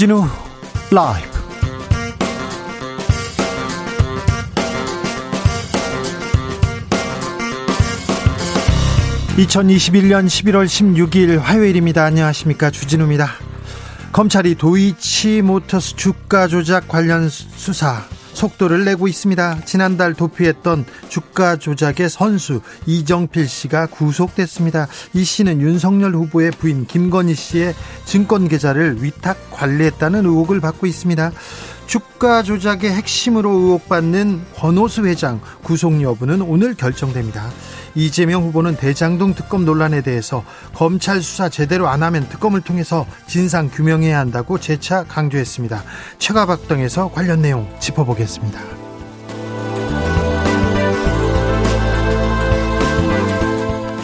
주진우 0.00 0.26
라이브. 0.90 1.28
(2021년 9.36 10.24
11월 10.24 10.64
16일) 10.64 11.38
화요일입니다. 11.38 12.02
안녕하십니까. 12.02 12.70
주진우입니다. 12.70 13.28
검찰이 14.12 14.54
도이치 14.54 15.42
모터스 15.42 15.96
주가 15.96 16.48
조작 16.48 16.88
관련 16.88 17.28
수사 17.28 18.02
속도를 18.40 18.86
내고 18.86 19.06
있습니다. 19.06 19.66
지난달 19.66 20.14
도피했던 20.14 20.86
주가 21.10 21.56
조작의 21.56 22.08
선수 22.08 22.62
이정필 22.86 23.46
씨가 23.46 23.86
구속됐습니다. 23.86 24.88
이 25.12 25.24
씨는 25.24 25.60
윤석열 25.60 26.14
후보의 26.14 26.52
부인 26.52 26.86
김건희 26.86 27.34
씨의 27.34 27.74
증권 28.06 28.48
계좌를 28.48 29.02
위탁 29.02 29.36
관리했다는 29.50 30.24
의혹을 30.24 30.60
받고 30.60 30.86
있습니다. 30.86 31.32
주가 31.90 32.44
조작의 32.44 32.92
핵심으로 32.92 33.50
의혹받는 33.50 34.44
권오수 34.54 35.06
회장 35.06 35.40
구속 35.64 36.00
여부는 36.00 36.40
오늘 36.40 36.74
결정됩니다. 36.74 37.50
이재명 37.96 38.44
후보는 38.44 38.76
대장동 38.76 39.34
특검 39.34 39.64
논란에 39.64 40.00
대해서 40.00 40.44
검찰 40.72 41.20
수사 41.20 41.48
제대로 41.48 41.88
안 41.88 42.04
하면 42.04 42.28
특검을 42.28 42.60
통해서 42.60 43.06
진상 43.26 43.68
규명해야 43.68 44.20
한다고 44.20 44.60
재차 44.60 45.02
강조했습니다. 45.02 45.82
최가박동에서 46.18 47.10
관련 47.10 47.42
내용 47.42 47.68
짚어보겠습니다. 47.80 48.79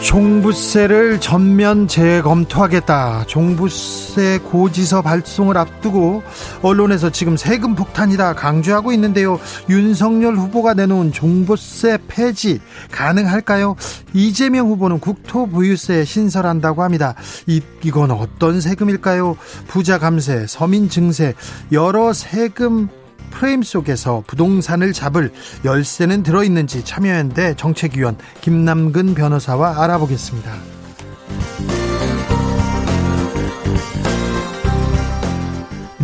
종부세를 0.07 1.21
전면 1.21 1.89
재검토하겠다. 1.89 3.25
종부세 3.27 4.39
고지서 4.39 5.03
발송을 5.03 5.59
앞두고 5.59 6.23
언론에서 6.63 7.11
지금 7.11 7.37
세금 7.37 7.75
폭탄이다 7.75 8.35
강조하고 8.35 8.93
있는데요. 8.93 9.41
윤석열 9.69 10.37
후보가 10.37 10.75
내놓은 10.75 11.11
종부세 11.11 11.99
폐지 12.07 12.61
가능할까요? 12.93 13.75
이재명 14.15 14.69
후보는 14.69 15.01
국토부유세 15.01 16.05
신설한다고 16.05 16.85
합니다. 16.85 17.17
이, 17.49 17.61
이건 17.83 18.13
어떤 18.13 18.61
세금일까요? 18.61 19.37
부자 19.67 19.99
감세, 19.99 20.47
서민 20.47 20.89
증세, 20.89 21.35
여러 21.73 22.13
세금 22.13 22.89
프레임 23.31 23.63
속에서 23.63 24.23
부동산을 24.27 24.93
잡을 24.93 25.33
열쇠는 25.65 26.23
들어있는지 26.23 26.85
참여연대 26.85 27.55
정책위원 27.57 28.17
김남근 28.41 29.15
변호사와 29.15 29.83
알아보겠습니다. 29.83 30.53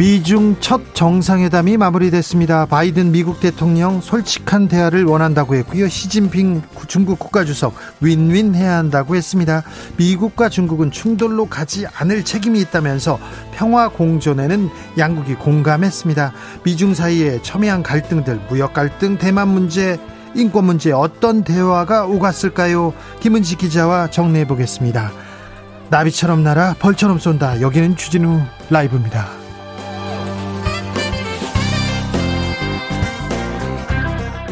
미중 0.02 0.56
첫 0.58 0.96
정상회담이 0.96 1.76
마무리됐습니다. 1.76 2.66
바이든 2.66 3.12
미국 3.12 3.38
대통령 3.38 4.00
솔직한 4.00 4.66
대화를 4.66 5.04
원한다고 5.04 5.54
했고요. 5.54 5.88
시진핑 5.88 6.62
중국 6.88 7.20
국가주석 7.20 7.72
윈윈 8.00 8.56
해야 8.56 8.78
한다고 8.78 9.14
했습니다. 9.14 9.62
미국과 9.98 10.48
중국은 10.48 10.90
충돌로 10.90 11.46
가지 11.46 11.86
않을 11.86 12.24
책임이 12.24 12.60
있다면서 12.62 13.20
평화 13.54 13.88
공존에는 13.90 14.70
양국이 14.98 15.36
공감했습니다. 15.36 16.32
미중 16.64 16.94
사이에 16.94 17.40
첨예한 17.42 17.84
갈등들, 17.84 18.40
무역 18.48 18.72
갈등, 18.72 19.18
대만 19.18 19.46
문제, 19.50 20.00
인권 20.34 20.64
문제 20.64 20.90
어떤 20.90 21.44
대화가 21.44 22.06
오갔을까요? 22.06 22.92
김은지 23.20 23.54
기자와 23.54 24.10
정리해 24.10 24.48
보겠습니다. 24.48 25.12
나비처럼 25.90 26.42
날아 26.42 26.74
벌처럼 26.80 27.20
쏜다. 27.20 27.60
여기는 27.60 27.94
주진우 27.94 28.40
라이브입니다. 28.68 29.41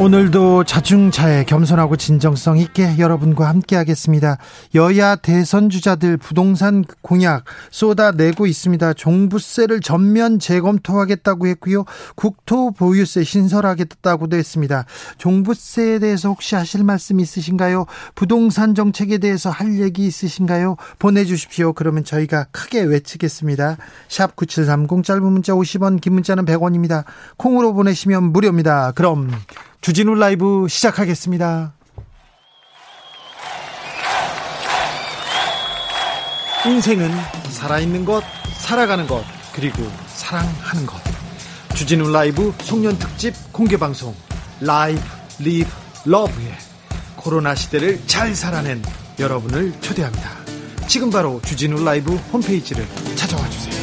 오늘도 0.01 0.65
자중차에 0.65 1.45
겸손하고 1.45 1.97
진정성 1.97 2.57
있게 2.57 2.97
여러분과 2.97 3.47
함께 3.47 3.77
하겠습니다. 3.77 4.39
여야 4.75 5.15
대선 5.15 5.69
주자들 5.69 6.17
부동산 6.17 6.87
공약 7.03 7.45
쏟아내고 7.71 8.47
있습니다. 8.47 8.95
종부세를 8.95 9.81
전면 9.81 10.39
재검토하겠다고 10.39 11.49
했고요. 11.49 11.85
국토보유세 12.15 13.25
신설하겠다고도 13.25 14.39
했습니다. 14.39 14.87
종부세에 15.19 15.99
대해서 15.99 16.31
혹시 16.31 16.55
하실 16.55 16.83
말씀 16.83 17.21
있으신가요? 17.21 17.85
부동산 18.15 18.75
정책에 18.75 19.19
대해서 19.19 19.51
할 19.51 19.79
얘기 19.81 20.07
있으신가요? 20.07 20.77
보내주십시오. 20.99 21.75
그러면 21.75 22.05
저희가 22.05 22.47
크게 22.53 22.81
외치겠습니다. 22.85 23.77
샵 24.09 24.35
9730 24.35 25.05
짧은 25.05 25.23
문자 25.23 25.53
50원 25.53 26.01
긴 26.01 26.15
문자는 26.15 26.47
100원입니다. 26.47 27.05
콩으로 27.37 27.75
보내시면 27.75 28.33
무료입니다. 28.33 28.93
그럼 28.93 29.31
주진우 29.81 30.15
라이브 30.15 30.67
시작하겠습니다. 30.69 31.73
인생은 36.67 37.11
살아있는 37.51 38.05
것, 38.05 38.23
살아가는 38.59 39.07
것, 39.07 39.25
그리고 39.55 39.83
사랑하는 40.07 40.85
것. 40.85 41.01
주진우 41.75 42.11
라이브 42.11 42.53
송년 42.61 42.99
특집 42.99 43.35
공개 43.53 43.79
방송 43.79 44.15
Live 44.61 45.01
Live 45.39 45.71
Love에 46.05 46.59
코로나 47.17 47.55
시대를 47.55 48.07
잘 48.07 48.35
살아낸 48.35 48.83
여러분을 49.19 49.73
초대합니다. 49.81 50.31
지금 50.89 51.09
바로 51.09 51.41
주진우 51.43 51.83
라이브 51.83 52.15
홈페이지를 52.15 52.87
찾아와 53.15 53.49
주세요. 53.49 53.80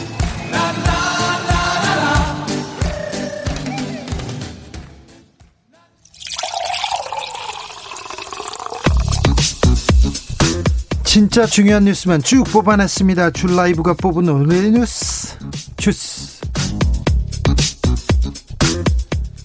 진짜 11.17 11.47
중요한 11.47 11.85
뉴스만 11.85 12.21
쭉 12.21 12.43
뽑아냈습니다. 12.43 13.31
줄 13.31 13.55
라이브가 13.55 13.95
뽑은 13.95 14.29
오늘의 14.29 14.69
뉴스 14.69 15.35
주스. 15.75 16.41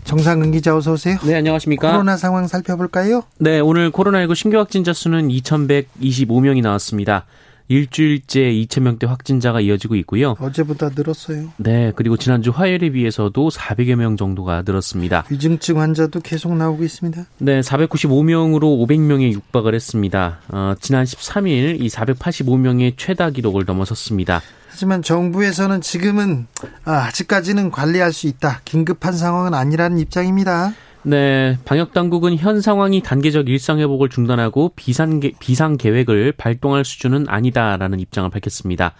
정상근 0.04 0.52
기자 0.52 0.76
어서 0.76 0.92
오세요. 0.92 1.16
네, 1.24 1.34
안녕하십니까? 1.34 1.92
코로나 1.92 2.18
상황 2.18 2.46
살펴볼까요? 2.46 3.22
네, 3.38 3.58
오늘 3.58 3.90
코로나19 3.90 4.34
신규 4.34 4.58
확진자 4.58 4.92
수는 4.92 5.28
2,125명이 5.28 6.60
나왔습니다. 6.60 7.24
일주일째 7.68 8.40
2천 8.40 8.82
명대 8.82 9.06
확진자가 9.06 9.60
이어지고 9.60 9.96
있고요. 9.96 10.34
어제보다 10.38 10.90
늘었어요. 10.94 11.52
네, 11.56 11.92
그리고 11.96 12.16
지난주 12.16 12.50
화요일에 12.50 12.90
비해서도 12.90 13.48
400여 13.48 13.96
명 13.96 14.16
정도가 14.16 14.62
늘었습니다. 14.66 15.24
위중증 15.30 15.80
환자도 15.80 16.20
계속 16.20 16.54
나오고 16.56 16.84
있습니다. 16.84 17.24
네, 17.38 17.60
495명으로 17.60 18.86
500명에 18.86 19.32
육박을 19.32 19.74
했습니다. 19.74 20.40
어, 20.48 20.74
지난 20.80 21.04
13일 21.04 21.80
이 21.80 21.88
485명의 21.88 22.94
최다 22.96 23.30
기록을 23.30 23.64
넘어섰습니다. 23.66 24.42
하지만 24.68 25.02
정부에서는 25.02 25.80
지금은 25.82 26.46
아, 26.84 26.92
아직까지는 27.06 27.70
관리할 27.70 28.12
수 28.12 28.26
있다. 28.26 28.60
긴급한 28.64 29.12
상황은 29.12 29.52
아니라는 29.54 29.98
입장입니다. 29.98 30.72
네, 31.04 31.58
방역 31.64 31.92
당국은 31.92 32.36
현 32.36 32.60
상황이 32.60 33.02
단계적 33.02 33.48
일상 33.48 33.80
회복을 33.80 34.08
중단하고 34.08 34.72
비상 34.76 35.76
계획을 35.76 36.32
발동할 36.36 36.84
수준은 36.84 37.26
아니다라는 37.28 37.98
입장을 37.98 38.30
밝혔습니다. 38.30 38.94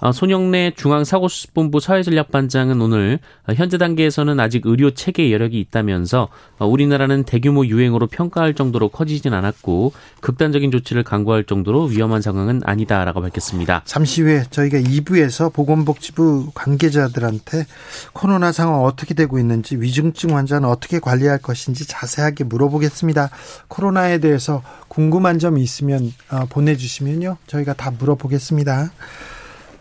어, 0.00 0.12
손영래 0.12 0.72
중앙사고수습본부 0.76 1.80
사회전략반장은 1.80 2.80
오늘 2.80 3.18
어, 3.46 3.52
현재 3.52 3.76
단계에서는 3.76 4.40
아직 4.40 4.64
의료 4.64 4.92
체계 4.92 5.30
여력이 5.30 5.60
있다면서 5.60 6.28
어, 6.58 6.66
우리나라는 6.66 7.24
대규모 7.24 7.66
유행으로 7.66 8.06
평가할 8.06 8.54
정도로 8.54 8.88
커지진 8.88 9.34
않았고 9.34 9.92
극단적인 10.20 10.70
조치를 10.70 11.04
강구할 11.04 11.44
정도로 11.44 11.84
위험한 11.84 12.22
상황은 12.22 12.62
아니다라고 12.64 13.20
밝혔습니다. 13.20 13.82
잠시 13.84 14.22
후에 14.22 14.44
저희가 14.50 14.78
2부에서 14.78 15.52
보건복지부 15.52 16.52
관계자들한테 16.54 17.66
코로나 18.14 18.52
상황 18.52 18.82
어떻게 18.84 19.12
되고 19.12 19.38
있는지 19.38 19.76
위중증 19.76 20.34
환자는 20.34 20.66
어떻게 20.66 20.98
관리할 20.98 21.38
것인지 21.38 21.86
자세하게 21.86 22.44
물어보겠습니다. 22.44 23.28
코로나에 23.68 24.18
대해서 24.18 24.62
궁금한 24.88 25.38
점이 25.38 25.62
있으면 25.62 26.12
보내주시면요 26.48 27.36
저희가 27.46 27.74
다 27.74 27.90
물어보겠습니다. 27.90 28.90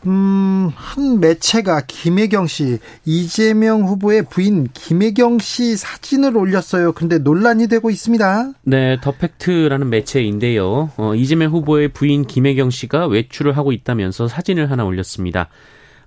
음, 0.05 0.71
한 0.75 1.19
매체가 1.19 1.81
김혜경 1.87 2.47
씨, 2.47 2.79
이재명 3.05 3.83
후보의 3.83 4.23
부인 4.29 4.67
김혜경 4.73 5.39
씨 5.39 5.75
사진을 5.75 6.37
올렸어요. 6.37 6.93
근데 6.93 7.17
논란이 7.17 7.67
되고 7.67 7.89
있습니다. 7.89 8.51
네, 8.63 8.97
더 9.01 9.11
팩트라는 9.11 9.89
매체인데요. 9.89 10.91
어, 10.97 11.15
이재명 11.15 11.51
후보의 11.51 11.89
부인 11.89 12.25
김혜경 12.25 12.69
씨가 12.69 13.07
외출을 13.07 13.57
하고 13.57 13.71
있다면서 13.71 14.27
사진을 14.27 14.71
하나 14.71 14.85
올렸습니다. 14.85 15.49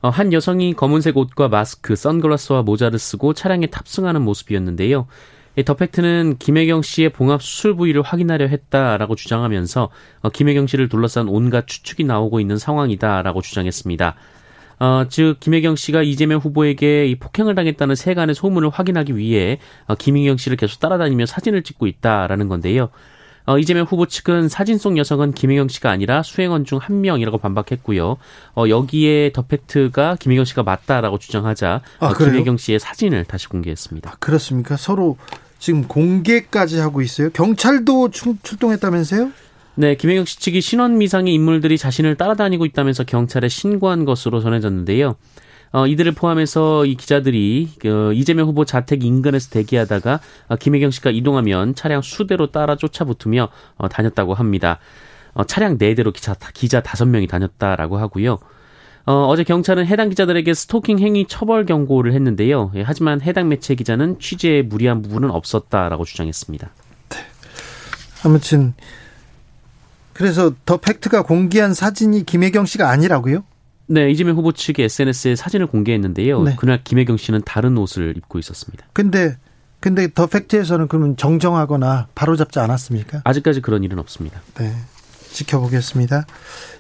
어, 0.01 0.09
한 0.09 0.33
여성이 0.33 0.75
검은색 0.75 1.17
옷과 1.17 1.49
마스크, 1.49 1.95
선글라스와 1.95 2.63
모자를 2.63 2.99
쓰고 2.99 3.35
차량에 3.35 3.67
탑승하는 3.67 4.23
모습이었는데요. 4.23 5.07
더 5.67 5.75
팩트는 5.75 6.37
김혜경 6.39 6.81
씨의 6.81 7.11
봉합 7.11 7.43
수술 7.43 7.77
부위를 7.77 8.01
확인하려 8.01 8.47
했다라고 8.47 9.15
주장하면서 9.17 9.91
어, 10.23 10.29
김혜경 10.31 10.67
씨를 10.67 10.89
둘러싼 10.89 11.29
온갖 11.29 11.67
추측이 11.67 12.05
나오고 12.05 12.41
있는 12.41 12.57
상황이다라고 12.57 13.43
주장했습니다. 13.43 14.15
어, 14.81 15.05
즉 15.11 15.37
김혜경 15.41 15.77
씨가 15.77 16.03
이재명 16.03 16.41
후보에게 16.41 17.07
이 17.07 17.15
폭행을 17.17 17.55
당했다는 17.55 17.95
세간의 17.95 18.35
소문을 18.35 18.71
확인하기 18.71 19.17
위해 19.17 19.59
어, 19.87 19.95
김혜경 19.95 20.39
씨를 20.39 20.57
계속 20.57 20.81
따라다니며 20.81 21.27
사진을 21.27 21.63
찍고 21.63 21.87
있다라는 21.87 22.49
건데요. 22.49 22.89
어, 23.47 23.59
이재명 23.59 23.85
후보 23.85 24.07
측은 24.07 24.49
사진 24.49 24.79
속 24.79 24.97
여성은 24.97 25.33
김혜경 25.33 25.69
씨가 25.69 25.91
아니라 25.91 26.23
수행원 26.23 26.65
중 26.65 26.79
한 26.83 27.01
명이라고 27.01 27.39
반박했고요. 27.39 28.17
어, 28.57 28.65
여기에 28.69 29.33
더 29.33 29.43
팩트가 29.43 30.17
김혜경 30.19 30.45
씨가 30.45 30.63
맞다라고 30.63 31.19
주장하자 31.19 31.81
아, 32.01 32.07
어, 32.07 32.15
김혜경 32.15 32.57
씨의 32.57 32.79
사진을 32.81 33.25
다시 33.25 33.49
공개했습니다. 33.49 34.11
아, 34.11 34.17
그렇습니까? 34.19 34.77
서로 34.77 35.17
지금 35.59 35.87
공개까지 35.87 36.79
하고 36.79 37.03
있어요. 37.03 37.31
경찰도 37.31 38.11
출, 38.11 38.35
출동했다면서요? 38.43 39.31
네, 39.77 39.95
김혜경 39.95 40.25
씨 40.25 40.39
측이 40.41 40.61
신원 40.61 40.99
미상의 40.99 41.33
인물들이 41.33 41.79
자신을 41.79 42.17
따라다니고 42.17 42.67
있다면서 42.67 43.05
경찰에 43.05 43.49
신고한 43.49 44.05
것으로 44.05 44.41
전해졌는데요. 44.41 45.17
어, 45.73 45.87
이들을 45.87 46.13
포함해서 46.13 46.85
이 46.85 46.95
기자들이 46.95 47.71
어, 47.87 48.13
이재명 48.13 48.47
후보 48.47 48.65
자택 48.65 49.05
인근에서 49.05 49.51
대기하다가 49.51 50.21
어, 50.49 50.57
김혜경 50.57 50.91
씨가 50.91 51.11
이동하면 51.11 51.75
차량 51.75 52.03
수대로 52.03 52.51
따라 52.51 52.77
쫓아붙으며 52.77 53.49
어, 53.77 53.89
다녔다고 53.89 54.35
합니다. 54.35 54.79
어, 55.35 55.45
차량 55.45 55.79
네 55.79 55.95
대로 55.95 56.13
기자 56.13 56.35
기자 56.53 56.83
다섯 56.83 57.07
명이 57.07 57.27
다녔다라고 57.27 57.97
하고요. 57.97 58.39
어, 59.05 59.27
어제 59.27 59.45
경찰은 59.45 59.87
해당 59.87 60.11
기자들에게 60.11 60.55
스토킹 60.55 60.99
행위 61.01 61.27
처벌 61.27 61.67
경고를 61.67 62.13
했는데요. 62.13 62.71
예, 62.77 62.83
하지만 62.83 63.21
해당 63.21 63.49
매체 63.49 63.75
기자는 63.75 64.21
취재에 64.21 64.63
무리한 64.63 65.03
부분은 65.03 65.31
없었다라고 65.31 66.05
주장했습니다. 66.05 66.71
네. 67.09 67.19
아무튼 68.25 68.75
그래서 70.13 70.53
더 70.67 70.77
팩트가 70.77 71.23
공개한 71.23 71.75
사진이 71.75 72.27
김혜경 72.27 72.67
씨가 72.67 72.91
아니라고요? 72.91 73.43
네, 73.93 74.11
이재명 74.11 74.37
후보 74.37 74.53
측이 74.53 74.83
SNS에 74.83 75.37
사진을 75.37 75.67
공개했는데요. 75.67 76.43
네. 76.45 76.57
그날 76.59 76.83
김혜경 76.83 77.19
씨는 77.19 77.43
다른 77.45 77.77
옷을 77.77 78.17
입고 78.17 78.39
있었습니다. 78.39 78.87
근데 78.95 79.37
근데 79.81 80.09
더 80.15 80.27
팩트에서는 80.27 80.89
그러면 80.89 81.17
정정하거나 81.19 82.07
바로잡지 82.15 82.59
않았습니까? 82.59 83.21
아직까지 83.25 83.61
그런 83.61 83.85
일은 83.85 83.99
없습니다. 83.99 84.41
네. 84.59 84.73
지켜보겠습니다. 85.33 86.27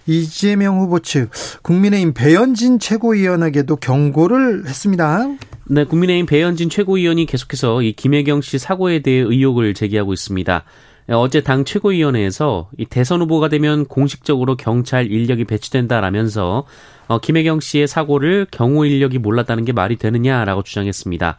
이재명 0.06 0.78
후보 0.80 1.00
측 1.00 1.28
국민의힘 1.62 2.14
배현진 2.14 2.78
최고위원에게도 2.78 3.76
경고를 3.76 4.66
했습니다. 4.66 5.26
네, 5.66 5.84
국민의힘 5.84 6.24
배현진 6.24 6.70
최고위원이 6.70 7.26
계속해서 7.26 7.82
이 7.82 7.92
김혜경 7.92 8.40
씨 8.40 8.58
사고에 8.58 9.00
대해 9.00 9.18
의혹을 9.18 9.74
제기하고 9.74 10.14
있습니다. 10.14 10.64
어제 11.08 11.40
당 11.40 11.64
최고위원회에서 11.64 12.70
이 12.78 12.84
대선 12.84 13.20
후보가 13.22 13.48
되면 13.48 13.86
공식적으로 13.86 14.56
경찰 14.56 15.10
인력이 15.10 15.44
배치된다라면서 15.44 16.64
어, 17.08 17.18
김혜경 17.18 17.60
씨의 17.60 17.88
사고를 17.88 18.46
경호 18.50 18.84
인력이 18.84 19.18
몰랐다는 19.18 19.64
게 19.64 19.72
말이 19.72 19.96
되느냐라고 19.96 20.62
주장했습니다. 20.62 21.38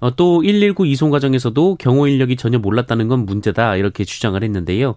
어, 0.00 0.14
또 0.14 0.42
119 0.42 0.86
이송 0.86 1.10
과정에서도 1.10 1.76
경호 1.76 2.06
인력이 2.06 2.36
전혀 2.36 2.58
몰랐다는 2.58 3.08
건 3.08 3.26
문제다 3.26 3.76
이렇게 3.76 4.04
주장을 4.04 4.40
했는데요. 4.42 4.94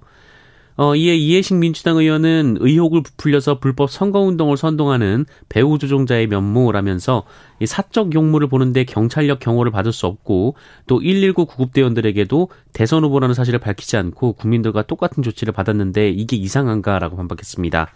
어, 0.77 0.95
이에 0.95 1.15
이해식 1.15 1.57
민주당 1.57 1.97
의원은 1.97 2.57
의혹을 2.59 3.03
부풀려서 3.03 3.59
불법 3.59 3.91
선거운동을 3.91 4.57
선동하는 4.57 5.25
배후 5.49 5.77
조종자의 5.77 6.27
면모라면서 6.27 7.23
이 7.59 7.65
사적 7.65 8.13
용무를 8.13 8.47
보는데 8.47 8.83
경찰력 8.83 9.39
경호를 9.39 9.71
받을 9.71 9.91
수 9.91 10.07
없고 10.07 10.55
또 10.87 10.99
119 10.99 11.45
구급대원들에게도 11.45 12.49
대선 12.73 13.03
후보라는 13.03 13.35
사실을 13.35 13.59
밝히지 13.59 13.97
않고 13.97 14.33
국민들과 14.33 14.83
똑같은 14.83 15.21
조치를 15.23 15.53
받았는데 15.53 16.09
이게 16.09 16.37
이상한가라고 16.37 17.17
반박했습니다. 17.17 17.91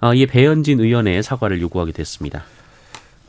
어, 0.00 0.14
이에 0.14 0.26
배현진 0.26 0.80
의원의 0.80 1.22
사과를 1.22 1.60
요구하게 1.60 1.92
됐습니다. 1.92 2.44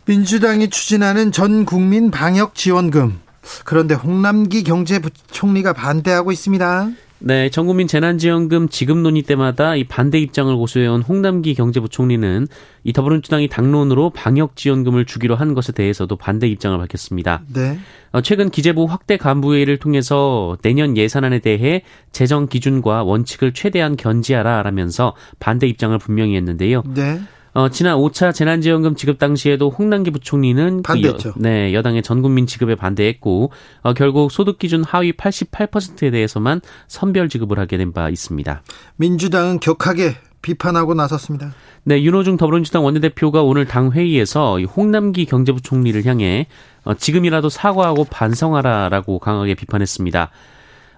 민주당이 0.05 0.69
추진하는 0.69 1.31
전 1.31 1.65
국민 1.65 2.11
방역 2.11 2.55
지원금. 2.55 3.19
그런데 3.63 3.95
홍남기 3.95 4.63
경제부총리가 4.63 5.73
반대하고 5.73 6.31
있습니다. 6.31 6.89
네, 7.21 7.49
전국민 7.49 7.87
재난지원금 7.87 8.69
지급 8.69 8.97
논의 8.97 9.23
때마다 9.23 9.75
이 9.75 9.83
반대 9.83 10.19
입장을 10.19 10.55
고수해온 10.55 11.01
홍남기 11.01 11.53
경제부총리는 11.53 12.47
이 12.85 12.93
더불어민주당이 12.93 13.49
당론으로 13.49 14.11
방역 14.11 14.55
지원금을 14.55 15.05
주기로 15.05 15.35
한 15.35 15.53
것에 15.53 15.73
대해서도 15.73 16.15
반대 16.15 16.47
입장을 16.47 16.77
밝혔습니다. 16.77 17.41
네. 17.53 17.77
어, 18.11 18.21
최근 18.21 18.49
기재부 18.49 18.85
확대 18.85 19.17
간부회의를 19.17 19.77
통해서 19.77 20.57
내년 20.61 20.95
예산안에 20.95 21.39
대해 21.39 21.83
재정 22.13 22.47
기준과 22.47 23.03
원칙을 23.03 23.53
최대한 23.53 23.97
견지하라라면서 23.97 25.13
반대 25.39 25.67
입장을 25.67 25.97
분명히 25.99 26.37
했는데요. 26.37 26.83
네. 26.95 27.19
어, 27.53 27.69
지난 27.69 27.97
5차 27.97 28.33
재난지원금 28.33 28.95
지급 28.95 29.19
당시에도 29.19 29.69
홍남기 29.69 30.11
부총리는 30.11 30.83
반대했죠. 30.83 31.33
그 31.33 31.39
여, 31.39 31.41
네, 31.41 31.73
여당의 31.73 32.03
전국민 32.03 32.45
지급에 32.47 32.75
반대했고 32.75 33.51
어, 33.81 33.93
결국 33.93 34.31
소득 34.31 34.59
기준 34.59 34.83
하위 34.83 35.11
88%에 35.11 36.11
대해서만 36.11 36.61
선별 36.87 37.27
지급을 37.29 37.59
하게 37.59 37.77
된 37.77 37.89
바 37.89 38.07
있습니다. 38.09 38.61
민주당은 38.97 39.59
격하게 39.59 40.15
비판하고 40.43 40.93
나섰습니다. 40.93 41.53
네, 41.83 42.01
윤호중 42.03 42.37
더불어민주당 42.37 42.85
원내대표가 42.85 43.41
오늘 43.41 43.65
당 43.65 43.91
회의에서 43.91 44.59
홍남기 44.61 45.25
경제부총리를 45.25 46.05
향해 46.05 46.45
어, 46.83 46.93
지금이라도 46.93 47.49
사과하고 47.49 48.05
반성하라라고 48.05 49.19
강하게 49.19 49.55
비판했습니다. 49.55 50.29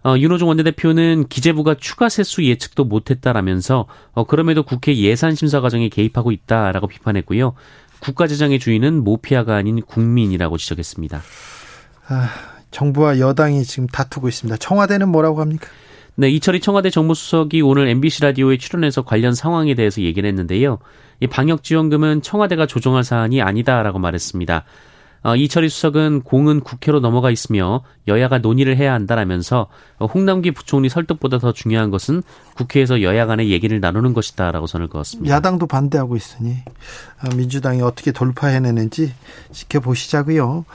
어, 0.03 0.18
윤호중 0.18 0.48
원내대표는 0.48 1.27
기재부가 1.27 1.75
추가 1.80 2.09
세수 2.09 2.44
예측도 2.44 2.86
못했다라면서 2.86 3.88
어, 4.13 4.24
그럼에도 4.24 4.63
국회 4.63 4.95
예산심사 4.95 5.62
과정에 5.62 5.89
개입하고 5.89 6.31
있다라고 6.31 6.88
비판했고요. 6.88 7.53
국가재정의 8.00 8.59
주인은 8.59 9.03
모피아가 9.03 9.56
아닌 9.56 9.81
국민이라고 9.81 10.57
지적했습니다. 10.57 11.21
아, 12.07 12.30
정부와 12.71 13.19
여당이 13.19 13.63
지금 13.63 13.88
다투고 13.88 14.27
있습니다. 14.27 14.57
청와대는 14.57 15.09
뭐라고 15.09 15.39
합니까? 15.39 15.68
네, 16.15 16.30
이철희 16.30 16.59
청와대 16.59 16.89
정무수석이 16.89 17.62
오늘 17.62 17.88
MBC 17.88 18.24
라디오에 18.24 18.57
출연해서 18.57 19.03
관련 19.03 19.33
상황에 19.33 19.75
대해서 19.75 20.01
얘기를 20.01 20.27
했는데요. 20.27 20.80
이 21.19 21.27
방역지원금은 21.27 22.21
청와대가 22.21 22.65
조정할 22.65 23.03
사안이 23.03 23.42
아니다라고 23.42 24.00
말했습니다. 24.00 24.65
어, 25.23 25.35
이철희 25.35 25.69
수석은 25.69 26.21
공은 26.21 26.62
국회로 26.62 27.00
넘어가 27.00 27.29
있으며 27.29 27.83
여야가 28.07 28.39
논의를 28.39 28.75
해야 28.77 28.94
한다라면서 28.94 29.68
홍남기 30.00 30.51
부총리 30.51 30.89
설득보다 30.89 31.38
더 31.38 31.51
중요한 31.53 31.91
것은 31.91 32.24
국회에서 32.55 33.01
여야 33.03 33.27
간의 33.27 33.51
얘기를 33.51 33.79
나누는 33.79 34.13
것이다라고 34.13 34.65
선을 34.65 34.88
그었습니다. 34.88 35.34
야당도 35.34 35.67
반대하고 35.67 36.15
있으니 36.15 36.57
아, 37.19 37.36
민주당이 37.36 37.81
어떻게 37.81 38.12
돌파해내는지 38.12 39.13
지켜보시자고요. 39.51 40.65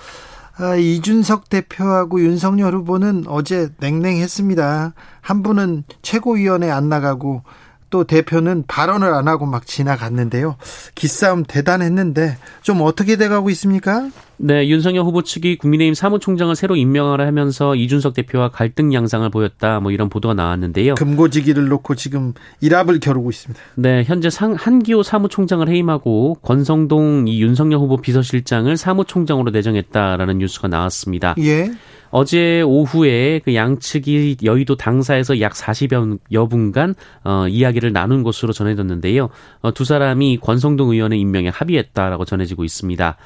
아, 0.59 0.75
이준석 0.77 1.51
대표하고 1.51 2.21
윤석열 2.21 2.75
후보는 2.75 3.25
어제 3.27 3.69
냉랭했습니다. 3.79 4.95
한 5.21 5.43
분은 5.43 5.85
최고위원회 6.03 6.71
안 6.71 6.89
나가고 6.89 7.43
또 7.91 8.05
대표는 8.05 8.65
발언을 8.67 9.13
안 9.15 9.29
하고 9.29 9.47
막 9.47 9.67
지나갔는데요. 9.67 10.57
기싸움 10.95 11.45
대단했는데 11.45 12.37
좀 12.63 12.81
어떻게 12.83 13.17
돼가고 13.17 13.51
있습니까? 13.51 14.09
네, 14.39 14.69
윤석열 14.69 15.05
후보 15.05 15.23
측이 15.23 15.57
국민의힘 15.57 15.95
사무총장을 15.95 16.55
새로 16.57 16.77
임명하라 16.77 17.27
하면서 17.27 17.75
이준석 17.75 18.15
대표와 18.15 18.51
갈등 18.51 18.93
양상을 18.93 19.29
보였다. 19.31 19.81
뭐 19.81 19.93
이런 19.93 20.09
보도가 20.09 20.35
나왔는데요. 20.35 20.95
금고지기를 20.97 21.69
놓고 21.69 21.95
지금 21.95 22.35
일합을 22.61 23.01
겨루고 23.01 23.31
있습니다. 23.31 23.61
네, 23.77 24.05
현재 24.05 24.29
상, 24.29 24.55
한기호 24.55 25.03
사무총장을 25.03 25.67
해임하고 25.69 26.39
권성동 26.43 27.29
이 27.29 27.41
윤석열 27.41 27.79
후보 27.79 27.97
비서실장을 27.97 28.77
사무총장으로 28.77 29.51
내정했다라는 29.53 30.39
뉴스가 30.39 30.69
나왔습니다. 30.69 31.35
예. 31.39 31.71
어제 32.19 32.63
오후에 32.63 33.41
그 33.45 33.55
양측이 33.55 34.39
여의도 34.43 34.77
당사에서 34.77 35.39
약 35.43 35.53
40여 35.53 36.49
분간 36.49 36.95
어, 37.25 37.47
이야기를 37.47 37.93
나눈 37.93 38.23
것으로 38.23 38.55
전해졌는데요. 38.55 39.29
어, 39.61 39.75
두 39.75 39.85
사람이 39.85 40.39
권성동 40.39 40.93
의원의 40.93 41.21
임명에 41.21 41.51
합의했다라고 41.51 42.25
전해지고 42.25 42.65
있습니다. 42.65 43.19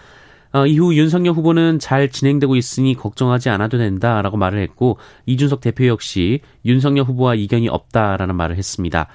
어, 0.54 0.66
이후 0.66 0.92
윤석열 0.96 1.34
후보는 1.34 1.78
잘 1.78 2.08
진행되고 2.08 2.56
있으니 2.56 2.96
걱정하지 2.96 3.48
않아도 3.50 3.78
된다라고 3.78 4.36
말을 4.36 4.60
했고 4.60 4.98
이준석 5.24 5.60
대표 5.60 5.86
역시 5.86 6.40
윤석열 6.64 7.04
후보와 7.04 7.36
이견이 7.36 7.68
없다라는 7.68 8.34
말을 8.34 8.56
했습니다. 8.56 9.06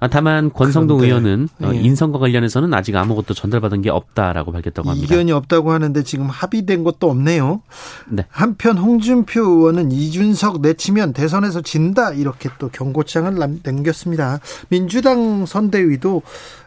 아, 0.00 0.08
다만 0.08 0.50
권성동 0.50 0.98
그런데, 0.98 1.28
의원은 1.28 1.48
어, 1.62 1.70
예. 1.74 1.78
인선과 1.78 2.18
관련해서는 2.18 2.72
아직 2.72 2.96
아무것도 2.96 3.34
전달받은 3.34 3.82
게 3.82 3.90
없다라고 3.90 4.50
밝혔다고 4.50 4.88
합니다. 4.88 5.04
이견이 5.04 5.30
없다고 5.32 5.72
하는데 5.72 6.02
지금 6.02 6.26
합의된 6.26 6.84
것도 6.84 7.10
없네요. 7.10 7.60
네. 8.08 8.24
한편 8.30 8.78
홍준표 8.78 9.40
의원은 9.40 9.92
이준석 9.92 10.62
내치면 10.62 11.12
대선에서 11.12 11.60
진다 11.60 12.12
이렇게 12.12 12.48
또 12.58 12.70
경고장을 12.70 13.60
남겼습니다. 13.62 14.40
민주당 14.70 15.44
선대위도 15.44 16.22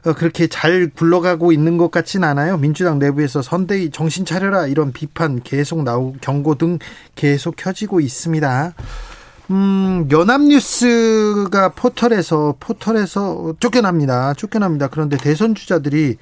어, 0.05 0.13
그렇게 0.13 0.45
잘 0.45 0.91
굴러가고 0.93 1.51
있는 1.51 1.77
것 1.77 1.89
같진 1.89 2.23
않아요. 2.23 2.57
민주당 2.57 2.99
내부에서 2.99 3.41
선대위 3.41 3.89
정신 3.89 4.25
차려라 4.25 4.67
이런 4.67 4.91
비판 4.91 5.41
계속 5.41 5.81
나오고 5.81 6.17
경고 6.21 6.55
등 6.55 6.77
계속 7.15 7.55
켜지고 7.55 7.99
있습니다. 7.99 8.73
음, 9.51 10.07
연합뉴스가 10.11 11.69
포털에서 11.69 12.55
포털에서 12.59 13.53
쫓겨납니다. 13.59 14.33
쫓겨납니다. 14.35 14.87
그런데 14.87 15.17
대선 15.17 15.55
주자들이 15.55 16.17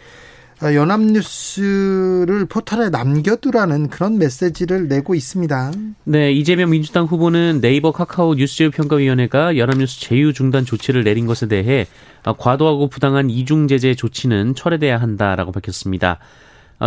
아, 0.63 0.75
연합뉴스를 0.75 2.45
포털에 2.45 2.89
남겨두라는 2.89 3.89
그런 3.89 4.19
메시지를 4.19 4.87
내고 4.87 5.15
있습니다. 5.15 5.71
네, 6.03 6.31
이재명 6.31 6.69
민주당 6.69 7.05
후보는 7.05 7.61
네이버 7.61 7.91
카카오 7.91 8.35
뉴스 8.35 8.69
평가위원회가 8.69 9.57
연합뉴스 9.57 9.99
제휴 9.99 10.33
중단 10.33 10.63
조치를 10.63 11.03
내린 11.03 11.25
것에 11.25 11.47
대해 11.47 11.87
과도하고 12.23 12.89
부당한 12.89 13.31
이중 13.31 13.67
제재 13.67 13.95
조치는 13.95 14.53
철회돼야 14.53 15.01
한다라고 15.01 15.51
밝혔습니다. 15.51 16.19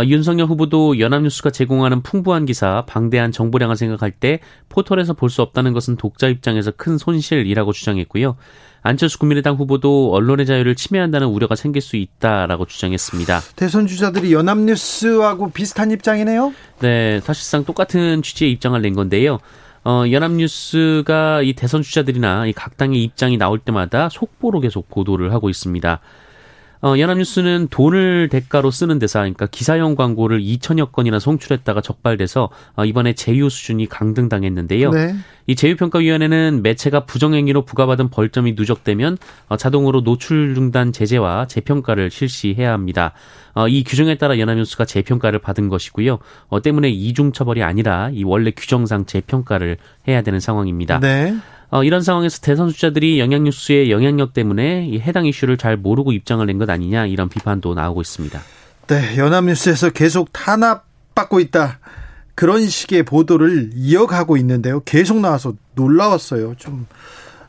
윤석열 0.03 0.47
후보도 0.47 0.99
연합뉴스가 0.99 1.51
제공하는 1.51 2.01
풍부한 2.01 2.45
기사, 2.45 2.83
방대한 2.85 3.31
정보량을 3.31 3.77
생각할 3.77 4.11
때 4.11 4.39
포털에서 4.67 5.13
볼 5.13 5.29
수 5.29 5.41
없다는 5.41 5.71
것은 5.73 5.95
독자 5.95 6.27
입장에서 6.27 6.71
큰 6.71 6.97
손실이라고 6.97 7.71
주장했고요. 7.71 8.35
안철수 8.81 9.17
국민의당 9.19 9.55
후보도 9.55 10.13
언론의 10.13 10.45
자유를 10.45 10.75
침해한다는 10.75 11.27
우려가 11.27 11.55
생길 11.55 11.81
수 11.81 11.95
있다라고 11.95 12.65
주장했습니다. 12.65 13.39
대선 13.55 13.87
주자들이 13.87 14.31
연합뉴스하고 14.33 15.49
비슷한 15.51 15.91
입장이네요. 15.91 16.53
네, 16.81 17.19
사실상 17.21 17.63
똑같은 17.65 18.21
취지의 18.21 18.51
입장을 18.51 18.79
낸 18.81 18.93
건데요. 18.93 19.39
어, 19.83 20.03
연합뉴스가 20.09 21.41
이 21.43 21.53
대선 21.53 21.81
주자들이나 21.81 22.47
이 22.47 22.53
각 22.53 22.77
당의 22.77 23.03
입장이 23.03 23.37
나올 23.37 23.59
때마다 23.59 24.09
속보로 24.09 24.59
계속 24.59 24.89
보도를 24.89 25.31
하고 25.33 25.49
있습니다. 25.49 25.99
어, 26.81 26.97
연합뉴스는 26.97 27.67
돈을 27.69 28.29
대가로 28.29 28.71
쓰는 28.71 28.99
데서 28.99 29.19
그러니까 29.19 29.47
기사형 29.47 29.95
광고를 29.95 30.41
2천여 30.41 30.91
건이나 30.91 31.19
송출했다가 31.19 31.81
적발돼서 31.81 32.49
어, 32.75 32.85
이번에 32.85 33.13
제휴 33.13 33.49
수준이 33.49 33.87
강등당했는데요. 33.87 34.91
네. 34.91 35.15
이 35.47 35.55
제휴평가위원회는 35.55 36.61
매체가 36.63 37.05
부정행위로 37.05 37.65
부과받은 37.65 38.09
벌점이 38.09 38.53
누적되면 38.53 39.17
어, 39.47 39.57
자동으로 39.57 40.01
노출 40.03 40.55
중단 40.55 40.91
제재와 40.91 41.47
재평가를 41.47 42.09
실시해야 42.09 42.71
합니다. 42.71 43.13
어, 43.53 43.67
이 43.67 43.83
규정에 43.83 44.17
따라 44.17 44.37
연합뉴스가 44.37 44.85
재평가를 44.85 45.39
받은 45.39 45.69
것이고요. 45.69 46.19
어, 46.47 46.61
때문에 46.61 46.89
이중 46.89 47.31
처벌이 47.31 47.63
아니라 47.63 48.09
이 48.11 48.23
원래 48.23 48.51
규정상 48.51 49.05
재평가를 49.05 49.77
해야 50.07 50.21
되는 50.21 50.39
상황입니다. 50.39 50.99
네. 50.99 51.35
어, 51.69 51.83
이런 51.83 52.01
상황에서 52.01 52.39
대선 52.41 52.69
주자들이 52.69 53.19
영향뉴스의 53.19 53.91
영향력 53.91 54.33
때문에 54.33 54.87
이 54.87 54.99
해당 54.99 55.25
이슈를 55.25 55.57
잘 55.57 55.77
모르고 55.77 56.11
입장을 56.11 56.45
낸 56.45 56.57
것 56.59 56.69
아니냐 56.69 57.05
이런 57.07 57.27
비판도 57.29 57.73
나오고 57.73 58.01
있습니다. 58.01 58.39
네, 58.87 59.17
연합뉴스에서 59.17 59.89
계속 59.89 60.31
탄압받고 60.31 61.39
있다. 61.39 61.79
그런 62.35 62.67
식의 62.67 63.03
보도를 63.03 63.71
이어가고 63.75 64.37
있는데요. 64.37 64.81
계속 64.85 65.19
나와서 65.19 65.53
놀라웠어요. 65.75 66.55
좀 66.57 66.85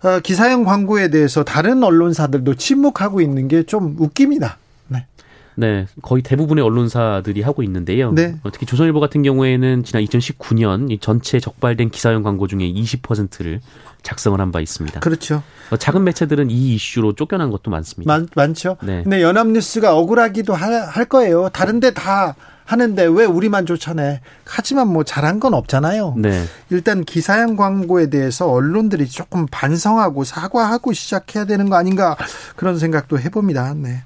어, 0.02 0.20
기사형 0.20 0.64
광고에 0.64 1.10
대해서 1.10 1.42
다른 1.44 1.82
언론사들도 1.82 2.54
침묵하고 2.54 3.20
있는 3.20 3.48
게 3.48 3.62
좀 3.64 3.96
웃깁니다. 3.98 4.58
네. 5.56 5.66
네, 5.66 5.86
거의 6.02 6.22
대부분의 6.22 6.62
언론사들이 6.64 7.42
하고 7.42 7.62
있는데요. 7.62 8.12
네. 8.12 8.36
특히 8.52 8.66
조선일보 8.66 9.00
같은 9.00 9.22
경우에는 9.22 9.84
지난 9.84 10.04
2019년 10.04 11.00
전체 11.00 11.40
적발된 11.40 11.90
기사형 11.90 12.22
광고 12.22 12.46
중에 12.46 12.60
20%를 12.72 13.60
작성을 14.02 14.38
한 14.40 14.52
바 14.52 14.60
있습니다. 14.60 15.00
그렇죠. 15.00 15.42
어, 15.70 15.76
작은 15.76 16.04
매체들은 16.04 16.50
이 16.50 16.74
이슈로 16.74 17.14
쫓겨난 17.14 17.50
것도 17.50 17.70
많습니다. 17.72 18.12
많, 18.12 18.28
많죠. 18.36 18.76
네. 18.82 19.02
근데 19.02 19.20
연합뉴스가 19.22 19.96
억울하기도 19.96 20.54
할, 20.54 20.72
할 20.86 21.04
거예요. 21.06 21.48
다른데 21.48 21.94
다 21.94 22.36
하는데 22.64 23.04
왜 23.04 23.24
우리만 23.24 23.64
쫓아내? 23.66 24.20
하지만 24.44 24.88
뭐 24.88 25.02
잘한 25.04 25.40
건 25.40 25.54
없잖아요. 25.54 26.14
네. 26.18 26.44
일단 26.70 27.04
기사형 27.04 27.56
광고에 27.56 28.10
대해서 28.10 28.48
언론들이 28.50 29.08
조금 29.08 29.46
반성하고 29.50 30.24
사과하고 30.24 30.92
시작해야 30.92 31.44
되는 31.44 31.68
거 31.68 31.76
아닌가 31.76 32.16
그런 32.56 32.78
생각도 32.78 33.18
해봅니다. 33.18 33.74
네. 33.74 34.02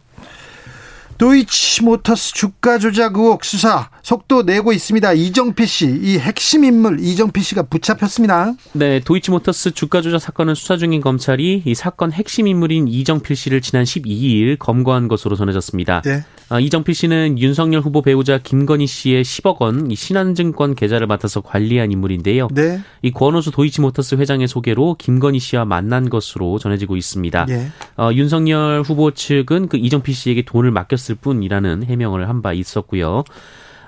도이치모터스 1.21 2.33
주가 2.33 2.79
조작 2.79 3.15
의혹 3.15 3.45
수사 3.45 3.91
속도 4.03 4.43
내고 4.43 4.73
있습니다. 4.73 5.13
이정필 5.13 5.67
씨, 5.67 5.85
이 6.01 6.19
핵심 6.19 6.65
인물 6.65 6.99
이정필 6.99 7.45
씨가 7.45 7.65
붙잡혔습니다. 7.65 8.55
네, 8.73 9.01
도이치모터스 9.01 9.73
주가 9.73 10.01
조작 10.01 10.19
사건을 10.19 10.57
수사 10.57 10.79
중인 10.79 11.03
검찰이 11.03 11.65
이 11.67 11.75
사건 11.75 12.11
핵심 12.11 12.47
인물인 12.47 12.89
이정필 12.89 13.37
씨를 13.37 13.61
지난 13.61 13.85
12일 13.85 14.59
검거한 14.59 15.09
것으로 15.09 15.37
전해졌습니다. 15.37 16.01
네. 16.07 16.25
아, 16.53 16.59
이정필 16.59 16.95
씨는 16.97 17.39
윤석열 17.39 17.81
후보 17.81 18.03
배우자 18.03 18.37
김건희 18.39 18.87
씨의 18.89 19.23
10억 19.23 19.61
원 19.61 19.95
신한증권 19.95 20.75
계좌를 20.75 21.07
맡아서 21.07 21.41
관리한 21.41 21.93
인물인데요. 21.93 22.49
네. 22.53 22.81
이 23.03 23.13
권오수 23.13 23.53
도이치모터스 23.53 24.17
회장의 24.17 24.49
소개로 24.49 24.97
김건희 24.99 25.39
씨와 25.39 25.65
만난 25.65 26.11
것으로 26.11 26.59
전해지고 26.59 26.97
있습니다. 26.97 27.47
네. 27.47 27.69
어, 27.97 28.11
윤석열 28.13 28.83
후보 28.83 29.13
측은 29.13 29.69
그 29.69 29.77
이정필 29.77 30.13
씨에게 30.13 30.43
돈을 30.43 30.73
맡겼을 30.73 31.15
뿐이라는 31.15 31.85
해명을 31.85 32.29
한 32.29 32.41
바 32.41 32.55
있었고요. 32.55 33.23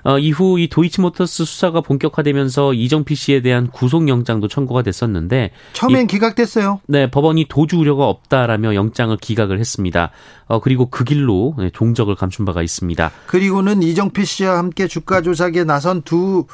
어, 0.03 0.19
이후 0.19 0.59
이 0.59 0.67
도이치모터스 0.67 1.45
수사가 1.45 1.81
본격화되면서 1.81 2.73
이정필 2.73 3.15
씨에 3.15 3.41
대한 3.41 3.69
구속영장도 3.69 4.47
청구가 4.47 4.81
됐었는데 4.81 5.51
처음엔 5.73 6.03
이, 6.03 6.07
기각됐어요. 6.07 6.81
네, 6.87 7.09
법원이 7.09 7.45
도주 7.49 7.77
우려가 7.77 8.07
없다라며 8.07 8.75
영장을 8.75 9.15
기각을 9.17 9.59
했습니다. 9.59 10.11
어, 10.47 10.59
그리고 10.59 10.87
그 10.89 11.03
길로 11.03 11.55
네, 11.57 11.69
종적을 11.71 12.15
감춘 12.15 12.45
바가 12.45 12.61
있습니다. 12.61 13.11
그리고는 13.27 13.81
이정필 13.83 14.25
씨와 14.25 14.57
함께 14.57 14.87
주가 14.87 15.21
조작에 15.21 15.63
나선 15.63 16.01
두 16.01 16.45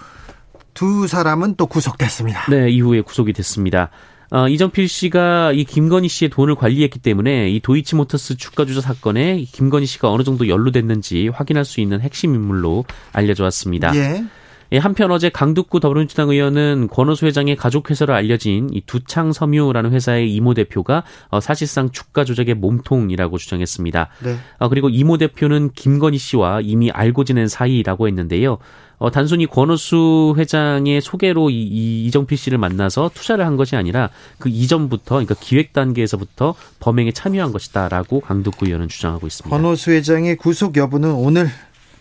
두 0.79 1.07
사람은 1.07 1.55
또 1.55 1.65
구속됐습니다. 1.65 2.45
네, 2.49 2.69
이후에 2.69 3.01
구속이 3.01 3.33
됐습니다. 3.33 3.89
어, 4.31 4.47
이정필 4.47 4.87
씨가 4.87 5.53
이 5.53 5.63
김건희 5.63 6.07
씨의 6.07 6.29
돈을 6.29 6.55
관리했기 6.55 6.99
때문에 6.99 7.49
이 7.49 7.59
도이치모터스 7.59 8.37
주가 8.37 8.65
조작 8.65 8.81
사건에 8.81 9.43
김건희 9.51 9.85
씨가 9.87 10.11
어느 10.11 10.23
정도 10.23 10.47
연루됐는지 10.47 11.29
확인할 11.29 11.65
수 11.65 11.81
있는 11.81 12.01
핵심 12.01 12.35
인물로 12.35 12.85
알려져 13.11 13.43
왔습니다. 13.45 13.95
예. 13.95 14.23
예, 14.71 14.77
한편 14.77 15.11
어제 15.11 15.29
강북구 15.29 15.79
더불어민주당 15.79 16.29
의원은 16.29 16.89
권오수 16.91 17.25
회장의 17.25 17.55
가족 17.55 17.89
회사로 17.89 18.13
알려진 18.13 18.69
이 18.71 18.81
두창 18.85 19.33
섬유라는 19.33 19.91
회사의 19.91 20.31
이모 20.31 20.53
대표가 20.53 21.03
어, 21.29 21.39
사실상 21.39 21.89
주가 21.91 22.23
조작의 22.23 22.53
몸통이라고 22.55 23.37
주장했습니다. 23.37 24.09
네. 24.23 24.35
어, 24.59 24.69
그리고 24.69 24.89
이모 24.89 25.17
대표는 25.17 25.71
김건희 25.73 26.19
씨와 26.19 26.61
이미 26.61 26.91
알고 26.91 27.23
지낸 27.23 27.47
사이라고 27.47 28.07
했는데요. 28.07 28.59
어, 28.99 29.09
단순히 29.09 29.47
권오수 29.47 30.35
회장의 30.37 31.01
소개로 31.01 31.49
이, 31.49 31.55
이 31.63 32.05
이정필 32.05 32.37
씨를 32.37 32.57
만나서 32.57 33.09
투자를 33.13 33.45
한 33.45 33.55
것이 33.55 33.75
아니라 33.75 34.09
그 34.37 34.49
이전부터 34.49 35.15
그러니까 35.15 35.35
기획 35.39 35.73
단계에서부터 35.73 36.53
범행에 36.79 37.13
참여한 37.13 37.51
것이다라고 37.53 38.19
강덕구 38.19 38.67
의원은 38.67 38.89
주장하고 38.89 39.25
있습니다. 39.25 39.55
권오수 39.55 39.91
회장의 39.91 40.35
구속 40.35 40.77
여부는 40.77 41.11
오늘 41.11 41.49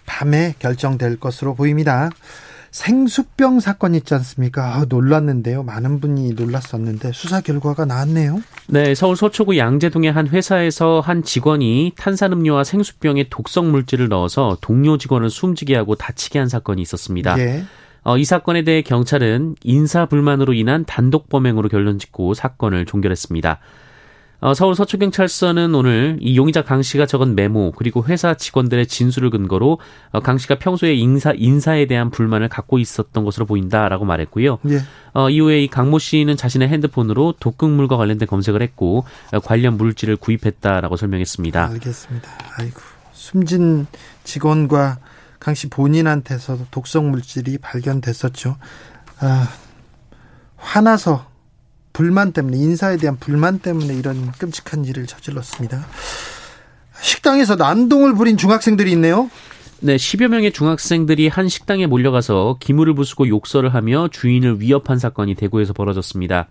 밤에 0.07 0.55
결정될 0.59 1.21
것으로 1.21 1.55
보입니다. 1.55 2.11
생수병 2.71 3.61
사건 3.61 3.95
있지 3.95 4.15
않습니까? 4.15 4.77
아, 4.77 4.87
놀랐는데요. 4.89 5.63
많은 5.63 6.01
분이 6.01 6.35
놀랐었는데 6.35 7.13
수사 7.13 7.41
결과가 7.41 7.85
나왔네요. 7.85 8.43
네, 8.69 8.95
서울 8.95 9.17
서초구 9.17 9.57
양재동의 9.57 10.13
한 10.13 10.29
회사에서 10.29 11.01
한 11.01 11.23
직원이 11.23 11.93
탄산음료와 11.97 12.65
생수병에 12.65 13.29
독성 13.31 13.71
물질을 13.71 14.09
넣어서 14.09 14.59
동료 14.61 14.99
직원을 14.99 15.31
숨지게 15.31 15.75
하고 15.77 15.95
다치게 15.95 16.39
한 16.39 16.49
사건이 16.49 16.83
있었습니다. 16.83 17.39
예. 17.39 17.65
어, 18.05 18.17
이 18.17 18.25
사건에 18.25 18.63
대해 18.63 18.83
경찰은 18.83 19.57
인사 19.63 20.07
불만으로 20.07 20.53
인한 20.55 20.85
단독 20.85 21.29
범행으로 21.29 21.69
결론 21.69 21.99
짓고 21.99 22.35
사건을 22.35 22.87
종결했습니다. 22.87 23.59
어, 24.41 24.55
서울 24.55 24.77
서초경찰서는 24.77 25.75
오늘 25.75 26.17
이 26.21 26.37
용의자 26.37 26.63
강 26.63 26.81
씨가 26.81 27.07
적은 27.07 27.35
메모 27.35 27.73
그리고 27.73 28.05
회사 28.05 28.35
직원들의 28.35 28.87
진술을 28.87 29.31
근거로 29.31 29.81
어, 30.13 30.21
강 30.21 30.39
씨가 30.39 30.59
평소에 30.61 30.95
인사 30.95 31.33
인사에 31.35 31.87
대한 31.87 32.11
불만을 32.11 32.49
갖고 32.49 32.79
있었던 32.79 33.25
것으로 33.25 33.47
보인다라고 33.47 34.05
말했고요. 34.05 34.59
예. 34.71 34.81
어, 35.13 35.29
이후에 35.29 35.61
이 35.63 35.69
강 35.69 35.91
모 35.91 35.99
씨는 35.99 36.37
자신의 36.37 36.69
핸드폰으로 36.69 37.35
독극물과 37.41 37.97
관련된 37.97 38.29
검색을 38.29 38.63
했고 38.63 39.05
어, 39.33 39.41
관련 39.41 39.77
물질을 39.77 40.17
구입했다라고 40.17 40.97
설명했습니다. 40.97 41.67
알겠습니다. 41.71 42.31
아이고 42.59 42.81
숨진 43.13 43.87
직원과 44.23 44.99
강 45.41 45.55
씨 45.55 45.69
본인한테서 45.69 46.59
독성 46.71 47.11
물질이 47.11 47.59
발견됐었죠. 47.59 48.57
아, 49.21 49.49
화나서 50.57 51.28
불만 51.93 52.33
때문에 52.33 52.57
인사에 52.57 52.97
대한 52.97 53.17
불만 53.19 53.59
때문에 53.59 53.95
이런 53.95 54.31
끔찍한 54.33 54.85
일을 54.85 55.07
저질렀습니다. 55.07 55.87
식당에서 57.01 57.57
난동을 57.57 58.15
부린 58.15 58.37
중학생들이 58.37 58.91
있네요. 58.93 59.31
네, 59.81 59.97
10여 59.97 60.29
명의 60.29 60.53
중학생들이 60.53 61.29
한 61.29 61.49
식당에 61.49 61.87
몰려가서 61.87 62.57
기물을 62.59 62.95
부수고 62.95 63.29
욕설을 63.29 63.75
하며 63.75 64.09
주인을 64.11 64.61
위협한 64.61 64.99
사건이 64.99 65.35
대구에서 65.37 65.73
벌어졌습니다. 65.73 66.49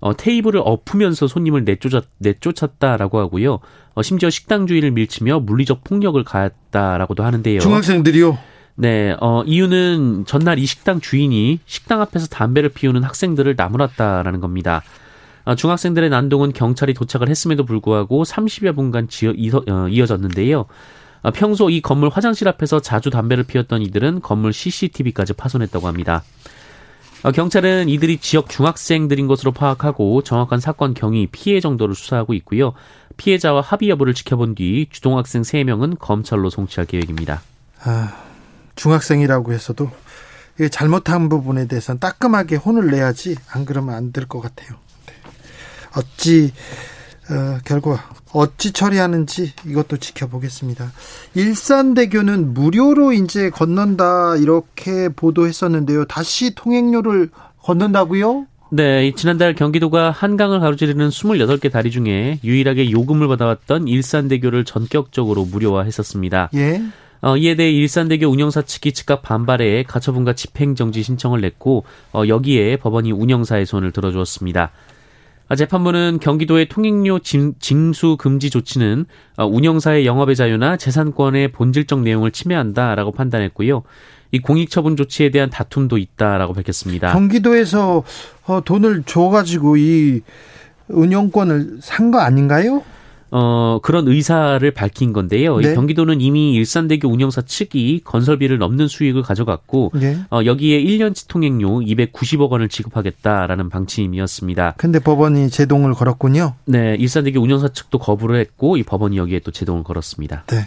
어, 0.00 0.16
테이블을 0.16 0.62
엎으면서 0.64 1.26
손님을 1.26 1.64
내쫓았, 1.64 2.04
내쫓았다라고 2.18 3.18
하고요. 3.18 3.60
어, 3.94 4.02
심지어 4.02 4.30
식당 4.30 4.66
주인을 4.66 4.90
밀치며 4.90 5.40
물리적 5.40 5.84
폭력을 5.84 6.22
가했다라고도 6.24 7.22
하는데요. 7.22 7.60
중학생들이요? 7.60 8.38
네, 8.76 9.16
어, 9.20 9.42
이유는 9.44 10.24
전날 10.26 10.58
이 10.58 10.66
식당 10.66 11.00
주인이 11.00 11.60
식당 11.66 12.00
앞에서 12.00 12.26
담배를 12.28 12.70
피우는 12.70 13.02
학생들을 13.02 13.54
나무랐다라는 13.56 14.40
겁니다. 14.40 14.82
어, 15.44 15.54
중학생들의 15.54 16.10
난동은 16.10 16.52
경찰이 16.52 16.94
도착을 16.94 17.28
했음에도 17.28 17.64
불구하고 17.64 18.24
30여 18.24 18.74
분간 18.74 19.08
지어, 19.08 19.32
이어, 19.32 19.62
어, 19.68 19.88
이어졌는데요. 19.88 20.66
어, 21.22 21.30
평소 21.32 21.70
이 21.70 21.80
건물 21.80 22.08
화장실 22.08 22.48
앞에서 22.48 22.80
자주 22.80 23.10
담배를 23.10 23.44
피웠던 23.44 23.82
이들은 23.82 24.20
건물 24.20 24.52
CCTV까지 24.52 25.34
파손했다고 25.34 25.86
합니다. 25.86 26.22
어, 27.22 27.32
경찰은 27.32 27.88
이들이 27.88 28.18
지역 28.18 28.48
중학생들인 28.48 29.26
것으로 29.26 29.52
파악하고 29.52 30.22
정확한 30.22 30.60
사건 30.60 30.94
경위, 30.94 31.26
피해 31.26 31.60
정도를 31.60 31.94
수사하고 31.94 32.32
있고요. 32.34 32.72
피해자와 33.18 33.60
합의 33.60 33.90
여부를 33.90 34.14
지켜본 34.14 34.54
뒤 34.54 34.86
주동학생 34.90 35.42
3명은 35.42 35.98
검찰로 35.98 36.48
송치할 36.48 36.86
계획입니다. 36.86 37.42
아, 37.82 38.29
중학생이라고 38.84 39.52
해서도 39.52 39.90
잘못한 40.70 41.28
부분에 41.28 41.66
대해서는 41.66 41.98
따끔하게 42.00 42.56
혼을 42.56 42.90
내야지 42.90 43.36
안 43.52 43.64
그러면 43.66 43.94
안 43.94 44.12
될 44.12 44.26
것 44.26 44.40
같아요. 44.40 44.70
네. 45.06 45.12
어찌 45.96 46.52
어, 47.30 47.58
결과 47.64 48.08
어찌 48.32 48.72
처리하는지 48.72 49.52
이것도 49.66 49.98
지켜보겠습니다. 49.98 50.92
일산대교는 51.34 52.54
무료로 52.54 53.12
이제 53.12 53.50
건넌다 53.50 54.36
이렇게 54.36 55.08
보도했었는데요. 55.10 56.06
다시 56.06 56.54
통행료를 56.54 57.30
건넌다고요? 57.62 58.46
네, 58.72 59.12
지난달 59.14 59.54
경기도가 59.54 60.10
한강을 60.10 60.60
가로지르는 60.60 61.10
28개 61.10 61.70
다리 61.70 61.90
중에 61.90 62.38
유일하게 62.44 62.90
요금을 62.92 63.28
받아왔던 63.28 63.88
일산대교를 63.88 64.64
전격적으로 64.64 65.44
무료화했었습니다. 65.44 66.50
예. 66.54 66.82
어, 67.22 67.36
이에 67.36 67.54
대해 67.54 67.70
일산대교 67.70 68.26
운영사 68.26 68.62
측이 68.62 68.92
즉각 68.92 69.22
반발해 69.22 69.84
가처분과 69.86 70.32
집행정지 70.34 71.02
신청을 71.02 71.40
냈고 71.40 71.84
어, 72.12 72.22
여기에 72.26 72.76
법원이 72.76 73.12
운영사의 73.12 73.66
손을 73.66 73.92
들어주었습니다. 73.92 74.70
아, 75.48 75.56
재판부는 75.56 76.20
경기도의 76.22 76.68
통행료 76.68 77.18
징수 77.18 78.16
금지 78.18 78.50
조치는 78.50 79.04
어, 79.36 79.46
운영사의 79.46 80.06
영업의 80.06 80.36
자유나 80.36 80.76
재산권의 80.76 81.52
본질적 81.52 82.00
내용을 82.02 82.30
침해한다라고 82.30 83.12
판단했고요. 83.12 83.82
이 84.32 84.38
공익처분 84.38 84.96
조치에 84.96 85.30
대한 85.30 85.50
다툼도 85.50 85.98
있다라고 85.98 86.54
밝혔습니다. 86.54 87.12
경기도에서 87.12 88.04
어, 88.46 88.60
돈을 88.64 89.02
줘가지고 89.04 89.76
이 89.76 90.20
운영권을 90.88 91.78
산 91.80 92.10
거 92.12 92.20
아닌가요? 92.20 92.82
어, 93.30 93.78
그런 93.82 94.08
의사를 94.08 94.68
밝힌 94.72 95.12
건데요. 95.12 95.58
네. 95.58 95.74
경기도는 95.74 96.20
이미 96.20 96.52
일산대교 96.54 97.08
운영사 97.08 97.42
측이 97.42 98.02
건설비를 98.04 98.58
넘는 98.58 98.88
수익을 98.88 99.22
가져갔고 99.22 99.92
네. 99.94 100.18
어, 100.30 100.40
여기에 100.44 100.82
1년치 100.82 101.28
통행료 101.28 101.80
290억 101.80 102.50
원을 102.50 102.68
지급하겠다라는 102.68 103.68
방침이었습니다. 103.68 104.74
근데 104.76 104.98
법원이 104.98 105.50
제동을 105.50 105.94
걸었군요. 105.94 106.54
네, 106.64 106.96
일산대교 106.98 107.40
운영사 107.40 107.68
측도 107.68 107.98
거부를 107.98 108.40
했고 108.40 108.76
이 108.76 108.82
법원이 108.82 109.16
여기에 109.16 109.40
또 109.40 109.50
제동을 109.50 109.84
걸었습니다. 109.84 110.44
네. 110.48 110.66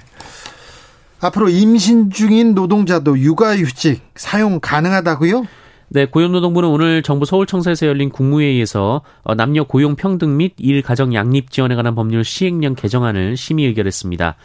앞으로 1.20 1.50
임신 1.50 2.10
중인 2.10 2.54
노동자도 2.54 3.18
육아휴직 3.18 4.02
사용 4.16 4.60
가능하다고요? 4.60 5.46
네, 5.94 6.06
고용노동부는 6.08 6.70
오늘 6.70 7.04
정부 7.04 7.24
서울청사에서 7.24 7.86
열린 7.86 8.10
국무회의에서 8.10 9.04
어, 9.22 9.36
남녀 9.36 9.64
고용 9.64 9.96
평등 9.96 10.38
및 10.38 10.56
일 10.58 10.82
가정 10.82 11.14
양립 11.14 11.52
지원에 11.52 11.76
관한 11.76 11.94
법률 11.94 12.24
시행령 12.24 12.74
개정안을 12.74 13.38
심의 13.38 13.68
의결했습니다. 13.68 14.36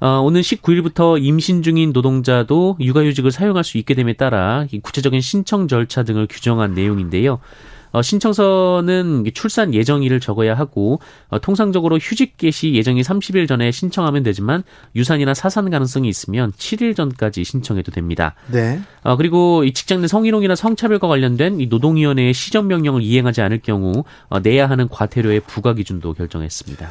어, 0.00 0.08
오는 0.24 0.40
19일부터 0.40 1.22
임신 1.22 1.62
중인 1.62 1.92
노동자도 1.92 2.78
육아휴직을 2.80 3.30
사용할 3.30 3.62
수 3.62 3.78
있게 3.78 3.94
됨에 3.94 4.14
따라 4.14 4.66
구체적인 4.82 5.20
신청 5.20 5.68
절차 5.68 6.02
등을 6.02 6.26
규정한 6.28 6.74
내용인데요. 6.74 7.38
어, 7.94 8.02
신청서는 8.02 9.24
출산 9.34 9.72
예정일을 9.72 10.18
적어야 10.18 10.54
하고 10.54 10.98
어, 11.28 11.38
통상적으로 11.38 11.96
휴직 11.96 12.36
개시 12.36 12.74
예정이 12.74 13.02
30일 13.02 13.46
전에 13.46 13.70
신청하면 13.70 14.24
되지만 14.24 14.64
유산이나 14.96 15.32
사산 15.32 15.70
가능성이 15.70 16.08
있으면 16.08 16.50
7일 16.58 16.96
전까지 16.96 17.44
신청해도 17.44 17.92
됩니다. 17.92 18.34
네. 18.50 18.80
어, 19.04 19.16
그리고 19.16 19.62
이 19.62 19.72
직장 19.72 20.00
내 20.00 20.08
성희롱이나 20.08 20.56
성차별과 20.56 21.06
관련된 21.06 21.60
이 21.60 21.66
노동위원회의 21.66 22.34
시정 22.34 22.66
명령을 22.66 23.00
이행하지 23.00 23.42
않을 23.42 23.60
경우 23.60 24.02
어, 24.28 24.40
내야 24.40 24.68
하는 24.68 24.88
과태료의 24.88 25.42
부과 25.46 25.72
기준도 25.74 26.14
결정했습니다. 26.14 26.90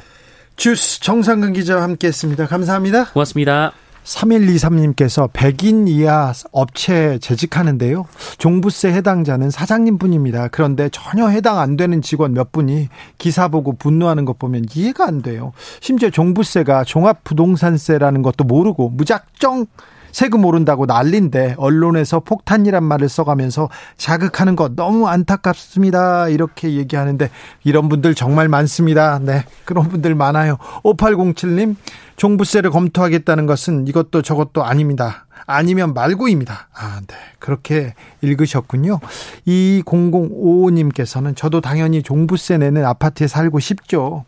주스 0.55 1.01
정상근 1.01 1.51
기자와 1.51 1.83
함께했습니다. 1.83 2.47
감사합니다. 2.47 3.11
고맙습니다. 3.11 3.73
3123님께서 4.03 5.31
100인 5.31 5.87
이하 5.87 6.33
업체 6.51 7.17
재직하는데요. 7.19 8.05
종부세 8.37 8.91
해당자는 8.93 9.49
사장님 9.49 9.97
뿐입니다. 9.97 10.47
그런데 10.49 10.89
전혀 10.89 11.27
해당 11.27 11.59
안 11.59 11.77
되는 11.77 12.01
직원 12.01 12.33
몇 12.33 12.51
분이 12.51 12.89
기사 13.17 13.47
보고 13.47 13.73
분노하는 13.73 14.25
것 14.25 14.37
보면 14.37 14.65
이해가 14.73 15.05
안 15.05 15.21
돼요. 15.21 15.53
심지어 15.79 16.09
종부세가 16.09 16.83
종합부동산세라는 16.83 18.21
것도 18.21 18.43
모르고 18.43 18.89
무작정 18.89 19.67
세금 20.13 20.45
오른다고 20.45 20.85
난린데 20.85 21.55
언론에서 21.57 22.21
폭탄이란 22.21 22.83
말을 22.83 23.09
써가면서 23.09 23.67
자극하는 23.97 24.55
것 24.55 24.75
너무 24.75 25.07
안타깝습니다. 25.07 26.29
이렇게 26.29 26.75
얘기하는데 26.75 27.29
이런 27.63 27.89
분들 27.89 28.15
정말 28.15 28.47
많습니다. 28.47 29.19
네. 29.19 29.43
그런 29.65 29.89
분들 29.89 30.15
많아요. 30.15 30.57
5807님 30.83 31.75
종부세를 32.15 32.69
검토하겠다는 32.69 33.47
것은 33.47 33.87
이것도 33.87 34.21
저것도 34.21 34.63
아닙니다. 34.63 35.25
아니면 35.45 35.93
말고입니다. 35.93 36.67
아, 36.73 37.01
네. 37.07 37.15
그렇게 37.39 37.95
읽으셨군요. 38.21 38.99
2005님께서는 39.47 41.35
저도 41.35 41.59
당연히 41.59 42.03
종부세 42.03 42.59
내는 42.59 42.85
아파트에 42.85 43.27
살고 43.27 43.59
싶죠. 43.59 44.25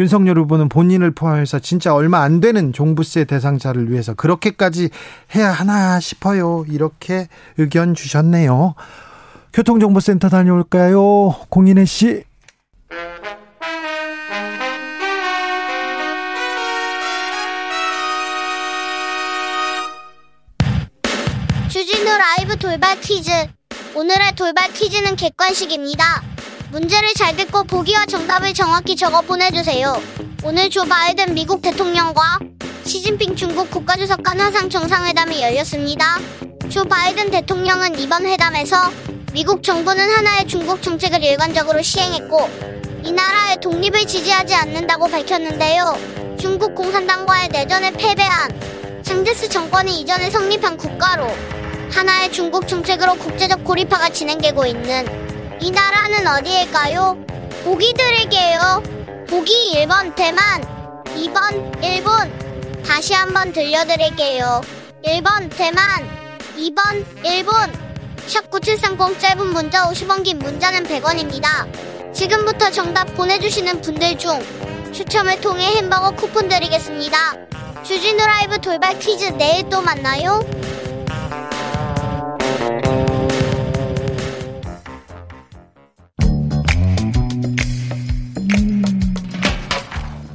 윤석열 0.00 0.38
후보는 0.38 0.70
본인을 0.70 1.10
포함해서 1.10 1.58
진짜 1.58 1.94
얼마 1.94 2.22
안 2.22 2.40
되는 2.40 2.72
종부세 2.72 3.24
대상자를 3.24 3.90
위해서 3.90 4.14
그렇게까지 4.14 4.88
해야 5.34 5.52
하나 5.52 6.00
싶어요. 6.00 6.64
이렇게 6.70 7.28
의견 7.58 7.94
주셨네요. 7.94 8.74
교통정보센터 9.52 10.30
다녀올까요? 10.30 11.36
공인혜 11.50 11.84
씨. 11.84 12.24
주진우 21.68 22.04
라이브 22.06 22.56
돌발 22.56 22.98
퀴즈. 23.02 23.30
오늘의 23.94 24.34
돌발 24.34 24.72
퀴즈는 24.72 25.16
객관식입니다. 25.16 26.22
문제를 26.70 27.12
잘 27.14 27.34
듣고 27.34 27.64
보기와 27.64 28.06
정답을 28.06 28.54
정확히 28.54 28.94
적어 28.94 29.20
보내주세요. 29.22 30.00
오늘 30.44 30.70
조 30.70 30.84
바이든 30.84 31.34
미국 31.34 31.60
대통령과 31.62 32.38
시진핑 32.84 33.34
중국 33.34 33.68
국가주석 33.72 34.22
간 34.22 34.40
화상 34.40 34.70
정상회담이 34.70 35.42
열렸습니다. 35.42 36.18
조 36.68 36.84
바이든 36.84 37.32
대통령은 37.32 37.98
이번 37.98 38.24
회담에서 38.24 38.76
미국 39.32 39.64
정부는 39.64 40.08
하나의 40.08 40.46
중국 40.46 40.80
정책을 40.80 41.24
일관적으로 41.24 41.82
시행했고 41.82 42.48
이 43.02 43.10
나라의 43.10 43.60
독립을 43.60 44.06
지지하지 44.06 44.54
않는다고 44.54 45.08
밝혔는데요. 45.08 45.98
중국 46.38 46.76
공산당과의 46.76 47.48
내전에 47.48 47.90
패배한 47.90 49.02
장제스 49.02 49.48
정권이 49.48 50.00
이전에 50.00 50.30
성립한 50.30 50.76
국가로 50.76 51.26
하나의 51.90 52.30
중국 52.30 52.68
정책으로 52.68 53.14
국제적 53.16 53.64
고립화가 53.64 54.10
진행되고 54.10 54.66
있는 54.66 55.29
이 55.62 55.70
나라는 55.70 56.26
어디일까요? 56.26 57.18
보기 57.64 57.92
드릴게요. 57.92 58.82
보기 59.28 59.74
1번 59.74 60.14
대만, 60.16 60.62
2번 61.04 61.84
일본. 61.84 62.82
다시 62.82 63.12
한번 63.12 63.52
들려드릴게요. 63.52 64.62
1번 65.04 65.54
대만, 65.54 65.84
2번 66.56 67.04
일본. 67.24 67.54
샵9730 68.26 69.18
짧은 69.18 69.46
문자 69.48 69.86
50원 69.90 70.24
긴 70.24 70.38
문자는 70.38 70.84
100원입니다. 70.84 72.14
지금부터 72.14 72.70
정답 72.70 73.04
보내주시는 73.14 73.82
분들 73.82 74.16
중 74.18 74.42
추첨을 74.92 75.40
통해 75.42 75.76
햄버거 75.76 76.10
쿠폰 76.12 76.48
드리겠습니다. 76.48 77.36
주진우 77.84 78.24
라이브 78.24 78.58
돌발 78.60 78.98
퀴즈 78.98 79.24
내일 79.36 79.68
또 79.68 79.82
만나요. 79.82 80.40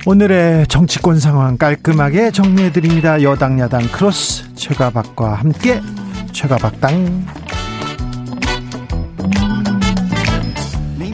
오늘의 0.06 0.68
정치권 0.68 1.20
상황 1.20 1.58
깔끔하게 1.58 2.32
정리해드립니다. 2.32 3.22
여당 3.24 3.60
야당 3.60 3.82
크로스 3.91 4.54
최가박과 4.54 5.34
함께 5.34 5.82
최가박당 6.32 7.26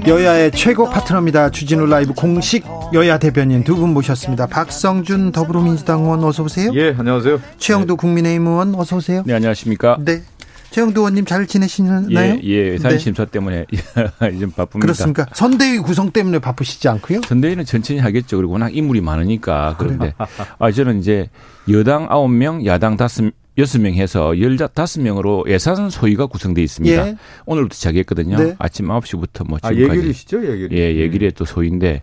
여야의 0.08 0.52
최고 0.52 0.90
파트너입니다. 0.90 1.52
주진우 1.52 1.86
라이브 1.86 2.14
공식 2.14 2.66
여야 2.94 3.18
대변인 3.20 3.64
두 3.64 3.76
분 3.76 3.94
모셨습니다. 3.94 4.48
박성준 4.48 5.32
더불어민주당 5.32 6.02
의원 6.02 6.24
어서 6.24 6.44
오세요. 6.44 6.72
예, 6.74 6.94
안녕하세요. 6.98 7.40
최영도 7.60 7.96
네. 7.96 7.98
국민의힘 7.98 8.48
의원 8.48 8.76
어서 8.76 8.98
오세요. 8.98 9.24
네, 9.26 9.34
안녕하십니까. 9.36 9.98
네. 10.04 10.24
최영도 10.72 11.02
의원님 11.02 11.26
잘 11.26 11.46
지내시나요? 11.46 12.08
예, 12.12 12.40
예. 12.44 12.78
산심사 12.78 13.26
네. 13.26 13.32
때문에 13.32 13.66
좀 14.40 14.52
바쁩니다. 14.52 14.80
그렇습니까? 14.80 15.26
선대위 15.34 15.80
구성 15.80 16.12
때문에 16.12 16.40
바쁘시지 16.40 16.88
않고요? 16.88 17.22
선대위는 17.28 17.66
천천히 17.66 18.00
하겠죠. 18.00 18.38
그리고 18.38 18.54
워낙 18.54 18.76
인물이 18.76 19.02
많으니까. 19.02 19.76
그런데 19.78 20.14
아, 20.60 20.72
저는 20.72 21.00
이제 21.00 21.30
여당 21.70 22.08
9명, 22.08 22.66
야당 22.66 22.94
5, 22.94 23.32
여섯 23.58 23.82
명 23.82 23.94
해서 23.96 24.40
열다섯 24.40 25.04
명으로 25.04 25.44
예산 25.50 25.90
소위가 25.90 26.28
구성되어 26.28 26.64
있습니다. 26.64 27.08
예. 27.08 27.18
오늘부터 27.46 27.76
시작했거든요. 27.76 28.38
네. 28.38 28.56
아침 28.58 28.88
9시부터 28.88 29.46
뭐 29.48 29.60
지금까지. 29.60 29.68
아, 29.68 29.72
예결이시죠? 29.74 30.42
예결이. 30.42 30.78
예, 30.78 30.96
예결이 30.96 31.32
또 31.34 31.44
소위인데 31.44 32.02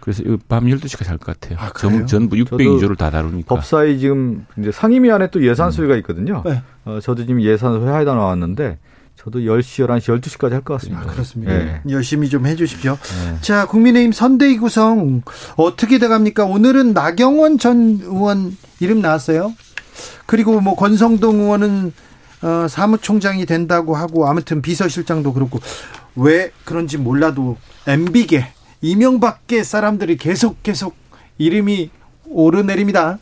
그래서 0.00 0.22
밤 0.48 0.64
12시까지 0.66 1.06
할 1.08 1.18
것 1.18 1.38
같아요. 1.40 1.58
아, 1.60 1.70
전, 1.78 2.06
전부 2.06 2.36
602조를 2.36 2.96
다 2.96 3.10
다루니까. 3.10 3.54
법사위 3.54 3.98
지금 3.98 4.46
이제 4.58 4.70
상임위 4.72 5.10
안에 5.10 5.30
또 5.30 5.44
예산 5.46 5.70
소위가 5.70 5.96
있거든요. 5.96 6.42
네. 6.46 6.62
어, 6.84 6.98
저도 7.02 7.26
지금 7.26 7.42
예산 7.42 7.74
하다 7.86 8.14
나왔는데 8.14 8.78
저도 9.16 9.40
10시, 9.40 9.84
11시, 9.86 10.20
12시까지 10.20 10.50
할 10.52 10.60
것 10.62 10.74
같습니다. 10.74 11.02
아, 11.02 11.06
그렇습니다. 11.12 11.52
네. 11.52 11.80
열심히 11.90 12.28
좀 12.28 12.46
해주십시오. 12.46 12.96
네. 12.96 13.38
자, 13.40 13.66
국민의힘 13.66 14.12
선대위 14.12 14.58
구성 14.58 15.22
어떻게 15.56 15.98
돼갑니까? 15.98 16.44
오늘은 16.44 16.92
나경원 16.92 17.58
전 17.58 17.98
의원 18.02 18.56
이름 18.80 19.00
나왔어요. 19.00 19.52
그리고 20.26 20.60
뭐 20.60 20.76
권성동 20.76 21.40
의원은 21.40 21.92
어, 22.42 22.66
사무총장이 22.68 23.44
된다고 23.46 23.96
하고 23.96 24.28
아무튼 24.28 24.62
비서실장도 24.62 25.32
그렇고 25.32 25.58
왜 26.14 26.52
그런지 26.64 26.96
몰라도 26.96 27.56
MB계 27.88 28.46
이명박계 28.80 29.62
사람들이 29.64 30.16
계속 30.16 30.62
계속 30.62 30.94
이름이 31.38 31.90
오르내립니다. 32.26 33.18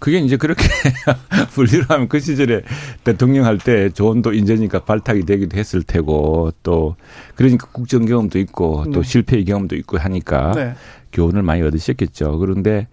그게 0.00 0.18
이제 0.18 0.36
그렇게 0.36 0.64
분리를 1.54 1.84
하면 1.88 2.08
그 2.08 2.18
시절에 2.18 2.62
대통령 3.04 3.44
할 3.44 3.58
때 3.58 3.88
조언도 3.90 4.32
인재니까 4.32 4.80
발탁이 4.80 5.24
되기도 5.26 5.56
했을 5.56 5.82
테고 5.84 6.50
또 6.64 6.96
그러니까 7.36 7.68
국정 7.70 8.04
경험도 8.04 8.38
있고 8.40 8.84
또 8.92 9.02
네. 9.02 9.08
실패의 9.08 9.44
경험도 9.44 9.76
있고 9.76 9.98
하니까 9.98 10.52
네. 10.56 10.74
교훈을 11.12 11.42
많이 11.42 11.62
얻으셨겠죠. 11.62 12.38
그런데 12.38 12.88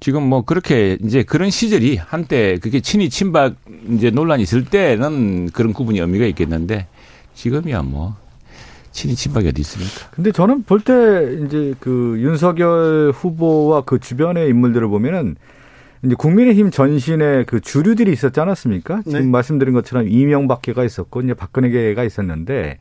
지금 0.00 0.24
뭐 0.24 0.42
그렇게 0.42 0.98
이제 1.02 1.22
그런 1.22 1.50
시절이 1.50 1.96
한때 1.96 2.58
그게 2.60 2.80
친이 2.80 3.08
친박 3.08 3.54
이제 3.92 4.10
논란이 4.10 4.42
있을 4.42 4.64
때는 4.64 5.50
그런 5.52 5.72
구분이 5.72 6.00
의미가 6.00 6.26
있겠는데 6.26 6.88
지금이야 7.34 7.82
뭐 7.82 8.16
친이 8.96 9.14
친박이 9.14 9.46
어디 9.48 9.60
있습니까? 9.60 10.10
근데 10.10 10.32
저는 10.32 10.64
볼 10.64 10.80
때 10.80 11.36
이제 11.44 11.74
그 11.80 12.16
윤석열 12.18 13.12
후보와 13.14 13.82
그 13.82 13.98
주변의 13.98 14.48
인물들을 14.48 14.88
보면은 14.88 15.36
이제 16.04 16.14
국민의힘 16.16 16.70
전신에 16.70 17.44
그 17.44 17.60
주류들이 17.60 18.12
있었지 18.12 18.40
않았습니까? 18.40 19.02
지금 19.04 19.20
네. 19.20 19.26
말씀드린 19.26 19.74
것처럼 19.74 20.08
이명박계가 20.08 20.84
있었고 20.84 21.20
이제 21.22 21.34
박근혜계가 21.34 22.04
있었는데 22.04 22.78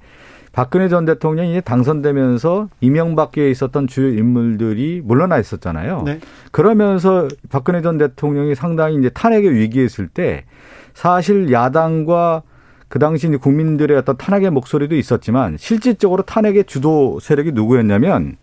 박근혜 0.51 0.87
전 0.87 1.03
대통령이 1.05 1.61
당선되면서 1.61 2.69
이명박계에 2.79 3.49
있었던 3.51 3.87
주요 3.87 4.07
인물들이 4.07 5.01
물러나 5.03 5.37
있었잖아요. 5.37 6.03
네. 6.05 6.19
그러면서 6.51 7.27
박근혜 7.49 7.81
전 7.81 7.97
대통령이 7.97 8.55
상당히 8.55 8.97
이제 8.97 9.09
탄핵의 9.09 9.53
위기에 9.53 9.83
있을 9.83 10.07
때 10.07 10.45
사실 10.93 11.51
야당과 11.51 12.43
그 12.87 12.99
당시 12.99 13.27
국민들의 13.27 13.97
어떤 13.97 14.17
탄핵의 14.17 14.51
목소리도 14.51 14.95
있었지만 14.95 15.57
실질적으로 15.59 16.23
탄핵의 16.23 16.65
주도 16.65 17.19
세력이 17.19 17.51
누구였냐면 17.51 18.37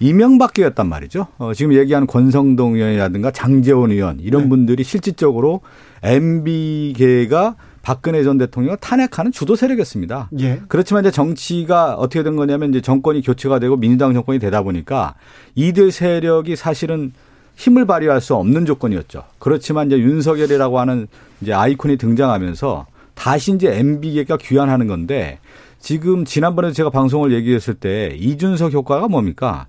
이명박계였단 0.00 0.88
말이죠. 0.88 1.26
어, 1.38 1.52
지금 1.52 1.74
얘기하는 1.74 2.06
권성동 2.06 2.76
의원이라든가 2.76 3.30
장재원 3.30 3.90
의원 3.90 4.18
이런 4.20 4.44
네. 4.44 4.48
분들이 4.48 4.82
실질적으로 4.82 5.60
MB계가 6.02 7.56
박근혜 7.82 8.22
전 8.22 8.38
대통령을 8.38 8.78
탄핵하는 8.78 9.32
주도 9.32 9.56
세력이었습니다. 9.56 10.30
예. 10.40 10.60
그렇지만 10.68 11.04
이제 11.04 11.10
정치가 11.10 11.94
어떻게 11.94 12.22
된 12.22 12.36
거냐면 12.36 12.70
이제 12.70 12.80
정권이 12.80 13.22
교체가 13.22 13.58
되고 13.58 13.76
민주당 13.76 14.12
정권이 14.14 14.38
되다 14.38 14.62
보니까 14.62 15.14
이들 15.54 15.90
세력이 15.90 16.56
사실은 16.56 17.12
힘을 17.56 17.86
발휘할 17.86 18.20
수 18.20 18.34
없는 18.34 18.64
조건이었죠. 18.64 19.24
그렇지만 19.38 19.88
이제 19.88 19.98
윤석열이라고 19.98 20.78
하는 20.78 21.08
이제 21.42 21.52
아이콘이 21.52 21.96
등장하면서 21.98 22.86
다시 23.20 23.52
이제 23.52 23.76
MB계가 23.76 24.38
귀환하는 24.38 24.86
건데 24.86 25.40
지금 25.78 26.24
지난번에 26.24 26.72
제가 26.72 26.88
방송을 26.88 27.34
얘기했을 27.34 27.74
때 27.74 28.16
이준석 28.16 28.72
효과가 28.72 29.08
뭡니까? 29.08 29.66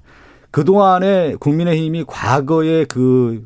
그동안에 0.51 1.35
국민의힘이 1.37 2.05
과거의 2.07 2.85
그 2.85 3.45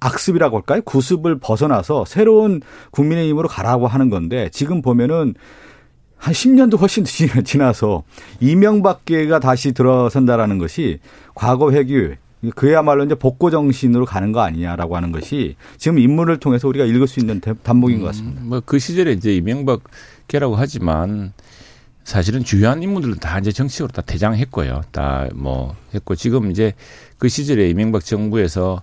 악습이라고 0.00 0.56
할까요? 0.56 0.82
구습을 0.84 1.38
벗어나서 1.38 2.06
새로운 2.06 2.60
국민의힘으로 2.90 3.46
가라고 3.46 3.86
하는 3.86 4.10
건데 4.10 4.48
지금 4.50 4.82
보면은 4.82 5.34
한 6.16 6.34
10년도 6.34 6.80
훨씬 6.80 7.04
지나서 7.44 8.02
이명박계가 8.40 9.38
다시 9.38 9.70
들어선다라는 9.70 10.58
것이 10.58 10.98
과거 11.36 11.70
회귀 11.70 12.14
그야말로 12.56 13.04
이제 13.04 13.14
복고 13.14 13.50
정신으로 13.50 14.06
가는 14.06 14.32
거 14.32 14.40
아니냐라고 14.40 14.96
하는 14.96 15.12
것이 15.12 15.56
지금 15.76 15.98
인물을 15.98 16.38
통해서 16.38 16.68
우리가 16.68 16.84
읽을 16.86 17.06
수 17.06 17.20
있는 17.20 17.40
단목인 17.40 18.00
것 18.00 18.06
같습니다. 18.06 18.40
음, 18.40 18.48
뭐그 18.48 18.78
시절에 18.78 19.12
이제 19.12 19.34
이명박계라고 19.36 20.56
하지만 20.56 21.32
사실은 22.04 22.42
주요한 22.42 22.82
인물들은 22.82 23.18
다 23.18 23.38
이제 23.38 23.52
정치적으로 23.52 23.92
다 23.92 24.02
퇴장했고요. 24.02 24.82
다 24.90 25.28
뭐 25.34 25.76
했고 25.94 26.14
지금 26.14 26.50
이제 26.50 26.72
그 27.18 27.28
시절에 27.28 27.68
이명박 27.68 28.04
정부에서 28.04 28.82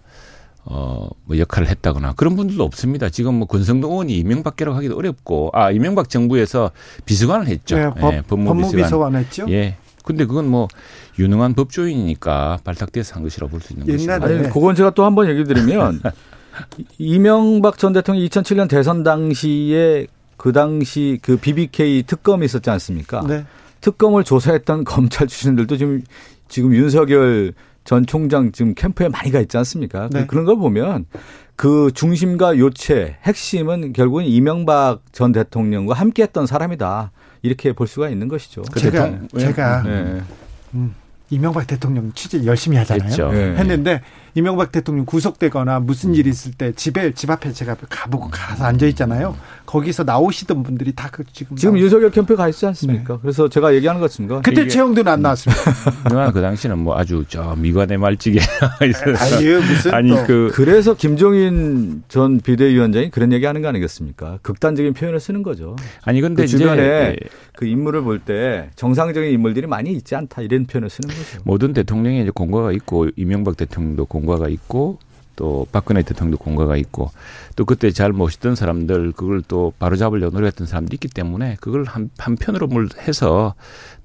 어, 0.69 1.07
뭐 1.23 1.37
역할을 1.37 1.67
했다거나 1.69 2.13
그런 2.17 2.35
분들도 2.35 2.61
없습니다. 2.63 3.09
지금 3.09 3.35
뭐 3.35 3.47
권성동 3.47 3.89
의원이 3.89 4.17
이명박계라고 4.17 4.75
하기도 4.77 4.97
어렵고, 4.97 5.49
아, 5.53 5.71
이명박 5.71 6.09
정부에서 6.09 6.71
비서관을 7.05 7.47
했죠. 7.47 7.77
네, 7.77 7.89
법, 7.97 8.13
예, 8.13 8.21
법무비서관 8.23 9.15
했죠. 9.15 9.45
예. 9.49 9.77
근데 10.07 10.25
그건 10.25 10.47
뭐 10.47 10.67
유능한 11.19 11.53
법조인이니까 11.53 12.59
발탁돼서 12.63 13.15
한 13.15 13.23
것이라고 13.23 13.51
볼 13.51 13.61
수 13.61 13.73
있는 13.73 13.85
것이죠. 13.85 14.11
아니, 14.13 14.49
그건 14.49 14.75
제가 14.75 14.91
또 14.91 15.03
한 15.03 15.15
번 15.15 15.27
얘기 15.29 15.43
드리면 15.43 16.01
이명박 16.97 17.77
전 17.77 17.93
대통령이 17.93 18.27
2007년 18.29 18.69
대선 18.69 19.03
당시에 19.03 20.07
그 20.37 20.51
당시 20.53 21.19
그 21.21 21.37
BBK 21.37 22.03
특검이 22.03 22.45
있었지 22.45 22.69
않습니까? 22.69 23.21
네. 23.27 23.45
특검을 23.81 24.23
조사했던 24.23 24.83
검찰 24.85 25.27
출신들도 25.27 25.77
지금 25.77 26.01
지금 26.47 26.73
윤석열 26.73 27.53
전 27.83 28.05
총장 28.05 28.51
지금 28.51 28.73
캠프에 28.75 29.07
많이 29.09 29.31
가 29.31 29.39
있지 29.39 29.57
않습니까? 29.57 30.09
네. 30.11 30.25
그런 30.25 30.45
걸 30.45 30.57
보면 30.57 31.05
그 31.55 31.91
중심과 31.93 32.57
요체, 32.57 33.17
핵심은 33.23 33.93
결국은 33.93 34.25
이명박 34.25 35.01
전 35.11 35.31
대통령과 35.31 35.93
함께 35.95 36.23
했던 36.23 36.45
사람이다. 36.45 37.11
이렇게 37.41 37.73
볼 37.73 37.87
수가 37.87 38.09
있는 38.09 38.27
것이죠. 38.27 38.63
제가, 38.75 39.19
제가, 39.37 39.83
네. 39.83 40.21
음, 40.73 40.95
이명박 41.29 41.67
대통령 41.67 42.11
취재 42.13 42.45
열심히 42.45 42.77
하잖아요. 42.77 43.31
네. 43.31 43.55
했는데 43.57 44.01
이명박 44.37 44.71
대통령 44.71 45.03
구속되거나 45.07 45.79
무슨 45.79 46.13
일이 46.13 46.29
있을 46.29 46.51
때 46.51 46.71
집에 46.71 47.11
집 47.15 47.31
앞에 47.31 47.51
제가 47.53 47.75
가보고 47.89 48.29
가서 48.29 48.65
앉아 48.65 48.85
있잖아요. 48.85 49.35
거기서 49.65 50.03
나오시던 50.03 50.61
분들이 50.61 50.93
다 50.93 51.07
그 51.11 51.23
지금 51.33 51.57
지금 51.57 51.73
나오시... 51.73 51.83
윤석열 51.85 52.11
캠프에 52.11 52.35
가 52.35 52.47
있지 52.47 52.63
않습니까? 52.67 53.15
네. 53.15 53.19
그래서 53.19 53.49
제가 53.49 53.73
얘기하는 53.73 53.99
것 53.99 54.11
같습니다. 54.11 54.41
그때 54.41 54.67
최영도는 54.67 55.11
안 55.11 55.21
나왔습니다. 55.23 55.63
그동안 56.03 56.31
그 56.31 56.39
당시는 56.41 56.77
뭐 56.77 56.95
아주 56.99 57.25
저 57.27 57.55
미관의 57.57 57.97
말찌개 57.97 58.39
아니 58.79 58.91
무슨 59.55 59.93
아니 59.95 60.11
그 60.27 60.51
그래서 60.53 60.93
김종인 60.93 62.03
전 62.07 62.39
비대위원장이 62.39 63.09
그런 63.09 63.33
얘기하는 63.33 63.63
거 63.63 63.69
아니겠습니까? 63.69 64.37
극단적인 64.43 64.93
표현을 64.93 65.19
쓰는 65.19 65.41
거죠. 65.41 65.75
아니 66.03 66.21
근데 66.21 66.43
그 66.43 66.47
주변에 66.47 66.83
예. 66.83 67.15
그 67.55 67.65
인물을 67.65 68.01
볼 68.03 68.19
때 68.19 68.69
정상적인 68.75 69.31
인물들이 69.31 69.65
많이 69.65 69.91
있지 69.93 70.13
않다 70.15 70.41
이런 70.43 70.65
표현을 70.67 70.89
쓰는 70.91 71.09
거죠. 71.09 71.41
모든 71.43 71.73
대통령의 71.73 72.21
이제 72.21 72.31
공과가 72.33 72.71
있고 72.73 73.07
이명박 73.15 73.57
대통령도 73.57 74.05
공 74.05 74.26
과가 74.27 74.47
있고 74.49 74.99
또 75.37 75.67
박근혜 75.71 76.01
대통령도 76.01 76.37
공과가 76.37 76.75
있고 76.77 77.11
또 77.55 77.63
그때 77.63 77.91
잘 77.91 78.11
모시던 78.11 78.55
사람들 78.55 79.13
그걸 79.13 79.41
또 79.47 79.71
바로잡으려고 79.79 80.33
노력했던 80.33 80.67
사람들이 80.67 80.95
있기 80.95 81.07
때문에 81.07 81.57
그걸 81.61 81.85
한, 81.85 82.09
한편으로 82.17 82.67
뭘 82.67 82.89
해서 83.07 83.53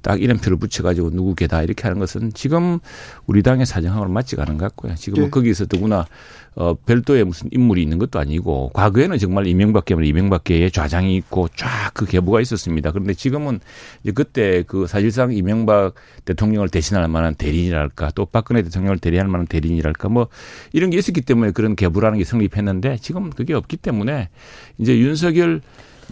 딱 0.03 0.21
이름표를 0.21 0.59
붙여가지고 0.59 1.11
누구 1.11 1.35
개다 1.35 1.63
이렇게 1.63 1.83
하는 1.85 1.99
것은 1.99 2.33
지금 2.35 2.79
우리 3.27 3.43
당의 3.43 3.67
사정하고는 3.67 4.13
맞지가 4.13 4.43
않은 4.43 4.59
것 4.59 4.67
같고요. 4.67 4.95
지금 4.97 5.15
네. 5.17 5.21
뭐 5.23 5.31
거기서 5.31 5.67
더구나 5.67 6.07
어, 6.55 6.75
별도의 6.75 7.25
무슨 7.25 7.49
인물이 7.51 7.83
있는 7.83 7.99
것도 7.99 8.19
아니고 8.19 8.71
과거에는 8.75 9.19
정말 9.19 9.47
이명박계면 9.47 10.05
이명박계의 10.05 10.71
좌장이 10.71 11.17
있고 11.17 11.49
쫙 11.57 11.93
그 11.95 12.07
계보가 12.07 12.41
있었습니다. 12.41 12.91
그런데 12.91 13.15
지금은 13.15 13.61
이제 14.03 14.13
그때 14.13 14.65
그 14.67 14.87
사실상 14.87 15.33
이명박 15.33 15.95
대통령을 16.25 16.69
대신할 16.69 17.07
만한 17.09 17.35
대리인이랄까 17.35 18.13
또 18.15 18.27
박근혜 18.27 18.63
대통령을 18.63 18.99
대리할 18.99 19.29
만한 19.29 19.47
대리인이랄까 19.47 20.09
뭐 20.09 20.29
이런 20.73 20.91
게 20.91 20.99
있었기 20.99 21.21
때문에 21.23 21.53
그런 21.53 21.77
계보라는 21.77 22.19
게 22.19 22.25
성립했는데 22.25 22.99
지금 22.99 23.31
그게 23.31 23.55
없기 23.55 23.77
때문에 23.77 24.31
이제 24.79 24.99
윤석열 24.99 25.61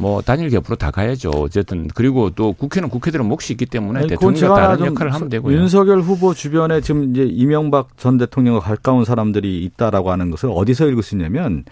뭐 0.00 0.22
단일 0.22 0.48
개표로 0.48 0.76
다 0.76 0.90
가야죠. 0.90 1.30
어쨌든 1.30 1.88
그리고 1.94 2.30
또 2.30 2.54
국회는 2.54 2.88
국회대로 2.88 3.22
몫이 3.22 3.52
있기 3.52 3.66
때문에 3.66 4.06
대통령과 4.06 4.54
다른 4.54 4.86
역할을 4.86 5.12
하면 5.12 5.28
되고요. 5.28 5.54
윤석열 5.54 6.00
후보 6.00 6.32
주변에 6.32 6.80
지금 6.80 7.10
이제 7.10 7.22
이명박 7.24 7.98
전 7.98 8.16
대통령과 8.16 8.60
가까운 8.60 9.04
사람들이 9.04 9.62
있다라고 9.64 10.10
하는 10.10 10.30
것을 10.30 10.50
어디서 10.52 10.88
읽을 10.88 11.02
수 11.02 11.14
있냐면 11.14 11.64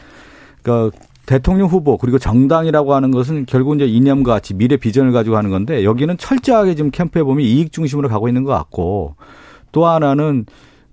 그러니까 0.63 0.97
대통령 1.25 1.69
후보 1.69 1.97
그리고 1.97 2.19
정당이라고 2.19 2.95
하는 2.95 3.11
것은 3.11 3.47
결국 3.47 3.77
이제 3.77 3.87
이념과 3.87 4.35
같이 4.35 4.55
미래 4.55 4.77
비전을 4.77 5.13
가지고 5.13 5.37
하는 5.37 5.51
건데 5.51 5.85
여기는 5.85 6.19
철저하게 6.19 6.75
지금 6.75 6.91
캠프에 6.91 7.23
보면 7.23 7.45
이익 7.45 7.73
중심으로 7.73 8.09
가고 8.09 8.29
있는 8.29 8.45
것 8.45 8.53
같고 8.53 9.17
또 9.73 9.87
하나는 9.87 10.45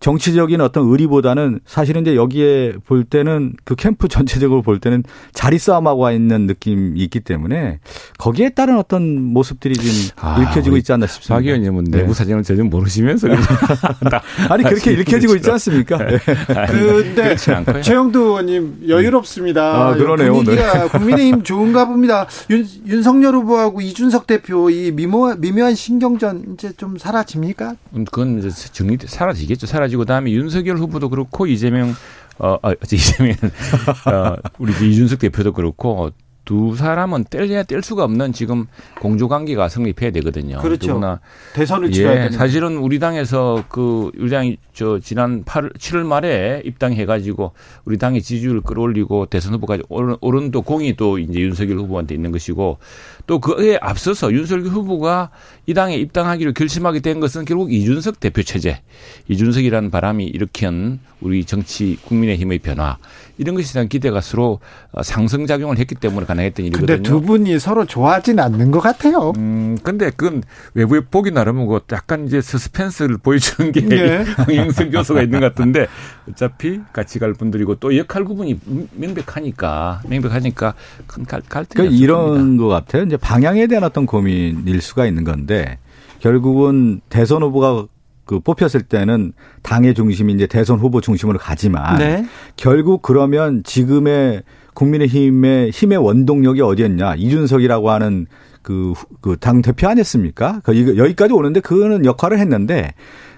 정치적인 0.06 0.62
어떤 0.62 0.88
의리보다는 0.88 1.62
사실은 1.66 2.04
이제 2.04 2.16
여기에 2.16 2.76
볼 2.86 3.06
때는 3.06 3.54
그 3.64 3.74
캠프 3.76 4.06
전체적으로 4.08 4.62
볼 4.62 4.80
때는 4.80 5.04
자리 5.34 5.58
싸움하고 5.58 6.02
와 6.02 6.12
있는 6.12 6.46
느낌이 6.46 7.00
있기 7.00 7.22
때문에 7.22 7.80
거기에 8.20 8.50
따른 8.50 8.78
어떤 8.78 9.20
모습들이 9.20 9.74
지금 9.74 10.16
아, 10.18 10.40
읽혀지고 10.44 10.78
있지 10.78 10.94
않나 10.94 11.08
싶습니다. 11.08 11.34
박 11.34 11.44
의원님은 11.44 11.86
네. 11.86 12.02
내부 12.02 12.14
사정을 12.14 12.44
전혀 12.44 12.64
모르시면서 12.64 13.30
아니 14.48 14.64
그렇게 14.64 14.92
읽혀지고 14.92 15.38
있지 15.38 15.50
않습니까? 15.50 15.98
네. 15.98 16.20
근데 16.68 17.36
최영두 17.82 18.20
의원님 18.20 18.86
여유롭습니다. 18.88 19.88
아, 19.88 19.96
그러네요. 19.96 20.34
분위기가 20.34 20.88
국민의힘 20.88 21.42
좋은가 21.42 21.86
봅니다. 21.88 22.28
윤, 22.52 22.64
윤석열 22.86 23.34
후보하고 23.34 23.82
이준석 23.82 24.28
대표 24.28 24.70
이 24.70 24.92
미모, 24.92 25.34
미묘한 25.40 25.74
신경전 25.74 26.54
이제 26.54 26.74
좀 26.74 27.00
사라집니까? 27.00 27.76
음, 27.96 28.06
그건 28.06 28.38
이제 28.38 28.50
정리 28.72 29.00
사라지겠죠. 29.04 29.66
사라지 29.66 29.95
가지고 29.96 30.02
그다음에 30.02 30.32
윤석열 30.32 30.78
후보도 30.78 31.10
그렇고 31.10 31.48
이재명 31.48 31.94
어, 32.38 32.58
아, 32.62 32.74
이재명 32.92 33.36
어, 34.06 34.36
우리 34.60 34.72
이준석 34.74 35.20
대표도 35.20 35.54
그렇고 35.54 36.12
두 36.46 36.76
사람은 36.76 37.26
뗄래야 37.30 37.64
뗄 37.64 37.82
수가 37.82 38.04
없는 38.04 38.32
지금 38.32 38.68
공조 39.02 39.28
관계가 39.28 39.68
성립해야 39.68 40.12
되거든요. 40.12 40.60
그렇죠. 40.60 40.94
누구나 40.94 41.20
대선을 41.54 41.92
치러야 41.92 42.26
예, 42.26 42.30
사실은 42.30 42.78
우리 42.78 43.00
당에서 43.00 43.66
그 43.68 44.12
우리 44.18 44.30
당이 44.30 44.58
저 44.74 45.00
지난 45.00 45.44
8월 45.44 45.76
7월 45.78 46.06
말에 46.06 46.62
입당해 46.64 47.06
가지고 47.06 47.54
우리 47.86 47.98
당의 47.98 48.22
지지율을 48.22 48.62
끌어올리고 48.62 49.26
대선 49.26 49.54
후보까지 49.56 49.84
오른, 49.90 50.16
오른 50.22 50.52
또 50.52 50.62
공이 50.62 50.96
또 50.96 51.18
이제 51.18 51.40
윤석열 51.40 51.80
후보한테 51.80 52.14
있는 52.14 52.32
것이고 52.32 52.78
또 53.26 53.40
그에 53.40 53.78
앞서서 53.82 54.32
윤석열 54.32 54.68
후보가 54.68 55.32
이 55.66 55.74
당에 55.74 55.96
입당하기로 55.96 56.54
결심하게 56.54 57.00
된 57.00 57.20
것은 57.20 57.46
결국 57.46 57.74
이준석 57.74 58.20
대표 58.20 58.44
체제, 58.44 58.82
이준석이라는 59.28 59.90
바람이 59.90 60.26
일으킨 60.26 61.00
우리 61.22 61.44
정치 61.44 61.98
국민의힘의 62.04 62.60
변화 62.60 62.98
이런 63.38 63.56
것에 63.56 63.74
대한 63.74 63.88
기대가 63.88 64.22
서로 64.22 64.60
상승작용을 65.02 65.78
했기 65.78 65.96
때문에 65.96 66.26
가능했던 66.26 66.66
일이거든요. 66.66 66.88
근데 66.88 67.02
두 67.02 67.22
분이 67.22 67.60
서로 67.60 67.86
좋아하진 67.86 68.40
않는 68.40 68.72
것 68.72 68.80
같아요. 68.80 69.34
음, 69.38 69.78
근데 69.84 70.10
그건 70.10 70.44
외부에 70.74 71.02
보기 71.02 71.32
나름은 71.32 71.68
그 71.68 71.80
약간 71.92 72.26
이제 72.28 72.42
서스펜스를 72.42 73.18
보여주는 73.18 73.72
게 73.72 73.82
네. 73.82 74.24
홍영승 74.48 74.92
교수가 74.92 75.22
있는 75.22 75.40
것 75.40 75.54
같은데 75.54 75.88
어차피 76.30 76.82
같이 76.94 77.20
갈 77.20 77.34
분들이고 77.34 77.76
또 77.76 77.98
역할 77.98 78.24
구분이 78.26 78.60
명백하니까 78.94 80.02
명백하니까 80.08 80.74
큰 81.08 81.26
갈, 81.26 81.42
갈등이 81.42 81.76
그러니까 81.76 82.04
이런 82.04 82.58
것 82.58 82.68
같아요. 82.68 83.04
이제 83.04 83.18
방향에 83.18 83.68
대한 83.68 83.84
어떤 83.84 84.06
고민일 84.06 84.82
수가 84.82 85.06
있는 85.06 85.24
건데 85.24 85.78
결국은 86.20 87.02
대선 87.10 87.44
후보가 87.44 87.88
그 88.26 88.40
뽑혔을 88.40 88.82
때는 88.84 89.34
당의 89.62 89.94
중심이 89.94 90.34
이제 90.34 90.48
대선 90.48 90.80
후보 90.80 91.00
중심으로 91.00 91.38
가지만 91.38 91.98
네. 92.00 92.26
결국 92.56 93.02
그러면 93.02 93.64
지금의 93.64 94.44
국민의힘의 94.74 95.70
힘의 95.70 95.98
원동력이 95.98 96.62
어디였냐 96.62 97.16
이준석이라고 97.16 97.92
하는 97.92 98.28
그그당 98.62 99.62
대표 99.62 99.88
아니었습니까? 99.88 100.62
그 100.64 100.98
여기까지 100.98 101.34
오는데 101.34 101.60
그거는 101.60 102.04
역할을 102.04 102.40
했는데 102.40 102.94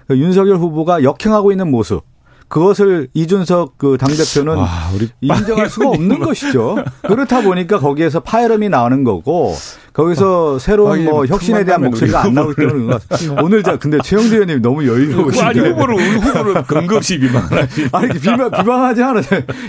그 0.06 0.18
윤석열 0.18 0.56
후보가 0.56 1.02
역행하고 1.02 1.52
있는 1.52 1.70
모습 1.70 2.02
그것을 2.48 3.08
이준석 3.12 3.76
그 3.76 3.98
당대표는 3.98 4.56
와, 4.56 4.68
인정할 5.20 5.68
수가 5.68 5.90
없는 5.90 6.18
것이죠. 6.20 6.78
그렇다 7.02 7.42
보니까 7.42 7.78
거기에서 7.78 8.20
파열음이 8.20 8.70
나오는 8.70 9.04
거고 9.04 9.54
거기서 9.92 10.54
어, 10.54 10.58
새로운 10.58 11.04
뭐 11.04 11.26
혁신에 11.26 11.64
대한 11.64 11.82
목소리가 11.82 12.22
안 12.22 12.32
나오기 12.32 12.54
때문에 12.56 12.96
오늘 13.42 13.62
자 13.62 13.76
근데 13.76 13.98
최영재 14.02 14.36
의원님 14.36 14.62
너무 14.62 14.86
여유로우시네. 14.86 15.44
아니 15.44 15.60
후보를 15.60 15.96
후보를 15.98 16.62
근거 16.64 16.96
없이 16.96 17.18
비방하지. 17.18 17.88
아니 17.92 18.08
비방 18.18 18.50
비방하지 18.50 19.02
않아요. 19.02 19.24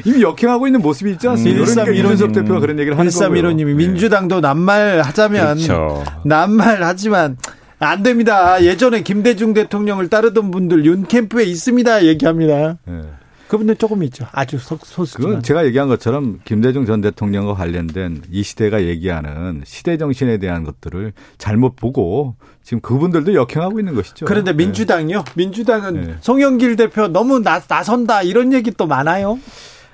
이미 0.06 0.22
역행하고 0.22 0.68
있는 0.68 0.82
모습이 0.82 1.12
있지 1.12 1.28
않습니까? 1.28 1.62
음, 1.62 1.66
그러니까 1.66 1.94
이준석 1.96 2.32
대표가 2.32 2.60
그런 2.60 2.80
얘기를 2.80 2.98
하는 2.98 3.12
거고요. 3.12 3.30
1315님이 3.30 3.74
민주당도 3.76 4.40
낱말 4.40 5.02
하자면 5.02 5.56
그렇죠. 5.56 6.04
낱말 6.24 6.84
하지만 6.84 7.36
안 7.80 8.04
됩니다. 8.04 8.62
예전에 8.64 9.04
김대중 9.04 9.54
대통령을 9.54 10.10
따르던 10.10 10.52
분들 10.52 10.86
윤 10.86 11.06
캠프에 11.06 11.46
있습니다. 11.46 12.06
얘기합니다. 12.06 12.78
네. 12.86 13.02
그분들 13.48 13.78
조금 13.78 14.04
있죠. 14.04 14.28
아주 14.32 14.60
소수. 14.60 15.18
그건 15.18 15.42
제가 15.42 15.66
얘기한 15.66 15.88
것처럼 15.88 16.40
김대중 16.46 16.86
전 16.86 17.02
대통령과 17.02 17.56
관련된 17.56 18.22
이 18.30 18.44
시대가 18.44 18.84
얘기하는 18.84 19.64
시대 19.66 19.98
정신에 19.98 20.38
대한 20.38 20.64
것들을 20.64 21.14
잘못 21.40 21.76
보고 21.76 22.36
지금 22.64 22.80
그분들도 22.82 23.34
역행하고 23.34 23.80
있는 23.80 23.96
것이죠. 23.96 24.28
그런데 24.28 24.52
네. 24.52 24.58
민주당이요? 24.58 25.24
민주당은 25.34 25.94
네. 25.94 26.16
송영길 26.22 26.76
대표 26.76 27.08
너무 27.08 27.40
나, 27.40 27.60
나선다 27.68 28.22
이런 28.22 28.54
얘기 28.54 28.70
또 28.70 28.86
많아요. 28.86 29.40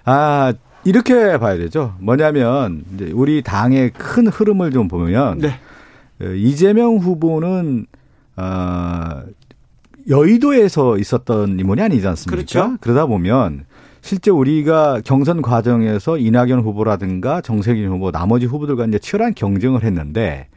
아 0.04 0.54
이렇게 0.84 1.38
봐야 1.38 1.58
되죠. 1.58 1.96
뭐냐면 2.00 2.84
우리 3.14 3.42
당의 3.42 3.92
큰 3.92 4.28
흐름을 4.28 4.72
좀 4.72 4.90
보면 4.90 5.40
네. 5.40 5.60
어, 6.22 6.26
이재명 6.26 6.98
후보는 6.98 7.88
어, 8.38 9.24
여의도에서 10.08 10.98
있었던 10.98 11.60
인물이 11.60 11.82
아니지 11.82 12.08
않습니까? 12.08 12.36
그렇죠. 12.36 12.78
그러다 12.80 13.06
보면 13.08 13.66
실제 14.02 14.30
우리가 14.30 15.02
경선 15.04 15.42
과정에서 15.42 16.18
이낙연 16.18 16.60
후보라든가 16.60 17.42
정세균 17.42 17.90
후보 17.90 18.12
나머지 18.12 18.46
후보들과 18.46 18.86
이제 18.86 19.00
치열한 19.00 19.34
경쟁을 19.34 19.84
했는데 19.84 20.48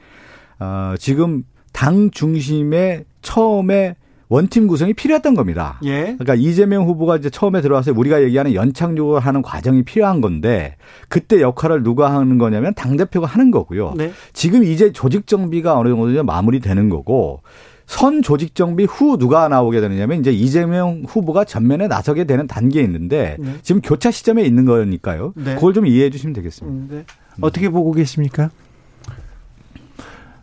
어, 0.60 0.94
지금 0.98 1.44
당 1.72 2.10
중심에 2.10 3.04
처음에 3.22 3.96
원팀 4.28 4.66
구성이 4.66 4.92
필요했던 4.92 5.34
겁니다. 5.34 5.80
예. 5.84 6.02
그러니까 6.18 6.34
이재명 6.34 6.86
후보가 6.86 7.16
이제 7.16 7.30
처음에 7.30 7.60
들어와서 7.60 7.92
우리가 7.94 8.22
얘기하는 8.22 8.54
연착륙을 8.54 9.20
하는 9.20 9.42
과정이 9.42 9.82
필요한 9.82 10.20
건데 10.20 10.76
그때 11.08 11.40
역할을 11.40 11.82
누가 11.82 12.14
하는 12.14 12.38
거냐면 12.38 12.74
당 12.74 12.96
대표가 12.96 13.26
하는 13.26 13.50
거고요. 13.50 13.94
네. 13.96 14.12
지금 14.32 14.64
이제 14.64 14.92
조직 14.92 15.26
정비가 15.26 15.78
어느 15.78 15.88
정도 15.88 16.22
마무리되는 16.22 16.88
거고 16.90 17.42
선 17.86 18.20
조직 18.20 18.54
정비 18.54 18.84
후 18.84 19.16
누가 19.16 19.48
나오게 19.48 19.80
되느냐면 19.80 20.20
이제 20.20 20.30
이재명 20.30 21.04
후보가 21.08 21.44
전면에 21.44 21.88
나서게 21.88 22.24
되는 22.24 22.46
단계에 22.46 22.82
있는데 22.82 23.36
네. 23.38 23.54
지금 23.62 23.80
교차 23.80 24.10
시점에 24.10 24.42
있는 24.44 24.66
거니까요. 24.66 25.32
네. 25.36 25.54
그걸 25.54 25.72
좀 25.72 25.86
이해해 25.86 26.10
주시면 26.10 26.34
되겠습니다. 26.34 26.78
음, 26.78 26.88
네. 26.90 27.04
어떻게 27.40 27.70
보고 27.70 27.92
계십니까? 27.92 28.50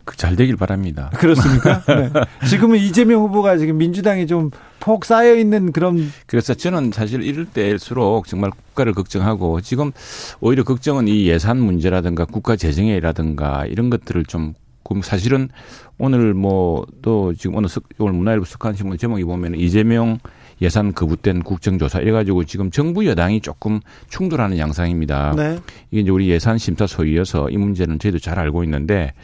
그잘 0.06 0.36
되길 0.36 0.56
바랍니다. 0.56 1.10
그렇습니까? 1.14 1.82
네. 1.86 2.10
지금은 2.48 2.78
이재명 2.78 3.20
후보가 3.20 3.58
지금 3.58 3.76
민주당이 3.76 4.26
좀 4.26 4.50
폭 4.86 5.04
쌓여 5.04 5.34
있는 5.34 5.72
그런. 5.72 6.12
그래서 6.26 6.54
저는 6.54 6.92
사실 6.92 7.22
이럴 7.22 7.44
때일수록 7.46 8.28
정말 8.28 8.50
국가를 8.52 8.92
걱정하고 8.92 9.60
지금 9.60 9.90
오히려 10.40 10.62
걱정은 10.62 11.08
이 11.08 11.26
예산 11.26 11.58
문제라든가 11.58 12.24
국가 12.24 12.54
재정이라든가 12.54 13.66
이런 13.66 13.90
것들을 13.90 14.24
좀 14.26 14.54
사실은 15.02 15.48
오늘 15.98 16.34
뭐 16.34 16.86
또 17.02 17.34
지금 17.34 17.56
오늘 17.56 17.68
오늘 17.98 18.12
문화일보 18.12 18.44
석한 18.44 18.76
신문 18.76 18.96
제목이 18.96 19.24
보면 19.24 19.56
이재명 19.56 20.18
예산 20.62 20.94
거부된 20.94 21.42
국정조사 21.42 21.98
이래가지고 22.00 22.44
지금 22.44 22.70
정부 22.70 23.06
여당이 23.06 23.40
조금 23.40 23.80
충돌하는 24.08 24.56
양상입니다. 24.58 25.34
네. 25.36 25.58
이게 25.90 26.02
이제 26.02 26.10
우리 26.10 26.28
예산 26.28 26.58
심사 26.58 26.86
소위여서 26.86 27.50
이 27.50 27.56
문제는 27.56 27.98
저희도 27.98 28.20
잘 28.20 28.38
알고 28.38 28.62
있는데 28.62 29.14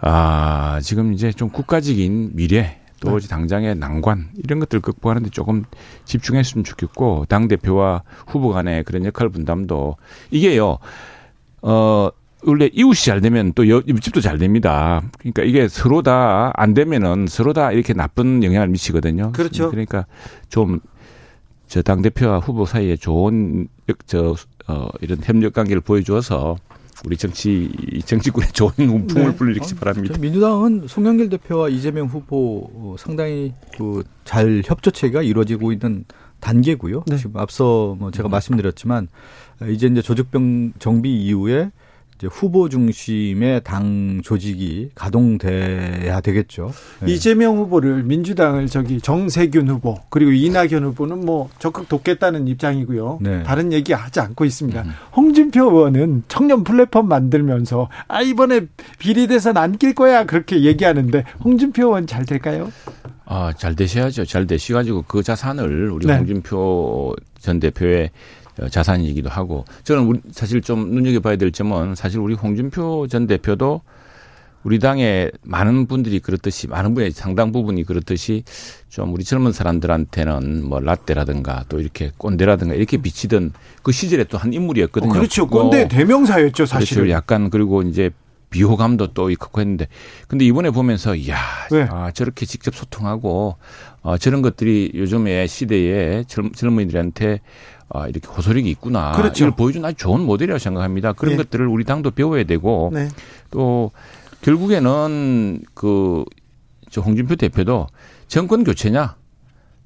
아, 0.00 0.80
지금 0.82 1.12
이제 1.12 1.32
좀 1.32 1.48
국가적인 1.50 2.30
미래 2.34 2.78
또 3.00 3.18
네. 3.18 3.28
당장의 3.28 3.76
난관 3.76 4.30
이런 4.42 4.58
것들 4.60 4.80
극복하는데 4.80 5.30
조금 5.30 5.64
집중했으면 6.04 6.64
좋겠고 6.64 7.26
당 7.28 7.46
대표와 7.48 8.02
후보 8.26 8.50
간의 8.50 8.84
그런 8.84 9.04
역할 9.04 9.28
분담도 9.28 9.96
이게요. 10.30 10.78
어 11.62 12.10
원래 12.44 12.70
이웃이 12.72 13.04
잘 13.04 13.20
되면 13.20 13.52
또 13.54 13.68
옆집도 13.68 14.20
잘 14.20 14.38
됩니다. 14.38 15.02
그러니까 15.18 15.42
이게 15.42 15.68
서로 15.68 16.02
다 16.02 16.52
안 16.56 16.74
되면은 16.74 17.26
서로 17.28 17.52
다 17.52 17.72
이렇게 17.72 17.92
나쁜 17.94 18.42
영향을 18.42 18.68
미치거든요. 18.68 19.32
그렇죠. 19.32 19.70
그러니까 19.70 20.06
좀 20.48 20.80
저 21.68 21.82
당 21.82 22.00
대표와 22.00 22.38
후보 22.38 22.64
사이에 22.64 22.96
좋은 22.96 23.68
저 24.06 24.34
어, 24.68 24.88
이런 25.02 25.18
협력 25.22 25.52
관계를 25.52 25.82
보여주어서 25.82 26.56
우리 27.04 27.16
정치 27.16 27.70
정치권에 28.04 28.48
좋은 28.48 28.72
운풍을 28.78 29.30
네. 29.30 29.36
불리기 29.36 29.60
어, 29.60 29.76
바랍니다. 29.78 30.18
민주당은 30.18 30.86
송영길 30.88 31.28
대표와 31.30 31.68
이재명 31.68 32.06
후보 32.06 32.70
어, 32.74 32.96
상당히 32.98 33.52
그잘 33.76 34.62
협조 34.64 34.90
체계가 34.90 35.22
이루어지고 35.22 35.72
있는 35.72 36.04
단계고요. 36.40 37.04
네. 37.06 37.16
지금 37.16 37.36
앞서 37.36 37.96
뭐 37.98 38.10
제가 38.10 38.28
말씀드렸지만 38.28 39.08
이제 39.70 39.86
이제 39.86 40.02
조직병 40.02 40.74
정비 40.78 41.24
이후에 41.24 41.70
이제 42.18 42.26
후보 42.28 42.68
중심의 42.68 43.62
당 43.62 44.20
조직이 44.24 44.90
가동돼야 44.96 46.20
되겠죠. 46.20 46.72
네. 47.00 47.12
이재명 47.12 47.58
후보를 47.58 48.02
민주당을 48.02 48.66
저기 48.66 49.00
정세균 49.00 49.68
후보 49.68 49.96
그리고 50.10 50.32
이낙연 50.32 50.82
후보는 50.82 51.24
뭐 51.24 51.48
적극 51.60 51.88
돕겠다는 51.88 52.48
입장이고요. 52.48 53.18
네. 53.22 53.42
다른 53.44 53.72
얘기 53.72 53.92
하지 53.92 54.18
않고 54.18 54.44
있습니다. 54.44 54.82
음. 54.82 54.90
홍준표 55.16 55.70
의원은 55.70 56.24
청년 56.26 56.64
플랫폼 56.64 57.06
만들면서 57.08 57.88
아 58.08 58.20
이번에 58.20 58.62
비리대선 58.98 59.56
안 59.56 59.78
낄 59.78 59.94
거야 59.94 60.24
그렇게 60.24 60.64
얘기하는데 60.64 61.22
홍준표 61.44 61.84
의원 61.86 62.08
잘 62.08 62.24
될까요? 62.24 62.72
아, 63.26 63.52
잘 63.56 63.76
되셔야죠. 63.76 64.24
잘 64.24 64.48
되셔가지고 64.48 65.04
그 65.06 65.22
자산을 65.22 65.90
우리 65.90 66.06
네. 66.06 66.16
홍준표 66.16 67.14
전 67.38 67.60
대표의 67.60 68.10
자산이기도 68.70 69.28
하고 69.28 69.64
저는 69.84 70.04
우리 70.04 70.20
사실 70.32 70.60
좀 70.60 70.90
눈여겨봐야 70.90 71.36
될 71.36 71.52
점은 71.52 71.94
사실 71.94 72.18
우리 72.20 72.34
홍준표 72.34 73.06
전 73.08 73.26
대표도 73.26 73.82
우리 74.64 74.80
당의 74.80 75.30
많은 75.42 75.86
분들이 75.86 76.18
그렇듯이 76.18 76.66
많은 76.66 76.92
분의 76.94 77.12
상당 77.12 77.52
부분이 77.52 77.84
그렇듯이 77.84 78.42
좀 78.88 79.14
우리 79.14 79.22
젊은 79.24 79.52
사람들한테는 79.52 80.64
뭐 80.68 80.80
라떼라든가 80.80 81.64
또 81.68 81.80
이렇게 81.80 82.10
꼰대라든가 82.18 82.74
이렇게 82.74 82.96
비치던 82.96 83.52
그 83.82 83.92
시절에 83.92 84.24
또 84.24 84.36
한 84.36 84.52
인물이었거든요. 84.52 85.10
어, 85.10 85.14
그렇죠. 85.14 85.46
꼰대 85.46 85.84
어, 85.84 85.88
대명사였죠, 85.88 86.66
사실. 86.66 86.96
그렇죠. 86.96 87.10
약간 87.12 87.50
그리고 87.50 87.82
이제 87.82 88.10
비호감도 88.50 89.12
또 89.14 89.30
있고 89.30 89.60
했는데 89.60 89.88
근데 90.26 90.44
이번에 90.44 90.70
보면서 90.70 91.14
이야 91.14 91.36
네. 91.70 91.86
아, 91.90 92.10
저렇게 92.12 92.46
직접 92.46 92.74
소통하고 92.74 93.56
어, 94.02 94.18
저런 94.18 94.42
것들이 94.42 94.92
요즘의 94.94 95.48
시대에 95.48 96.24
젊, 96.26 96.52
젊은이들한테 96.52 97.40
아, 97.90 98.06
이렇게 98.08 98.28
호소력이 98.28 98.68
있구나. 98.70 99.12
그렇죠. 99.12 99.44
이걸 99.44 99.56
보여준 99.56 99.84
아주 99.84 99.96
좋은 99.96 100.20
모델이라고 100.22 100.58
생각합니다. 100.58 101.12
그런 101.12 101.36
네. 101.36 101.42
것들을 101.42 101.66
우리 101.66 101.84
당도 101.84 102.10
배워야 102.10 102.44
되고 102.44 102.90
네. 102.92 103.08
또 103.50 103.90
결국에는 104.42 105.60
그 105.74 106.24
저 106.90 107.00
홍준표 107.00 107.36
대표도 107.36 107.86
정권 108.26 108.64
교체냐 108.64 109.16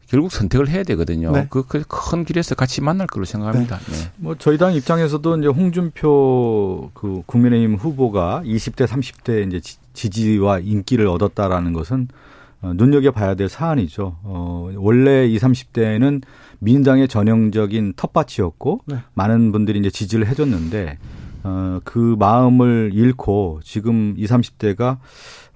결국 0.08 0.30
선택을 0.30 0.68
해야 0.68 0.82
되거든요. 0.82 1.32
네. 1.32 1.46
그큰 1.48 1.84
그 1.88 2.24
길에서 2.24 2.54
같이 2.54 2.82
만날 2.82 3.06
걸로 3.06 3.24
생각합니다. 3.24 3.78
네. 3.78 3.92
네. 3.92 4.10
뭐 4.16 4.36
저희 4.38 4.58
당 4.58 4.74
입장에서도 4.74 5.38
이제 5.38 5.46
홍준표 5.46 6.90
그 6.92 7.22
국민의힘 7.24 7.76
후보가 7.76 8.42
20대 8.44 8.86
30대 8.86 9.46
이제 9.48 9.60
지지와 9.94 10.58
인기를 10.58 11.06
얻었다라는 11.06 11.72
것은 11.72 12.08
어, 12.60 12.72
눈여겨 12.74 13.12
봐야 13.12 13.34
될 13.34 13.48
사안이죠. 13.48 14.18
어, 14.22 14.70
원래 14.76 15.26
20, 15.26 15.42
30대는 15.72 16.22
민주당의 16.62 17.09
전형적인 17.09 17.94
텃밭이었고 17.96 18.83
네. 18.87 18.96
많은 19.14 19.53
분들이 19.53 19.81
이제 19.81 19.90
지지를 19.90 20.27
해줬는데 20.29 20.98
어, 21.44 21.81
그 21.85 22.16
마음을 22.18 22.92
잃고 22.94 23.61
지금 23.64 24.14
20, 24.16 24.31
30대가 24.31 24.98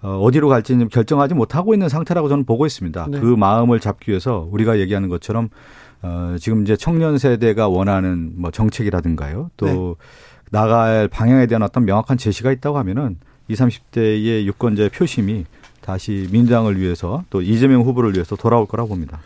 어, 0.02 0.18
어디로 0.20 0.48
갈지 0.48 0.76
결정하지 0.90 1.34
못하고 1.34 1.74
있는 1.74 1.88
상태라고 1.88 2.28
저는 2.28 2.44
보고 2.44 2.66
있습니다. 2.66 3.06
네. 3.10 3.20
그 3.20 3.24
마음을 3.24 3.78
잡기 3.78 4.10
위해서 4.10 4.48
우리가 4.50 4.80
얘기하는 4.80 5.08
것처럼 5.08 5.48
어, 6.02 6.36
지금 6.40 6.62
이제 6.62 6.76
청년 6.76 7.18
세대가 7.18 7.68
원하는 7.68 8.32
뭐 8.34 8.50
정책이라든가요. 8.50 9.50
또 9.56 9.66
네. 9.66 9.94
나갈 10.50 11.08
방향에 11.08 11.46
대한 11.46 11.62
어떤 11.62 11.84
명확한 11.84 12.18
제시가 12.18 12.50
있다고 12.52 12.78
하면은 12.78 13.18
20, 13.48 13.64
30대의 13.94 14.44
유권자의 14.46 14.90
표심이 14.90 15.44
다시 15.80 16.28
민주당을 16.32 16.80
위해서 16.80 17.22
또 17.30 17.42
이재명 17.42 17.82
후보를 17.82 18.14
위해서 18.14 18.34
돌아올 18.34 18.66
거라고 18.66 18.88
봅니다. 18.88 19.20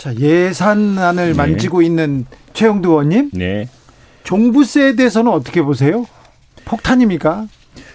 자, 0.00 0.14
예산안을 0.16 1.32
네. 1.32 1.34
만지고 1.34 1.82
있는 1.82 2.24
최영두 2.54 2.88
의원님. 2.88 3.32
네. 3.34 3.68
종부세에 4.24 4.96
대해서는 4.96 5.30
어떻게 5.30 5.60
보세요? 5.60 6.06
폭탄입니까? 6.64 7.48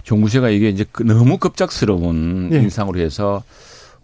종부세가 0.03 0.51
이게 0.51 0.69
이제 0.69 0.85
그 0.91 1.01
너무 1.01 1.39
급작스러운 1.39 2.51
예. 2.53 2.57
인상으로 2.57 2.99
해서 2.99 3.41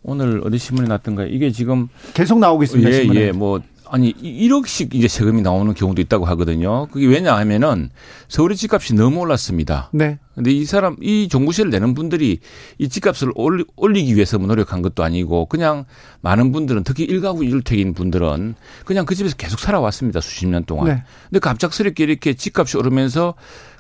오늘 0.02 0.42
어디 0.44 0.58
신문에 0.58 0.88
났던가 0.88 1.26
이게 1.26 1.52
지금 1.52 1.90
계속 2.16 2.40
나오고 2.40 2.64
있습니다. 2.64 2.90
예, 2.90 2.94
신문에. 2.94 3.22
예, 3.22 3.32
뭐 3.32 3.62
아니 3.92 4.14
1억씩 4.14 4.96
이제 4.96 5.10
세금이 5.10 5.42
나오는 5.42 5.74
경우도 5.74 6.02
있다고 6.02 6.24
하거든요. 6.28 6.88
그게 6.88 7.08
왜냐하면은 7.08 7.90
서울의 8.30 8.56
집값이 8.56 8.96
너무 8.96 9.20
올랐습니다. 9.20 9.90
네. 9.92 10.18
근데 10.34 10.50
이 10.50 10.64
사람 10.64 10.96
이 11.02 11.28
종부세를 11.28 11.72
내는 11.72 11.94
분들이 11.94 12.40
이 12.78 12.88
집값을 12.88 13.34
올리기 13.36 14.16
위해서 14.16 14.40
뭐 14.40 14.48
노력한 14.48 14.82
것도 14.82 15.04
아니고 15.04 15.48
그냥 15.48 15.84
많은 16.22 16.54
분들은 16.54 16.86
특히 16.86 17.04
일가구 17.04 17.44
일주택인 17.44 17.94
분들은 17.94 18.56
그냥 18.86 19.06
그 19.06 19.14
집에서 19.14 19.36
계속 19.36 19.60
살아왔습니다. 19.60 20.22
수십 20.22 20.48
년 20.48 20.64
동안. 20.64 20.88
네. 20.88 21.04
근데 21.30 21.40
갑작스럽게 21.40 22.06
이렇게 22.06 22.34
집값이 22.34 22.78
오르면서 22.78 23.34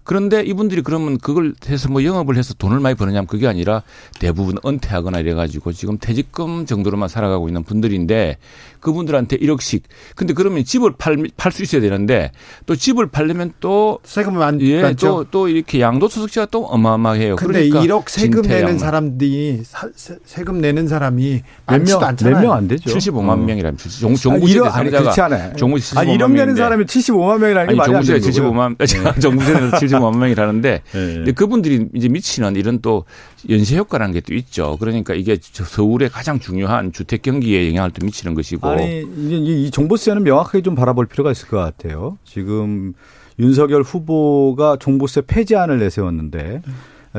그런데 0.04 0.41
이분들이 0.41 0.82
그러면 0.82 1.17
그걸 1.19 1.54
해서 1.67 1.89
뭐 1.89 2.04
영업을 2.04 2.36
해서 2.36 2.54
돈을 2.56 2.80
많이 2.80 2.95
버느냐면 2.95 3.28
그게 3.28 3.47
아니라 3.47 3.84
대부분 4.19 4.58
은퇴하거나 4.65 5.19
이래가지고 5.19 5.74
지금 5.74 5.97
퇴직금 6.00 6.65
정도로만 6.65 7.08
살아가고 7.08 7.47
있는 7.47 7.63
분들인데 7.63 8.38
그분들한테 8.82 9.38
1억씩. 9.38 9.84
근데 10.15 10.34
그러면 10.34 10.63
집을 10.63 10.94
팔팔수 10.98 11.63
있어야 11.63 11.82
되는데 11.82 12.32
또 12.65 12.76
집을 12.76 13.08
팔려면 13.08 13.54
또 13.60 14.00
세금이 14.04 14.38
많, 14.38 14.60
예, 14.62 14.82
많죠. 14.82 15.08
또, 15.08 15.24
또 15.32 15.48
이렇게 15.48 15.82
양도소득세가 15.82 16.48
또 16.52 16.65
어마어마해요. 16.65 17.36
근데 17.36 17.70
그러니까 17.70 17.96
1억 17.96 18.10
세금 18.10 18.41
내는 18.44 18.80
사람들이 18.80 19.62
사, 19.63 19.88
세금 19.96 20.62
내는 20.62 20.88
사람이 20.88 21.41
많지도 21.65 22.06
않잖아요. 22.06 22.36
몇명 22.36 22.54
안 22.54 22.67
되죠. 22.67 22.89
75만 22.89 23.30
어. 23.30 23.36
명이라면 23.36 23.78
종, 23.78 24.15
종부세 24.15 24.60
아, 24.60 24.84
대상자가 24.84 25.54
종부세 25.54 25.96
75만 25.96 25.98
아니 26.00 26.17
1억 26.17 26.32
내는 26.32 26.56
사람이 26.56 26.86
75만 26.86 27.39
명이라는 27.39 27.70
게 27.70 27.76
말이 27.76 27.96
안 27.96 28.04
되는 28.04 28.22
거고요. 28.22 28.52
75만 28.52 28.78
네. 28.78 28.86
종부세에서 29.22 29.70
75만 29.78 30.17
명이라는데 30.17 30.82
네. 31.26 31.32
그분들이 31.34 31.88
이제 31.94 32.08
미치는 32.08 32.56
이런 32.56 32.82
또 32.82 33.06
연쇄 33.50 33.78
효과라는 33.78 34.13
게 34.13 34.22
또 34.22 34.34
있죠. 34.36 34.78
그러니까 34.80 35.13
이게 35.13 35.38
서울의 35.41 36.10
가장 36.10 36.39
중요한 36.39 36.91
주택 36.94 37.22
경기에 37.22 37.67
영향을 37.70 37.91
또 37.91 38.06
미치는 38.06 38.34
것이고 38.34 38.71
아니 38.72 39.02
이제 39.02 39.36
이 39.36 39.72
종부세는 39.72 40.24
명확하게 40.24 40.62
좀 40.62 40.76
바라볼 40.76 41.06
필요가 41.06 41.32
있을 41.32 41.48
것 41.48 41.58
같아요. 41.58 42.18
지금 42.24 42.94
윤석열 43.40 43.82
후보가 43.82 44.78
종부세 44.80 45.22
폐지안을 45.28 45.80
내세웠는데 45.80 46.62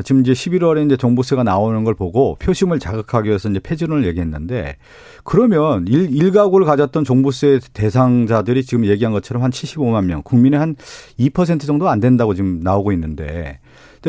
지금 0.04 0.22
이제 0.22 0.32
11월에 0.32 0.86
이제 0.86 0.96
종부세가 0.96 1.42
나오는 1.42 1.84
걸 1.84 1.94
보고 1.94 2.36
표심을 2.36 2.78
자극하기 2.78 3.28
위해서 3.28 3.50
이제 3.50 3.60
폐지론을 3.60 4.06
얘기했는데 4.06 4.76
그러면 5.22 5.86
일, 5.86 6.14
일가구를 6.14 6.64
가졌던 6.64 7.04
종부세 7.04 7.60
대상자들이 7.74 8.64
지금 8.64 8.86
얘기한 8.86 9.12
것처럼 9.12 9.42
한 9.42 9.50
75만 9.50 10.06
명, 10.06 10.22
국민의 10.22 10.58
한 10.58 10.76
2% 11.18 11.66
정도 11.66 11.88
안 11.90 12.00
된다고 12.00 12.34
지금 12.34 12.60
나오고 12.60 12.92
있는데 12.92 13.58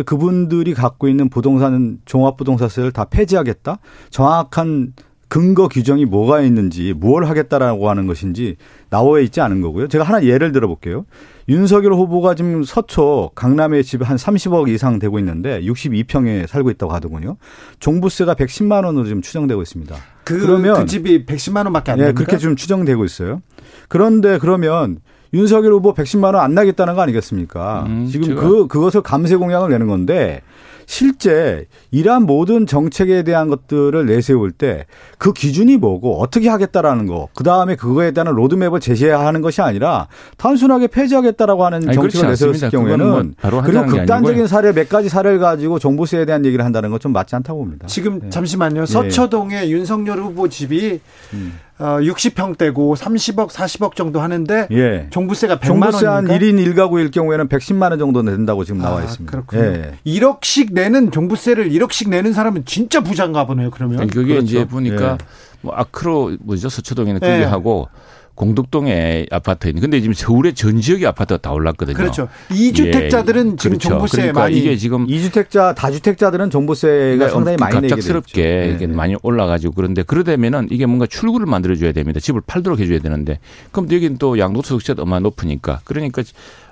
그분들이 0.06 0.74
갖고 0.74 1.10
있는 1.10 1.30
부동산 1.30 2.00
종합부동산세를 2.06 2.92
다 2.94 3.06
폐지하겠다? 3.06 3.80
정확한 4.10 4.94
근거 5.34 5.68
규정이 5.68 6.06
뭐가 6.06 6.42
있는지 6.42 6.94
무엇을 6.96 7.28
하겠다라고 7.28 7.90
하는 7.90 8.06
것인지 8.06 8.56
나와 8.92 9.20
있지 9.20 9.42
않은 9.42 9.62
거고요. 9.62 9.88
제가 9.88 10.04
하나 10.04 10.24
예를 10.24 10.52
들어 10.52 10.68
볼게요. 10.68 11.08
윤석열 11.50 11.94
후보가 11.94 12.36
지금 12.36 12.64
서초 12.64 13.32
강남에 13.34 13.82
집 13.82 14.04
한 14.04 14.16
30억 14.16 14.70
이상 14.70 15.00
되고 15.00 15.18
있는데 15.18 15.60
62평에 15.62 16.46
살고 16.46 16.70
있다고 16.70 16.94
하더군요. 16.94 17.38
종부세가 17.80 18.36
110만 18.36 18.86
원으로 18.86 19.06
지금 19.06 19.24
추정되고 19.24 19.60
있습니다. 19.64 19.96
그, 20.24 20.38
그러면 20.40 20.82
그 20.82 20.86
집이 20.86 21.26
110만 21.26 21.64
원밖에 21.64 21.94
안 21.94 21.98
됩니까? 21.98 22.12
네, 22.20 22.26
그렇게 22.26 22.38
좀 22.38 22.56
추정되고 22.56 23.04
있어요. 23.04 23.42
그런데 23.88 24.38
그러면 24.38 25.00
윤석열 25.34 25.74
후보 25.74 25.96
110만 25.96 26.26
원 26.26 26.36
안 26.36 26.54
나겠다는 26.54 26.94
거 26.94 27.02
아니겠습니까? 27.02 27.86
음, 27.88 28.08
지금 28.08 28.28
제가. 28.28 28.42
그 28.42 28.68
그것을 28.68 29.02
감세 29.02 29.36
공약을 29.36 29.72
내는 29.72 29.88
건데 29.88 30.42
실제 30.86 31.68
이러한 31.92 32.24
모든 32.26 32.66
정책에 32.66 33.24
대한 33.24 33.48
것들을 33.50 34.06
내세울 34.06 34.52
때 34.52 34.86
그 35.24 35.32
기준이 35.32 35.78
뭐고 35.78 36.20
어떻게 36.22 36.50
하겠다라는 36.50 37.08
거, 37.08 37.30
그 37.34 37.46
다음에 37.46 37.78
그거에 37.78 38.12
대한 38.12 38.28
로드맵을 38.36 38.82
제시하는 38.82 39.42
것이 39.42 39.62
아니라 39.62 40.10
단순하게 40.36 40.88
폐지하겠다라고 40.88 41.64
하는 41.64 41.88
아니, 41.88 41.96
정책을 41.96 42.30
내세웠을 42.32 42.70
경우에는 42.70 43.36
뭐 43.50 43.62
그리고 43.62 43.86
극단적인 43.86 44.48
사례 44.48 44.74
몇 44.74 44.90
가지 44.90 45.08
사례를 45.08 45.40
가지고 45.40 45.80
종부세에 45.80 46.26
대한 46.26 46.46
얘기를 46.46 46.66
한다는 46.66 46.90
건 46.90 47.00
좀 47.04 47.12
맞지 47.12 47.36
않다고 47.36 47.60
봅니다. 47.60 47.88
지금 47.88 48.20
네. 48.20 48.30
잠시만요. 48.30 48.86
서초동에 48.86 49.62
네. 49.62 49.70
윤석열 49.70 50.20
후보 50.20 50.48
집이 50.48 51.02
음. 51.34 51.60
어, 51.80 51.98
60평대고 52.00 52.96
30억, 52.96 53.50
40억 53.50 53.96
정도 53.96 54.22
하는데 54.22 54.68
예. 54.72 55.08
종부세가 55.10 55.58
100만 55.58 55.68
종부세 55.92 56.06
한 56.06 56.26
1인 56.26 56.64
1가구일 56.74 57.12
경우에는 57.12 57.50
110만 57.50 57.90
원 57.90 58.00
정도 58.00 58.22
낸다고 58.22 58.64
지금 58.64 58.82
나와 58.82 59.00
아, 59.00 59.04
있습니다. 59.04 59.32
그렇군요. 59.32 59.64
예. 59.64 59.94
1억씩 60.06 60.74
내는 60.74 61.12
종부세를 61.12 61.70
1억씩 61.72 62.10
내는 62.10 62.32
사람은 62.34 62.66
진짜 62.66 63.02
부자인가 63.02 63.46
보네요. 63.46 63.72
그러면. 63.72 64.08
그게 64.08 64.34
그렇죠. 64.34 64.46
이제 64.46 64.66
보니까 64.66 65.14
예. 65.14 65.18
뭐 65.62 65.74
아크로 65.76 66.38
뭐죠? 66.42 66.70
서초동에는 66.70 67.20
그게 67.20 67.40
예. 67.40 67.44
하고 67.44 67.88
공덕동에 68.36 69.28
아파트 69.30 69.68
있는 69.68 69.82
근데 69.82 70.02
지금 70.02 70.14
서울의 70.14 70.56
전 70.56 70.82
지역의 70.82 71.06
아파트가 71.08 71.40
다 71.40 71.52
올랐거든요. 71.52 71.96
그렇죠. 71.96 72.28
이주택자들은 72.52 73.54
예. 73.54 73.56
지금 73.58 73.78
그렇죠. 73.78 73.90
종부세 73.90 74.18
그러니까 74.18 74.42
많이 74.42 74.58
이게 74.58 74.76
지금 74.76 75.08
이주택자 75.08 75.76
다주택자들은 75.76 76.50
종부세가 76.50 77.30
상당히 77.30 77.58
많이 77.60 77.76
내게 77.76 77.90
갑작스럽게 77.90 78.42
네. 78.42 78.74
이게 78.76 78.88
많이 78.88 79.16
올라가지고 79.22 79.74
그런데 79.76 80.02
그러려면은 80.02 80.68
이게 80.72 80.86
뭔가 80.88 81.06
출구를 81.06 81.46
만들어 81.46 81.76
줘야 81.76 81.92
됩니다. 81.92 82.20
집을 82.20 82.42
팔도록 82.46 82.80
해 82.80 82.88
줘야 82.88 83.00
되는데 83.00 83.40
그럼 83.72 83.92
여기는 83.92 84.18
또 84.18 84.40
양도소득세도 84.40 85.04
얼마 85.04 85.20
높으니까 85.20 85.82
그러니까 85.84 86.24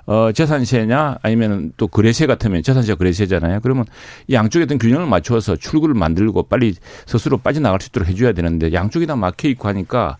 어, 0.06 0.32
재산세냐 0.32 1.18
아니면 1.22 1.72
또 1.76 1.86
거래세 1.86 2.26
같으면 2.26 2.62
재산세 2.62 2.94
거래세잖아요. 2.94 3.60
그러면 3.62 3.84
양쪽에 4.30 4.64
어떤 4.64 4.78
균형을 4.78 5.06
맞춰서 5.06 5.54
출구를 5.54 5.94
만들고 5.94 6.44
빨리 6.44 6.74
스스로 7.06 7.38
빠져나갈 7.38 7.80
수 7.80 7.88
있도록 7.88 8.08
해줘야 8.08 8.32
되는데 8.32 8.72
양쪽이 8.72 9.06
다 9.06 9.14
막혀 9.14 9.48
있고 9.48 9.68
하니까 9.68 10.16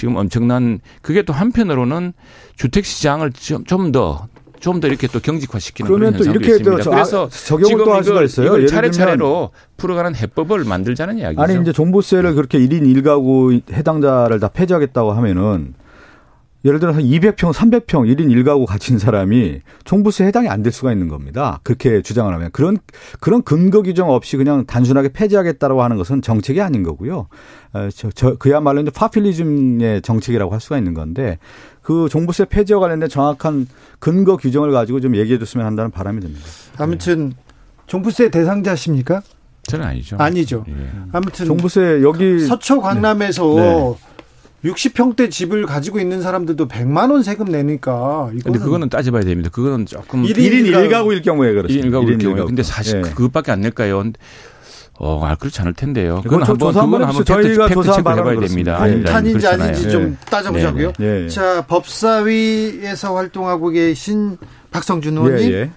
지금 0.00 0.16
엄청난 0.16 0.80
그게 1.02 1.20
또 1.20 1.34
한편으로는 1.34 2.14
주택 2.56 2.86
시장을 2.86 3.32
좀더 3.66 4.28
좀더 4.58 4.88
이렇게 4.88 5.06
또 5.08 5.20
경직화시키는 5.20 5.86
그러면 5.86 6.12
그런 6.12 6.18
또 6.18 6.24
현상도 6.24 6.40
이렇게 6.40 6.56
있습니다. 6.56 6.84
또 6.84 6.90
그래서 6.90 7.28
적용을 7.28 7.84
또할 7.84 8.02
수가 8.02 8.22
있어요. 8.22 8.66
차례차례로 8.66 9.50
풀어가는 9.76 10.16
해법을 10.16 10.64
만들자는 10.64 11.18
이야기죠. 11.18 11.42
아니 11.42 11.60
이제 11.60 11.70
종부세를 11.72 12.34
그렇게 12.34 12.58
1인 12.58 12.84
1가구 12.84 13.60
해당자를 13.70 14.40
다 14.40 14.48
폐지하겠다고 14.48 15.12
하면은 15.12 15.74
예를 16.64 16.78
들어서 16.78 16.98
200평, 17.00 17.52
300평 17.54 17.86
1인 18.14 18.28
1가구 18.28 18.66
가진 18.66 18.98
사람이 18.98 19.60
종부세 19.84 20.24
해당이 20.26 20.48
안 20.48 20.62
될 20.62 20.72
수가 20.72 20.92
있는 20.92 21.08
겁니다. 21.08 21.60
그렇게 21.62 22.02
주장을 22.02 22.32
하면 22.34 22.50
그런 22.52 22.76
그런 23.18 23.42
근거 23.42 23.80
규정 23.82 24.10
없이 24.10 24.36
그냥 24.36 24.66
단순하게 24.66 25.08
폐지하겠다라고 25.14 25.82
하는 25.82 25.96
것은 25.96 26.20
정책이 26.20 26.60
아닌 26.60 26.82
거고요. 26.82 27.28
어, 27.72 27.88
저, 27.94 28.10
저 28.10 28.34
그야말로 28.36 28.82
이제 28.82 28.90
파퓰리즘의 28.90 30.02
정책이라고 30.02 30.52
할 30.52 30.60
수가 30.60 30.76
있는 30.76 30.92
건데 30.92 31.38
그 31.80 32.08
종부세 32.10 32.44
폐지와 32.44 32.80
관련된 32.80 33.08
정확한 33.08 33.66
근거 33.98 34.36
규정을 34.36 34.70
가지고 34.70 35.00
좀 35.00 35.16
얘기해 35.16 35.38
줬으면 35.38 35.64
한다는 35.64 35.90
바람이 35.90 36.20
듭니다. 36.20 36.44
아무튼 36.76 37.32
종부세 37.86 38.30
대상자십니까? 38.30 39.22
저는 39.62 39.84
아니죠. 39.86 40.16
아니죠. 40.18 40.64
예. 40.68 40.72
아무튼 41.12 41.46
종부세 41.46 42.00
여기 42.02 42.40
서초 42.40 42.80
강남에서 42.80 43.54
네. 43.56 43.94
60평대 44.64 45.30
집을 45.30 45.64
가지고 45.66 46.00
있는 46.00 46.20
사람들도 46.22 46.68
100만 46.68 47.10
원 47.10 47.22
세금 47.22 47.46
내니까 47.46 48.26
근데 48.26 48.40
이거는 48.40 48.60
그거는 48.60 48.88
따져봐야 48.90 49.22
됩니다. 49.22 49.48
그거는 49.50 49.86
조금 49.86 50.24
일인 50.24 50.64
1인 50.64 50.66
일가구. 50.66 51.10
1가구일 51.10 51.24
경우에 51.24 51.52
그렇습니다. 51.52 51.88
1인 51.88 51.90
1가구일 51.90 52.08
일인 52.08 52.18
경우에. 52.18 52.44
근데 52.44 52.62
사실 52.62 52.98
예. 52.98 53.10
그것밖에 53.10 53.52
안 53.52 53.60
낼까요? 53.62 54.04
어, 55.02 55.24
아, 55.24 55.34
그렇지 55.34 55.62
않을 55.62 55.72
텐데요. 55.72 56.20
그건 56.22 56.42
한번, 56.42 56.58
조사 56.58 56.82
한번 56.82 57.00
그건 57.00 57.08
한번 57.16 57.22
해주세요. 57.22 57.36
팩트, 57.38 57.48
저희가 57.48 57.68
팩트 57.68 57.82
조사 57.82 57.96
한번 57.96 58.18
해봐야 58.18 58.40
됩니다. 58.40 58.84
네. 58.84 58.92
아니, 58.92 59.02
탄인지 59.04 59.38
그렇잖아요. 59.38 59.68
아닌지 59.70 59.86
예. 59.86 59.90
좀 59.90 60.18
따져보자고요. 60.30 60.92
예, 61.00 61.24
예. 61.24 61.28
자, 61.28 61.64
법사위에서 61.66 63.14
활동하고 63.16 63.70
계신 63.70 64.36
박성준 64.70 65.14
예, 65.14 65.20
의원님. 65.20 65.72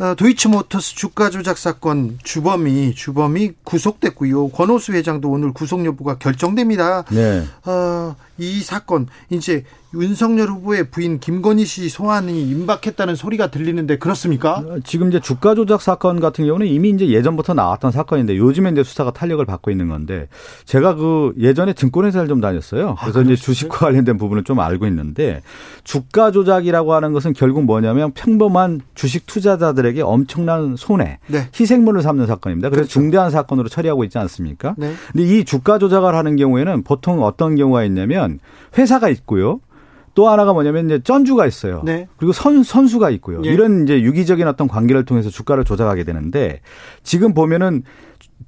예. 0.00 0.04
어, 0.04 0.14
도이치모터스 0.14 0.94
주가 0.94 1.28
조작 1.30 1.58
사건 1.58 2.18
주범이 2.22 2.94
주범이 2.94 3.52
구속됐고요. 3.64 4.48
권오수 4.48 4.92
회장도 4.92 5.30
오늘 5.30 5.52
구속 5.52 5.84
여부가 5.84 6.16
결정됩니다. 6.16 7.04
네. 7.10 7.44
어, 7.66 8.16
이 8.40 8.60
사건 8.62 9.06
이제 9.28 9.64
윤석열 9.92 10.48
후보의 10.48 10.90
부인 10.90 11.18
김건희 11.18 11.64
씨 11.64 11.88
소환이 11.88 12.48
임박했다는 12.48 13.16
소리가 13.16 13.50
들리는데 13.50 13.98
그렇습니까? 13.98 14.58
어, 14.58 14.78
지금 14.84 15.08
이제 15.08 15.18
주가 15.18 15.54
조작 15.56 15.82
사건 15.82 16.20
같은 16.20 16.46
경우는 16.46 16.68
이미 16.68 16.90
이제 16.90 17.08
예전부터 17.08 17.54
나왔던 17.54 17.90
사건인데 17.90 18.36
요즘에 18.36 18.70
이제 18.70 18.84
수사가 18.84 19.12
탄력을 19.12 19.44
받고 19.44 19.70
있는 19.70 19.88
건데 19.88 20.28
제가 20.64 20.94
그 20.94 21.34
예전에 21.38 21.72
증권회사를 21.72 22.28
좀 22.28 22.40
다녔어요. 22.40 22.90
아, 22.90 23.02
그래서 23.02 23.22
이제 23.22 23.34
주식과 23.34 23.78
관련된 23.78 24.16
부분을 24.16 24.44
좀 24.44 24.60
알고 24.60 24.86
있는데 24.86 25.42
주가 25.82 26.30
조작이라고 26.30 26.94
하는 26.94 27.12
것은 27.12 27.32
결국 27.32 27.64
뭐냐면 27.64 28.12
평범한 28.12 28.82
주식 28.94 29.26
투자자들에게 29.26 30.02
엄청난 30.02 30.76
손해, 30.76 31.18
네. 31.26 31.48
희생물을 31.58 32.02
삼는 32.02 32.26
사건입니다. 32.28 32.68
그래서 32.68 32.82
그렇죠. 32.82 32.92
중대한 32.92 33.30
사건으로 33.30 33.68
처리하고 33.68 34.04
있지 34.04 34.18
않습니까? 34.18 34.74
네. 34.78 34.94
근데 35.10 35.24
이 35.24 35.44
주가 35.44 35.78
조작을 35.78 36.14
하는 36.14 36.36
경우에는 36.36 36.84
보통 36.84 37.24
어떤 37.24 37.56
경우가 37.56 37.82
있냐면 37.84 38.29
회사가 38.78 39.08
있고요. 39.08 39.60
또 40.14 40.28
하나가 40.28 40.52
뭐냐면 40.52 40.86
이제 40.86 41.00
전주가 41.02 41.46
있어요. 41.46 41.82
네. 41.84 42.08
그리고 42.16 42.32
선, 42.32 42.62
선수가 42.62 43.10
있고요. 43.10 43.42
예. 43.44 43.50
이런 43.50 43.84
이제 43.84 44.02
유기적인 44.02 44.46
어떤 44.46 44.68
관계를 44.68 45.04
통해서 45.04 45.30
주가를 45.30 45.64
조작하게 45.64 46.04
되는데 46.04 46.60
지금 47.02 47.32
보면은 47.32 47.84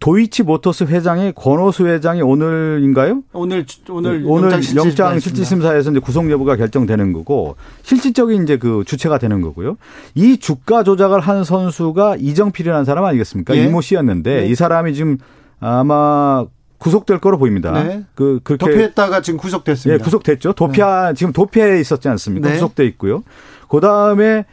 도이치 0.01 0.43
모터스 0.43 0.85
회장의 0.85 1.35
권오수 1.37 1.87
회장이 1.87 2.22
오늘인가요? 2.22 3.22
오늘 3.33 3.64
오늘, 3.91 4.22
오늘 4.26 4.51
영장 4.74 5.12
실질. 5.12 5.20
실질 5.20 5.45
심사에서 5.45 5.91
이제 5.91 6.01
구속 6.01 6.30
여부가 6.30 6.57
결정되는 6.57 7.12
거고 7.12 7.57
실질적인 7.83 8.43
이제 8.43 8.57
그 8.57 8.83
주체가 8.87 9.18
되는 9.18 9.41
거고요. 9.43 9.76
이 10.14 10.39
주가 10.39 10.83
조작을 10.83 11.20
한 11.20 11.45
선수가 11.45 12.16
이정필이라는 12.18 12.85
사람 12.85 13.05
아니겠습니까? 13.05 13.55
예. 13.57 13.64
이모 13.64 13.80
씨였는데 13.80 14.41
네. 14.43 14.47
이 14.49 14.55
사람이 14.55 14.95
지금 14.95 15.18
아마 15.61 16.47
구속될 16.83 17.18
거로 17.18 17.39
보입니다. 17.39 17.72
네. 17.72 18.03
그 18.14 18.41
그렇게 18.43 18.66
도피했다가 18.66 19.22
지금 19.22 19.39
구속됐습니다. 19.39 19.95
예, 20.01 20.05
구속됐죠. 20.05 20.53
도피아 20.55 21.12
지금 21.14 21.33
도피에 21.33 21.80
있었지 21.80 22.09
않습니까? 22.09 22.49
네. 22.49 22.55
구속돼 22.55 22.85
있고요. 22.87 23.22
그 23.68 23.80
다음에 23.80 24.45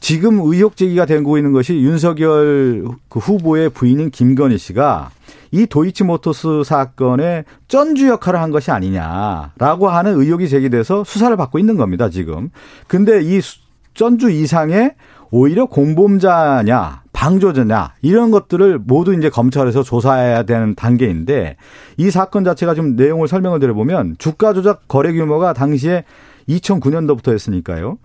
지금 0.00 0.40
의혹 0.40 0.76
제기가 0.76 1.06
되고 1.06 1.36
있는 1.38 1.52
것이 1.52 1.74
윤석열 1.76 2.84
그 3.08 3.18
후보의 3.20 3.70
부인인 3.70 4.10
김건희 4.10 4.58
씨가 4.58 5.10
이 5.52 5.66
도이치모터스 5.66 6.64
사건의 6.64 7.44
전주 7.68 8.08
역할을 8.08 8.40
한 8.40 8.50
것이 8.50 8.70
아니냐라고 8.72 9.88
하는 9.88 10.18
의혹이 10.18 10.48
제기돼서 10.48 11.04
수사를 11.04 11.36
받고 11.36 11.58
있는 11.58 11.76
겁니다, 11.76 12.08
지금. 12.08 12.50
근데 12.88 13.20
이 13.22 13.40
수- 13.40 13.58
전주 13.94 14.30
이상의 14.30 14.94
오히려 15.34 15.64
공범자냐, 15.64 17.04
방조자냐, 17.14 17.94
이런 18.02 18.30
것들을 18.30 18.78
모두 18.80 19.14
이제 19.14 19.30
검찰에서 19.30 19.82
조사해야 19.82 20.42
되는 20.42 20.74
단계인데 20.74 21.56
이 21.96 22.10
사건 22.10 22.44
자체가 22.44 22.74
좀 22.74 22.96
내용을 22.96 23.28
설명을 23.28 23.58
드려보면 23.58 24.16
주가 24.18 24.52
조작 24.52 24.86
거래 24.88 25.10
규모가 25.14 25.54
당시에 25.54 26.04
2009년도부터 26.50 27.32
했으니까요. 27.32 27.96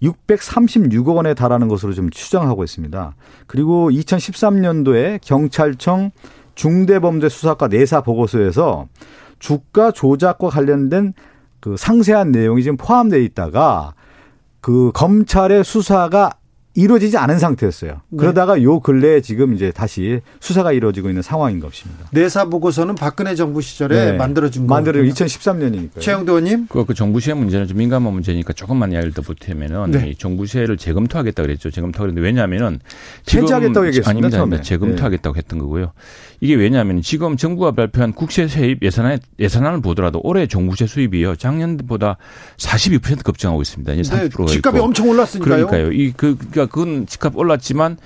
636억 0.00 1.16
원에 1.16 1.34
달하는 1.34 1.66
것으로 1.66 1.92
좀 1.92 2.08
추정하고 2.08 2.62
있습니다. 2.62 3.16
그리고 3.48 3.90
2013년도에 3.90 5.18
경찰청 5.22 6.12
중대범죄수사과 6.54 7.66
내사 7.66 8.00
보고서에서 8.00 8.86
주가 9.40 9.90
조작과 9.90 10.50
관련된 10.50 11.14
그 11.58 11.76
상세한 11.76 12.30
내용이 12.30 12.62
지금 12.62 12.76
포함되어 12.76 13.18
있다가 13.18 13.94
그 14.60 14.92
검찰의 14.94 15.64
수사가 15.64 16.30
이루어지지 16.76 17.16
않은 17.16 17.38
상태였어요. 17.38 18.02
네. 18.10 18.16
그러다가 18.18 18.62
요 18.62 18.80
근래에 18.80 19.22
지금 19.22 19.54
이제 19.54 19.72
다시 19.72 20.20
수사가 20.40 20.72
이루어지고 20.72 21.08
있는 21.08 21.22
상황인 21.22 21.58
것입니다. 21.58 22.06
내사 22.12 22.44
보고서는 22.44 22.94
박근혜 22.94 23.34
정부 23.34 23.62
시절에 23.62 24.12
네. 24.12 24.16
만들어진 24.16 24.66
거. 24.66 24.74
만들어 24.74 25.00
2013년이니까요. 25.00 26.00
최영도 26.00 26.32
의원님. 26.32 26.66
그, 26.68 26.84
그 26.84 26.92
정부세 26.92 27.32
문제는 27.32 27.66
좀 27.66 27.78
민감한 27.78 28.12
문제니까 28.12 28.52
조금만 28.52 28.92
이야기를 28.92 29.14
더 29.14 29.22
보태면은 29.22 29.90
네. 29.90 30.10
이 30.10 30.14
정부세를 30.14 30.76
재검토하겠다 30.76 31.42
그랬죠. 31.42 31.70
재검토하겠는데 31.70 32.24
왜냐하면은 32.24 32.80
폐지하겠다고 33.26 33.86
얘기했습니다, 33.86 34.10
아닙니다. 34.10 34.36
처음에. 34.36 34.56
아닙니다. 34.56 34.62
재검토하겠다고 34.62 35.36
했던 35.36 35.58
거고요. 35.58 35.92
이게 36.40 36.54
왜냐하면 36.54 37.02
지금 37.02 37.36
정부가 37.36 37.72
발표한 37.72 38.12
국세 38.12 38.48
세입 38.48 38.82
예산안 38.82 39.18
예산안을 39.38 39.80
보더라도 39.80 40.20
올해 40.22 40.46
종부세 40.46 40.86
수입이요 40.86 41.36
작년보다 41.36 42.16
42% 42.58 43.22
급증하고 43.24 43.62
있습니다. 43.62 43.92
이제 43.94 44.16
네, 44.16 44.28
30%가 44.28 44.46
집값이 44.46 44.76
있고. 44.78 44.84
엄청 44.84 45.08
올랐으니까요. 45.08 45.66
그러니까요. 45.66 45.92
이 45.92 46.12
그, 46.12 46.36
그니까 46.36 46.66
그건 46.66 47.06
집값 47.06 47.36
올랐지만 47.36 47.96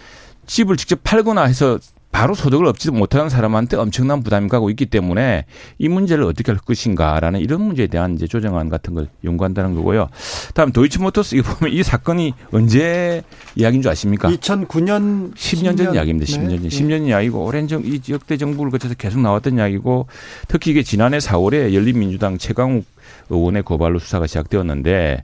집을 0.46 0.76
직접 0.76 1.00
팔거나 1.02 1.44
해서 1.44 1.78
바로 2.12 2.34
소득을 2.34 2.66
얻지도 2.66 2.92
못하는 2.92 3.28
사람한테 3.28 3.76
엄청난 3.76 4.22
부담이 4.22 4.48
가고 4.48 4.68
있기 4.70 4.86
때문에 4.86 5.44
이 5.78 5.88
문제를 5.88 6.24
어떻게 6.24 6.50
할 6.50 6.60
것인가라는 6.60 7.40
이런 7.40 7.62
문제에 7.62 7.86
대한 7.86 8.14
이제 8.14 8.26
조정안 8.26 8.68
같은 8.68 8.94
걸 8.94 9.08
연구한다는 9.22 9.74
거고요. 9.74 10.08
다음 10.54 10.72
도이치모터스 10.72 11.36
이거 11.36 11.54
보면 11.54 11.72
이 11.72 11.82
사건이 11.82 12.34
언제 12.52 13.22
이야기인 13.54 13.82
줄 13.82 13.90
아십니까? 13.92 14.28
2009년 14.28 15.34
10년 15.34 15.76
전 15.76 15.94
이야기입니다. 15.94 16.26
10년 16.26 16.50
전. 16.50 16.62
네. 16.62 16.68
10년 16.68 17.06
이야기고 17.06 17.44
오랜 17.44 17.68
정, 17.68 17.82
이 17.84 18.00
역대 18.10 18.36
정부를 18.36 18.72
거쳐서 18.72 18.94
계속 18.94 19.20
나왔던 19.20 19.58
이야기고 19.58 20.08
특히 20.48 20.72
이게 20.72 20.82
지난해 20.82 21.18
4월에 21.18 21.72
열린민주당 21.72 22.38
최강욱 22.38 22.84
의원의 23.28 23.62
고발로 23.62 24.00
수사가 24.00 24.26
시작되었는데 24.26 25.22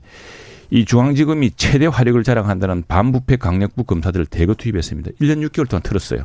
이 0.69 0.85
중앙지검이 0.85 1.51
최대 1.57 1.85
화력을 1.85 2.21
자랑한다는 2.23 2.83
반부패 2.87 3.37
강력부 3.37 3.83
검사들을 3.83 4.25
대거 4.25 4.53
투입했습니다. 4.55 5.11
1년 5.21 5.47
6개월 5.49 5.69
동안 5.69 5.81
틀었어요. 5.81 6.23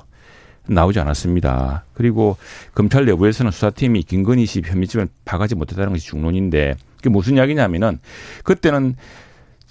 나오지 0.67 1.01
않았습니다. 1.01 1.85
그리고 1.95 2.37
검찰 2.75 3.05
내부에서는 3.05 3.51
수사팀이 3.51 4.05
김건희 4.05 4.47
씨 4.47 4.63
혐의점을 4.65 5.09
파가지 5.25 5.55
못했다는 5.55 5.93
것이 5.93 6.07
중론인데 6.07 6.77
그게 6.97 7.11
무슨 7.11 7.37
이야기냐면은 7.37 7.99
그때는 8.45 8.97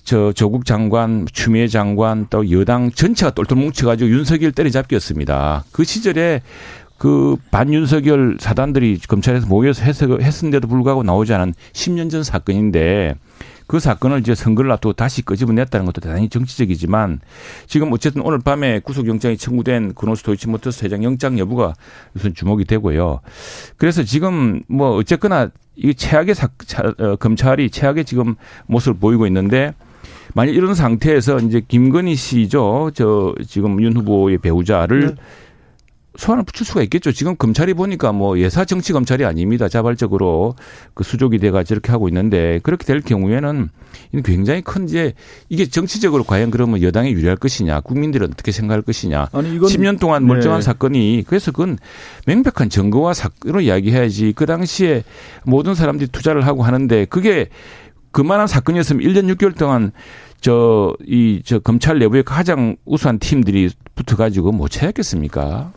저 0.04 0.34
조국 0.34 0.66
장관, 0.66 1.28
추미애 1.32 1.68
장관 1.68 2.28
또 2.30 2.50
여당 2.52 2.92
전체가 2.92 3.32
똘똘 3.32 3.58
뭉쳐가지고 3.58 4.10
윤석열 4.10 4.52
때려잡기였습니다. 4.52 5.64
그 5.72 5.84
시절에 5.84 6.42
그 6.98 7.36
반윤석열 7.52 8.38
사단들이 8.40 9.00
검찰에서 9.08 9.48
모여서 9.48 9.84
해석, 9.84 10.22
했는데도 10.22 10.68
불구하고 10.68 11.04
나오지 11.04 11.34
않은 11.34 11.54
10년 11.74 12.12
전 12.12 12.24
사건인데 12.24 13.16
그 13.72 13.80
사건을 13.80 14.20
이제 14.20 14.36
선거를 14.36 14.70
앞두고 14.74 14.92
다시 14.92 15.22
끄집어냈다는 15.22 15.86
것도 15.86 16.02
대단히 16.02 16.28
정치적이지만 16.28 17.22
지금 17.68 17.94
어쨌든 17.94 18.22
오늘 18.22 18.40
밤에 18.40 18.80
구속영장이 18.80 19.38
청구된 19.38 19.94
그노스 19.94 20.24
도이치모터스 20.24 20.84
회장 20.84 21.06
영장 21.06 21.40
여부가 21.40 21.74
우선 22.14 22.34
주목이 22.34 22.66
되고요. 22.66 23.22
그래서 23.78 24.04
지금 24.04 24.62
뭐 24.68 24.98
어쨌거나 24.98 25.52
이 25.78 25.94
최악의 25.94 26.36
사, 26.36 26.50
차, 26.66 26.84
어, 26.98 27.16
검찰이 27.16 27.70
최악의 27.70 28.04
지금 28.04 28.36
모습을 28.66 29.00
보이고 29.00 29.26
있는데 29.28 29.74
만약 30.34 30.54
이런 30.54 30.76
상태에서 30.76 31.40
이제 31.40 31.62
김건희 31.66 32.16
씨죠. 32.16 32.92
저 32.94 33.34
지금 33.48 33.82
윤 33.82 33.96
후보의 33.96 34.40
배우자를 34.40 35.16
네. 35.16 35.16
소환을 36.18 36.44
붙일 36.44 36.66
수가 36.66 36.84
있겠죠. 36.84 37.12
지금 37.12 37.38
검찰이 37.38 37.74
보니까 37.74 38.12
뭐 38.12 38.38
예사 38.38 38.66
정치 38.66 38.92
검찰이 38.92 39.24
아닙니다. 39.24 39.70
자발적으로 39.70 40.56
그 40.94 41.04
수족이 41.04 41.38
돼가 41.40 41.64
저렇게 41.64 41.92
하고 41.92 42.10
있는데 42.10 42.60
그렇게 42.64 42.86
될 42.86 43.02
경우에는 43.02 43.70
굉장히 44.24 44.62
큰 44.62 44.86
이제 44.86 45.14
이게 45.48 45.66
정치적으로 45.66 46.24
과연 46.24 46.52
그러면 46.52 46.82
여당에 46.82 47.12
유리할 47.12 47.38
것이냐, 47.38 47.80
국민들은 47.82 48.28
어떻게 48.32 48.52
생각할 48.52 48.82
것이냐. 48.82 49.30
아니 49.32 49.56
이건 49.56 49.70
10년 49.70 50.00
동안 50.00 50.28
멀쩡한 50.28 50.60
네. 50.60 50.66
사건이 50.66 51.24
그래서 51.28 51.52
그건 51.52 51.78
명백한 52.28 52.70
증거와 52.70 53.14
사건으로 53.14 53.62
이야기해야지. 53.62 54.34
그 54.36 54.46
당시에 54.46 55.04
모든 55.44 55.76
사람들이 55.76 56.10
투자를 56.10 56.46
하고 56.46 56.64
하는데 56.64 57.06
그게 57.06 57.48
그만한 58.12 58.48
사건이었으면 58.48 59.02
1년 59.02 59.34
6개월 59.36 59.58
동안 59.58 59.94
저, 60.42 60.96
이, 61.06 61.42
저, 61.46 61.60
검찰 61.60 62.00
내부의 62.00 62.24
가장 62.24 62.76
우수한 62.84 63.20
팀들이 63.20 63.70
붙어가지고 63.94 64.52
못 64.52 64.70
찾았겠습니까? 64.70 65.72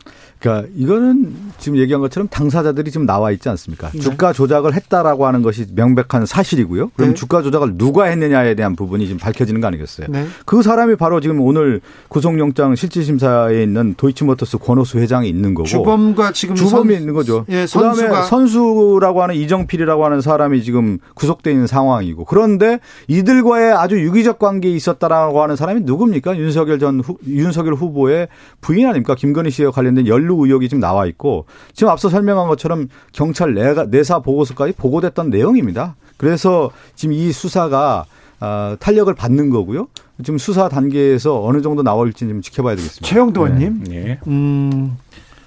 그러니까 0.44 0.68
이거는 0.76 1.34
지금 1.58 1.78
얘기한 1.78 2.02
것처럼 2.02 2.28
당사자들이 2.28 2.90
지금 2.90 3.06
나와 3.06 3.30
있지 3.30 3.48
않습니까? 3.48 3.88
네. 3.90 3.98
주가 3.98 4.34
조작을 4.34 4.74
했다라고 4.74 5.26
하는 5.26 5.40
것이 5.40 5.64
명백한 5.74 6.26
사실이고요. 6.26 6.90
그럼 6.94 7.10
네. 7.10 7.14
주가 7.14 7.40
조작을 7.40 7.78
누가 7.78 8.04
했느냐에 8.04 8.54
대한 8.54 8.76
부분이 8.76 9.06
지금 9.06 9.18
밝혀지는 9.18 9.62
거 9.62 9.68
아니겠어요? 9.68 10.08
네. 10.10 10.26
그 10.44 10.62
사람이 10.62 10.96
바로 10.96 11.20
지금 11.22 11.40
오늘 11.40 11.80
구속영장 12.08 12.74
실질심사에 12.74 13.62
있는 13.62 13.94
도이치모터스 13.96 14.58
권오수 14.58 14.98
회장이 14.98 15.26
있는 15.30 15.54
거고 15.54 15.66
주범과 15.66 16.32
지금 16.32 16.54
주범이 16.54 16.92
선, 16.92 17.00
있는 17.00 17.14
거죠. 17.14 17.46
예, 17.48 17.64
그다음에 17.64 18.22
선수라고 18.28 19.22
하는 19.22 19.36
이정필이라고 19.36 20.04
하는 20.04 20.20
사람이 20.20 20.62
지금 20.62 20.98
구속돼 21.14 21.52
있는 21.52 21.66
상황이고 21.66 22.26
그런데 22.26 22.80
이들과의 23.08 23.72
아주 23.72 23.98
유기적 23.98 24.38
관계에 24.38 24.72
있었다라고 24.72 25.42
하는 25.42 25.56
사람이 25.56 25.82
누굽니까? 25.84 26.36
윤석열 26.36 26.78
전 26.78 27.00
후, 27.00 27.16
윤석열 27.26 27.74
후보의 27.74 28.28
부인 28.60 28.86
아닙니까? 28.86 29.14
김건희 29.14 29.50
씨와 29.50 29.70
관련된 29.70 30.06
연루 30.06 30.33
연루 30.34 30.44
의혹이 30.44 30.68
지금 30.68 30.80
나와 30.80 31.06
있고 31.06 31.46
지금 31.72 31.90
앞서 31.90 32.08
설명한 32.08 32.48
것처럼 32.48 32.88
경찰 33.12 33.54
내가 33.54 33.84
내사 33.84 34.18
보고서까지 34.20 34.74
보고됐던 34.74 35.30
내용입니다. 35.30 35.96
그래서 36.16 36.70
지금 36.94 37.14
이 37.14 37.32
수사가 37.32 38.06
어, 38.40 38.76
탄력을 38.78 39.12
받는 39.14 39.50
거고요. 39.50 39.88
지금 40.22 40.38
수사 40.38 40.68
단계에서 40.68 41.42
어느 41.44 41.62
정도 41.62 41.82
나올지 41.82 42.26
좀 42.26 42.42
지켜봐야 42.42 42.76
되겠습니다. 42.76 43.06
최영도 43.06 43.46
의원님, 43.46 43.84
네. 43.84 44.04
네. 44.04 44.20
음, 44.26 44.96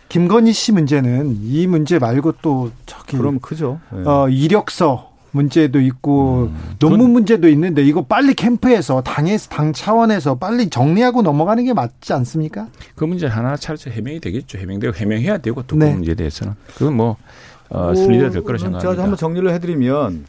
김건희 0.09 0.53
씨 0.53 0.71
문제는 0.71 1.38
이 1.43 1.67
문제 1.67 1.99
말고 1.99 2.33
또 2.41 2.71
저기 2.85 3.17
그럼 3.17 3.39
크죠. 3.39 3.79
네. 3.91 4.03
어, 4.05 4.27
이력서 4.29 5.11
문제도 5.38 5.79
있고 5.79 6.49
음. 6.51 6.75
논문 6.79 7.11
문제도 7.11 7.47
있는데 7.47 7.83
이거 7.83 8.03
빨리 8.03 8.33
캠프에서 8.33 9.01
당에서 9.01 9.49
당 9.49 9.71
차원에서 9.71 10.35
빨리 10.35 10.69
정리하고 10.69 11.21
넘어가는 11.21 11.63
게 11.63 11.73
맞지 11.73 12.11
않습니까? 12.13 12.67
그 12.95 13.05
문제 13.05 13.27
하나 13.27 13.55
차례 13.55 13.77
해명이 13.88 14.19
되겠죠. 14.19 14.57
해명되고 14.57 14.95
해명해야 14.95 15.38
되고 15.38 15.61
또그 15.63 15.83
네. 15.83 15.93
문제에 15.93 16.15
대해서는 16.15 16.55
그건 16.75 16.95
뭐 16.95 17.17
어, 17.69 17.93
순리대로 17.93 18.31
될 18.31 18.43
거라 18.43 18.57
생각합니다. 18.57 18.91
제가 18.91 19.03
한번 19.03 19.17
정리를 19.17 19.49
해드리면 19.53 20.25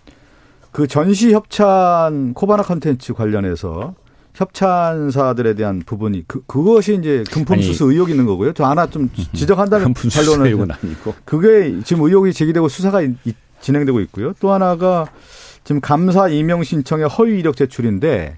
그 0.70 0.86
전시 0.86 1.32
협찬 1.32 2.34
코바나 2.34 2.62
컨텐츠 2.62 3.14
관련해서 3.14 3.94
협찬사들에 4.34 5.54
대한 5.54 5.82
부분이 5.84 6.24
그 6.28 6.42
그것이 6.46 6.96
이제 6.96 7.24
금품 7.30 7.61
수수 7.61 7.90
의혹이 7.90 8.12
있는 8.12 8.26
거고요. 8.26 8.52
저 8.52 8.64
하나 8.64 8.86
좀 8.86 9.11
지적한다면 9.32 9.86
금품 9.86 10.11
수수 10.11 10.44
의혹은 10.44 10.70
아니고 10.70 11.14
그게 11.24 11.80
지금 11.84 12.04
의혹이 12.04 12.32
제기되고 12.32 12.68
수사가 12.68 13.02
있, 13.02 13.16
진행되고 13.61 14.00
있고요. 14.00 14.32
또 14.40 14.52
하나가 14.52 15.06
지금 15.64 15.80
감사 15.80 16.28
임명 16.28 16.62
신청의 16.62 17.09
허위 17.09 17.38
이력 17.38 17.56
제출인데 17.56 18.36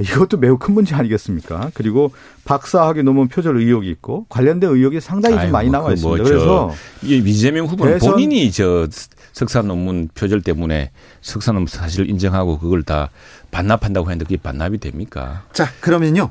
이것도 0.00 0.38
매우 0.38 0.58
큰 0.58 0.74
문제 0.74 0.94
아니겠습니까? 0.94 1.70
그리고 1.74 2.10
박사학위 2.44 3.02
논문 3.04 3.28
표절 3.28 3.56
의혹이 3.56 3.88
있고 3.90 4.26
관련된 4.28 4.70
의혹이 4.70 5.00
상당히 5.00 5.40
좀 5.40 5.52
많이 5.52 5.70
나와 5.70 5.88
그 5.88 5.92
있습니다. 5.94 6.22
뭐 6.22 6.26
그래서 6.26 6.74
이재명 7.02 7.66
후보는 7.66 7.98
본인이 7.98 8.50
저 8.50 8.88
석사 9.32 9.62
논문 9.62 10.08
표절 10.14 10.42
때문에 10.42 10.90
석사 11.20 11.52
논문 11.52 11.68
사실을 11.68 12.10
인정하고 12.10 12.58
그걸 12.58 12.82
다 12.82 13.10
반납한다고 13.52 14.06
했는데 14.10 14.24
그게 14.24 14.36
반납이 14.36 14.78
됩니까? 14.78 15.44
자, 15.52 15.68
그러면요. 15.80 16.30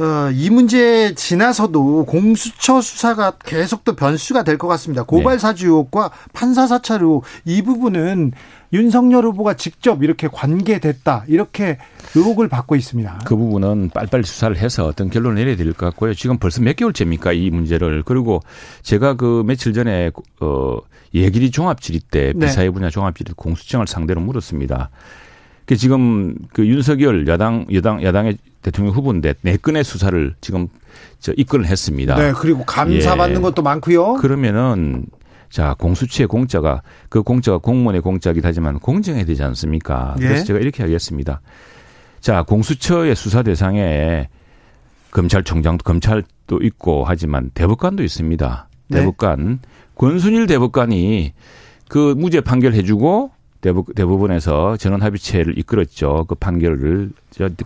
어, 0.00 0.30
이 0.32 0.48
문제 0.48 1.14
지나서도 1.14 2.06
공수처 2.06 2.80
수사가 2.80 3.32
계속 3.44 3.84
또 3.84 3.94
변수가 3.94 4.44
될 4.44 4.56
것 4.56 4.66
같습니다. 4.68 5.02
고발 5.02 5.34
네. 5.34 5.38
사주 5.38 5.66
의혹과 5.66 6.10
판사 6.32 6.66
사찰 6.66 7.02
의혹 7.02 7.24
이 7.44 7.60
부분은 7.62 8.32
윤석열 8.72 9.24
후보가 9.26 9.54
직접 9.54 10.02
이렇게 10.02 10.28
관계됐다 10.28 11.24
이렇게 11.28 11.76
의혹을 12.14 12.48
받고 12.48 12.76
있습니다. 12.76 13.20
그 13.26 13.36
부분은 13.36 13.90
빨리빨리 13.92 14.24
수사를 14.24 14.56
해서 14.56 14.86
어떤 14.86 15.10
결론을 15.10 15.36
내려야 15.36 15.56
될 15.56 15.72
것 15.74 15.86
같고요. 15.86 16.14
지금 16.14 16.38
벌써 16.38 16.62
몇 16.62 16.76
개월째입니까 16.76 17.32
이 17.32 17.50
문제를 17.50 18.02
그리고 18.04 18.40
제가 18.82 19.14
그 19.14 19.42
며칠 19.46 19.72
전에 19.72 20.10
어 20.40 20.78
예길이 21.12 21.50
종합질의 21.50 22.00
때 22.10 22.32
네. 22.36 22.46
비사회 22.46 22.70
분야 22.70 22.88
종합질의 22.90 23.34
공수청을 23.36 23.86
상대로 23.86 24.20
물었습니다. 24.20 24.90
그 25.66 25.76
지금 25.76 26.36
그 26.52 26.66
윤석열 26.66 27.26
야당 27.28 27.66
여당 27.72 28.02
야당의 28.02 28.38
대통령 28.62 28.94
후보인데 28.94 29.34
네 29.42 29.56
건의 29.56 29.84
수사를 29.84 30.34
지금 30.40 30.68
저 31.18 31.32
입건을 31.36 31.66
했습니다. 31.66 32.16
네, 32.16 32.32
그리고 32.32 32.64
감사 32.64 33.12
예. 33.12 33.16
받는 33.16 33.42
것도 33.42 33.62
많고요. 33.62 34.14
그러면은 34.14 35.04
자 35.48 35.74
공수처의 35.78 36.28
공짜가 36.28 36.82
그 37.08 37.22
공짜가 37.22 37.58
공무원의 37.58 38.02
공짜이긴 38.02 38.42
하지만 38.44 38.78
공정해야 38.78 39.24
되지 39.24 39.42
않습니까? 39.42 40.14
예. 40.20 40.26
그래서 40.26 40.44
제가 40.44 40.58
이렇게 40.58 40.82
하겠습니다. 40.82 41.40
자 42.20 42.42
공수처의 42.42 43.14
수사 43.16 43.42
대상에 43.42 44.28
검찰총장도 45.10 45.82
검찰도 45.82 46.60
있고 46.62 47.04
하지만 47.06 47.50
대법관도 47.54 48.02
있습니다. 48.02 48.68
네. 48.88 48.98
대법관 48.98 49.60
권순일 49.96 50.46
대법관이 50.46 51.32
그 51.88 52.14
무죄 52.16 52.40
판결해주고 52.40 53.32
대법, 53.60 53.94
대법원에서 53.94 54.76
전원 54.76 55.02
합의체를 55.02 55.58
이끌었죠. 55.58 56.24
그 56.28 56.34
판결을 56.34 57.10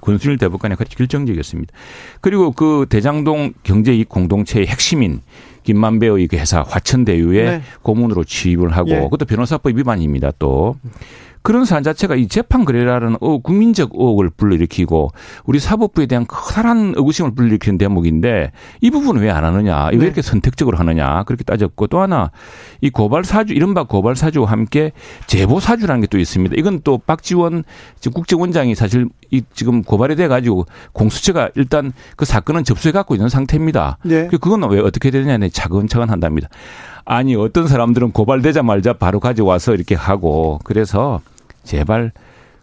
권순일 0.00 0.38
대법관이 0.38 0.76
같이 0.76 0.96
결정적이었습니다. 0.96 1.72
그리고 2.20 2.52
그 2.52 2.86
대장동 2.88 3.54
경제이익 3.62 4.08
공동체의 4.08 4.66
핵심인 4.66 5.20
김만배의 5.62 6.26
그 6.28 6.36
회사 6.36 6.62
화천대유에 6.62 7.44
네. 7.44 7.62
고문으로 7.82 8.24
취입을 8.24 8.70
하고 8.70 8.90
예. 8.90 9.00
그것도 9.00 9.24
변호사법 9.24 9.76
위반입니다. 9.76 10.32
또 10.38 10.76
그런 11.44 11.66
사안 11.66 11.82
자체가 11.82 12.14
이 12.14 12.26
재판 12.26 12.64
거래라는 12.64 13.18
어, 13.20 13.36
국민적 13.38 13.90
의혹을 13.92 14.30
불러일으키고 14.30 15.10
우리 15.44 15.60
사법부에 15.60 16.06
대한 16.06 16.26
커다란 16.26 16.94
의구심을 16.96 17.34
불러일으키는 17.34 17.76
대목인데 17.76 18.50
이 18.80 18.90
부분은 18.90 19.20
왜 19.20 19.30
안 19.30 19.44
하느냐? 19.44 19.88
왜 19.92 19.98
네. 19.98 20.04
이렇게 20.06 20.22
선택적으로 20.22 20.78
하느냐? 20.78 21.24
그렇게 21.24 21.44
따졌고 21.44 21.88
또 21.88 22.00
하나 22.00 22.30
이 22.80 22.88
고발 22.88 23.24
사주 23.24 23.52
이른바 23.52 23.84
고발 23.84 24.16
사주와 24.16 24.50
함께 24.50 24.92
제보 25.26 25.60
사주라는 25.60 26.00
게 26.00 26.06
또 26.06 26.18
있습니다. 26.18 26.54
이건 26.56 26.80
또 26.82 26.96
박지원 26.98 27.64
국정원장이 28.14 28.74
사실 28.74 29.08
이 29.30 29.42
지금 29.52 29.82
고발이 29.82 30.16
돼 30.16 30.28
가지고 30.28 30.64
공수처가 30.92 31.50
일단 31.56 31.92
그 32.16 32.24
사건은 32.24 32.64
접수해 32.64 32.92
갖고 32.92 33.14
있는 33.14 33.28
상태입니다. 33.28 33.98
네. 34.04 34.28
그건 34.28 34.62
왜 34.70 34.80
어떻게 34.80 35.10
되느냐? 35.10 35.46
차근차근 35.52 36.08
한답니다. 36.08 36.48
아니 37.04 37.36
어떤 37.36 37.68
사람들은 37.68 38.12
고발되자마자 38.12 38.94
바로 38.94 39.20
가져와서 39.20 39.74
이렇게 39.74 39.94
하고 39.94 40.58
그래서 40.64 41.20
제발 41.64 42.12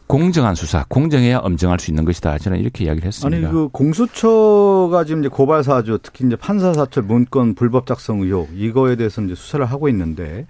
공정한 0.08 0.56
수사, 0.56 0.84
공정해야 0.89 1.38
엄정할 1.38 1.80
수 1.80 1.89
있는 1.89 2.04
것이다. 2.04 2.38
저는 2.38 2.60
이렇게 2.60 2.84
이야기를 2.84 3.08
했습니다. 3.08 3.47
아니 3.47 3.49
그 3.49 3.70
공수처가 3.70 5.06
지금 5.06 5.22
이제 5.22 5.30
고발 5.30 5.64
사주, 5.64 5.99
특히 6.04 6.26
이제 6.26 6.36
판사 6.36 6.74
사찰 6.74 7.04
문건 7.04 7.56
불법 7.56 7.86
작성 7.88 8.20
의혹 8.20 8.49
이거에 8.54 8.97
대해서 8.97 9.22
이제 9.22 9.36
수사를 9.36 9.66
하고 9.66 9.88
있는데 9.88 10.47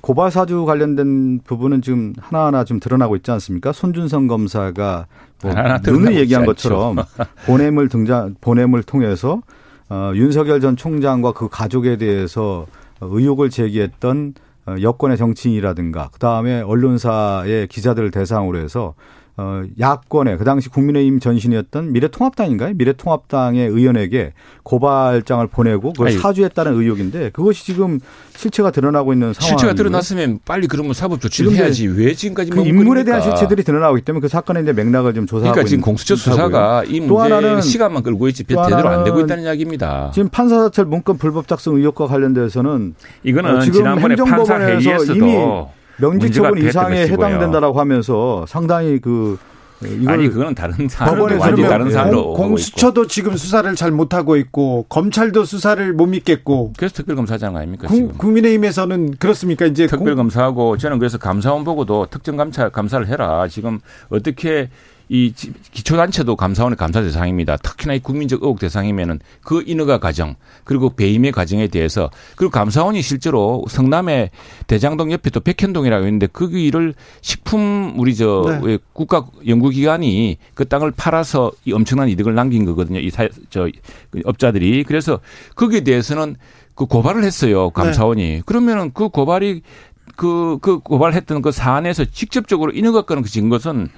고발 0.00 0.30
사주 0.30 0.64
관련된 0.64 1.40
부분은 1.44 1.82
지금 1.82 2.14
하나하나 2.18 2.64
좀 2.64 2.80
드러나고 2.80 3.16
있지 3.16 3.30
않습니까? 3.32 3.72
손준성 3.72 4.28
검사가 4.28 5.06
뭐 5.42 5.52
눈을 5.84 6.16
얘기한 6.16 6.46
것처럼 6.46 6.96
보냄을 7.46 7.88
등장 7.88 8.34
보냄을 8.40 8.82
통해서 8.82 9.42
어, 9.88 10.12
윤석열 10.14 10.60
전 10.60 10.76
총장과 10.76 11.32
그 11.32 11.48
가족에 11.48 11.96
대해서 11.98 12.66
의혹을 13.00 13.50
제기했던 13.50 14.34
어, 14.38 14.45
여권의 14.80 15.16
정치인이라든가 15.16 16.08
그다음에 16.12 16.60
언론사의 16.60 17.68
기자들을 17.68 18.10
대상으로 18.10 18.58
해서 18.58 18.94
어, 19.38 19.62
야권의 19.78 20.38
그 20.38 20.44
당시 20.44 20.70
국민의힘 20.70 21.20
전신이었던 21.20 21.92
미래통합당인가요? 21.92 22.72
미래통합당의 22.74 23.68
의원에게 23.68 24.32
고발장을 24.62 25.46
보내고 25.48 25.92
그걸 25.92 26.08
아니, 26.08 26.16
사주했다는 26.16 26.80
의혹인데 26.80 27.30
그것이 27.30 27.66
지금 27.66 28.00
실체가 28.34 28.70
드러나고 28.70 29.12
있는 29.12 29.34
상황. 29.34 29.48
실체가 29.48 29.74
드러났으면 29.74 30.38
빨리 30.46 30.66
그러면 30.66 30.94
사법 30.94 31.20
조치를 31.20 31.52
해야지 31.52 31.86
왜 31.86 32.14
지금까지 32.14 32.50
그 32.50 32.66
인물에 32.66 33.04
대한 33.04 33.20
실체들이 33.20 33.62
드러나고 33.62 33.98
있기 33.98 34.06
때문에 34.06 34.22
그 34.22 34.28
사건의 34.28 34.62
이제 34.62 34.72
맥락을 34.72 35.12
좀 35.12 35.26
조사하고 35.26 35.52
그러니까 35.52 35.68
지금 35.68 35.82
공수처 35.82 36.16
수사가 36.16 36.84
이 36.86 37.00
문제 37.00 37.34
하나는 37.34 37.60
시간만 37.60 38.02
끌고 38.02 38.28
있지 38.28 38.42
제대로 38.44 38.88
안 38.88 39.04
되고 39.04 39.20
있다는 39.20 39.44
이야기입니다. 39.44 40.12
지금 40.14 40.30
판사 40.30 40.62
사찰 40.62 40.86
문건 40.86 41.18
불법 41.18 41.46
작성 41.46 41.76
의혹과 41.76 42.06
관련돼서는 42.06 42.94
이거는 43.22 43.56
어, 43.56 43.60
지금 43.60 43.80
지난번에 43.80 44.16
판사 44.16 44.58
회의에서도 44.58 45.14
이미 45.14 45.36
명직 45.98 46.32
처분 46.32 46.58
이상에 46.58 47.02
해당된다라고 47.08 47.80
하면서 47.80 48.44
상당히 48.46 49.00
그 49.00 49.38
아니 50.06 50.28
그거는 50.28 50.54
다른 50.54 50.88
사안으로 50.88 51.38
완전 51.38 51.68
다른 51.68 51.90
사안으로 51.90 52.32
공수처도 52.32 53.06
지금 53.06 53.36
수사를 53.36 53.74
잘 53.74 53.90
못하고 53.90 54.36
있고 54.36 54.86
검찰도 54.88 55.44
수사를 55.44 55.92
못 55.92 56.06
믿겠고. 56.06 56.72
그래서 56.78 56.94
특별검사장 56.94 57.56
아닙니까 57.56 57.86
구, 57.86 58.08
국민의힘에서는 58.08 59.16
그렇습니까? 59.18 59.66
이제 59.66 59.86
특별검사하고 59.86 60.78
저는 60.78 60.98
그래서 60.98 61.18
감사원 61.18 61.64
보고도 61.64 62.06
특정 62.10 62.36
감사 62.36 62.68
감사를 62.70 63.06
해라. 63.06 63.46
지금 63.48 63.80
어떻게 64.08 64.70
이 65.08 65.32
기초단체도 65.70 66.34
감사원의 66.34 66.76
감사 66.76 67.00
대상입니다. 67.00 67.56
특히나 67.58 67.94
이 67.94 68.00
국민적 68.00 68.42
의혹 68.42 68.58
대상이면은 68.58 69.20
그 69.42 69.62
인허가 69.64 69.98
과정 69.98 70.34
그리고 70.64 70.90
배임의 70.90 71.30
과정에 71.30 71.68
대해서 71.68 72.10
그리고 72.34 72.50
감사원이 72.50 73.02
실제로 73.02 73.64
성남의 73.68 74.30
대장동 74.66 75.12
옆에 75.12 75.30
또 75.30 75.40
백현동이라고 75.40 76.06
있는데 76.06 76.26
그 76.26 76.50
일을 76.50 76.94
식품 77.20 77.94
우리 77.96 78.16
저 78.16 78.60
네. 78.64 78.78
국가 78.92 79.26
연구기관이 79.46 80.38
그 80.54 80.66
땅을 80.66 80.90
팔아서 80.90 81.52
이 81.64 81.72
엄청난 81.72 82.08
이득을 82.08 82.34
남긴 82.34 82.64
거거든요. 82.64 82.98
이저 82.98 83.28
그 84.10 84.20
업자들이 84.24 84.82
그래서 84.82 85.20
거기에 85.54 85.80
대해서는 85.80 86.36
그 86.74 86.84
고발을 86.84 87.24
했어요 87.24 87.70
감사원이 87.70 88.22
네. 88.22 88.42
그러면은 88.44 88.90
그 88.92 89.08
고발이 89.08 89.62
그, 90.16 90.58
그 90.60 90.78
고발했던 90.78 91.42
그 91.42 91.52
사안에서 91.52 92.06
직접적으로 92.06 92.72
인허가 92.72 93.02
끊은 93.02 93.48
것은 93.48 93.88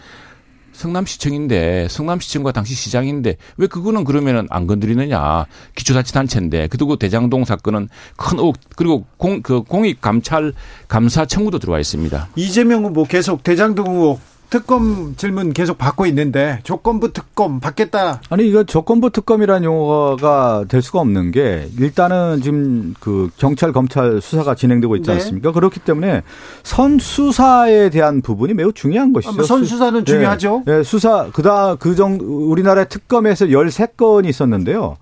성남시청인데 0.79 1.89
성남시청과 1.89 2.53
당시 2.53 2.74
시장인데 2.74 3.37
왜 3.57 3.66
그거는 3.66 4.05
그러면은 4.05 4.47
안 4.49 4.66
건드리느냐 4.68 5.47
기초자치단체인데 5.74 6.68
그리고 6.68 6.97
대장동 6.97 7.45
사건은 7.45 7.89
큰 8.16 8.39
의혹 8.39 8.57
그리고 8.76 9.05
공 9.16 9.43
그 9.43 9.62
공익 9.62 10.01
감찰 10.01 10.53
감사 10.89 11.24
청구도 11.24 11.59
들어와 11.59 11.79
있습니다. 11.79 12.29
이재명은 12.37 12.93
뭐 12.93 13.05
계속 13.05 13.43
대장동 13.43 14.18
특검 14.51 15.14
질문 15.16 15.53
계속 15.53 15.76
받고 15.76 16.07
있는데 16.07 16.61
조건부 16.62 17.12
특검 17.12 17.61
받겠다. 17.61 18.22
아니 18.30 18.49
이거 18.49 18.64
조건부 18.64 19.11
특검이라는 19.11 19.64
용어가 19.64 20.64
될 20.68 20.80
수가 20.80 21.01
없는 21.01 21.30
게 21.32 21.68
일단은 21.78 22.40
지금 22.40 22.94
그 23.01 23.30
경찰 23.36 23.72
검찰 23.72 24.20
수사가 24.20 24.55
진행되고 24.55 24.96
있지 24.96 25.09
네. 25.09 25.14
않습니까? 25.14 25.53
그렇기 25.53 25.80
때문에 25.80 26.22
선 26.62 26.99
수사에 26.99 27.90
대한 27.90 28.22
부분이 28.22 28.55
매우 28.55 28.72
중요한 28.72 29.12
것이죠. 29.12 29.42
아, 29.42 29.44
선 29.44 29.64
수사는 29.64 29.99
네. 29.99 30.05
중요하죠. 30.05 30.62
네, 30.64 30.78
네 30.78 30.82
수사 30.82 31.30
그다 31.30 31.74
그정 31.76 32.18
우리나라의 32.20 32.88
특검에서 32.88 33.46
13건이 33.46 34.28
있었는데요. 34.28 34.96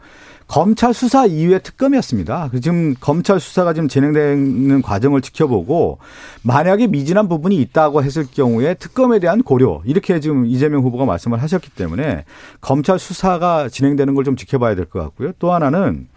검찰 0.48 0.94
수사 0.94 1.26
이후의 1.26 1.60
특검이었습니다. 1.62 2.50
지금 2.62 2.94
검찰 3.00 3.40
수사가 3.40 3.72
지금 3.74 3.88
진행되는 3.88 4.80
과정을 4.80 5.20
지켜보고 5.20 5.98
만약에 6.42 6.86
미진한 6.86 7.28
부분이 7.28 7.56
있다고 7.56 8.02
했을 8.04 8.24
경우에 8.30 8.74
특검에 8.74 9.18
대한 9.18 9.42
고려 9.42 9.82
이렇게 9.84 10.20
지금 10.20 10.46
이재명 10.46 10.82
후보가 10.82 11.04
말씀을 11.04 11.42
하셨기 11.42 11.70
때문에 11.70 12.24
검찰 12.60 12.98
수사가 12.98 13.68
진행되는 13.68 14.14
걸 14.14 14.26
좀 14.26 14.34
지켜봐야 14.36 14.74
될 14.74 14.86
것 14.86 15.00
같고요. 15.00 15.32
또 15.38 15.52
하나는 15.52 16.08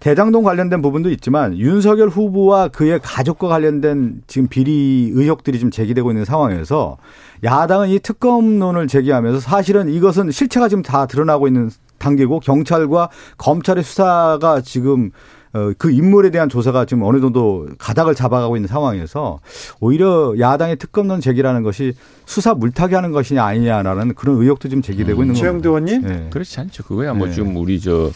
대장동 0.00 0.42
관련된 0.42 0.82
부분도 0.82 1.10
있지만 1.10 1.56
윤석열 1.56 2.08
후보와 2.08 2.68
그의 2.68 2.98
가족과 3.02 3.46
관련된 3.48 4.22
지금 4.26 4.48
비리 4.48 5.10
의혹들이 5.14 5.60
좀 5.60 5.70
제기되고 5.70 6.10
있는 6.10 6.24
상황에서 6.24 6.96
야당은 7.44 7.88
이 7.90 7.98
특검론을 8.00 8.88
제기하면서 8.88 9.40
사실은 9.40 9.88
이것은 9.88 10.30
실체가 10.30 10.68
지금 10.68 10.82
다 10.82 11.06
드러나고 11.06 11.46
있는 11.46 11.70
단계고 12.02 12.40
경찰과 12.40 13.08
검찰의 13.38 13.84
수사가 13.84 14.60
지금 14.60 15.12
어, 15.54 15.70
그 15.76 15.90
인물에 15.90 16.30
대한 16.30 16.48
조사가 16.48 16.86
지금 16.86 17.02
어느 17.02 17.20
정도 17.20 17.68
가닥을 17.78 18.14
잡아가고 18.14 18.56
있는 18.56 18.68
상황에서 18.68 19.40
오히려 19.80 20.34
야당의 20.38 20.76
특검론 20.76 21.20
제기라는 21.20 21.62
것이 21.62 21.92
수사 22.24 22.54
물타기 22.54 22.94
하는 22.94 23.12
것이냐 23.12 23.44
아니냐라는 23.44 24.14
그런 24.14 24.40
의혹도 24.40 24.68
지금 24.68 24.82
제기되고 24.82 25.20
음. 25.20 25.24
있는 25.24 25.34
거죠. 25.34 25.42
최영도 25.42 25.68
의원님? 25.68 26.02
네. 26.02 26.26
그렇지 26.30 26.58
않죠. 26.58 26.84
그거야 26.84 27.12
뭐 27.12 27.28
네. 27.28 27.34
좀 27.34 27.54
우리 27.56 27.78
저 27.80 28.10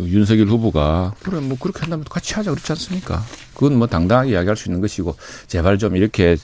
윤석열 0.00 0.46
후보가 0.46 1.14
그래 1.24 1.40
뭐 1.40 1.58
그렇게 1.58 1.80
한다면 1.80 2.04
같이 2.08 2.34
하자 2.34 2.52
그렇지 2.52 2.70
않습니까? 2.72 3.20
그건 3.54 3.76
뭐 3.76 3.88
당당하게 3.88 4.30
이야기할 4.30 4.56
수 4.56 4.68
있는 4.68 4.80
것이고 4.80 5.16
제발 5.48 5.78
좀 5.78 5.96
이렇게 5.96 6.36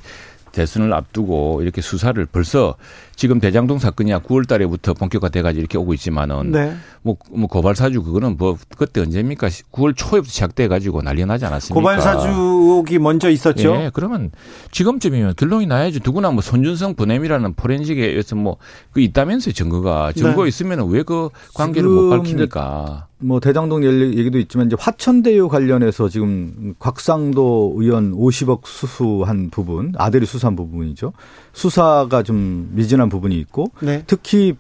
대선을 0.51 0.93
앞두고 0.93 1.63
이렇게 1.63 1.81
수사를 1.81 2.25
벌써 2.27 2.75
지금 3.17 3.39
대장동 3.39 3.79
사건이야 3.79 4.21
9월 4.21 4.49
달에부터 4.49 4.95
본격화돼 4.95 5.43
가지고 5.43 5.61
이렇게 5.61 5.79
오고 5.79 5.95
있지만은 5.95 6.51
네. 6.51 6.75
뭐, 7.03 7.17
뭐 7.31 7.47
고발 7.47 7.77
사주 7.77 8.03
그거는 8.03 8.37
뭐 8.37 8.57
그때 8.77 9.01
언제입니까? 9.01 9.49
9월 9.73 9.95
초에부터 9.97 10.31
시작돼 10.31 10.69
가지고 10.69 11.03
난리 11.03 11.25
나지 11.25 11.45
않았습니까? 11.45 11.75
고발 11.75 12.01
사주기 12.01 12.99
먼저 12.99 13.31
있었죠. 13.31 13.75
예. 13.77 13.91
그러면 13.95 14.31
지금쯤이면 14.73 15.35
결론이 15.37 15.67
나야지 15.67 16.01
누구나 16.05 16.31
뭐 16.31 16.43
손준성 16.43 16.95
분해이라는 16.97 17.55
포렌식에 17.55 18.21
서뭐 18.23 18.57
그 18.93 19.01
있다면서요 19.01 19.53
증거가 19.53 20.13
증거 20.13 20.43
네. 20.43 20.49
있으면 20.49 20.89
왜 20.89 21.05
그 21.05 21.29
관계를 21.55 21.89
못 21.89 22.11
밝힙니까? 22.11 23.09
뭐 23.19 23.41
대장동 23.41 23.85
얘기도 23.85 24.39
있지만 24.39 24.67
이제 24.67 24.77
화천대유 24.79 25.49
관련해서 25.49 26.09
지금 26.09 26.75
곽상도 26.79 27.75
의원 27.79 28.13
50억 28.13 28.67
수수한 28.67 29.51
부분 29.51 29.93
아들이 29.97 30.27
수수한 30.27 30.57
부분이죠. 30.57 31.13
수사가 31.55 32.23
좀 32.23 32.69
미진한 32.73 33.09
부분이 33.09 33.39
있고 33.39 33.69
네. 33.81 34.03
특히 34.07 34.55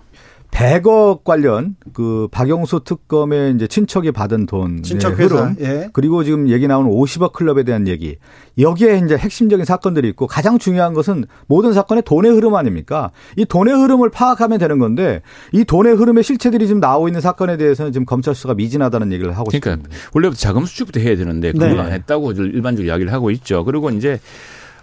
100억 0.55 1.24
관련 1.24 1.74
그 1.92 2.28
박영수 2.30 2.82
특검의 2.84 3.57
이제 3.57 3.66
친척이 3.66 4.12
받은 4.12 4.47
돈 4.47 4.84
친척 4.84 5.18
흐름 5.18 5.57
예. 5.61 5.88
그리고 5.92 6.22
지금 6.22 6.49
얘기 6.49 6.68
나오는 6.68 6.88
50억 6.88 7.32
클럽에 7.32 7.64
대한 7.64 7.88
얘기 7.88 8.18
여기에 8.57 9.03
이제 9.05 9.16
핵심적인 9.16 9.64
사건들이 9.64 10.09
있고 10.11 10.28
가장 10.28 10.61
중요한 10.61 10.95
것은 10.95 11.24
모든 11.49 11.72
사건의 11.72 12.05
돈의 12.05 12.30
흐름 12.30 12.55
아닙니까? 12.55 13.11
이 13.36 13.45
돈의 13.45 13.74
흐름을 13.74 14.11
파악하면 14.11 14.61
되는 14.61 14.78
건데 14.78 15.22
이 15.51 15.64
돈의 15.64 15.97
흐름의 15.97 16.22
실체들이 16.22 16.68
지금 16.68 16.78
나오고 16.78 17.09
있는 17.09 17.20
사건에 17.20 17.57
대해서는 17.57 17.90
지금 17.90 18.07
검찰 18.07 18.36
수사가 18.36 18.55
미진하다는 18.55 19.12
얘기를 19.12 19.32
하고 19.32 19.49
그러니까 19.49 19.70
있습니다. 19.72 19.97
원래부터 20.14 20.38
자금 20.38 20.66
수출부터 20.66 21.01
해야 21.01 21.16
되는데 21.16 21.51
그걸 21.51 21.74
네. 21.74 21.80
안 21.80 21.92
했다고 21.92 22.30
일반적으로 22.30 22.86
이야기를 22.86 23.12
하고 23.12 23.32
있죠. 23.32 23.64
그리고 23.64 23.90
이제 23.90 24.20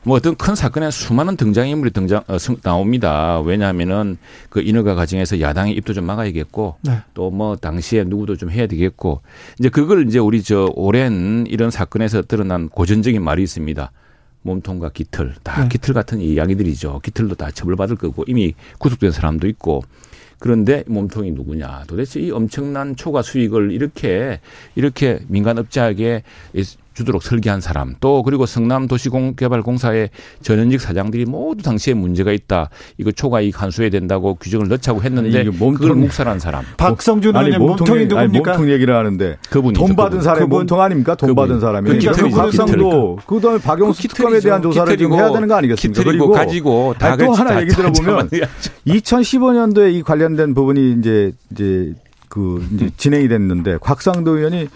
뭐 0.04 0.18
어떤 0.18 0.36
큰 0.36 0.56
사건에 0.56 0.90
수많은 0.90 1.38
등장인물이 1.38 1.92
등장 1.92 2.24
어, 2.28 2.38
나옵니다. 2.64 3.40
왜냐하면은 3.42 4.18
그 4.50 4.62
인허가 4.62 4.96
과정에서 4.96 5.40
야당의 5.40 5.76
입도 5.76 5.94
좀 5.94 6.06
막아야겠고 6.06 6.78
네. 6.82 7.00
또뭐 7.14 7.58
당시에 7.58 8.04
누구도 8.06 8.36
좀 8.36 8.50
해야 8.50 8.66
되겠고 8.66 9.22
이제 9.60 9.70
그걸 9.70 10.08
이제 10.08 10.18
우리 10.18 10.42
저 10.42 10.72
오랜 10.76 11.46
이런 11.48 11.70
사건에서 11.70 12.24
드러난 12.24 12.70
고전적인 12.70 13.22
말이 13.24 13.44
있습니다. 13.44 13.92
몸통과 14.42 14.90
깃털 14.90 15.36
다 15.44 15.62
네. 15.62 15.70
깃털 15.70 15.94
같은 15.94 16.20
이야기들이죠. 16.20 17.02
깃털도 17.04 17.36
다 17.36 17.52
처벌받을 17.52 17.96
거고 17.96 18.24
이미 18.28 18.56
구속된 18.80 19.12
사람도 19.12 19.48
있고 19.50 19.84
그런데 20.40 20.84
몸통이 20.88 21.32
누구냐? 21.32 21.84
도대체 21.86 22.20
이 22.20 22.32
엄청난 22.32 22.96
초과 22.96 23.22
수익을 23.22 23.72
이렇게 23.72 24.40
이렇게 24.74 25.20
민간 25.28 25.60
업자에게 25.60 26.24
주도록 26.94 27.24
설계한 27.24 27.62
사람 27.62 27.96
또 28.00 28.22
그리고 28.24 28.46
성남 28.46 28.88
도시개발공사의 28.88 30.10
전현직 30.42 30.82
사장들이 30.82 31.26
모두 31.26 31.64
당시에 31.64 31.94
문제가 31.94 32.32
있다. 32.32 32.70
이거 32.98 33.12
초과 33.12 33.42
이익 33.42 33.62
환수해야 33.62 33.90
된다고 33.90 34.36
규정을 34.36 34.68
넣자고 34.68 35.02
했는데 35.04 35.44
몸통, 35.46 35.74
그걸 35.74 35.96
묵살한 35.96 36.40
사람. 36.40 36.64
박성준 36.78 37.36
의원님 37.36 37.60
몸통이 37.60 38.06
누굽니까? 38.08 38.20
아니, 38.20 38.32
몸통 38.38 38.70
얘기를 38.72 38.96
하는데 38.96 39.38
그분이 39.50 39.74
돈 39.78 39.96
받은 39.96 40.22
사람이 40.22 40.48
몸통 40.48 40.82
아닙니까? 40.82 41.16
돈 41.16 41.30
그분. 41.30 41.44
받은 41.48 41.60
사람이. 41.60 42.00
그 42.00 42.30
박성도 42.30 43.18
그다음에 43.26 43.60
박영수 43.60 44.02
그 44.02 44.08
특검에 44.10 44.40
대한 44.40 44.62
조사를 44.62 44.98
좀 44.98 45.14
해야 45.14 45.32
되는 45.32 45.48
거 45.48 45.56
아니겠습니까? 45.56 46.04
그리고 46.04 46.30
가지고 46.32 46.94
또 47.00 47.34
하나 47.34 47.62
얘기 47.62 47.72
들어보면 47.72 48.30
2015년도에 48.88 49.94
이 49.94 50.04
관련된 50.04 50.54
부분이 50.54 50.98
이제 51.00 51.32
이제 51.52 51.94
그 52.30 52.66
이제 52.74 52.90
진행이 52.98 53.28
됐는데 53.28 53.78
곽상도 53.82 54.38
의원이 54.38 54.68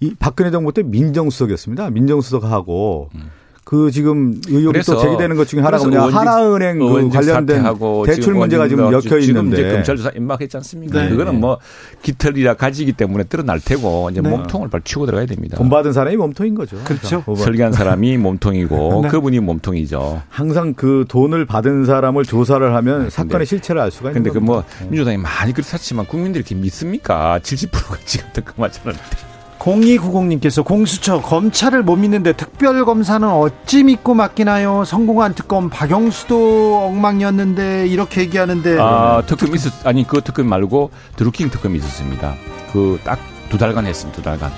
이 0.00 0.14
박근혜 0.18 0.50
정부 0.50 0.72
때 0.72 0.82
민정수석이었습니다. 0.82 1.90
민정수석하고 1.90 3.10
음. 3.14 3.30
그 3.64 3.90
지금 3.90 4.38
의혹이 4.46 4.80
또 4.82 4.98
제기되는 4.98 5.36
것 5.36 5.48
중에 5.48 5.60
하나가 5.62 5.84
뭐냐 5.88 6.14
하나은행 6.14 6.78
그 6.78 7.08
관련된 7.08 7.64
대출 8.04 8.34
문제가 8.34 8.68
지금 8.68 8.92
엮여 8.92 8.98
있는데 8.98 9.22
지금 9.22 9.52
이제 9.52 9.68
검찰 9.70 9.96
조사 9.96 10.10
임박했지 10.14 10.56
않습니까? 10.58 11.02
네. 11.02 11.08
그거는 11.08 11.40
뭐 11.40 11.58
깃털이라 12.02 12.54
가지기 12.54 12.92
때문에 12.92 13.24
드러날 13.24 13.60
테고 13.60 14.10
이제 14.10 14.20
네. 14.20 14.28
몸통을 14.28 14.68
발치고 14.68 15.06
들어가야 15.06 15.26
됩니다. 15.26 15.56
돈 15.56 15.70
받은 15.70 15.94
사람이 15.94 16.16
몸통인 16.16 16.54
거죠. 16.54 16.76
그렇죠. 16.84 17.24
설계한 17.36 17.72
사람이 17.72 18.18
몸통이고 18.18 19.00
네. 19.04 19.08
그분이 19.08 19.40
몸통이죠. 19.40 20.22
항상 20.28 20.74
그 20.74 21.06
돈을 21.08 21.46
받은 21.46 21.86
사람을 21.86 22.24
조사를 22.24 22.74
하면 22.74 23.04
네, 23.04 23.10
사건의 23.10 23.46
실체를 23.46 23.80
알 23.80 23.90
수가 23.90 24.10
있는 24.10 24.24
거죠. 24.24 24.34
근데 24.34 24.46
그뭐 24.46 24.64
민주당이 24.90 25.16
많이 25.16 25.54
그렇게 25.54 25.70
샀지만 25.70 26.04
국민들이 26.04 26.40
이렇게 26.40 26.54
믿습니까? 26.54 27.40
70%가 27.42 27.96
지금 28.04 28.28
득금하잖아요. 28.34 29.33
0290님께서 29.64 30.62
공수처 30.64 31.20
검찰을 31.20 31.82
못 31.82 31.96
믿는데 31.96 32.32
특별검사는 32.34 33.26
어찌 33.28 33.82
믿고 33.82 34.14
맡기나요? 34.14 34.84
성공한 34.84 35.34
특검 35.34 35.70
박영수도 35.70 36.84
엉망이었는데 36.86 37.86
이렇게 37.88 38.20
얘기하는데 38.22 38.78
아 38.78 39.22
특검 39.26 39.54
있었 39.54 39.72
아니 39.86 40.06
그 40.06 40.20
특검 40.20 40.48
말고 40.48 40.90
드루킹 41.16 41.50
특검이 41.50 41.78
있었습니다. 41.78 42.34
그 42.72 42.98
딱 43.04 43.18
두 43.50 43.58
달간 43.58 43.86
했습니다. 43.86 44.16
두 44.16 44.22
달간 44.22 44.50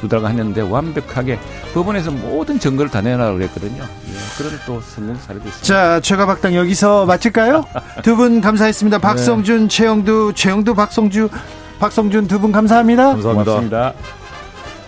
두 0.00 0.08
달간 0.08 0.30
했는데 0.32 0.60
완벽하게 0.60 1.38
법원에서 1.72 2.10
모든 2.12 2.58
증거를 2.60 2.90
다 2.90 3.00
내놔라고 3.00 3.38
그랬거든요. 3.38 3.82
예, 3.82 4.12
그런 4.38 4.52
또 4.66 4.80
성공 4.80 5.16
사례도 5.16 5.48
있습니다. 5.48 5.66
자 5.66 6.00
최가박당 6.00 6.54
여기서 6.54 7.04
마칠까요? 7.06 7.64
두 8.04 8.14
분 8.16 8.40
감사했습니다. 8.40 8.98
박성준, 9.00 9.62
네. 9.62 9.68
최영두, 9.68 10.32
최영두, 10.36 10.74
박성주, 10.74 11.30
박성준 11.80 12.28
두 12.28 12.38
분 12.38 12.52
감사합니다. 12.52 13.08
감사합니다. 13.12 13.44
고맙습니다. 13.44 13.92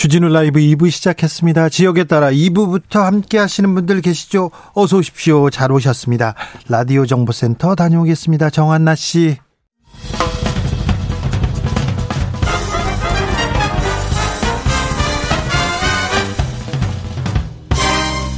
주진우 0.00 0.30
라이브 0.30 0.60
2부 0.60 0.90
시작했습니다. 0.90 1.68
지역에 1.68 2.04
따라 2.04 2.30
2부부터 2.30 3.02
함께 3.02 3.36
하시는 3.36 3.74
분들 3.74 4.00
계시죠? 4.00 4.50
어서 4.72 4.96
오십시오. 4.96 5.50
잘 5.50 5.70
오셨습니다. 5.70 6.34
라디오 6.70 7.04
정보센터 7.04 7.74
다녀오겠습니다. 7.74 8.48
정한나 8.48 8.94
씨. 8.94 9.36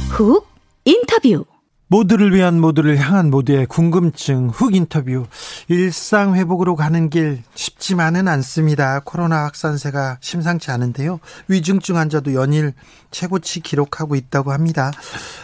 훅 0.09 0.45
인터뷰 0.83 1.45
모두를 1.93 2.33
위한 2.33 2.59
모두를 2.59 2.97
향한 2.97 3.29
모두의 3.29 3.67
궁금증 3.67 4.49
훅 4.49 4.73
인터뷰 4.73 5.27
일상 5.67 6.33
회복으로 6.33 6.75
가는 6.75 7.07
길 7.11 7.43
쉽지만은 7.53 8.27
않습니다. 8.27 9.01
코로나 9.01 9.43
확산세가 9.43 10.17
심상치 10.19 10.71
않은데요. 10.71 11.19
위중증 11.49 11.97
환자도 11.97 12.33
연일 12.33 12.73
최고치 13.11 13.59
기록하고 13.59 14.15
있다고 14.15 14.51
합니다. 14.51 14.89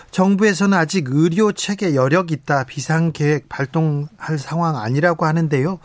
정부에서는 0.09 0.75
아직 0.75 1.09
의료 1.11 1.51
체계 1.51 1.93
여력 1.93 2.31
있다 2.31 2.63
비상 2.63 3.11
계획 3.11 3.47
발동할 3.47 4.39
상황 4.39 4.75
아니라고 4.75 5.27
하는데요. 5.27 5.77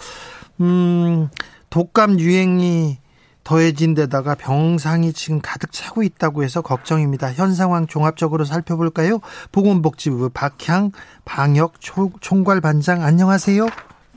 음, 0.63 1.29
독감 1.69 2.19
유행이 2.21 3.04
더해진 3.45 3.95
데다가 3.95 4.35
병상이 4.35 5.13
지금 5.13 5.41
가득 5.43 5.71
차고 5.71 6.03
있다고 6.03 6.43
해서 6.43 6.63
걱정입니다. 6.63 7.33
현 7.33 7.55
상황 7.55 7.87
종합적으로 7.87 8.45
살펴볼까요? 8.45 9.21
보건복지부 9.53 10.31
박향 10.31 10.91
방역 11.25 11.75
총괄 12.21 12.61
반장 12.61 13.03
안녕하세요. 13.03 13.67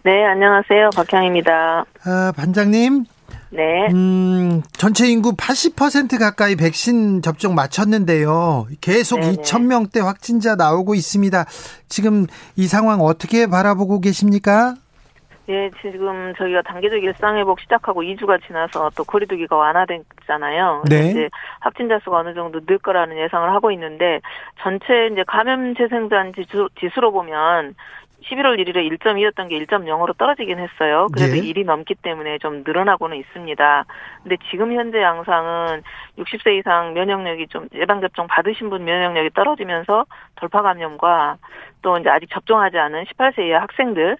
네, 0.03 0.25
안녕하세요. 0.25 0.91
박향입니다. 0.95 1.85
아, 2.05 2.31
반장님. 2.35 3.05
네. 3.49 3.87
음, 3.91 4.61
전체 4.73 5.07
인구 5.07 5.35
80% 5.35 6.19
가까이 6.19 6.55
백신 6.55 7.21
접종 7.21 7.55
마쳤는데요. 7.55 8.67
계속 8.81 9.19
네네. 9.19 9.35
2천 9.37 9.63
명대 9.63 9.99
확진자 9.99 10.55
나오고 10.55 10.95
있습니다. 10.95 11.45
지금 11.89 12.27
이 12.55 12.67
상황 12.67 13.01
어떻게 13.01 13.47
바라보고 13.47 13.99
계십니까? 14.01 14.75
예, 15.49 15.71
지금 15.81 16.33
저희가 16.37 16.61
단계적 16.61 17.01
일상회복 17.01 17.61
시작하고 17.61 18.01
2주가 18.01 18.45
지나서 18.45 18.89
또 18.97 19.03
거리두기가 19.05 19.55
완화됐잖아요. 19.55 20.83
네. 20.89 21.09
이제 21.09 21.29
확진자 21.61 21.99
수가 21.99 22.17
어느 22.17 22.33
정도 22.33 22.59
늘 22.65 22.77
거라는 22.77 23.17
예상을 23.17 23.49
하고 23.49 23.71
있는데 23.71 24.19
전체 24.61 25.07
이제 25.11 25.23
감염 25.25 25.73
재생산 25.75 26.33
지수, 26.33 26.67
지수로 26.79 27.13
보면 27.13 27.75
11월 28.23 28.59
1일에 28.59 28.97
1.2였던 28.97 29.47
게 29.47 29.57
1.0으로 29.65 30.17
떨어지긴 30.17 30.59
했어요. 30.59 31.07
그래도 31.13 31.35
네. 31.35 31.41
1이 31.41 31.65
넘기 31.65 31.95
때문에 31.95 32.39
좀 32.39 32.63
늘어나고는 32.65 33.15
있습니다. 33.15 33.85
근데 34.23 34.37
지금 34.49 34.73
현재 34.73 35.01
양상은 35.01 35.81
60세 36.17 36.59
이상 36.59 36.93
면역력이 36.93 37.47
좀 37.47 37.69
예방접종 37.73 38.27
받으신 38.27 38.69
분 38.69 38.83
면역력이 38.83 39.29
떨어지면서 39.29 40.05
돌파 40.35 40.61
감염과 40.61 41.37
또 41.81 41.97
이제 41.97 42.09
아직 42.09 42.29
접종하지 42.31 42.77
않은 42.77 43.05
18세 43.05 43.47
이하 43.47 43.61
학생들 43.61 44.17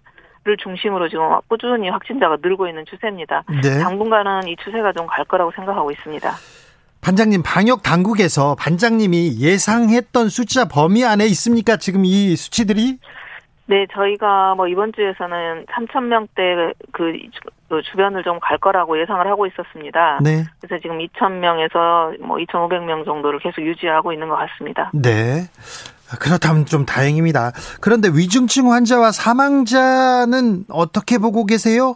를 0.47 0.55
중심으로 0.55 1.09
지금 1.09 1.23
꾸준히 1.49 1.89
확진자가 1.89 2.37
늘고 2.41 2.67
있는 2.69 2.85
추세입니다. 2.85 3.43
네. 3.61 3.79
당분간은 3.83 4.47
이 4.47 4.55
추세가 4.63 4.93
좀 4.93 5.05
갈 5.07 5.25
거라고 5.25 5.51
생각하고 5.51 5.91
있습니다. 5.91 6.31
반장님 7.01 7.43
방역 7.43 7.83
당국에서 7.83 8.55
반장님이 8.55 9.39
예상했던 9.41 10.29
숫자 10.29 10.65
범위 10.69 11.03
안에 11.03 11.25
있습니까? 11.25 11.75
지금 11.77 12.05
이 12.05 12.35
수치들이? 12.37 12.97
네, 13.65 13.85
저희가 13.93 14.55
뭐 14.55 14.67
이번 14.69 14.93
주에서는 14.93 15.65
3천 15.65 16.03
명대 16.05 16.71
그, 16.93 17.11
그 17.67 17.81
주변을 17.91 18.23
좀 18.23 18.39
갈 18.39 18.57
거라고 18.57 18.97
예상을 19.01 19.27
하고 19.27 19.45
있었습니다. 19.47 20.19
네. 20.23 20.45
그래서 20.61 20.81
지금 20.81 20.99
2천 20.99 21.33
명에서 21.39 22.13
뭐 22.21 22.37
2,500명 22.37 23.03
정도를 23.03 23.39
계속 23.39 23.61
유지하고 23.61 24.13
있는 24.13 24.29
것 24.29 24.37
같습니다. 24.37 24.89
네. 24.93 25.41
그렇다면 26.19 26.65
좀 26.65 26.85
다행입니다. 26.85 27.51
그런데 27.81 28.09
위중증 28.09 28.71
환자와 28.71 29.11
사망자는 29.11 30.65
어떻게 30.69 31.17
보고 31.17 31.45
계세요? 31.45 31.95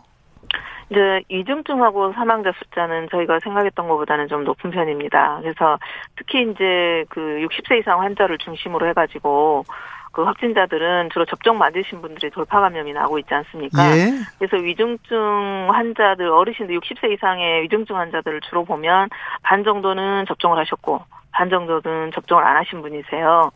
이제 0.90 1.22
위중증하고 1.30 2.12
사망자 2.14 2.52
숫자는 2.58 3.08
저희가 3.12 3.40
생각했던 3.40 3.88
것보다는 3.88 4.28
좀 4.28 4.44
높은 4.44 4.72
편입니다. 4.72 5.40
그래서 5.42 5.80
특히 6.18 6.42
이제 6.42 7.06
그 7.10 7.20
60세 7.48 7.80
이상 7.80 8.02
환자를 8.02 8.38
중심으로 8.40 8.90
해가지고 8.90 9.64
그 10.12 10.24
확진자들은 10.24 11.10
주로 11.14 11.24
접종 11.26 11.58
맞으신 11.58 12.02
분들이 12.02 12.30
돌파 12.32 12.60
감염이 12.60 12.92
나고 12.92 13.18
있지 13.20 13.34
않습니까? 13.34 13.98
예. 13.98 14.12
그래서 14.38 14.58
위중증 14.58 15.70
환자들 15.72 16.28
어르신들 16.28 16.78
60세 16.78 17.14
이상의 17.14 17.64
위중증 17.64 17.96
환자들을 17.96 18.42
주로 18.42 18.66
보면 18.66 19.08
반 19.44 19.64
정도는 19.64 20.26
접종을 20.28 20.60
하셨고 20.60 21.02
반 21.32 21.50
정도는 21.50 22.12
접종을 22.14 22.44
안 22.44 22.58
하신 22.58 22.82
분이세요. 22.82 23.52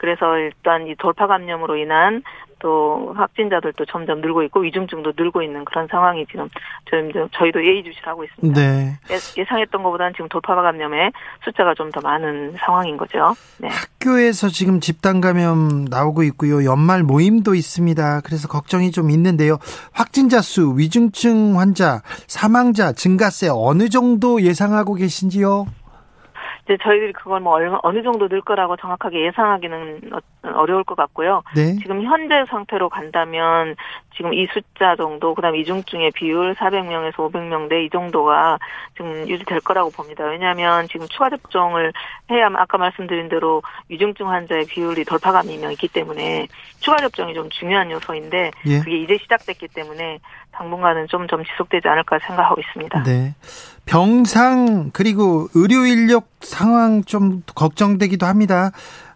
그래서 0.00 0.38
일단 0.38 0.86
이 0.86 0.94
돌파 0.96 1.26
감염으로 1.26 1.76
인한 1.76 2.22
또 2.58 3.14
확진자들도 3.16 3.86
점점 3.86 4.20
늘고 4.20 4.42
있고 4.44 4.60
위중증도 4.60 5.12
늘고 5.16 5.42
있는 5.42 5.64
그런 5.64 5.88
상황이 5.88 6.26
지금 6.26 6.48
저희도 7.32 7.64
예의주시하고 7.64 8.24
있습니다. 8.24 8.60
네. 8.60 8.92
예상했던 9.36 9.82
것보다는 9.82 10.12
지금 10.14 10.28
돌파 10.28 10.54
감염의 10.54 11.12
숫자가 11.44 11.74
좀 11.74 11.90
더 11.90 12.00
많은 12.02 12.54
상황인 12.58 12.96
거죠. 12.96 13.34
네. 13.58 13.68
학교에서 13.68 14.48
지금 14.48 14.78
집단 14.78 15.20
감염 15.20 15.86
나오고 15.86 16.22
있고요. 16.24 16.64
연말 16.64 17.02
모임도 17.02 17.54
있습니다. 17.54 18.20
그래서 18.24 18.46
걱정이 18.46 18.92
좀 18.92 19.10
있는데요. 19.10 19.58
확진자 19.92 20.40
수, 20.40 20.74
위중증 20.76 21.58
환자, 21.58 22.00
사망자 22.28 22.92
증가세 22.92 23.48
어느 23.50 23.88
정도 23.88 24.40
예상하고 24.42 24.94
계신지요? 24.94 25.66
이제 26.70 26.78
저희들이 26.84 27.12
그걸 27.12 27.40
뭐 27.40 27.54
얼마, 27.54 27.80
어느 27.82 28.00
정도 28.04 28.28
늘 28.28 28.40
거라고 28.42 28.76
정확하게 28.76 29.26
예상하기는 29.26 30.12
어, 30.12 30.18
어려울 30.54 30.84
것 30.84 30.94
같고요. 30.94 31.42
네. 31.56 31.74
지금 31.82 32.04
현재 32.04 32.44
상태로 32.48 32.88
간다면 32.88 33.74
지금 34.16 34.32
이 34.32 34.46
숫자 34.52 34.94
정도, 34.94 35.34
그다음 35.34 35.56
이중증의 35.56 36.12
비율 36.12 36.54
400명에서 36.54 37.14
500명대 37.14 37.84
이 37.84 37.90
정도가 37.90 38.58
지금 38.96 39.28
유지될 39.28 39.60
거라고 39.60 39.90
봅니다. 39.90 40.24
왜냐하면 40.26 40.86
지금 40.88 41.08
추가 41.08 41.28
접종을 41.28 41.92
해야 42.30 42.48
아까 42.54 42.78
말씀드린 42.78 43.28
대로 43.28 43.62
위중증 43.88 44.28
환자의 44.28 44.66
비율이 44.66 45.04
돌파감이 45.04 45.50
있기 45.72 45.88
때문에 45.88 46.46
추가 46.78 46.98
접종이 46.98 47.34
좀 47.34 47.48
중요한 47.50 47.90
요소인데 47.90 48.50
예. 48.66 48.78
그게 48.78 48.98
이제 48.98 49.18
시작됐기 49.18 49.68
때문에 49.68 50.18
당분간은 50.52 51.06
좀, 51.08 51.26
좀 51.28 51.42
지속되지 51.44 51.88
않을까 51.88 52.18
생각하고 52.26 52.60
있습니다. 52.60 53.02
네. 53.04 53.34
병상, 53.86 54.90
그리고 54.92 55.48
의료 55.54 55.84
인력 55.86 56.28
상황 56.40 57.02
좀 57.04 57.42
걱정되기도 57.54 58.26
합니다. 58.26 58.70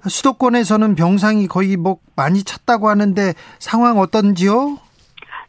수도권에서는 0.06 0.94
병상이 0.94 1.46
거의 1.46 1.76
뭐 1.76 1.98
많이 2.16 2.42
찼다고 2.42 2.88
하는데 2.88 3.34
상황 3.58 3.98
어떤지요? 3.98 4.78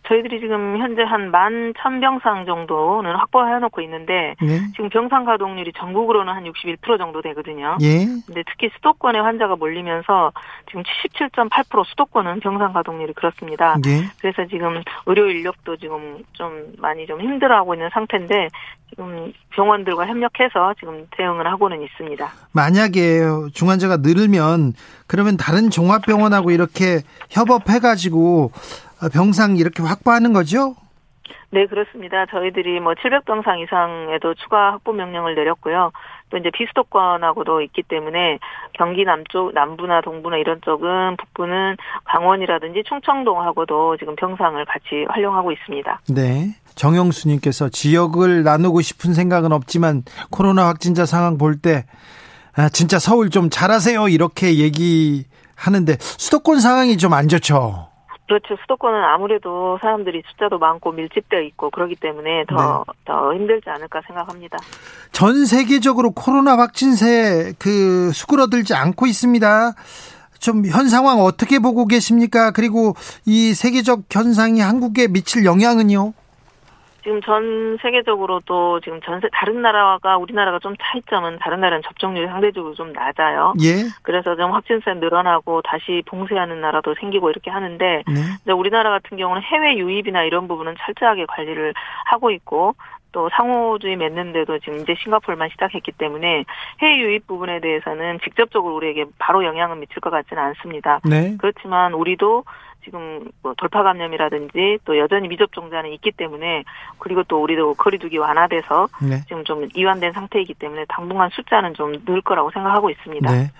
저희들이 0.08 0.40
지금 0.40 0.78
현재 0.78 1.04
한 1.04 1.26
만 1.36 1.74
천병상 1.78 2.46
정도는 2.46 3.16
확보해 3.16 3.60
놓고 3.60 3.82
있는데 3.82 4.36
네. 4.42 4.60
지금 4.72 4.90
병상 4.90 5.26
가동률이 5.26 5.74
전국으로는 5.74 6.34
한 6.34 6.44
61% 6.46 6.98
정도 6.98 7.22
되거든요. 7.22 7.78
예. 7.82 8.06
근데 8.26 8.44
특히 8.48 8.70
수도권에 8.76 9.20
환자가 9.20 9.56
몰리면서 9.56 10.32
지금 10.68 10.84
77.8% 10.84 11.86
수도권은 11.88 12.40
병상 12.40 12.74
가동률이 12.74 13.14
그렇습니다. 13.14 13.76
예. 13.88 14.06
그래서 14.22 14.46
지금 14.50 14.82
의료 15.08 15.30
인력도 15.30 15.78
지금 15.78 16.24
좀 16.34 16.74
많이 16.78 17.06
좀 17.06 17.20
힘들어하고 17.20 17.74
있는 17.74 17.90
상태인데 17.92 18.48
지금 18.90 19.34
병원들과 19.50 20.06
협력해서 20.08 20.76
지금 20.80 21.08
대응을 21.12 21.48
하고는 21.48 21.82
있습니다. 21.82 22.32
만약에 22.54 23.22
중환자가 23.54 23.98
늘면 23.98 24.74
그러면 25.08 25.38
다른 25.38 25.70
종합병원하고 25.70 26.52
이렇게 26.52 27.02
협업해가지고 27.30 28.52
병상 29.10 29.58
이렇게 29.58 29.84
확보하는 29.84 30.34
거죠? 30.34 30.76
네, 31.52 31.66
그렇습니다. 31.68 32.26
저희들이 32.26 32.80
뭐 32.82 32.94
700병상 32.94 33.60
이상에도 33.64 34.34
추가 34.36 34.74
확보 34.74 34.92
명령을 34.92 35.36
내렸고요. 35.36 35.92
또 36.30 36.38
이제 36.38 36.50
비수도권하고도 36.54 37.62
있기 37.62 37.84
때문에 37.84 38.40
경기 38.74 39.06
남쪽, 39.06 39.54
남부나 39.54 40.02
동부나 40.02 40.38
이런 40.38 40.60
쪽은 40.66 41.16
북부는 41.18 41.78
강원이라든지 42.06 42.84
충청동하고도 42.90 43.98
지금 43.98 44.16
병상을 44.16 44.64
같이 44.66 45.06
활용하고 45.08 45.52
있습니다. 45.52 46.02
네. 46.10 46.56
정영수님께서 46.76 47.70
지역을 47.70 48.44
나누고 48.44 48.82
싶은 48.82 49.14
생각은 49.14 49.54
없지만 49.54 50.04
코로나 50.32 50.68
확진자 50.68 51.06
상황 51.06 51.38
볼 51.38 51.62
때 51.62 51.86
아, 52.58 52.70
진짜 52.70 53.00
서울 53.00 53.30
좀 53.30 53.50
잘하세요 53.50 54.08
이렇게 54.10 54.58
얘기하는데 54.58 55.96
수도권 56.00 56.60
상황이 56.60 56.98
좀 56.98 57.14
안 57.14 57.28
좋죠. 57.30 57.88
그렇죠. 58.28 58.56
수도권은 58.62 59.04
아무래도 59.04 59.78
사람들이 59.82 60.24
숫자도 60.32 60.58
많고 60.58 60.92
밀집되어 60.92 61.42
있고 61.42 61.70
그렇기 61.70 61.96
때문에 61.96 62.46
더, 62.46 62.84
네. 62.88 62.94
더 63.06 63.34
힘들지 63.34 63.70
않을까 63.70 64.02
생각합니다. 64.08 64.58
전 65.12 65.46
세계적으로 65.46 66.12
코로나 66.12 66.58
확진세 66.58 67.54
그 67.60 68.12
수그러들지 68.12 68.74
않고 68.74 69.06
있습니다. 69.06 69.74
좀 70.40 70.64
현 70.66 70.90
상황 70.90 71.20
어떻게 71.22 71.60
보고 71.60 71.86
계십니까? 71.86 72.52
그리고 72.52 72.96
이 73.26 73.54
세계적 73.54 74.04
현상이 74.12 74.60
한국에 74.60 75.08
미칠 75.08 75.46
영향은요? 75.46 76.14
지금 77.06 77.22
전 77.22 77.78
세계적으로도 77.82 78.80
지금 78.82 79.00
전 79.02 79.22
세 79.22 79.30
다른 79.32 79.62
나라가 79.62 80.18
우리나라가 80.18 80.60
좀 80.60 80.76
차이점은 80.82 81.38
다른 81.40 81.62
나라는 81.62 81.84
접종률이 81.84 82.28
상대적으로 82.28 82.74
좀 82.74 82.92
낮아요. 82.92 83.54
예. 83.62 83.86
그래서 84.02 84.36
좀 84.36 84.52
확진세 84.52 84.96
늘어나고 84.96 85.62
다시 85.62 86.02
봉쇄하는 86.08 86.60
나라도 86.60 86.96
생기고 87.00 87.30
이렇게 87.30 87.52
하는데 87.52 88.04
네. 88.44 88.52
우리나라 88.54 88.90
같은 88.90 89.18
경우는 89.18 89.42
해외 89.44 89.78
유입이나 89.78 90.24
이런 90.24 90.48
부분은 90.48 90.76
철저하게 90.80 91.28
관리를 91.28 91.74
하고 92.06 92.32
있고 92.32 92.76
또 93.12 93.30
상호주의 93.30 93.96
맺는데도 93.96 94.60
지금 94.60 94.80
이제 94.80 94.94
싱가폴만 95.02 95.50
시작했기 95.52 95.94
때문에 95.94 96.44
해외 96.82 96.98
유입 96.98 97.28
부분에 97.28 97.62
대해서는 97.62 98.20
직접적으로 98.24 98.76
우리에게 98.76 99.06
바로 99.20 99.46
영향을 99.46 99.78
미칠 99.78 100.02
것 100.02 100.10
같지는 100.10 100.44
않습니다. 100.44 101.00
네. 101.06 101.38
그렇지만 101.40 101.94
우리도 101.94 102.44
지금 102.86 103.30
뭐 103.42 103.54
돌파 103.58 103.84
감염이라든지 103.84 104.80
또 104.86 104.98
여전히 104.98 105.28
미접종자는 105.28 105.92
있기 105.94 106.12
때문에 106.12 106.64
그리고 107.00 107.24
또 107.24 107.42
우리도 107.42 107.74
거리두기 107.74 108.18
완화돼서 108.18 108.88
네. 109.02 109.22
지금 109.28 109.44
좀 109.44 109.68
이완된 109.76 110.14
상태이기 110.14 110.54
때문에 110.54 110.86
당분간 110.88 111.30
숫자는 111.34 111.74
좀 111.74 111.96
늘 112.06 112.22
거라고 112.22 112.52
생각하고 112.52 112.90
있습니다. 112.90 113.32
네. 113.32 113.52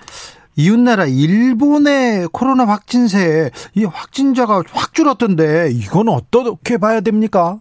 이웃나라 0.58 1.06
일본의 1.06 2.28
코로나 2.32 2.66
확진세 2.66 3.50
이 3.74 3.86
확진자가 3.86 4.62
확 4.72 4.94
줄었던데 4.94 5.70
이건 5.72 6.10
어떻게 6.10 6.78
봐야 6.78 7.02
됩니까? 7.02 7.58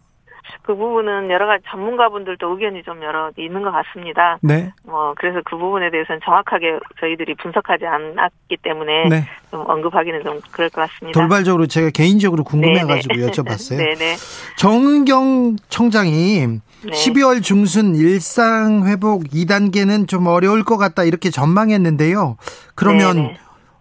그 0.64 0.74
부분은 0.74 1.30
여러 1.30 1.46
가지 1.46 1.62
전문가분들도 1.68 2.48
의견이 2.48 2.82
좀 2.84 3.02
여러 3.02 3.30
있는 3.36 3.62
것 3.62 3.70
같습니다. 3.70 4.38
네. 4.40 4.72
뭐 4.82 5.12
그래서 5.18 5.40
그 5.44 5.58
부분에 5.58 5.90
대해서는 5.90 6.20
정확하게 6.24 6.78
저희들이 7.00 7.34
분석하지 7.34 7.84
않았기 7.84 8.56
때문에 8.62 9.08
네. 9.10 9.28
좀 9.50 9.62
언급하기는 9.68 10.24
좀 10.24 10.40
그럴 10.50 10.70
것 10.70 10.80
같습니다. 10.88 11.20
돌발적으로 11.20 11.66
제가 11.66 11.90
개인적으로 11.90 12.44
궁금해가지고 12.44 13.14
네네. 13.14 13.26
여쭤봤어요. 13.30 13.76
네네. 13.76 14.16
정은경 14.56 15.56
청장이 15.68 16.46
네. 16.46 16.90
12월 16.90 17.42
중순 17.42 17.94
일상 17.94 18.86
회복 18.86 19.24
2단계는 19.24 20.08
좀 20.08 20.26
어려울 20.26 20.64
것 20.64 20.78
같다 20.78 21.04
이렇게 21.04 21.28
전망했는데요. 21.28 22.38
그러면 22.74 23.16
네네. 23.16 23.38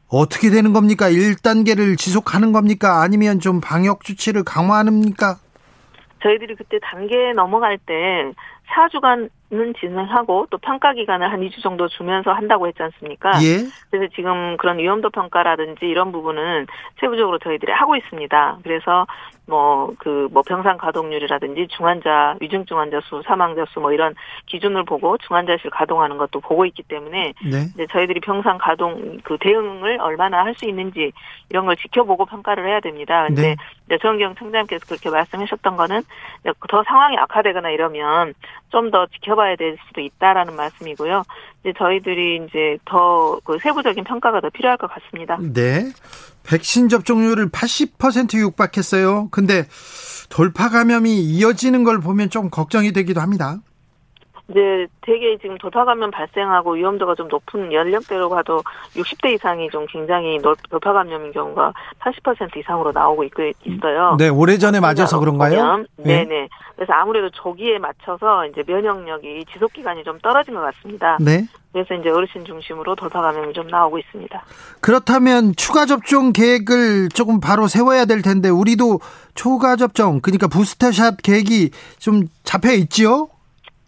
어떻게 0.09 0.49
되는 0.49 0.73
겁니까? 0.73 1.09
1단계를 1.09 1.97
지속하는 1.97 2.51
겁니까? 2.51 3.01
아니면 3.01 3.39
좀 3.39 3.61
방역 3.61 4.03
조치를 4.03 4.43
강화합니까? 4.43 5.37
저희들이 6.23 6.55
그때 6.55 6.79
단계 6.81 7.33
넘어갈 7.33 7.77
때 7.77 8.31
4주간 8.75 9.29
는 9.53 9.71
진행하고 9.79 10.47
또 10.49 10.57
평가 10.57 10.93
기간을 10.93 11.31
한 11.31 11.41
2주 11.41 11.61
정도 11.61 11.87
주면서 11.87 12.31
한다고 12.31 12.65
했지 12.65 12.81
않습니까? 12.81 13.29
예. 13.43 13.59
그래서 13.91 14.11
지금 14.15 14.57
그런 14.57 14.79
위험도 14.79 15.11
평가라든지 15.11 15.85
이런 15.85 16.11
부분은 16.11 16.65
세부적으로 16.99 17.37
저희들이 17.37 17.71
하고 17.71 17.95
있습니다. 17.95 18.57
그래서 18.63 19.05
뭐 19.45 19.93
그뭐 19.99 20.29
뭐 20.31 20.41
병상 20.41 20.77
가동률이라든지 20.77 21.67
중환자 21.69 22.37
위중증 22.39 22.79
환자 22.79 22.99
수, 23.01 23.21
사망자 23.25 23.65
수 23.69 23.79
뭐 23.79 23.91
이런 23.91 24.15
기준을 24.45 24.85
보고 24.85 25.17
중환자실 25.17 25.69
가동하는 25.69 26.17
것도 26.17 26.39
보고 26.39 26.65
있기 26.65 26.83
때문에 26.83 27.33
네. 27.43 27.65
이제 27.73 27.85
저희들이 27.91 28.21
병상 28.21 28.57
가동 28.57 29.19
그 29.23 29.37
대응을 29.39 29.99
얼마나 29.99 30.43
할 30.45 30.53
수 30.55 30.65
있는지 30.69 31.11
이런 31.49 31.65
걸 31.65 31.75
지켜보고 31.75 32.25
평가를 32.27 32.67
해야 32.67 32.79
됩니다. 32.79 33.25
근데 33.27 33.55
네. 33.89 33.97
정경 33.97 34.35
청장님께서 34.35 34.85
그렇게 34.85 35.09
말씀하셨던 35.09 35.75
거는 35.75 36.03
더 36.69 36.83
상황이 36.83 37.17
악화되거나 37.17 37.71
이러면 37.71 38.33
좀 38.69 38.91
더 38.91 39.05
지켜봐 39.07 39.43
살펴봐야 39.43 39.55
될 39.55 39.77
수도 39.87 40.01
있다라는 40.01 40.55
말씀이고요. 40.55 41.23
이제 41.61 41.73
저희들이 41.77 42.45
이제 42.47 42.77
더 42.85 43.39
그 43.43 43.57
세부적인 43.59 44.03
평가가 44.03 44.39
더 44.41 44.49
필요할 44.49 44.77
것 44.77 44.89
같습니다. 44.89 45.37
네. 45.53 45.91
백신 46.43 46.89
접종률을 46.89 47.49
80% 47.49 48.37
육박했어요. 48.37 49.29
근데 49.31 49.67
돌파 50.29 50.69
감염이 50.69 51.21
이어지는 51.21 51.83
걸 51.83 51.99
보면 51.99 52.29
좀 52.29 52.49
걱정이 52.49 52.91
되기도 52.91 53.21
합니다. 53.21 53.61
이제 54.49 54.87
되게 55.01 55.37
지금 55.37 55.57
돌파 55.57 55.85
감염 55.85 56.11
발생하고 56.11 56.73
위험도가 56.73 57.15
좀 57.15 57.27
높은 57.29 57.71
연령대로 57.71 58.29
봐도 58.29 58.61
60대 58.95 59.33
이상이 59.33 59.69
좀 59.69 59.85
굉장히 59.87 60.37
돌파 60.69 60.91
감염인 60.91 61.31
경우가 61.31 61.73
80% 61.99 62.57
이상으로 62.57 62.91
나오고 62.91 63.23
있어요. 63.23 64.15
네, 64.19 64.27
오래전에 64.27 64.79
맞아서 64.79 65.19
그런가요? 65.19 65.85
네, 65.97 66.25
네. 66.25 66.47
그래서 66.75 66.91
아무래도 66.93 67.29
조기에 67.29 67.79
맞춰서 67.79 68.45
이제 68.47 68.63
면역력이 68.67 69.45
지속 69.53 69.71
기간이 69.71 70.03
좀 70.03 70.19
떨어진 70.19 70.55
것 70.55 70.61
같습니다. 70.61 71.17
네. 71.21 71.47
그래서 71.71 71.93
이제 71.95 72.09
어르신 72.09 72.45
중심으로 72.45 72.95
돌파 72.95 73.21
감염이 73.21 73.53
좀 73.53 73.67
나오고 73.67 73.97
있습니다. 73.97 74.43
그렇다면 74.81 75.53
추가 75.55 75.85
접종 75.85 76.33
계획을 76.33 77.09
조금 77.09 77.39
바로 77.39 77.67
세워야 77.67 78.05
될 78.05 78.21
텐데 78.21 78.49
우리도 78.49 78.99
초과 79.35 79.75
접종 79.75 80.19
그러니까 80.21 80.47
부스터샷 80.47 81.17
계획이 81.23 81.71
좀 81.97 82.23
잡혀 82.43 82.73
있지요? 82.73 83.29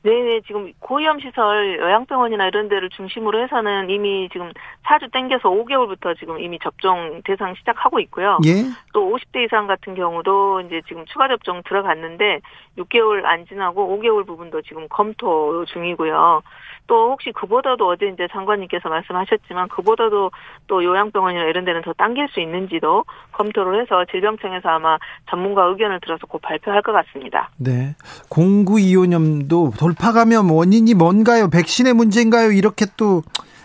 네네, 0.06 0.41
지금 0.45 0.72
고위험 0.80 1.20
시설 1.20 1.80
요양병원이나 1.80 2.45
이런 2.45 2.70
데를 2.70 2.89
중심으로 2.91 3.41
해서는 3.41 3.89
이미 3.89 4.30
지금 4.32 4.51
4주 4.84 5.12
땡겨서 5.12 5.49
5개월부터 5.49 6.16
지금 6.20 6.39
이미 6.39 6.60
접종 6.60 7.24
대상 7.26 7.56
시작하고 7.56 7.99
있고요. 8.01 8.38
예? 8.45 8.51
또 8.93 9.12
50대 9.12 9.45
이상 9.45 9.66
같은 9.66 9.95
경우도 9.95 10.62
이제 10.62 10.84
지금 10.88 11.06
추가 11.08 11.28
접종 11.28 11.64
들어갔는데 11.64 12.41
6개월 12.78 13.26
안 13.26 13.47
지나고 13.47 13.97
5개월 13.97 14.28
부분도 14.28 14.62
지금 14.62 14.88
검토 14.89 15.66
중이고요. 15.66 16.43
또 16.88 17.12
혹시 17.12 17.32
그보다도 17.32 17.88
어제 17.88 18.08
이제 18.08 18.28
장관님께서 18.32 18.90
말씀하셨지만 18.90 19.68
그보다도 19.70 20.32
또 20.68 20.84
요양병원이나 20.84 21.46
이런 21.46 21.66
데는 21.66 21.82
더 21.82 21.94
당길 21.94 22.28
수 22.30 22.40
있는지도 22.40 23.04
검토를 23.32 23.82
해서 23.82 24.06
질병청에서 24.12 24.70
아마 24.70 24.98
전문가 25.30 25.66
의견을 25.66 26.00
들어서 26.02 26.26
곧 26.28 26.42
발표할 26.42 26.82
것 26.82 26.92
같습니다. 26.92 27.50
네. 27.58 27.96
0925년도 28.30 29.78
돌파 29.78 30.12
감염 30.12 30.52
원인이 30.52 30.94
뭔가요? 30.94 31.50
백신의 31.50 31.94
문제인가요? 31.94 32.52
이렇게 32.52 32.86
또 32.98 33.22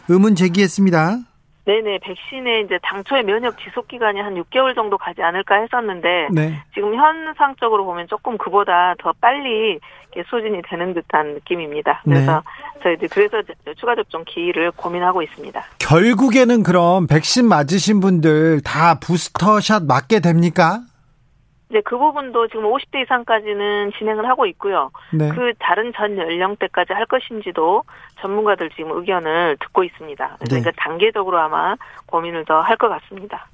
의문 0.09 0.35
제기했습니다. 0.35 1.30
네네, 1.71 1.99
백신의 2.03 2.65
이제 2.65 2.81
당초에 2.83 3.23
면역 3.23 3.57
지속 3.61 3.87
기간이 3.87 4.21
한 4.21 4.35
6개월 4.35 4.75
정도 4.75 4.99
가지 4.99 5.23
않을까 5.23 5.61
했었는데 5.61 6.29
네. 6.33 6.61
지금 6.75 6.97
현상적으로 6.97 7.85
보면 7.85 8.09
조금 8.09 8.37
그보다 8.37 8.97
더 8.99 9.13
빨리 9.21 9.79
소진이 10.29 10.63
되는 10.69 10.93
듯한 10.95 11.35
느낌입니다. 11.35 12.03
그래서 12.03 12.43
네. 12.75 12.83
저희들 12.83 13.09
그래서 13.13 13.41
추가 13.77 13.95
접종 13.95 14.25
기일을 14.27 14.73
고민하고 14.73 15.23
있습니다. 15.23 15.63
결국에는 15.79 16.65
그럼 16.65 17.07
백신 17.07 17.47
맞으신 17.47 18.01
분들 18.01 18.63
다 18.63 18.99
부스터샷 18.99 19.85
맞게 19.85 20.19
됩니까? 20.19 20.81
이제 21.71 21.81
그 21.85 21.97
부분도 21.97 22.49
지금 22.49 22.65
50대 22.65 23.03
이상까지는 23.05 23.93
진행을 23.97 24.29
하고 24.29 24.45
있고요. 24.47 24.91
네. 25.13 25.29
그 25.29 25.53
다른 25.61 25.93
전 25.97 26.19
연령대까지 26.19 26.93
할 26.93 27.07
것인지도 27.07 27.85
전문가들 28.21 28.71
지금 28.71 28.91
의견을 28.93 29.57
듣고 29.61 29.85
있습니다. 29.85 30.37
그래서 30.41 30.71
네. 30.71 30.73
단계적으로 30.77 31.39
아마 31.39 31.77
고민을 32.07 32.45
더 32.45 32.61
할 32.61 32.77
것 32.77 32.89
같습니다. 32.89 33.47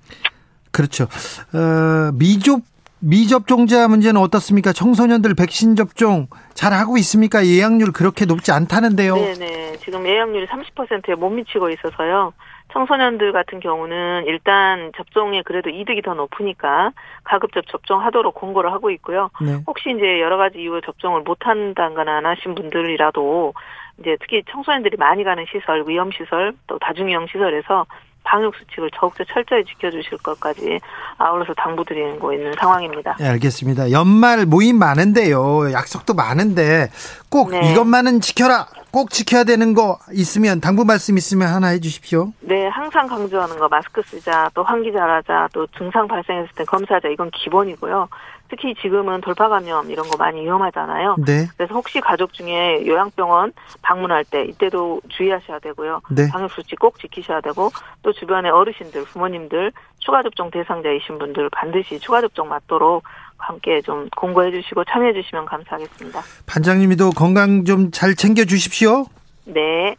그렇죠. 0.73 1.05
어, 1.05 2.11
미접 2.15 2.61
미접종자 2.99 3.89
문제는 3.89 4.19
어떻습니까? 4.21 4.73
청소년들 4.73 5.35
백신 5.35 5.77
접종 5.77 6.29
잘 6.55 6.73
하고 6.73 6.97
있습니까? 6.99 7.45
예약률 7.47 7.93
그렇게 7.93 8.25
높지 8.25 8.53
않다는데요. 8.53 9.15
네네. 9.15 9.77
지금 9.79 10.07
예약률이 10.07 10.47
30%에 10.47 11.15
못 11.15 11.29
미치고 11.31 11.69
있어서요. 11.71 12.33
청소년들 12.77 13.33
같은 13.33 13.59
경우는 13.59 14.25
일단 14.27 14.93
접종에 14.97 15.41
그래도 15.43 15.71
이득이 15.71 16.03
더 16.03 16.13
높으니까 16.13 16.93
가급적 17.25 17.67
접종하도록 17.69 18.35
공고를 18.35 18.71
하고 18.71 18.91
있고요. 18.91 19.31
네. 19.41 19.57
혹시 19.67 19.91
이제 19.97 20.21
여러 20.21 20.37
가지 20.37 20.59
이유로 20.61 20.83
접종을 20.83 21.23
못 21.23 21.39
한다거나 21.41 22.19
안 22.19 22.27
하신 22.27 22.55
분들이라도 22.55 23.55
이제 24.01 24.19
특히 24.21 24.43
청소년들이 24.51 24.99
많이 24.99 25.25
가는 25.25 25.47
시설, 25.51 25.85
위험 25.89 26.11
시설, 26.13 26.53
또 26.67 26.79
다중이용 26.79 27.29
시설에서 27.29 27.87
방역 28.25 28.55
수칙을 28.57 28.91
더욱더 28.93 29.25
철저히 29.25 29.65
지켜주실 29.65 30.19
것까지 30.19 30.81
아울러서 31.17 31.55
당부드리고 31.55 32.33
있는 32.35 32.53
상황입니다. 32.59 33.17
네, 33.19 33.29
알겠습니다. 33.29 33.93
연말 33.93 34.45
모임 34.45 34.79
많은데요. 34.79 35.73
약속도 35.73 36.13
많은데 36.13 36.91
꼭 37.31 37.53
네. 37.53 37.73
이것만은 37.73 38.21
지켜라. 38.21 38.67
꼭 38.91 39.11
지켜야 39.11 39.45
되는 39.45 39.75
거 39.75 39.99
있으면 40.13 40.61
당부 40.61 40.85
말씀 40.85 41.19
있으면 41.19 41.49
하나 41.49 41.69
해주십시오. 41.69 42.33
네, 42.41 42.67
항상 42.69 43.07
강조하는 43.07 43.59
거 43.59 43.69
마스크 43.69 44.03
쓰자, 44.03 44.51
또 44.55 44.63
환기 44.63 44.93
잘하자, 44.93 45.49
또 45.53 45.67
증상 45.79 46.09
발생했을 46.09 46.51
때 46.55 46.65
검사하자 46.65 47.09
이건 47.09 47.31
기본이고요. 47.31 48.09
특히 48.49 48.75
지금은 48.81 49.21
돌파 49.21 49.49
감염 49.49 49.91
이런 49.91 50.09
거 50.09 50.17
많이 50.17 50.41
위험하잖아요. 50.43 51.17
네. 51.27 51.49
그래서 51.57 51.75
혹시 51.75 52.01
가족 52.01 52.33
중에 52.33 52.87
요양병원 52.87 53.53
방문할 53.83 54.25
때 54.25 54.45
이때도 54.45 55.01
주의하셔야 55.09 55.59
되고요. 55.59 56.01
네. 56.11 56.29
방역 56.31 56.53
수칙 56.53 56.79
꼭 56.79 56.99
지키셔야 57.01 57.41
되고 57.41 57.71
또 58.03 58.13
주변의 58.13 58.53
어르신들, 58.53 59.05
부모님들 59.05 59.73
추가 59.99 60.23
접종 60.23 60.51
대상자이신 60.51 61.19
분들 61.19 61.51
반드시 61.51 61.99
추가 61.99 62.21
접종 62.21 62.49
맞도록 62.49 63.03
함께 63.39 63.81
좀 63.83 64.09
공고해 64.17 64.51
주시고 64.51 64.85
참여해 64.85 65.13
주시면 65.13 65.45
감사하겠습니다. 65.47 66.23
반장님도 66.47 67.11
건강 67.11 67.65
좀 67.65 67.91
잘 67.93 68.15
챙겨 68.15 68.45
주십시오. 68.45 69.07
네. 69.45 69.97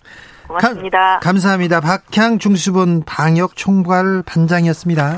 고맙습니다. 0.47 0.97
가, 1.15 1.19
감사합니다. 1.19 1.81
박향 1.81 2.39
중수본 2.39 3.03
방역 3.05 3.55
총괄 3.55 4.23
반장이었습니다. 4.25 5.15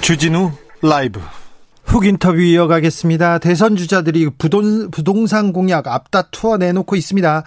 주진우 0.00 0.50
라이브 0.82 1.20
훅 1.84 2.06
인터뷰 2.06 2.40
이어가겠습니다. 2.40 3.38
대선 3.38 3.74
주자들이 3.76 4.30
부동, 4.38 4.90
부동산 4.90 5.52
공약 5.52 5.88
앞다투어 5.88 6.56
내놓고 6.58 6.94
있습니다. 6.94 7.44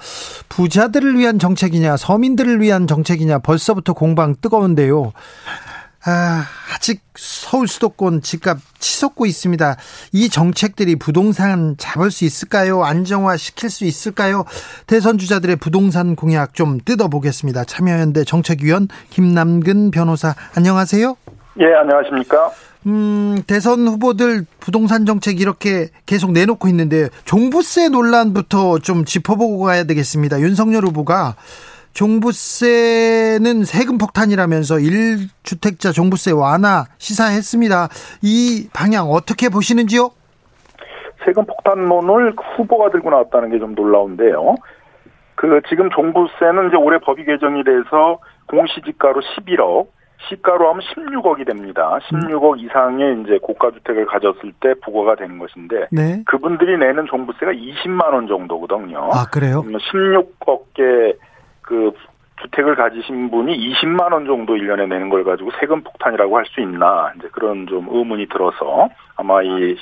부자들을 0.50 1.18
위한 1.18 1.40
정책이냐, 1.40 1.96
서민들을 1.96 2.60
위한 2.62 2.86
정책이냐, 2.88 3.40
벌써부터 3.40 3.94
공방 3.94 4.36
뜨거운데요. 4.42 5.14
아, 6.06 6.44
아직 6.76 7.02
서울 7.16 7.68
수도권 7.68 8.22
집값 8.22 8.58
치솟고 8.80 9.26
있습니다. 9.26 9.78
이 10.12 10.30
정책들이 10.30 10.98
부동산 10.98 11.76
잡을 11.78 12.12
수 12.12 12.26
있을까요? 12.26 12.84
안정화 12.84 13.38
시킬 13.38 13.70
수 13.70 13.86
있을까요? 13.86 14.44
대선 14.86 15.18
주자들의 15.18 15.56
부동산 15.58 16.16
공약 16.16 16.56
좀 16.56 16.80
뜯어보겠습니다. 16.84 17.64
참여연대 17.64 18.26
정책위원 18.26 18.90
김남근 19.12 19.92
변호사, 19.92 20.36
안녕하세요. 20.56 21.16
예, 21.62 21.66
안녕하십니까? 21.74 22.52
음, 22.86 23.42
대선 23.48 23.88
후보들 23.88 24.46
부동산 24.60 25.06
정책 25.06 25.40
이렇게 25.40 25.90
계속 26.06 26.34
내놓고 26.34 26.68
있는데 26.68 27.08
종부세 27.24 27.88
논란부터 27.90 28.80
좀 28.80 29.06
짚어보고 29.06 29.60
가야 29.60 29.86
되겠습니다. 29.86 30.42
윤석열 30.42 30.84
후보가 30.86 31.36
종부세는 31.94 33.64
세금 33.66 33.98
폭탄이라면서 33.98 34.76
1주택자 34.76 35.94
종부세 35.94 36.32
완화 36.32 36.86
시사했습니다. 36.98 37.88
이 38.22 38.68
방향 38.74 39.06
어떻게 39.10 39.50
보시는지요? 39.50 40.10
세금 41.26 41.46
폭탄론을 41.46 42.34
후보가 42.58 42.90
들고 42.92 43.10
나왔다는 43.10 43.52
게 43.52 43.60
좀 43.60 43.76
놀라운데요. 43.76 44.56
그 45.36 45.62
지금 45.70 45.90
종부세는 45.90 46.68
이제 46.68 46.78
올해 46.78 47.00
법이 47.00 47.26
개정이 47.26 47.64
돼서 47.64 48.20
공시지가로 48.48 49.22
11억, 49.22 49.88
시가로 50.30 50.70
하면 50.70 50.82
16억이 50.82 51.46
됩니다. 51.46 51.98
16억 52.10 52.60
이상의 52.62 53.22
이제 53.24 53.40
고가 53.42 53.72
주택을 53.72 54.06
가졌을 54.06 54.54
때 54.62 54.74
부과가 54.84 55.16
되는 55.16 55.38
것인데 55.40 55.88
네. 55.92 56.24
그분들이 56.26 56.78
내는 56.78 57.06
종부세가 57.10 57.52
20만 57.52 58.14
원 58.14 58.28
정도거든요. 58.28 59.10
아 59.12 59.26
그래요? 59.32 59.64
16억의 59.64 61.18
그 61.64 61.92
주택을 62.42 62.76
가지신 62.76 63.32
분이 63.32 63.58
20만 63.58 64.12
원 64.12 64.26
정도 64.26 64.54
1년에 64.56 64.88
내는 64.88 65.10
걸 65.10 65.24
가지고 65.24 65.52
세금 65.60 65.82
폭탄이라고 65.84 66.38
할 66.38 66.46
수 66.46 66.62
있나 66.62 67.12
이제 67.18 67.28
그런 67.32 67.66
좀 67.68 67.88
의문이 67.90 68.28
들어서 68.28 68.90
아마 69.16 69.42
이 69.42 69.76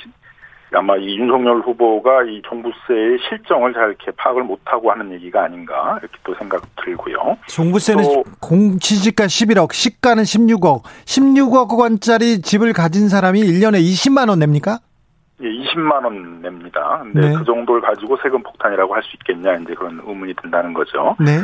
아마 0.74 0.96
이 0.96 1.18
윤석열 1.18 1.60
후보가 1.60 2.22
이 2.22 2.40
종부세의 2.48 3.18
실정을 3.28 3.74
잘 3.74 3.88
이렇게 3.88 4.10
파악을 4.12 4.44
못하고 4.44 4.90
하는 4.90 5.12
얘기가 5.12 5.44
아닌가 5.44 5.98
이렇게 6.00 6.16
또 6.24 6.34
생각 6.36 6.62
들고요. 6.82 7.36
종부세는 7.46 8.04
공시지가 8.40 9.24
11억, 9.26 9.72
시가는 9.72 10.22
16억, 10.22 10.82
16억 11.04 11.78
원짜리 11.78 12.40
집을 12.40 12.72
가진 12.72 13.08
사람이 13.10 13.42
1년에 13.42 13.82
20만 13.82 14.30
원 14.30 14.38
냅니까? 14.38 14.78
예, 15.42 15.46
20만 15.46 16.04
원 16.04 16.40
냅니다. 16.40 17.00
근데 17.02 17.28
네. 17.28 17.34
그 17.36 17.44
정도를 17.44 17.82
가지고 17.82 18.16
세금 18.22 18.42
폭탄이라고 18.42 18.94
할 18.94 19.02
수 19.02 19.10
있겠냐 19.16 19.56
이제 19.56 19.74
그런 19.74 20.00
의문이 20.06 20.34
든다는 20.40 20.72
거죠. 20.72 21.16
네. 21.18 21.38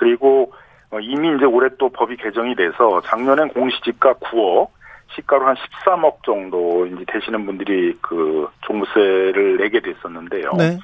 그리고 0.00 0.52
어, 0.90 0.98
이미 0.98 1.36
이제 1.36 1.44
올해 1.44 1.68
또 1.78 1.90
법이 1.90 2.16
개정이 2.16 2.56
돼서 2.56 3.00
작년엔 3.02 3.50
공시지가 3.50 4.14
9억, 4.14 4.68
시가로 5.14 5.46
한 5.46 5.54
13억 5.54 6.24
정도 6.24 6.86
이제 6.86 7.04
되시는 7.06 7.44
분들이 7.44 7.96
그 8.00 8.48
종부세를 8.62 9.58
내게 9.58 9.80
됐었는데요. 9.80 10.52
네. 10.56 10.78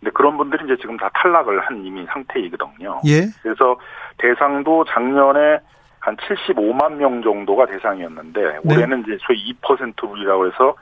근데 0.00 0.10
그런 0.14 0.36
분들이 0.36 0.64
이제 0.64 0.76
지금 0.80 0.96
다 0.96 1.10
탈락을 1.14 1.60
한 1.60 1.84
이미 1.84 2.04
상태이거든요. 2.06 3.02
예. 3.06 3.26
그래서 3.42 3.76
대상도 4.18 4.84
작년에 4.86 5.60
한 6.00 6.16
75만 6.16 6.94
명 6.94 7.22
정도가 7.22 7.66
대상이었는데 7.66 8.40
네. 8.64 8.74
올해는 8.74 9.02
이제 9.02 9.18
소위 9.20 9.52
2%율이라고 9.52 10.46
해서 10.46 10.74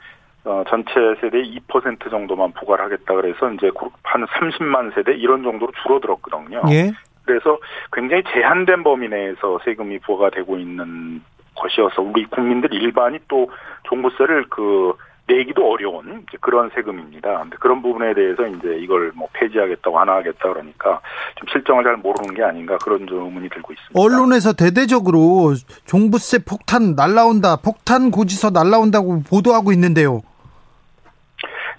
어, 0.45 0.65
전체 0.69 0.93
세대의 1.21 1.61
2% 1.69 2.11
정도만 2.11 2.53
부과를 2.53 2.87
하겠다 2.87 3.15
그래서 3.15 3.51
이제 3.53 3.71
한 4.05 4.25
30만 4.25 4.95
세대 4.95 5.13
이런 5.13 5.43
정도로 5.43 5.71
줄어들었거든요. 5.83 6.63
예. 6.71 6.93
그래서 7.25 7.59
굉장히 7.93 8.23
제한된 8.33 8.83
범위 8.83 9.09
내에서 9.09 9.59
세금이 9.65 10.01
부과가 10.01 10.31
되고 10.31 10.57
있는 10.59 11.23
것이어서 11.55 12.03
우리 12.03 12.25
국민들 12.27 12.73
일반이 12.73 13.19
또 13.29 13.51
종부세를 13.85 14.47
그 14.49 14.95
내기도 15.27 15.71
어려운 15.71 16.25
그런 16.41 16.71
세금입니다. 16.75 17.39
근데 17.39 17.57
그런 17.61 17.83
부분에 17.83 18.15
대해서 18.15 18.47
이제 18.49 18.77
이걸 18.81 19.13
뭐 19.15 19.29
폐지하겠다, 19.33 19.89
완화하겠다 19.89 20.41
그러니까 20.41 21.01
좀 21.37 21.49
실정을 21.53 21.85
잘 21.85 21.97
모르는 21.97 22.35
게 22.35 22.43
아닌가 22.43 22.77
그런 22.79 23.07
좀 23.07 23.25
의문이 23.27 23.49
들고 23.51 23.73
있습니다. 23.73 24.01
언론에서 24.01 24.53
대대적으로 24.53 25.55
종부세 25.87 26.45
폭탄 26.45 26.95
날라온다, 26.97 27.57
폭탄 27.57 28.11
고지서 28.11 28.51
날라온다고 28.51 29.23
보도하고 29.23 29.73
있는데요. 29.73 30.23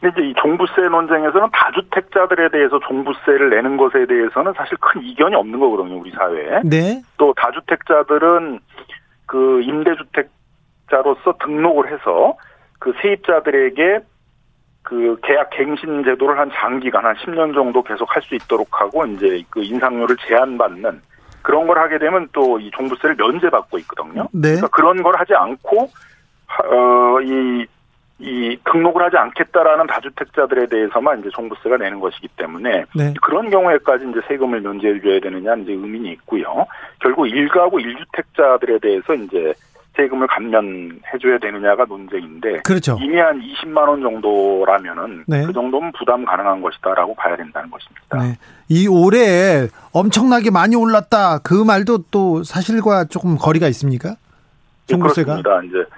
근데 0.02 0.20
이제 0.20 0.28
이 0.30 0.34
종부세 0.42 0.82
논쟁에서는 0.90 1.48
다주택자들에 1.54 2.50
대해서 2.50 2.80
종부세를 2.80 3.52
내는 3.52 3.78
것에 3.78 4.08
대해서는 4.08 4.54
사실 4.58 4.76
큰 4.82 5.04
이견이 5.04 5.36
없는 5.36 5.60
거거든요, 5.60 6.00
우리 6.00 6.12
사회에. 6.12 6.62
네. 6.66 7.02
또 7.18 7.34
다주택자들은 7.38 8.60
그 9.28 9.62
임대주택자로서 9.62 11.36
등록을 11.46 11.94
해서 11.94 12.36
그 12.80 12.94
세입자들에게 13.02 14.00
그 14.84 15.20
계약 15.24 15.52
갱신 15.52 16.04
제도를 16.04 16.40
한 16.40 16.50
장기간 16.52 17.06
한 17.06 17.16
10년 17.18 17.54
정도 17.54 17.84
계속 17.84 18.14
할 18.16 18.24
수 18.24 18.34
있도록 18.34 18.82
하고 18.82 19.06
이제 19.06 19.44
그 19.52 19.62
인상료를 19.64 20.16
제한받는 20.28 21.00
그런 21.44 21.68
걸 21.68 21.78
하게 21.78 22.00
되면 22.00 22.28
또 22.34 22.60
이 22.60 22.72
종부세를 22.72 23.16
면제받고 23.16 23.78
있거든요. 23.80 24.28
네. 24.34 24.56
그러니까 24.56 24.68
그런 24.70 25.04
걸 25.04 25.16
하지 25.16 25.36
않고 25.36 25.90
어이 26.72 27.68
이 28.22 28.58
등록을 28.72 29.04
하지 29.04 29.18
않겠다라는 29.18 29.88
다주택자들에 29.88 30.68
대해서만 30.68 31.20
이제 31.20 31.30
종부세가 31.34 31.78
내는 31.78 32.00
것이기 32.00 32.28
때문에 32.38 32.86
네. 32.96 33.14
그런 33.22 33.50
경우에까지 33.50 34.06
이제 34.10 34.20
세금을 34.28 34.62
면제해 34.62 35.02
줘야 35.02 35.20
되느냐 35.20 35.56
이제 35.56 35.72
의문이 35.72 36.12
있고요. 36.14 36.66
결국 37.00 37.28
일가구 37.28 37.82
일주택자들에 37.82 38.80
대해서 38.80 39.14
이제 39.16 39.54
세금을 39.96 40.28
감면해 40.28 41.18
줘야 41.22 41.38
되느냐가 41.38 41.86
논쟁인데 41.86 42.62
그렇죠. 42.64 42.98
이미 43.02 43.18
한 43.18 43.42
20만 43.42 43.90
원 43.90 44.02
정도라면은 44.02 45.26
네. 45.28 45.46
그 45.46 45.52
정도면 45.52 45.92
부담 45.98 46.24
가능한 46.24 46.62
것이다라고 46.62 47.16
봐야 47.16 47.36
된다는 47.36 47.70
것입니다. 47.70 48.18
네. 48.18 48.38
이 48.70 48.88
올해 48.88 49.68
엄청나게 49.94 50.50
많이 50.52 50.76
올랐다 50.76 51.40
그 51.40 51.54
말도 51.54 52.06
또 52.10 52.44
사실과 52.44 53.04
조금 53.06 53.38
거리가 53.38 53.68
있습니까? 53.70 54.16
종부세가? 54.88 55.36
네, 55.36 55.42
그렇습니다. 55.42 55.64
이제 55.68 55.90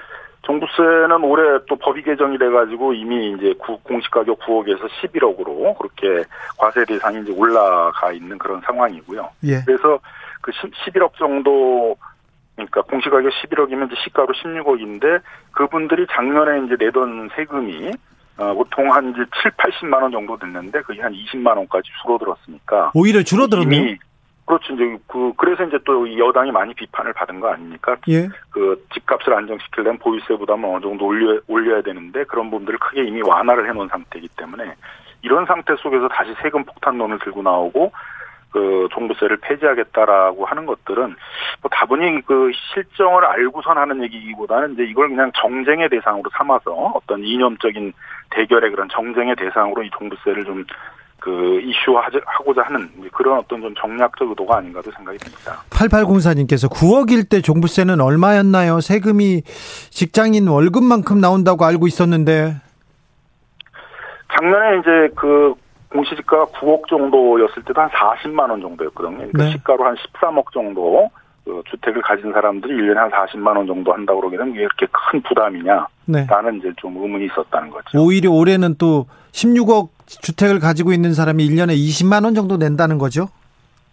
종부세는 0.43 1.23
올해 1.23 1.59
또 1.67 1.75
법이 1.75 2.03
개정이 2.03 2.37
돼가지고 2.37 2.93
이미 2.93 3.31
이제 3.31 3.53
공시가격 3.57 4.39
9억에서 4.39 4.89
11억으로 5.01 5.77
그렇게 5.77 6.27
과세 6.57 6.85
대상이 6.85 7.21
이제 7.21 7.31
올라가 7.31 8.11
있는 8.11 8.37
그런 8.37 8.61
상황이고요. 8.61 9.29
예. 9.45 9.61
그래서 9.65 9.99
그 10.41 10.51
11억 10.51 11.13
정도 11.17 11.95
그러니까 12.55 12.81
공시가격 12.81 13.31
11억이면 13.31 13.87
이제 13.87 13.95
시가로 14.03 14.33
16억인데 14.33 15.21
그분들이 15.51 16.05
작년에 16.11 16.65
이제 16.65 16.75
내던 16.77 17.29
세금이 17.35 17.91
어, 18.37 18.53
보통 18.53 18.91
한 18.91 19.11
이제 19.11 19.23
7, 19.41 19.51
80만 19.51 20.01
원 20.01 20.11
정도 20.11 20.37
됐는데 20.37 20.81
그게 20.81 21.01
한 21.01 21.13
20만 21.13 21.55
원까지 21.55 21.89
줄어들었으니까 22.01 22.91
오히려 22.93 23.23
줄어들었네요. 23.23 23.95
그렇죠. 24.45 24.73
이제 24.73 24.97
그 25.07 25.31
그래서 25.37 25.63
이제 25.63 25.79
또 25.85 26.17
여당이 26.17 26.51
많이 26.51 26.73
비판을 26.73 27.13
받은 27.13 27.39
거 27.39 27.49
아닙니까? 27.49 27.95
예. 28.09 28.27
그 28.49 28.85
집값을 28.93 29.33
안정시키려면 29.33 29.97
보유세 29.99 30.35
부담을 30.35 30.69
어느 30.69 30.81
정도 30.81 31.05
올려 31.05 31.39
올려야 31.47 31.81
되는데 31.81 32.23
그런 32.25 32.49
부분들을 32.49 32.77
크게 32.79 33.05
이미 33.05 33.21
완화를 33.21 33.69
해놓은 33.69 33.87
상태이기 33.87 34.29
때문에 34.35 34.75
이런 35.21 35.45
상태 35.45 35.75
속에서 35.77 36.09
다시 36.09 36.33
세금 36.41 36.65
폭탄론을 36.65 37.19
들고 37.19 37.41
나오고 37.41 37.93
그 38.51 38.87
종부세를 38.91 39.37
폐지하겠다라고 39.37 40.45
하는 40.45 40.65
것들은 40.67 41.15
뭐 41.61 41.69
다분히 41.71 42.21
그 42.21 42.51
실정을 42.53 43.25
알고선 43.25 43.77
하는 43.77 44.03
얘기보다는 44.03 44.73
이제 44.73 44.83
이걸 44.83 45.09
그냥 45.09 45.31
정쟁의 45.35 45.89
대상으로 45.89 46.29
삼아서 46.37 46.71
어떤 46.93 47.23
이념적인 47.23 47.93
대결의 48.29 48.69
그런 48.69 48.87
정쟁의 48.89 49.35
대상으로 49.37 49.81
이 49.81 49.89
종부세를 49.97 50.45
좀 50.45 50.65
그 51.23 51.61
이슈화하고자 51.61 52.63
하는 52.63 52.89
그런 53.13 53.39
어떤 53.39 53.61
좀 53.61 53.73
정략적 53.75 54.27
의도가 54.27 54.57
아닌가도 54.57 54.91
생각이 54.91 55.17
듭니다. 55.19 55.63
8804님께서 55.69 56.69
9억일 56.69 57.29
때 57.29 57.39
종부세는 57.39 58.01
얼마였나요? 58.01 58.81
세금이 58.81 59.43
직장인 59.43 60.49
월급만큼 60.49 61.21
나온다고 61.21 61.63
알고 61.63 61.87
있었는데. 61.87 62.55
작년에 64.37 64.79
이제 64.79 65.13
그 65.15 65.53
공시지가가 65.93 66.47
9억 66.59 66.89
정도였을 66.89 67.63
때도 67.63 67.79
한 67.79 67.89
40만 67.89 68.49
원 68.49 68.59
정도였거든요. 68.59 69.15
그러니까 69.15 69.43
네. 69.45 69.51
시가로 69.51 69.85
한 69.85 69.95
13억 69.95 70.51
정도 70.51 71.09
그 71.45 71.61
주택을 71.69 72.01
가진 72.01 72.33
사람들이 72.33 72.73
1년에 72.73 72.95
한 72.95 73.11
40만 73.11 73.55
원 73.55 73.65
정도 73.65 73.93
한다고 73.93 74.29
되면 74.29 74.49
이게 74.49 74.61
이렇게 74.61 74.87
큰 74.91 75.21
부담이냐? 75.21 75.87
네. 76.05 76.25
라는 76.29 76.57
이제 76.57 76.73
좀 76.75 76.97
의문이 76.97 77.27
있었다는 77.27 77.69
거죠. 77.69 77.97
오히려 77.97 78.29
올해는 78.31 78.75
또 78.77 79.05
16억 79.31 79.89
주택을 80.21 80.59
가지고 80.59 80.93
있는 80.93 81.13
사람이 81.13 81.47
1년에 81.49 81.75
20만 81.77 82.23
원 82.25 82.35
정도 82.35 82.57
낸다는 82.57 82.97
거죠? 82.97 83.29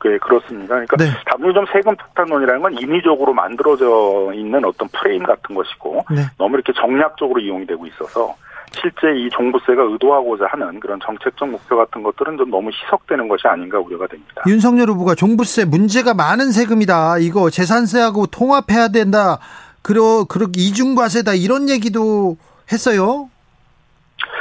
네, 0.03 0.17
그렇습니다. 0.19 0.69
그러니까 0.69 0.97
네. 0.97 1.11
좀 1.53 1.65
세금 1.73 1.95
폭탄론이라는 1.97 2.63
건 2.63 2.79
인위적으로 2.79 3.33
만들어져 3.35 4.33
있는 4.35 4.65
어떤 4.65 4.89
프레임 4.89 5.23
같은 5.23 5.55
것이고 5.55 6.05
네. 6.11 6.23
너무 6.39 6.57
이렇게 6.57 6.73
정략적으로 6.73 7.41
이용이 7.41 7.67
되고 7.67 7.87
있어서 7.87 8.35
실제 8.73 9.13
이 9.17 9.29
종부세가 9.31 9.83
의도하고자 9.83 10.47
하는 10.49 10.79
그런 10.81 10.99
정책적 11.05 11.49
목표 11.49 11.77
같은 11.77 12.03
것들은 12.03 12.37
좀 12.37 12.51
너무 12.51 12.71
희석되는 12.71 13.29
것이 13.29 13.47
아닌가 13.47 13.79
우려가 13.79 14.07
됩니다. 14.07 14.43
윤석열 14.47 14.89
후보가 14.91 15.15
종부세 15.17 15.65
문제가 15.65 16.15
많은 16.15 16.53
세금이다. 16.53 17.19
이거 17.19 17.51
재산세하고 17.51 18.27
통합해야 18.27 18.89
된다. 18.89 19.39
그러 19.83 20.25
그렇게 20.25 20.61
이중과세다 20.61 21.35
이런 21.35 21.69
얘기도 21.69 22.37
했어요. 22.71 23.30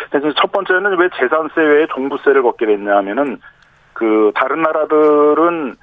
그래서 0.10 0.34
첫 0.40 0.52
번째는 0.52 0.98
왜 0.98 1.10
재산세 1.18 1.62
외에 1.62 1.88
종부세를 1.88 2.42
걷게 2.44 2.66
됐냐면은 2.66 3.40
그 3.94 4.32
다른 4.36 4.62
나라들은 4.62 5.76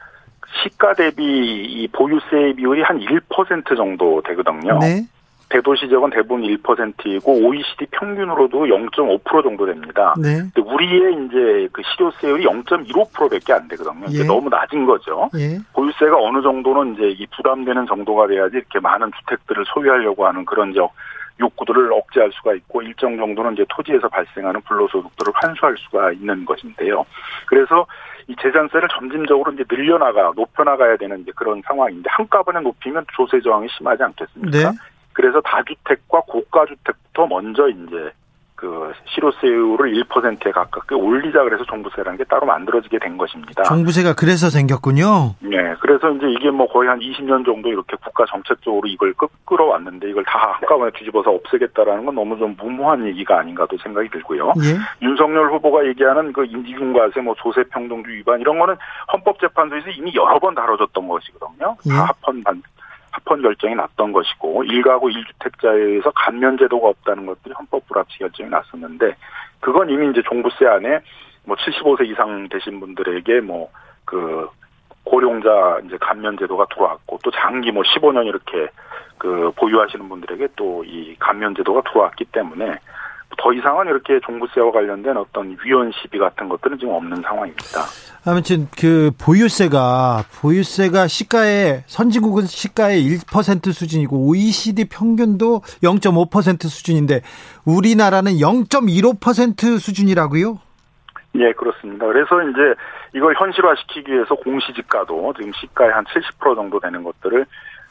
시가 0.63 0.95
대비 0.95 1.23
이 1.23 1.89
보유세 1.89 2.55
비율이 2.57 2.83
한 2.83 2.99
1% 2.99 3.77
정도 3.77 4.23
되거든요. 4.23 4.79
네. 4.79 5.07
대도시 5.49 5.89
지역은 5.89 6.11
대부분 6.11 6.43
1%이고 6.43 7.33
OECD 7.33 7.87
평균으로도 7.93 8.67
0.5% 8.67 9.43
정도 9.45 9.67
됩니다. 9.67 10.15
네. 10.21 10.39
근데 10.53 10.61
우리의 10.61 11.13
이제 11.25 11.69
그 11.73 11.83
실효세율이 11.83 12.45
0.15%밖에 12.45 13.53
안 13.53 13.69
되거든요. 13.69 14.07
이게 14.09 14.21
예. 14.21 14.25
너무 14.25 14.49
낮은 14.49 14.87
거죠. 14.87 15.31
예. 15.37 15.59
보유세가 15.73 16.17
어느 16.19 16.43
정도는 16.43 16.95
이제 16.95 17.11
이 17.11 17.27
부담되는 17.37 17.87
정도가 17.87 18.27
돼야지 18.27 18.57
이렇게 18.57 18.81
많은 18.81 19.13
주택들을 19.21 19.65
소유하려고 19.73 20.27
하는 20.27 20.45
그런 20.45 20.75
적 20.75 20.93
욕구들을 21.41 21.93
억제할 21.93 22.31
수가 22.33 22.55
있고 22.55 22.83
일정 22.83 23.17
정도는 23.17 23.55
이제 23.55 23.65
토지에서 23.69 24.09
발생하는 24.09 24.61
불로소득들을 24.63 25.33
환수할 25.35 25.77
수가 25.79 26.13
있는 26.13 26.45
것인데요. 26.45 27.05
그래서 27.47 27.87
이 28.29 28.35
재산세를 28.41 28.89
점진적으로 28.89 29.53
이제 29.53 29.65
늘려나가 29.71 30.33
높여나가야 30.35 30.97
되는 30.97 31.21
이제 31.21 31.33
그런 31.37 31.63
상황인데 31.67 32.09
한꺼번에 32.11 32.61
높이면 32.61 33.07
조세 33.15 33.41
저항이 33.41 33.69
심하지 33.77 34.03
않겠습니까? 34.03 34.71
네. 34.71 34.79
그래서 35.13 35.41
다주택과 35.41 36.23
고가주택부터 36.23 37.27
먼저 37.27 37.69
이제 37.69 38.13
그 38.57 38.93
실효세율을 39.05 40.03
1%에 40.05 40.51
가깝게 40.51 40.95
올리자 40.95 41.43
그래서 41.45 41.63
종부세라는 41.65 42.17
게 42.17 42.25
따로 42.25 42.47
만들어지게 42.47 42.99
된 42.99 43.19
것입니다. 43.19 43.63
종부세가 43.65 44.15
그래서 44.15 44.49
생겼군요. 44.49 45.35
네, 45.41 45.75
그래서 45.81 46.11
이제 46.13 46.27
이게 46.31 46.51
뭐 46.51 46.67
거의 46.67 46.89
한 46.89 46.99
20년 46.99 47.45
정도 47.45 47.69
이렇게 47.69 47.97
국가 48.03 48.25
정책적으로 48.27 48.89
이걸 48.89 49.15
끌어왔는데 49.45 50.09
이걸 50.09 50.25
다 50.25 50.57
한꺼번에 50.59 50.91
뒤집어서 50.93 51.31
없애겠다라는 51.31 52.07
건 52.07 52.15
너무 52.15 52.39
좀 52.39 52.57
무모한 52.59 53.07
얘기가 53.07 53.39
아닌가도 53.39 53.77
생각이 53.83 54.09
들고요. 54.09 54.55
예? 54.65 55.07
윤석열 55.07 55.53
후보가 55.53 55.87
얘기하는 55.89 56.33
그 56.33 56.47
인지중과세, 56.47 57.21
뭐 57.21 57.35
조세평등주 57.35 58.11
위반 58.11 58.41
이런 58.41 58.59
거는 58.59 58.75
헌법재판소에서 59.13 59.91
이미 59.91 60.15
여러 60.15 60.39
번 60.39 60.55
다뤄졌던 60.55 61.07
것이거든요. 61.07 61.77
예? 61.87 61.91
다 61.91 62.05
합헌 62.07 62.43
반 62.43 62.63
합헌 63.25 63.43
결정이 63.43 63.75
났던 63.75 64.13
것이고 64.13 64.65
일가구 64.65 65.09
1주택자에 65.09 65.75
의해서 65.75 66.11
감면 66.15 66.59
제도가 66.59 66.89
없다는 66.89 67.27
것들이 67.27 67.55
헌법 67.59 67.87
불합치 67.89 68.19
결정이 68.19 68.51
났었는데 68.51 69.15
그건 69.61 69.91
이미 69.91 70.11
이제 70.11 70.23
종부세 70.29 70.67
안에 70.67 71.01
뭐 71.45 71.57
75세 71.57 72.07
이상 72.09 72.49
되신 72.49 72.81
분들에게 72.81 73.41
뭐 73.41 73.71
그 74.07 74.49
고령자 75.05 75.81
이제 75.85 75.99
감면 76.01 76.39
제도가 76.39 76.67
들어왔고 76.73 77.19
또 77.23 77.31
장기 77.33 77.71
뭐 77.71 77.83
15년 77.83 78.27
이렇게 78.27 78.69
그 79.19 79.53
보유하시는 79.57 80.09
분들에게 80.09 80.49
또 80.57 80.83
이 80.85 81.15
감면 81.19 81.55
제도가 81.55 81.83
들어왔기 81.83 82.25
때문에 82.27 82.79
더 83.39 83.53
이상은 83.53 83.87
이렇게 83.87 84.19
종부세와 84.25 84.73
관련된 84.73 85.17
어떤 85.17 85.57
위헌 85.65 85.93
시비 85.93 86.19
같은 86.19 86.49
것들은 86.49 86.79
지금 86.79 86.95
없는 86.95 87.23
상황입니다. 87.23 87.83
아무튼 88.25 88.67
그 88.77 89.11
보유세가 89.23 90.25
보유세가 90.41 91.07
시가의 91.07 91.85
선진국은 91.87 92.43
시가의 92.43 93.03
1% 93.03 93.73
수준이고 93.73 94.29
OECD 94.29 94.89
평균도 94.89 95.61
0.5% 95.83 96.63
수준인데 96.69 97.21
우리나라는 97.65 98.33
0.15% 98.33 99.79
수준이라고요? 99.79 100.59
예, 101.37 101.53
그렇습니다. 101.53 102.07
그래서 102.07 102.43
이제 102.43 102.75
이걸 103.15 103.35
현실화시키기 103.39 104.13
위해서 104.13 104.35
공시지가도 104.35 105.35
지금 105.37 105.53
시가의 105.61 105.93
한 105.93 106.05
70% 106.05 106.55
정도 106.57 106.81
되는 106.81 107.03
것들을 107.05 107.47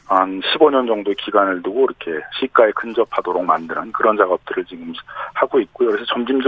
한 0.08 0.40
15년 0.40 0.86
정도 0.86 1.12
기간을 1.12 1.62
두고 1.62 1.86
이렇게 1.86 2.24
시가에 2.38 2.70
근접하도록 2.72 3.44
만드는 3.44 3.92
그런 3.92 4.16
작업들을 4.16 4.64
지금 4.66 4.92
하고 5.34 5.58
있고요. 5.60 5.90
그래서 5.90 6.04
점점 6.06 6.40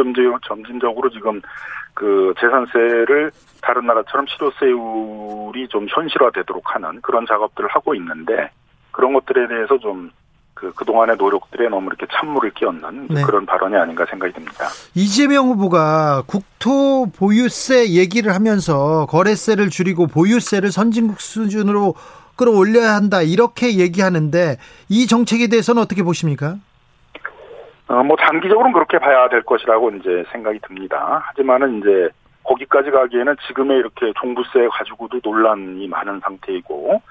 점진적으로 0.47 1.11
지금 1.11 1.41
그 1.95 2.33
재산세를 2.39 3.33
다른 3.61 3.87
나라처럼 3.87 4.27
실효세율이 4.29 5.69
좀 5.69 5.87
현실화되도록 5.91 6.75
하는 6.75 7.01
그런 7.01 7.27
작업들을 7.27 7.69
하고 7.71 7.95
있는데 7.97 8.51
그런 8.93 9.13
것들에 9.13 9.49
대해서 9.49 9.77
좀 9.79 10.11
그, 10.55 10.73
그동안의 10.73 11.17
노력들에 11.17 11.69
너무 11.69 11.87
이렇게 11.87 12.07
찬물을 12.13 12.51
끼얹는 12.51 13.09
네. 13.11 13.23
그런 13.23 13.47
발언이 13.47 13.77
아닌가 13.77 14.05
생각이 14.11 14.33
듭니다. 14.33 14.67
이재명 14.95 15.47
후보가 15.47 16.25
국토 16.27 17.07
보유세 17.17 17.91
얘기를 17.91 18.35
하면서 18.35 19.07
거래세를 19.07 19.71
줄이고 19.71 20.09
보유세를 20.09 20.73
선진국 20.73 21.21
수준으로 21.21 21.95
끌어올려야 22.39 22.95
한다 22.95 23.21
이렇게 23.21 23.79
얘기하는데 23.79 24.57
이 24.89 25.07
정책에 25.07 25.49
대해서는 25.49 25.83
어떻게 25.83 26.03
보십니까? 26.03 26.57
어, 27.89 28.03
뭐 28.03 28.17
장기적으로는 28.21 28.73
그렇게 28.73 28.99
봐야 28.99 29.29
될 29.29 29.43
것이라고 29.43 29.91
이제 29.91 30.25
생각이 30.33 30.59
듭니다. 30.61 31.23
하지만은 31.27 31.79
이제 31.79 32.09
거기까지 32.45 32.91
가기에는 32.91 33.37
지금의 33.47 33.79
이렇게 33.79 34.13
종부세 34.21 34.69
가지고도 34.71 35.21
논란이 35.23 35.87
많은 35.89 36.21
상태이고 36.21 37.03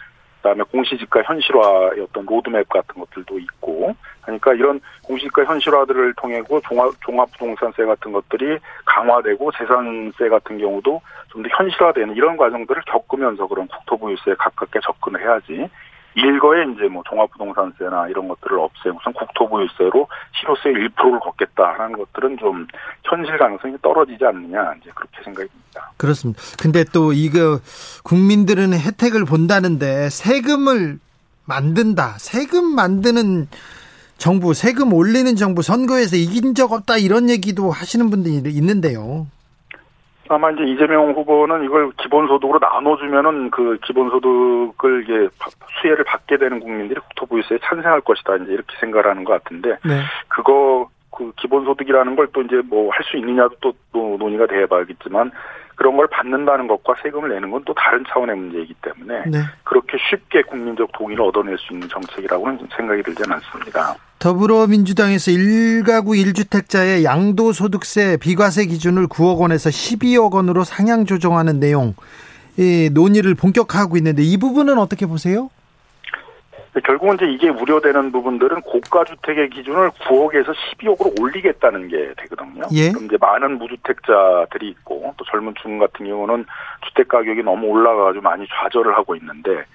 그다음에 0.48 0.64
공시지가 0.72 1.24
현실화의 1.24 2.02
어떤 2.02 2.26
로드맵 2.26 2.70
같은 2.70 2.96
것들도 3.02 3.40
있고 3.40 3.96
그러니까 4.22 4.54
이런 4.54 4.80
공시지가 5.04 5.46
현실화들을 5.46 6.14
통해 6.16 6.42
종합 6.68 6.94
종합부동산세 7.02 7.86
같은 7.86 8.12
것들이 8.12 8.60
강화되고 8.86 9.52
재산세 9.54 10.30
같은 10.30 10.58
경우도 10.58 11.02
좀 11.30 11.44
더 11.44 11.50
현실화되는 11.52 12.16
이런 12.16 12.36
과정들을 12.38 12.82
겪으면서 12.88 13.48
그런 13.48 13.68
국토부유세에 13.68 14.36
가깝게 14.36 14.80
접근을 14.84 15.22
해야지 15.22 15.70
일거에 16.18 16.64
이제 16.74 16.88
뭐 16.88 17.04
종합부동산세나 17.08 18.08
이런 18.08 18.28
것들을 18.28 18.58
없애고선 18.58 19.14
국토부유세로 19.14 20.08
실효세 20.34 20.70
1%를 20.70 21.20
걷겠다라는 21.20 21.98
것들은 21.98 22.38
좀 22.40 22.66
현실 23.04 23.38
가능성이 23.38 23.78
떨어지지 23.84 24.26
않느냐 24.26 24.74
이제 24.82 24.90
그렇게 24.96 25.24
생각이 25.24 25.48
듭니다. 25.48 25.92
그렇습니다. 25.98 26.42
근데 26.60 26.84
또 26.92 27.14
이거 27.14 27.60
국민들은 28.04 28.74
혜택을 28.74 29.26
본다는데 29.26 30.10
세금을 30.10 30.98
만든다. 31.46 32.16
세금 32.18 32.66
만드는 32.66 33.48
정부, 34.18 34.56
세금 34.56 34.94
올리는 34.94 35.36
정부, 35.36 35.62
선거에서 35.62 36.16
이긴 36.16 36.56
적 36.56 36.72
없다 36.72 36.98
이런 36.98 37.30
얘기도 37.30 37.70
하시는 37.70 38.10
분들이 38.10 38.50
있는데요. 38.50 39.28
아마 40.30 40.52
이제 40.52 40.64
이재명 40.64 41.12
후보는 41.12 41.64
이걸 41.64 41.92
기본소득으로 41.98 42.60
나눠주면은 42.60 43.50
그 43.52 43.78
기본소득을 43.86 45.04
이게 45.04 45.30
수혜를 45.82 46.04
받게 46.04 46.38
되는 46.38 46.60
국민들이 46.60 47.00
국토부유세에 47.00 47.60
찬성할 47.64 48.02
것이다 48.02 48.38
이제 48.38 48.54
이렇게 48.54 48.76
생각하는 48.80 49.24
것 49.24 49.42
같은데 49.44 49.78
네. 49.86 50.02
그거 50.28 50.90
그 51.12 51.32
기본소득이라는 51.38 52.16
걸 52.16 52.28
또 52.34 52.42
이제 52.42 52.62
뭐 52.70 52.92
할 52.92 53.04
수 53.04 53.18
있느냐도 53.18 53.56
또, 53.62 53.74
또 53.92 54.18
논의가 54.20 54.48
돼봐야겠지만 54.48 55.32
그런 55.78 55.96
걸 55.96 56.08
받는다는 56.08 56.68
것과 56.68 56.96
세금을 57.02 57.30
내는 57.30 57.52
건 57.52 57.64
또 57.66 57.74
다른 57.74 58.04
차원의 58.08 58.36
문제이기 58.36 58.76
때문에 58.82 59.24
네. 59.28 59.40
그렇게 59.64 59.98
쉽게 60.10 60.42
국민적 60.44 60.92
동의를 60.94 61.24
얻어낼 61.24 61.58
수 61.58 61.74
있는 61.74 61.88
정책이라고는 61.90 62.68
생각이 62.76 63.04
들지는 63.04 63.34
않습니다. 63.34 63.96
더불어민주당에서 64.20 65.32
1가구 65.32 66.16
1주택자의 66.16 67.04
양도소득세 67.04 68.18
비과세 68.18 68.66
기준을 68.68 69.08
9억 69.08 69.40
원에서 69.40 69.70
12억 69.70 70.34
원으로 70.34 70.64
상향 70.64 71.06
조정하는 71.06 71.60
내용 71.60 71.94
이 72.58 72.90
논의를 72.92 73.36
본격화하고 73.36 73.98
있는데 73.98 74.24
이 74.24 74.38
부분은 74.38 74.78
어떻게 74.80 75.06
보세요? 75.06 75.50
결국은 76.84 77.16
이제 77.16 77.26
이게 77.26 77.50
우려되는 77.50 78.12
부분들은 78.12 78.62
고가 78.62 79.04
주택의 79.06 79.50
기준을 79.50 79.90
9억에서 79.92 80.54
12억으로 80.54 81.20
올리겠다는 81.22 81.88
게 81.88 82.14
되거든요. 82.18 82.64
예. 82.74 82.92
그럼 82.92 83.06
이제 83.06 83.18
많은 83.20 83.58
무주택자들이 83.58 84.70
있고 84.70 85.14
또 85.18 85.26
젊은 85.26 85.54
층 85.62 85.78
같은 85.80 86.06
경우는 86.06 86.46
주택 86.88 87.08
가격이 87.08 87.44
너무 87.44 87.68
올라가가지고 87.68 88.24
많이 88.24 88.46
좌절을 88.48 88.96
하고 88.96 89.16
있는데 89.16 89.66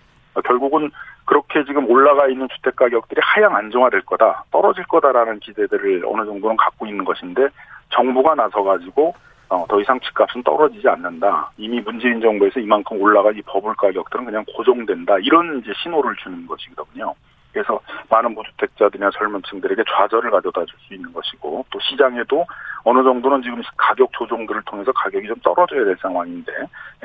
결국은 0.45 0.91
그렇게 1.25 1.65
지금 1.65 1.89
올라가 1.89 2.27
있는 2.27 2.49
주택 2.55 2.77
가격들이 2.77 3.21
하향 3.23 3.55
안정화될 3.55 4.03
거다, 4.03 4.45
떨어질 4.51 4.85
거다라는 4.85 5.41
기대들을 5.41 6.05
어느 6.07 6.25
정도는 6.25 6.57
갖고 6.57 6.87
있는 6.87 7.05
것인데 7.05 7.49
정부가 7.91 8.35
나서 8.35 8.63
가지고 8.63 9.15
어, 9.49 9.67
더 9.69 9.81
이상 9.81 10.01
집값은 10.01 10.43
떨어지지 10.43 10.89
않는다. 10.89 11.51
이미 11.59 11.81
문재인 11.81 12.21
정부에서 12.21 12.61
이만큼 12.61 13.01
올라간 13.01 13.37
이 13.37 13.43
버블 13.43 13.75
가격들은 13.75 14.25
그냥 14.25 14.45
고정된다. 14.57 15.19
이런 15.19 15.59
이제 15.59 15.73
신호를 15.83 16.17
주는 16.17 16.47
것이거든요. 16.47 17.15
그래서 17.53 17.79
많은 18.09 18.35
무주택자들이나 18.35 19.11
젊은 19.11 19.43
층들에게 19.43 19.83
좌절을 19.87 20.31
가져다 20.31 20.65
줄 20.65 20.79
수 20.89 20.95
있는 20.95 21.13
것이고 21.13 21.67
또 21.71 21.79
시장에도 21.81 22.47
어느 22.83 23.03
정도는 23.03 23.43
지금 23.43 23.61
가격 23.77 24.11
조정들을 24.15 24.63
통해서 24.65 24.91
가격이 24.93 25.29
좀 25.29 25.37
떨어져야 25.45 25.85
될 25.85 25.97
상황인데 26.01 26.51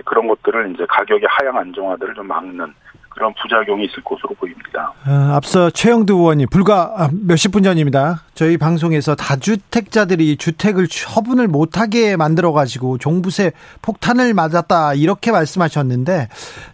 그런 0.05 0.27
것들을 0.27 0.73
이제 0.73 0.85
가격의 0.87 1.27
하향 1.29 1.57
안정화들을 1.57 2.15
좀 2.15 2.27
막는 2.27 2.73
그런 3.17 3.33
부작용이 3.41 3.85
있을 3.85 4.03
것으로 4.03 4.35
보입니다. 4.35 4.93
어, 5.07 5.35
앞서 5.35 5.71
최영두 5.71 6.13
의원이 6.13 6.45
불과 6.45 6.93
아, 6.95 7.09
몇십 7.11 7.51
분 7.51 7.63
전입니다. 7.63 8.21
저희 8.35 8.57
방송에서 8.57 9.15
다주택자들이 9.15 10.37
주택을 10.37 10.87
처분을 10.87 11.47
못하게 11.47 12.15
만들어가지고 12.15 12.99
종부세 12.99 13.53
폭탄을 13.81 14.35
맞았다 14.35 14.93
이렇게 14.93 15.31
말씀하셨는데 15.31 16.29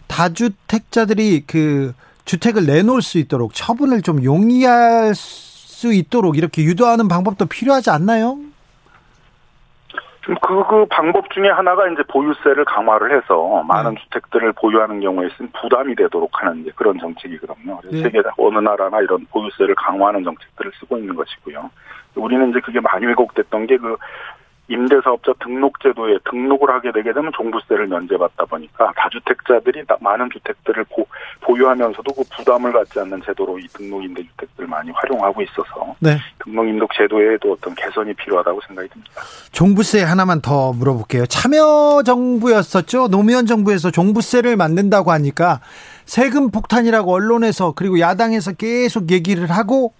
다주택자들이 0.06 1.44
그 1.46 1.94
주택을 2.26 2.66
내놓을 2.66 3.00
수 3.00 3.18
있도록 3.18 3.54
처분을 3.54 4.02
좀 4.02 4.22
용이할 4.22 5.14
수 5.14 5.94
있도록 5.94 6.36
이렇게 6.36 6.62
유도하는 6.62 7.08
방법도 7.08 7.46
필요하지 7.46 7.88
않나요? 7.88 8.38
그, 10.26 10.64
그 10.66 10.86
방법 10.90 11.28
중에 11.30 11.48
하나가 11.48 11.86
이제 11.88 12.02
보유세를 12.08 12.64
강화를 12.64 13.16
해서 13.16 13.62
많은 13.64 13.94
네. 13.94 14.00
주택들을 14.02 14.52
보유하는 14.54 15.00
경우에 15.00 15.28
있으면 15.28 15.50
부담이 15.60 15.94
되도록 15.96 16.30
하는 16.40 16.60
이제 16.60 16.70
그런 16.74 16.98
정책이거든요. 16.98 17.80
네. 17.90 18.02
세계 18.02 18.22
어느 18.38 18.58
나라나 18.58 19.00
이런 19.00 19.26
보유세를 19.30 19.74
강화하는 19.74 20.24
정책들을 20.24 20.72
쓰고 20.80 20.98
있는 20.98 21.14
것이고요. 21.14 21.70
우리는 22.16 22.50
이제 22.50 22.60
그게 22.60 22.80
많이 22.80 23.06
왜곡됐던 23.06 23.66
게 23.66 23.76
그 23.76 23.96
임대사업자 24.68 25.32
등록제도에 25.40 26.18
등록을 26.30 26.70
하게 26.70 26.90
되게 26.92 27.12
되면 27.12 27.30
종부세를 27.36 27.86
면제받다 27.86 28.46
보니까 28.46 28.92
다주택자들이 28.96 29.84
많은 30.00 30.30
주택들을 30.32 30.84
보, 30.84 31.06
보유하면서도 31.42 32.14
그 32.14 32.22
부담을 32.34 32.72
갖지 32.72 32.98
않는 33.00 33.22
제도로 33.26 33.58
이 33.58 33.66
등록임대주택들을 33.68 34.66
많이 34.68 34.90
활용하고 34.90 35.42
있어서 35.42 35.94
네. 36.00 36.18
등록임대 36.44 36.86
제도에도 36.96 37.52
어떤 37.52 37.74
개선이 37.74 38.14
필요하다고 38.14 38.60
생각이 38.66 38.88
듭니다. 38.88 39.22
종부세 39.52 40.02
하나만 40.02 40.40
더 40.40 40.72
물어볼게요. 40.72 41.26
참여정부였었죠. 41.26 43.08
노무현 43.08 43.46
정부에서 43.46 43.90
종부세를 43.90 44.56
만든다고 44.56 45.10
하니까 45.12 45.60
세금 46.06 46.50
폭탄이라고 46.50 47.12
언론에서 47.12 47.72
그리고 47.76 48.00
야당에서 48.00 48.52
계속 48.52 49.10
얘기를 49.10 49.50
하고 49.50 49.92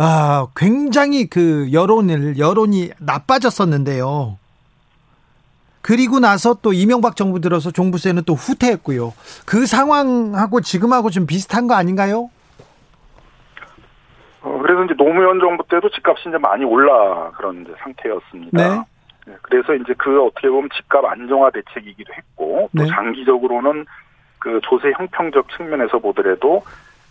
아, 0.00 0.46
굉장히 0.54 1.28
그 1.28 1.72
여론을, 1.72 2.38
여론이 2.38 2.90
나빠졌었는데요. 3.00 4.38
그리고 5.82 6.20
나서 6.20 6.54
또 6.62 6.72
이명박 6.72 7.16
정부 7.16 7.40
들어서 7.40 7.72
종부세는 7.72 8.22
또 8.24 8.34
후퇴했고요. 8.34 9.12
그 9.44 9.66
상황하고 9.66 10.60
지금하고 10.60 11.10
좀 11.10 11.26
비슷한 11.26 11.66
거 11.66 11.74
아닌가요? 11.74 12.30
어, 14.42 14.58
그래서 14.62 14.84
이제 14.84 14.94
노무현 14.94 15.40
정부 15.40 15.64
때도 15.68 15.90
집값이 15.90 16.28
이제 16.28 16.38
많이 16.38 16.64
올라 16.64 17.32
그런 17.32 17.62
이제 17.62 17.72
상태였습니다. 17.78 18.50
네. 18.52 18.84
네 19.26 19.36
그래서 19.42 19.74
이제 19.74 19.94
그 19.98 20.22
어떻게 20.22 20.48
보면 20.48 20.68
집값 20.76 21.04
안정화 21.04 21.50
대책이기도 21.50 22.12
했고 22.12 22.70
또 22.76 22.82
네. 22.84 22.88
장기적으로는 22.88 23.84
그 24.38 24.60
조세 24.62 24.92
형평적 24.96 25.48
측면에서 25.56 25.98
보더라도 25.98 26.62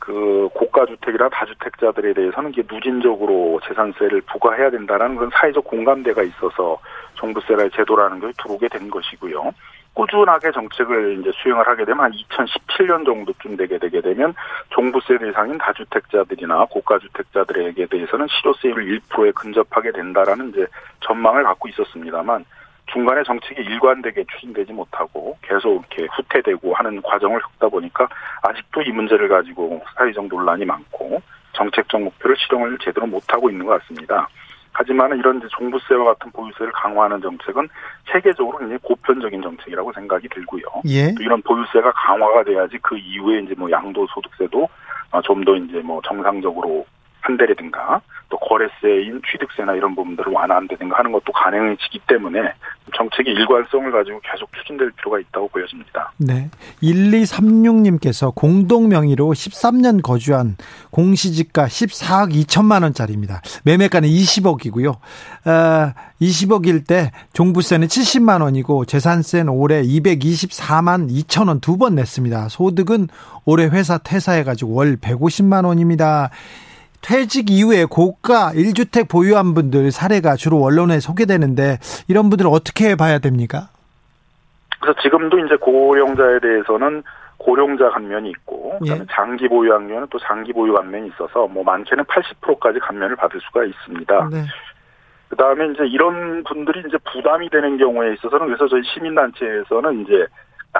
그 0.07 0.47
고가 0.53 0.85
주택이나 0.85 1.27
다주택자들에 1.27 2.13
대해서는 2.13 2.51
이게 2.51 2.63
누진적으로 2.71 3.59
재산세를 3.67 4.21
부과해야 4.21 4.69
된다라는 4.69 5.17
그런 5.17 5.29
사회적 5.33 5.65
공감대가 5.65 6.23
있어서 6.23 6.79
종부세라의 7.15 7.71
제도라는 7.71 8.21
게 8.21 8.31
들어오게 8.41 8.69
된 8.69 8.89
것이고요. 8.89 9.51
꾸준하게 9.91 10.51
정책을 10.53 11.19
이제 11.19 11.31
수행을 11.35 11.67
하게 11.67 11.83
되면 11.83 12.05
한 12.05 12.13
2017년 12.13 13.05
정도쯤 13.05 13.57
되게 13.57 13.77
되게 13.79 13.99
되면 13.99 14.33
종부세 14.69 15.17
대상인 15.17 15.57
다주택자들이나 15.57 16.67
고가주택자들에게 16.69 17.87
대해서는 17.87 18.27
실효세율을 18.29 19.01
1%에 19.09 19.31
근접하게 19.31 19.91
된다라는 19.91 20.51
이제 20.51 20.67
전망을 21.01 21.43
갖고 21.43 21.67
있었습니다만 21.67 22.45
중간에 22.91 23.23
정책이 23.23 23.61
일관되게 23.61 24.23
추진되지 24.31 24.73
못하고 24.73 25.37
계속 25.41 25.71
이렇게 25.71 26.07
후퇴되고 26.15 26.73
하는 26.73 27.01
과정을 27.01 27.39
겪다 27.41 27.69
보니까 27.69 28.07
아직도 28.41 28.81
이 28.81 28.91
문제를 28.91 29.27
가지고 29.27 29.81
사회적 29.95 30.27
논란이 30.27 30.65
많고 30.65 31.21
정책적 31.53 32.01
목표를 32.01 32.35
실행을 32.37 32.77
제대로 32.79 33.07
못하고 33.07 33.49
있는 33.49 33.65
것 33.65 33.79
같습니다. 33.81 34.27
하지만 34.71 35.17
이런 35.17 35.37
이제 35.37 35.47
종부세와 35.57 36.05
같은 36.05 36.31
보유세를 36.31 36.71
강화하는 36.71 37.19
정책은 37.19 37.67
세계적으로 38.11 38.59
굉장히 38.59 38.77
보편적인 38.83 39.41
정책이라고 39.41 39.91
생각이 39.91 40.29
들고요. 40.29 40.63
예. 40.85 41.13
또 41.15 41.23
이런 41.23 41.41
보유세가 41.41 41.91
강화가 41.93 42.43
돼야지 42.43 42.77
그 42.83 42.95
이후에 42.95 43.39
이제 43.39 43.55
뭐 43.57 43.69
양도소득세도 43.71 44.69
어, 45.11 45.21
좀더 45.21 45.55
이제 45.55 45.79
뭐 45.79 45.99
정상적으로 46.05 46.85
한 47.21 47.37
대라든가 47.37 47.99
또 48.29 48.37
거래세인 48.37 49.21
취득세나 49.29 49.73
이런 49.75 49.95
부분들을 49.95 50.31
완화한다든가 50.31 50.97
하는 50.99 51.11
것도 51.11 51.31
가능해지기 51.31 52.01
때문에 52.07 52.39
정책의 52.95 53.33
일관성을 53.33 53.91
가지고 53.91 54.19
계속 54.23 54.49
추진될 54.53 54.91
필요가 54.91 55.19
있다고 55.19 55.47
보여집니다. 55.49 56.11
네. 56.17 56.49
1236님께서 56.81 58.33
공동 58.33 58.89
명의로 58.89 59.27
13년 59.27 60.01
거주한 60.01 60.57
공시지가 60.91 61.65
14억 61.65 62.33
2천만 62.33 62.83
원짜리입니다. 62.83 63.41
매매가는 63.65 64.07
20억이고요. 64.09 64.89
어, 64.91 65.93
20억일 66.21 66.87
때 66.87 67.11
종부세는 67.33 67.87
70만 67.87 68.41
원이고 68.41 68.85
재산세는 68.85 69.49
올해 69.49 69.81
224만 69.83 71.09
2천 71.11 71.47
원 71.47 71.57
두 71.61 71.77
번 71.77 71.95
냈습니다. 71.95 72.49
소득은 72.49 73.07
올해 73.45 73.65
회사 73.67 73.97
퇴사해가지고 73.97 74.73
월 74.73 74.97
150만 74.97 75.65
원입니다. 75.65 76.29
퇴직 77.07 77.49
이후에 77.49 77.85
고가 77.85 78.51
1주택 78.53 79.09
보유한 79.09 79.53
분들 79.53 79.91
사례가 79.91 80.35
주로 80.35 80.61
언론에 80.61 80.99
소개되는데 80.99 81.77
이런 82.09 82.29
분들 82.29 82.47
어떻게 82.47 82.97
봐야 82.97 83.19
됩니까? 83.19 83.69
그래서 84.81 84.99
지금도 85.01 85.39
이제 85.39 85.55
고령자에 85.55 86.39
대해서는 86.41 87.03
고령자 87.37 87.91
감면이 87.91 88.29
있고 88.31 88.77
그다음에 88.79 89.01
예. 89.01 89.05
장기 89.09 89.47
보유 89.47 89.69
감면은 89.69 90.07
또 90.09 90.19
장기 90.19 90.51
보유 90.51 90.73
감면이 90.73 91.07
있어서 91.07 91.47
뭐 91.47 91.63
많게는 91.63 92.03
80%까지 92.03 92.79
감면을 92.79 93.15
받을 93.15 93.39
수가 93.39 93.63
있습니다. 93.63 94.29
네. 94.29 94.43
그다음에 95.29 95.67
이제 95.67 95.85
이런 95.85 96.43
분들이 96.43 96.83
이제 96.87 96.97
부담이 97.13 97.49
되는 97.49 97.77
경우에 97.77 98.13
있어서는 98.13 98.47
그래서 98.47 98.67
저희 98.67 98.81
시민단체에서는 98.83 100.01
이제 100.01 100.25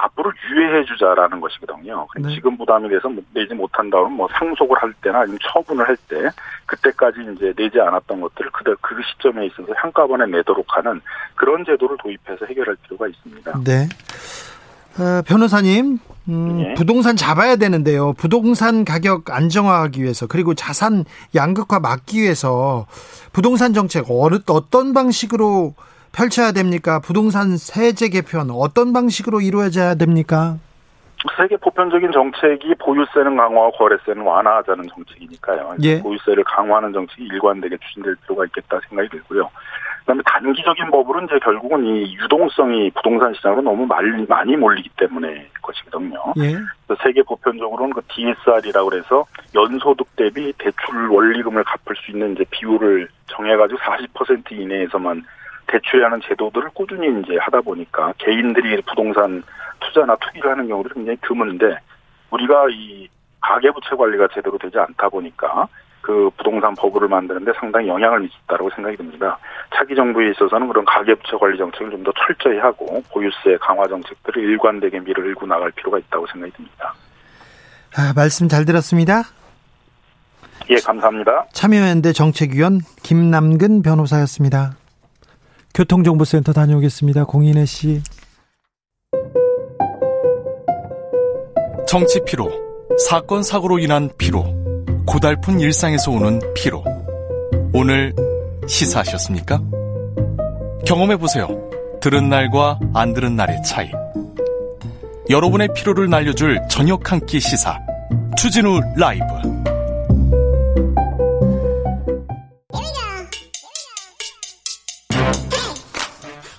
납부를 0.00 0.32
유예해 0.50 0.84
주자라는 0.84 1.40
것이거든요. 1.40 2.06
네. 2.16 2.34
지금 2.34 2.56
부담이 2.56 2.88
돼서 2.88 3.08
뭐 3.08 3.22
내지 3.34 3.54
못한다면 3.54 4.12
뭐 4.12 4.28
상속을 4.38 4.76
할 4.78 4.92
때나 5.02 5.20
아니면 5.20 5.38
처분을 5.52 5.86
할 5.86 5.96
때 6.08 6.30
그때까지 6.66 7.20
이제 7.34 7.52
내지 7.56 7.80
않았던 7.80 8.20
것들을 8.20 8.50
그대 8.52 8.72
그 8.80 8.94
시점에 9.02 9.46
있어서 9.46 9.72
한꺼번에 9.76 10.26
내도록 10.26 10.66
하는 10.68 11.00
그런 11.34 11.64
제도를 11.64 11.96
도입해서 12.02 12.46
해결할 12.46 12.76
필요가 12.82 13.08
있습니다. 13.08 13.60
네. 13.64 13.88
어, 14.98 15.22
변호사님, 15.26 15.98
음, 16.28 16.58
네. 16.58 16.74
부동산 16.74 17.16
잡아야 17.16 17.56
되는데요. 17.56 18.12
부동산 18.14 18.84
가격 18.84 19.30
안정화하기 19.30 20.02
위해서 20.02 20.26
그리고 20.26 20.54
자산 20.54 21.04
양극화 21.34 21.78
막기 21.80 22.20
위해서 22.20 22.86
부동산 23.32 23.72
정책 23.74 24.06
어느 24.08 24.38
어떤 24.48 24.92
방식으로 24.92 25.74
펼쳐야 26.12 26.52
됩니까? 26.52 27.00
부동산 27.00 27.56
세제 27.56 28.08
개편 28.08 28.50
어떤 28.50 28.92
방식으로 28.92 29.40
이루어져야 29.40 29.94
됩니까? 29.94 30.56
세계 31.36 31.56
보편적인 31.56 32.12
정책이 32.12 32.76
보유세는 32.76 33.36
강화하고 33.36 33.72
거래세는 33.72 34.22
완화하자는 34.22 34.84
정책이니까요. 34.94 35.76
예. 35.82 36.00
보유세를 36.00 36.44
강화하는 36.44 36.92
정책이 36.92 37.24
일관되게 37.24 37.76
추진될 37.76 38.16
필요가 38.22 38.44
있겠다 38.44 38.78
생각이 38.88 39.08
들고요. 39.10 39.50
그다음에 40.00 40.22
단기적인 40.24 40.90
법으로는 40.90 41.28
이제 41.28 41.38
결국은 41.40 41.84
이 41.84 42.14
유동성이 42.14 42.90
부동산 42.92 43.34
시장으로 43.34 43.62
너무 43.62 43.86
많이 43.86 44.56
몰리기 44.56 44.90
때문에 44.96 45.48
것이거든요. 45.60 46.22
예. 46.38 46.52
그래서 46.86 47.02
세계 47.02 47.22
보편적으로는 47.22 47.92
그 47.92 48.00
DSR이라고 48.08 48.88
그래서 48.88 49.26
연소득 49.54 50.06
대비 50.16 50.52
대출 50.56 51.08
원리금을 51.10 51.64
갚을 51.64 51.96
수 51.96 52.12
있는 52.12 52.32
이제 52.34 52.44
비율을 52.48 53.08
정해가지고 53.26 53.78
40% 53.80 54.52
이내에서만 54.52 55.24
대출하는 55.68 56.20
제도들을 56.22 56.70
꾸준히 56.74 57.20
이제 57.20 57.36
하다 57.40 57.60
보니까 57.60 58.12
개인들이 58.18 58.80
부동산 58.82 59.42
투자나 59.80 60.16
투기를 60.16 60.50
하는 60.50 60.66
경우들이 60.68 60.94
굉장히 60.94 61.18
드문데 61.22 61.76
우리가 62.30 62.66
이 62.70 63.08
가계부채 63.40 63.94
관리가 63.96 64.28
제대로 64.34 64.58
되지 64.58 64.78
않다 64.78 65.08
보니까 65.08 65.68
그 66.00 66.30
부동산 66.36 66.74
버블을 66.74 67.08
만드는데 67.08 67.52
상당히 67.60 67.88
영향을 67.88 68.20
미쳤다고 68.20 68.70
생각이 68.70 68.96
듭니다. 68.96 69.38
차기 69.74 69.94
정부에 69.94 70.30
있어서는 70.30 70.66
그런 70.68 70.84
가계부채 70.84 71.36
관리 71.38 71.58
정책을 71.58 71.90
좀 71.90 72.02
더 72.02 72.12
철저히 72.12 72.58
하고 72.58 73.02
보유세 73.12 73.58
강화 73.60 73.86
정책들을 73.86 74.42
일관되게 74.42 75.00
밀어일고 75.00 75.46
나갈 75.46 75.70
필요가 75.72 75.98
있다고 75.98 76.26
생각이 76.28 76.52
듭니다. 76.52 76.94
아, 77.96 78.12
말씀 78.16 78.48
잘 78.48 78.64
들었습니다. 78.64 79.22
예, 80.70 80.76
감사합니다. 80.76 81.46
참여연대 81.52 82.12
정책위원 82.12 82.80
김남근 83.02 83.82
변호사였습니다. 83.82 84.72
교통정보센터 85.78 86.52
다녀오겠습니다. 86.52 87.24
공인혜 87.24 87.64
씨. 87.64 88.02
정치 91.86 92.20
피로, 92.26 92.50
사건 93.08 93.44
사고로 93.44 93.78
인한 93.78 94.10
피로, 94.18 94.44
고달픈 95.06 95.60
일상에서 95.60 96.10
오는 96.10 96.40
피로. 96.52 96.82
오늘 97.72 98.12
시사하셨습니까? 98.66 99.62
경험해 100.84 101.16
보세요. 101.16 101.46
들은 102.00 102.28
날과 102.28 102.80
안 102.92 103.14
들은 103.14 103.36
날의 103.36 103.62
차이. 103.62 103.88
여러분의 105.30 105.68
피로를 105.76 106.10
날려줄 106.10 106.60
저녁 106.68 107.12
한 107.12 107.24
끼 107.24 107.38
시사. 107.38 107.78
추진우 108.36 108.80
라이브. 108.96 109.24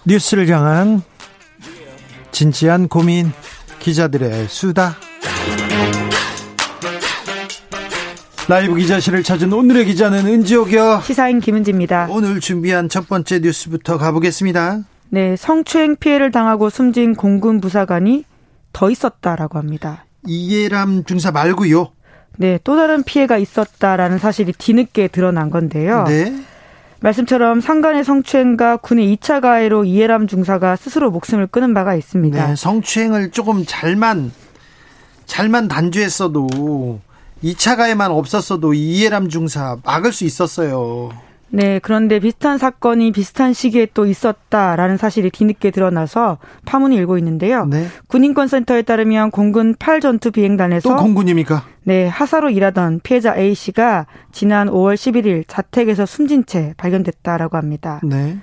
뉴스를 0.09 0.49
향한 0.49 1.03
진지한 2.31 2.87
고민 2.87 3.31
기자들의 3.77 4.47
수다. 4.47 4.95
라이브 8.47 8.75
기자실을 8.75 9.21
찾은 9.21 9.53
오늘의 9.53 9.85
기자는 9.85 10.25
은지옥이요. 10.25 11.01
시사인 11.03 11.39
김은지입니다. 11.39 12.07
오늘 12.09 12.39
준비한 12.39 12.89
첫 12.89 13.07
번째 13.07 13.37
뉴스부터 13.37 13.99
가보겠습니다. 13.99 14.79
네, 15.09 15.35
성추행 15.35 15.95
피해를 15.95 16.31
당하고 16.31 16.71
숨진 16.71 17.13
공군 17.13 17.61
부사관이 17.61 18.25
더 18.73 18.89
있었다라고 18.89 19.59
합니다. 19.59 20.05
이해람 20.25 21.03
중사 21.03 21.29
말고요. 21.31 21.91
네, 22.37 22.57
또 22.63 22.75
다른 22.75 23.03
피해가 23.03 23.37
있었다라는 23.37 24.17
사실이 24.17 24.53
뒤늦게 24.53 25.09
드러난 25.09 25.51
건데요. 25.51 26.05
네. 26.05 26.33
말씀처럼 27.01 27.61
상간의 27.61 28.03
성추행과 28.03 28.77
군의 28.77 29.15
2차 29.15 29.41
가해로 29.41 29.85
이해람 29.85 30.27
중사가 30.27 30.75
스스로 30.75 31.11
목숨을 31.11 31.47
끊은 31.47 31.73
바가 31.73 31.95
있습니다. 31.95 32.47
네, 32.47 32.55
성추행을 32.55 33.31
조금 33.31 33.65
잘만 33.65 34.31
잘만 35.25 35.67
단죄했어도 35.67 36.99
2차 37.43 37.77
가해만 37.77 38.11
없었어도 38.11 38.73
이해람 38.73 39.29
중사 39.29 39.77
막을 39.83 40.11
수 40.11 40.25
있었어요. 40.25 41.09
네, 41.51 41.79
그런데 41.79 42.19
비슷한 42.19 42.57
사건이 42.57 43.11
비슷한 43.11 43.53
시기에 43.53 43.87
또 43.93 44.05
있었다라는 44.05 44.97
사실이 44.97 45.31
뒤늦게 45.31 45.71
드러나서 45.71 46.37
파문이 46.65 46.95
일고 46.95 47.17
있는데요. 47.17 47.65
네. 47.65 47.87
군인권센터에 48.07 48.83
따르면 48.83 49.31
공군 49.31 49.75
8전투 49.75 50.31
비행단에서 50.33 50.89
또 50.89 50.95
공군입니까? 50.95 51.63
네, 51.83 52.07
하사로 52.07 52.51
일하던 52.51 53.01
피해자 53.01 53.35
A 53.35 53.55
씨가 53.55 54.05
지난 54.31 54.69
5월 54.69 54.93
11일 54.95 55.43
자택에서 55.47 56.05
숨진 56.05 56.45
채 56.45 56.73
발견됐다라고 56.77 57.57
합니다. 57.57 57.99
네. 58.03 58.37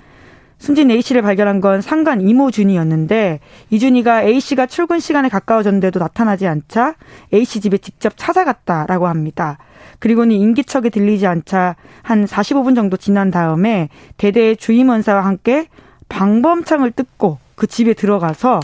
숨진 0.59 0.89
A 0.89 1.01
씨를 1.01 1.21
발견한 1.21 1.61
건 1.61 1.81
상간 1.81 2.19
이모 2.21 2.49
준이었는데 2.51 3.39
이준이가 3.69 4.23
A 4.23 4.39
씨가 4.39 4.65
출근 4.65 4.99
시간에 4.99 5.29
가까워졌는데도 5.29 5.99
나타나지 5.99 6.47
않자 6.47 6.95
A 7.33 7.45
씨 7.45 7.61
집에 7.61 7.77
직접 7.77 8.13
찾아갔다라고 8.15 9.07
합니다. 9.07 9.59
그리고는 9.99 10.35
인기척에 10.35 10.89
들리지 10.89 11.27
않자 11.27 11.75
한 12.03 12.25
45분 12.25 12.75
정도 12.75 12.97
지난 12.97 13.31
다음에 13.31 13.89
대대의 14.17 14.57
주임원사와 14.57 15.25
함께 15.25 15.67
방범창을 16.09 16.91
뜯고 16.91 17.39
그 17.55 17.67
집에 17.67 17.93
들어가서 17.93 18.59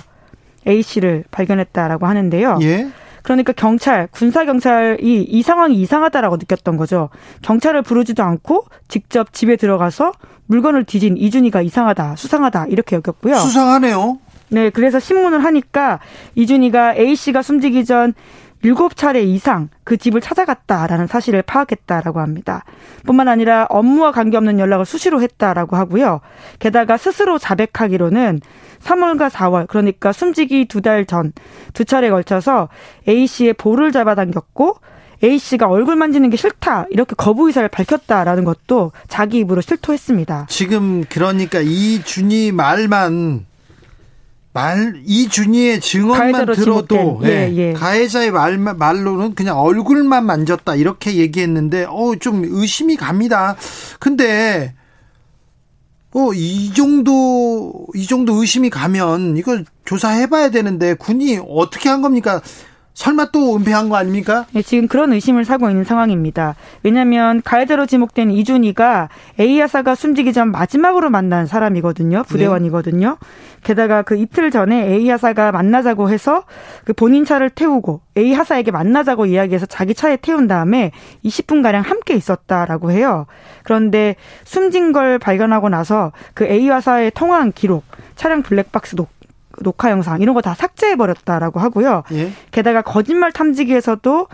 A 0.67 0.81
씨를 0.81 1.23
발견했다라고 1.31 2.05
하는데요. 2.05 2.59
예? 2.61 2.87
그러니까 3.23 3.53
경찰, 3.53 4.07
군사 4.11 4.45
경찰이 4.45 5.23
이 5.23 5.41
상황이 5.41 5.75
이상하다라고 5.75 6.37
느꼈던 6.37 6.77
거죠. 6.77 7.09
경찰을 7.41 7.81
부르지도 7.81 8.21
않고 8.21 8.65
직접 8.89 9.33
집에 9.33 9.55
들어가서 9.55 10.11
물건을 10.45 10.83
뒤진 10.83 11.17
이준희가 11.17 11.61
이상하다, 11.61 12.17
수상하다 12.17 12.67
이렇게 12.67 12.97
여겼고요. 12.97 13.35
수상하네요. 13.35 14.19
네, 14.49 14.69
그래서 14.69 14.99
신문을 14.99 15.43
하니까 15.43 15.99
이준희가 16.35 16.95
A 16.95 17.15
씨가 17.15 17.41
숨지기 17.41 17.85
전 17.85 18.13
일곱 18.63 18.95
차례 18.95 19.21
이상 19.21 19.69
그 19.83 19.97
집을 19.97 20.21
찾아갔다라는 20.21 21.07
사실을 21.07 21.41
파악했다라고 21.41 22.19
합니다. 22.21 22.63
뿐만 23.05 23.27
아니라 23.27 23.67
업무와 23.69 24.11
관계없는 24.13 24.57
연락을 24.59 24.85
수시로 24.85 25.21
했다라고 25.21 25.75
하고요. 25.75 26.21
게다가 26.59 26.97
스스로 26.97 27.37
자백하기로는 27.37 28.39
3월과 28.81 29.29
4월 29.29 29.67
그러니까 29.67 30.11
숨지기 30.13 30.65
두 30.65 30.81
달 30.81 31.05
전 31.05 31.33
두 31.73 31.85
차례 31.85 32.09
걸쳐서 32.09 32.69
A 33.07 33.27
씨의 33.27 33.53
볼을 33.53 33.91
잡아당겼고 33.91 34.77
A 35.23 35.37
씨가 35.37 35.67
얼굴 35.67 35.95
만지는 35.95 36.29
게 36.29 36.37
싫다 36.37 36.85
이렇게 36.89 37.15
거부 37.15 37.47
의사를 37.47 37.67
밝혔다라는 37.69 38.43
것도 38.43 38.91
자기 39.07 39.39
입으로 39.39 39.61
실토했습니다. 39.61 40.47
지금 40.49 41.03
그러니까 41.09 41.59
이준이 41.61 42.51
말만 42.51 43.45
말 44.53 45.01
이준희의 45.03 45.81
증언만 45.81 46.45
들어도 46.45 47.19
예, 47.23 47.51
예. 47.55 47.73
가해자의 47.73 48.31
말 48.31 48.59
말로는 48.59 49.33
그냥 49.33 49.59
얼굴만 49.59 50.25
만졌다 50.25 50.75
이렇게 50.75 51.15
얘기했는데 51.15 51.87
어좀 51.89 52.43
의심이 52.45 52.95
갑니다. 52.95 53.55
근데 53.99 54.75
어이 56.11 56.71
정도 56.73 57.87
이 57.95 58.05
정도 58.05 58.35
의심이 58.35 58.69
가면 58.69 59.37
이걸 59.37 59.65
조사해 59.85 60.27
봐야 60.27 60.49
되는데 60.49 60.93
군이 60.93 61.39
어떻게 61.49 61.89
한 61.89 62.03
겁니까? 62.03 62.39
설마 62.93 63.31
또 63.31 63.55
은폐한 63.55 63.89
거 63.89 63.95
아닙니까? 63.95 64.45
네, 64.51 64.61
지금 64.61 64.87
그런 64.87 65.13
의심을 65.13 65.45
사고 65.45 65.69
있는 65.69 65.83
상황입니다. 65.83 66.55
왜냐하면 66.83 67.41
가해자로 67.41 67.87
지목된 67.87 68.29
이준희가 68.29 69.09
A 69.39 69.59
여사가 69.59 69.95
숨지기 69.95 70.31
전 70.31 70.51
마지막으로 70.51 71.09
만난 71.09 71.47
사람이거든요. 71.47 72.23
부대원이거든요. 72.27 73.17
네. 73.19 73.27
게다가 73.63 74.01
그 74.01 74.15
이틀 74.15 74.51
전에 74.51 74.87
A 74.87 75.09
하사가 75.09 75.51
만나자고 75.51 76.09
해서 76.09 76.43
그 76.85 76.93
본인 76.93 77.25
차를 77.25 77.49
태우고 77.49 78.01
A 78.17 78.33
하사에게 78.33 78.71
만나자고 78.71 79.25
이야기해서 79.25 79.65
자기 79.65 79.93
차에 79.93 80.17
태운 80.17 80.47
다음에 80.47 80.91
20분 81.25 81.63
가량 81.63 81.81
함께 81.83 82.13
있었다라고 82.15 82.91
해요. 82.91 83.25
그런데 83.63 84.15
숨진 84.43 84.91
걸 84.91 85.17
발견하고 85.19 85.69
나서 85.69 86.11
그 86.33 86.45
A 86.45 86.67
하사의 86.69 87.11
통화한 87.11 87.51
기록, 87.53 87.83
차량 88.15 88.41
블랙박스 88.43 88.95
녹 88.95 89.09
녹화 89.61 89.91
영상 89.91 90.21
이런 90.21 90.33
거 90.33 90.41
다 90.41 90.53
삭제해 90.55 90.95
버렸다라고 90.95 91.59
하고요. 91.59 92.03
예? 92.11 92.31
게다가 92.51 92.81
거짓말 92.81 93.31
탐지기에서도 93.31 94.27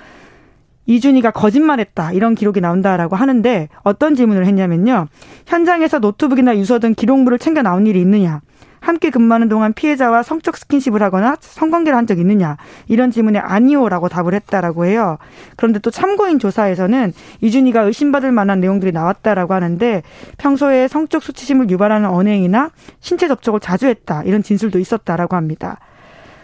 이 0.86 0.91
준위가 0.91 1.32
거짓말했다 1.32 2.14
이런 2.14 2.34
기록이 2.34 2.62
나온다라고 2.62 3.16
하는데 3.16 3.70
어떤 3.84 4.16
질문을 4.16 4.46
했냐면요. 4.48 5.08
현장에서 5.46 6.00
노트북이나 6.00 6.58
유서 6.58 6.80
등 6.80 6.96
기록물을 6.96 7.38
챙겨 7.38 7.62
나온 7.62 7.86
일이 7.86 8.02
있느냐. 8.02 8.42
함께 8.80 9.10
근무하는 9.10 9.50
동안 9.50 9.74
피해자와 9.74 10.24
성적 10.24 10.58
스킨십을 10.58 11.02
하거나 11.04 11.36
성관계를 11.40 11.98
한 11.98 12.06
적 12.10 12.18
있느냐 12.20 12.58
이런 12.88 13.12
질문에 13.12 13.38
아니오라고 13.40 14.10
답을 14.10 14.34
했다라고 14.34 14.86
해요. 14.86 15.18
그런데 15.58 15.80
또 15.80 15.92
참고인 15.92 16.40
조사에서는 16.40 17.14
이준희가 17.42 17.82
의심받을 17.82 18.32
만한 18.32 18.60
내용들이 18.62 18.92
나왔다라고 18.92 19.54
하는데 19.54 20.02
평소에 20.38 20.88
성적 20.88 21.22
수치심을 21.22 21.70
유발하는 21.70 22.10
언행이나 22.10 22.72
신체 23.00 23.28
접촉을 23.28 23.60
자주 23.60 23.88
했다 23.88 24.24
이런 24.24 24.42
진술도 24.42 24.80
있었다라고 24.80 25.36
합니다. 25.36 25.80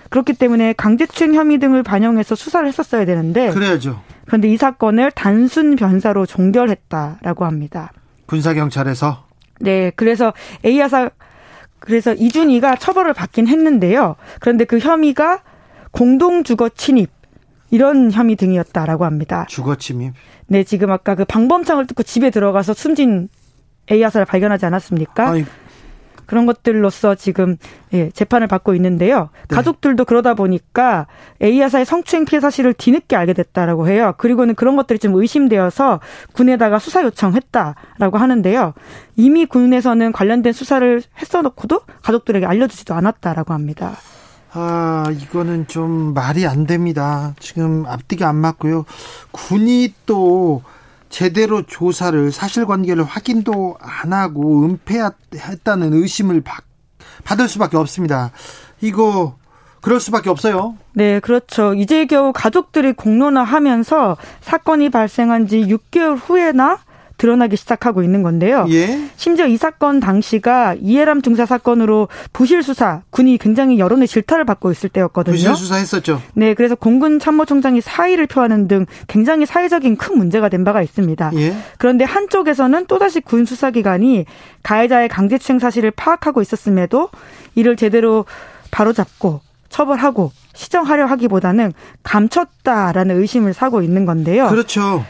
그렇기 0.10 0.34
때문에 0.34 0.74
강제추행 0.74 1.34
혐의 1.34 1.58
등을 1.58 1.82
반영해서 1.82 2.36
수사를 2.36 2.68
했었어야 2.68 3.06
되는데 3.06 3.50
그래야죠. 3.52 4.02
그런데 4.28 4.50
이 4.50 4.58
사건을 4.58 5.12
단순 5.12 5.76
변사로 5.76 6.26
종결했다라고 6.26 7.46
합니다. 7.46 7.92
군사 8.28 8.54
경찰에서 8.54 9.26
네, 9.62 9.92
그래서 9.96 10.34
A 10.64 10.80
여사 10.80 11.10
그래서 11.80 12.14
이준희가 12.14 12.78
처벌을 12.78 13.14
받긴 13.14 13.48
했는데요. 13.48 14.16
그런데 14.40 14.66
그 14.66 14.80
혐의가 14.80 15.42
공동 15.92 16.44
주거 16.44 16.70
침입 16.70 17.10
이런 17.72 18.12
혐의 18.12 18.36
등이었다라고 18.36 19.06
합니다. 19.06 19.46
주거 19.50 19.76
침입. 19.76 20.14
네, 20.48 20.64
지금 20.64 20.92
아까 20.92 21.16
그 21.16 21.26
방범창을 21.26 21.88
뚫고 21.88 22.04
집에 22.04 22.30
들어가서 22.30 22.74
숨진 22.74 23.30
A 23.92 24.02
야사를 24.02 24.26
발견하지 24.26 24.66
않았습니까? 24.66 25.30
아니. 25.30 25.46
그런 26.26 26.46
것들로서 26.46 27.16
지금 27.16 27.58
예, 27.94 28.10
재판을 28.12 28.48
받고 28.48 28.74
있는데요. 28.76 29.30
네. 29.48 29.56
가족들도 29.56 30.06
그러다 30.06 30.34
보니까 30.34 31.08
A 31.42 31.60
야사의 31.60 31.86
성추행 31.86 32.26
피해 32.26 32.40
사실을 32.40 32.74
뒤늦게 32.74 33.16
알게 33.16 33.34
됐다라고 33.34 33.88
해요. 33.88 34.14
그리고는 34.18 34.56
그런 34.56 34.76
것들이 34.76 35.00
좀 35.00 35.16
의심되어서 35.16 36.00
군에다가 36.34 36.80
수사 36.80 37.04
요청했다라고 37.04 38.18
하는데요. 38.18 38.74
이미 39.16 39.46
군에서는 39.46 40.12
관련된 40.12 40.54
수사를 40.54 41.02
했어놓고도 41.20 41.82
가족들에게 42.02 42.46
알려주지도 42.46 42.94
않았다라고 42.94 43.54
합니다. 43.54 43.96
아, 44.58 45.12
이거는 45.12 45.68
좀 45.68 46.14
말이 46.14 46.48
안 46.48 46.66
됩니다. 46.66 47.34
지금 47.40 47.86
앞뒤가 47.86 48.30
안 48.30 48.38
맞고요. 48.38 48.86
군이 49.32 49.94
또 50.06 50.64
제대로 51.16 51.62
조사를 51.62 52.30
사실관계를 52.34 53.06
확인도 53.06 53.78
안 53.80 54.12
하고 54.12 54.66
은폐했다는 54.66 55.94
의심을 55.94 56.42
받, 56.42 56.66
받을 57.24 57.48
수밖에 57.48 57.78
없습니다. 57.78 58.32
이거 58.82 59.38
그럴 59.80 60.02
수밖에 60.02 60.30
없어요. 60.30 60.76
네, 60.92 61.22
그렇죠. 61.22 61.74
이제 61.74 62.06
겨우 62.06 62.34
가족들이 62.34 62.92
공론화하면서 62.92 64.18
사건이 64.42 64.90
발생한 64.90 65.48
지 65.48 65.62
6개월 65.62 66.20
후에나 66.22 66.80
드러나기 67.18 67.56
시작하고 67.56 68.04
있는 68.04 68.24
건데요. 68.24 68.66
예? 68.70 69.10
심지어 69.16 69.48
이 69.48 69.58
사건 69.58 70.00
당시가 70.00 70.76
이해람 70.80 71.22
중사 71.22 71.46
사건으로 71.46 72.08
부실 72.34 72.64
수사 72.64 73.02
군이 73.10 73.38
굉장히 73.38 73.80
여론의 73.80 74.08
질타를 74.08 74.46
받고 74.46 74.72
있을 74.72 74.90
때였거든요. 74.90 75.36
부실 75.36 75.56
수사했었죠. 75.56 76.22
네, 76.34 76.54
그래서 76.54 76.76
공군 76.76 77.20
참모총장이 77.20 77.82
사의를 77.82 78.28
표하는 78.28 78.68
등 78.68 78.86
굉장히 79.08 79.46
사회적인 79.46 79.98
큰 79.98 80.18
문제가 80.18 80.50
된 80.50 80.64
바가 80.64 80.82
있습니다. 80.82 81.32
예? 81.36 81.56
그런데 81.78 82.04
한쪽에서는 82.06 82.86
또다시 82.88 83.22
군 83.22 83.46
수사기관이 83.46 84.26
가해자의 84.64 85.10
강제추행 85.10 85.60
사실을 85.60 85.92
파악하고 85.92 86.42
있었음에도 86.42 87.10
이를 87.56 87.76
제대로 87.76 88.26
바로잡고 88.72 89.42
처벌하고 89.70 90.32
시정하려 90.54 91.06
하기보다는 91.06 91.74
감췄다라는 92.04 93.20
의심을 93.20 93.54
사고 93.54 93.82
있는 93.82 94.06
건데요. 94.06 94.48
그렇죠. 94.48 95.06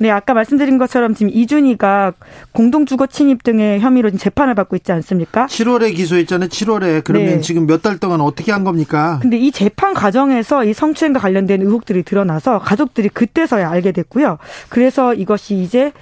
네, 0.00 0.10
아까 0.10 0.32
말씀드린 0.32 0.78
것처럼 0.78 1.14
지금 1.14 1.30
이준희가 1.30 2.14
공동주거 2.52 3.06
침입 3.08 3.42
등의 3.44 3.80
혐의로 3.80 4.10
재판을 4.12 4.54
받고 4.54 4.74
있지 4.76 4.92
않습니까? 4.92 5.44
7월에 5.44 5.94
기소했잖아요. 5.94 6.48
7월에. 6.48 7.04
그러면 7.04 7.28
네. 7.34 7.40
지금 7.40 7.66
몇 7.66 7.82
달 7.82 7.98
동안 7.98 8.20
어떻게 8.22 8.50
한 8.50 8.64
겁니까? 8.64 9.18
근데 9.20 9.36
이 9.36 9.50
재판 9.52 9.92
과정에서 9.94 10.64
이 10.64 10.72
성추행과 10.72 11.20
관련된 11.20 11.60
의혹들이 11.62 12.02
드러나서 12.02 12.58
가족들이 12.60 13.10
그때서야 13.10 13.70
알게 13.70 13.92
됐고요. 13.92 14.38
그래서 14.70 15.12
이것이 15.14 15.56
이제 15.56 15.92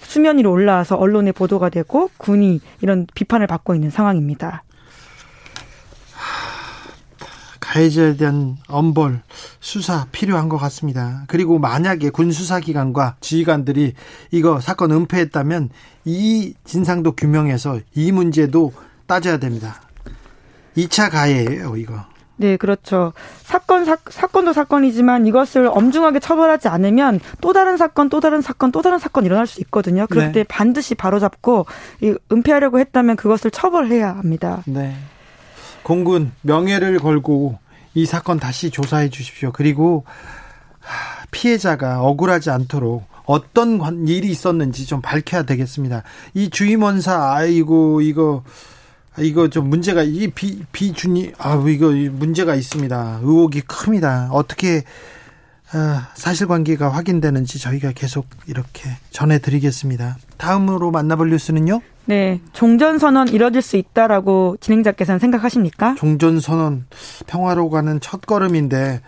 수면 0.00 0.38
위로 0.38 0.52
올라와서 0.52 0.96
언론에 0.96 1.32
보도가 1.32 1.68
되고 1.68 2.10
군이 2.16 2.60
이런 2.80 3.06
비판을 3.14 3.46
받고 3.46 3.74
있는 3.74 3.90
상황입니다. 3.90 4.62
가해자에 7.66 8.16
대한 8.16 8.56
엄벌 8.68 9.20
수사 9.58 10.06
필요한 10.12 10.48
것 10.48 10.56
같습니다. 10.56 11.24
그리고 11.26 11.58
만약에 11.58 12.10
군 12.10 12.30
수사기관과 12.30 13.16
지휘관들이 13.20 13.94
이거 14.30 14.60
사건 14.60 14.92
은폐했다면 14.92 15.70
이 16.04 16.54
진상도 16.64 17.12
규명해서 17.12 17.80
이 17.94 18.12
문제도 18.12 18.72
따져야 19.06 19.38
됩니다. 19.38 19.80
2차 20.76 21.10
가해예요, 21.10 21.76
이거. 21.76 22.04
네, 22.36 22.56
그렇죠. 22.56 23.12
사건 23.42 23.84
사, 23.84 23.96
사건도 24.10 24.52
사건이지만 24.52 25.26
이것을 25.26 25.66
엄중하게 25.66 26.20
처벌하지 26.20 26.68
않으면 26.68 27.18
또 27.40 27.52
다른 27.52 27.76
사건, 27.76 28.10
또 28.10 28.20
다른 28.20 28.42
사건, 28.42 28.70
또 28.70 28.82
다른 28.82 28.98
사건 28.98 29.24
일어날 29.24 29.46
수 29.46 29.60
있거든요. 29.62 30.06
그럴 30.06 30.26
네. 30.26 30.32
때 30.32 30.44
반드시 30.44 30.94
바로잡고 30.94 31.66
이 32.02 32.14
은폐하려고 32.30 32.78
했다면 32.78 33.16
그것을 33.16 33.50
처벌해야 33.50 34.16
합니다. 34.16 34.62
네. 34.66 34.94
공군 35.86 36.32
명예를 36.42 36.98
걸고 36.98 37.60
이 37.94 38.06
사건 38.06 38.40
다시 38.40 38.70
조사해 38.70 39.08
주십시오. 39.08 39.52
그리고 39.52 40.04
피해자가 41.30 42.02
억울하지 42.02 42.50
않도록 42.50 43.06
어떤 43.24 44.08
일이 44.08 44.28
있었는지 44.28 44.84
좀 44.84 45.00
밝혀야 45.00 45.44
되겠습니다. 45.44 46.02
이 46.34 46.50
주임원사 46.50 47.34
아이고 47.34 48.00
이거 48.00 48.42
이거 49.18 49.48
좀 49.48 49.70
문제가 49.70 50.02
이 50.02 50.26
비 50.34 50.60
비준이 50.72 51.34
아 51.38 51.54
이거 51.68 51.90
문제가 52.10 52.56
있습니다. 52.56 53.20
의혹이 53.22 53.60
큽니다. 53.60 54.30
어떻게 54.32 54.78
아, 54.78 54.82
사실관계가 56.14 56.88
확인되는지 56.88 57.58
저희가 57.58 57.92
계속 57.92 58.26
이렇게 58.46 58.90
전해드리겠습니다. 59.10 60.16
다음으로 60.36 60.90
만나볼 60.90 61.30
뉴스는요? 61.30 61.80
네, 62.06 62.40
종전 62.52 62.98
선언 63.00 63.28
이뤄질 63.28 63.62
수 63.62 63.76
있다라고 63.76 64.56
진행자께서는 64.60 65.18
생각하십니까? 65.18 65.96
종전 65.96 66.38
선언 66.38 66.86
평화로 67.26 67.68
가는 67.70 67.98
첫 68.00 68.20
걸음인데 68.26 69.00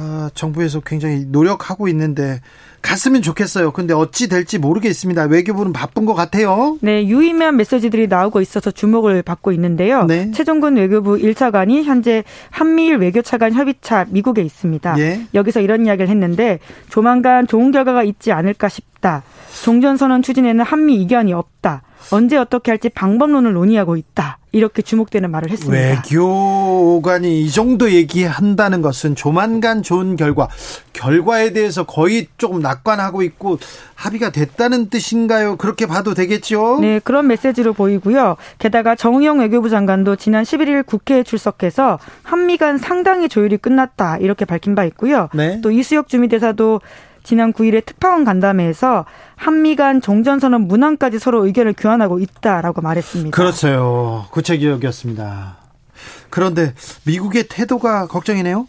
아, 0.00 0.30
정부에서 0.32 0.80
굉장히 0.80 1.24
노력하고 1.26 1.88
있는데 1.88 2.40
갔으면 2.82 3.20
좋겠어요. 3.20 3.72
근데 3.72 3.92
어찌 3.92 4.28
될지 4.28 4.58
모르겠습니다. 4.58 5.24
외교부는 5.24 5.72
바쁜 5.72 6.04
것 6.06 6.14
같아요. 6.14 6.78
네, 6.80 7.04
유의미한 7.06 7.56
메시지들이 7.56 8.06
나오고 8.06 8.40
있어서 8.40 8.70
주목을 8.70 9.22
받고 9.22 9.50
있는데요. 9.52 10.04
네. 10.04 10.30
최종근 10.30 10.76
외교부 10.76 11.16
1차관이 11.16 11.82
현재 11.82 12.22
한미일 12.50 12.96
외교차관 12.98 13.52
협의차 13.52 14.06
미국에 14.10 14.42
있습니다. 14.42 14.98
예. 15.00 15.20
여기서 15.34 15.60
이런 15.60 15.86
이야기를 15.86 16.08
했는데 16.08 16.60
조만간 16.88 17.48
좋은 17.48 17.72
결과가 17.72 18.04
있지 18.04 18.30
않을까 18.30 18.68
싶다. 18.68 19.24
종전선언 19.64 20.22
추진에는 20.22 20.64
한미 20.64 21.02
이견이 21.02 21.32
없다. 21.32 21.82
언제 22.10 22.36
어떻게 22.36 22.70
할지 22.70 22.88
방법론을 22.88 23.52
논의하고 23.52 23.96
있다. 23.96 24.38
이렇게 24.52 24.80
주목되는 24.80 25.30
말을 25.30 25.50
했습니다. 25.50 25.78
외교관이 25.78 27.42
이 27.42 27.50
정도 27.50 27.90
얘기한다는 27.92 28.80
것은 28.80 29.14
조만간 29.14 29.82
좋은 29.82 30.16
결과, 30.16 30.48
결과에 30.94 31.52
대해서 31.52 31.84
거의 31.84 32.28
조금 32.38 32.60
낙관하고 32.60 33.22
있고 33.22 33.58
합의가 33.94 34.30
됐다는 34.30 34.88
뜻인가요? 34.88 35.56
그렇게 35.56 35.86
봐도 35.86 36.14
되겠죠? 36.14 36.78
네, 36.80 36.98
그런 37.04 37.26
메시지로 37.26 37.74
보이고요. 37.74 38.36
게다가 38.58 38.94
정우영 38.94 39.40
외교부 39.40 39.68
장관도 39.68 40.16
지난 40.16 40.44
11일 40.44 40.86
국회에 40.86 41.24
출석해서 41.24 41.98
한미 42.22 42.56
간 42.56 42.78
상당히 42.78 43.28
조율이 43.28 43.58
끝났다. 43.58 44.16
이렇게 44.18 44.46
밝힌 44.46 44.74
바 44.74 44.84
있고요. 44.86 45.28
네. 45.34 45.60
또 45.62 45.70
이수혁 45.70 46.08
주미대사도 46.08 46.80
지난 47.28 47.52
9일에 47.52 47.84
특파원 47.84 48.24
간담회에서 48.24 49.04
한미 49.36 49.76
간 49.76 50.00
종전선언 50.00 50.62
문항까지 50.62 51.18
서로 51.18 51.44
의견을 51.44 51.74
교환하고 51.76 52.20
있다라고 52.20 52.80
말했습니다. 52.80 53.36
그렇어요. 53.36 54.24
구체적이었습니다. 54.30 55.58
그런데 56.30 56.72
미국의 57.04 57.48
태도가 57.50 58.06
걱정이네요. 58.06 58.66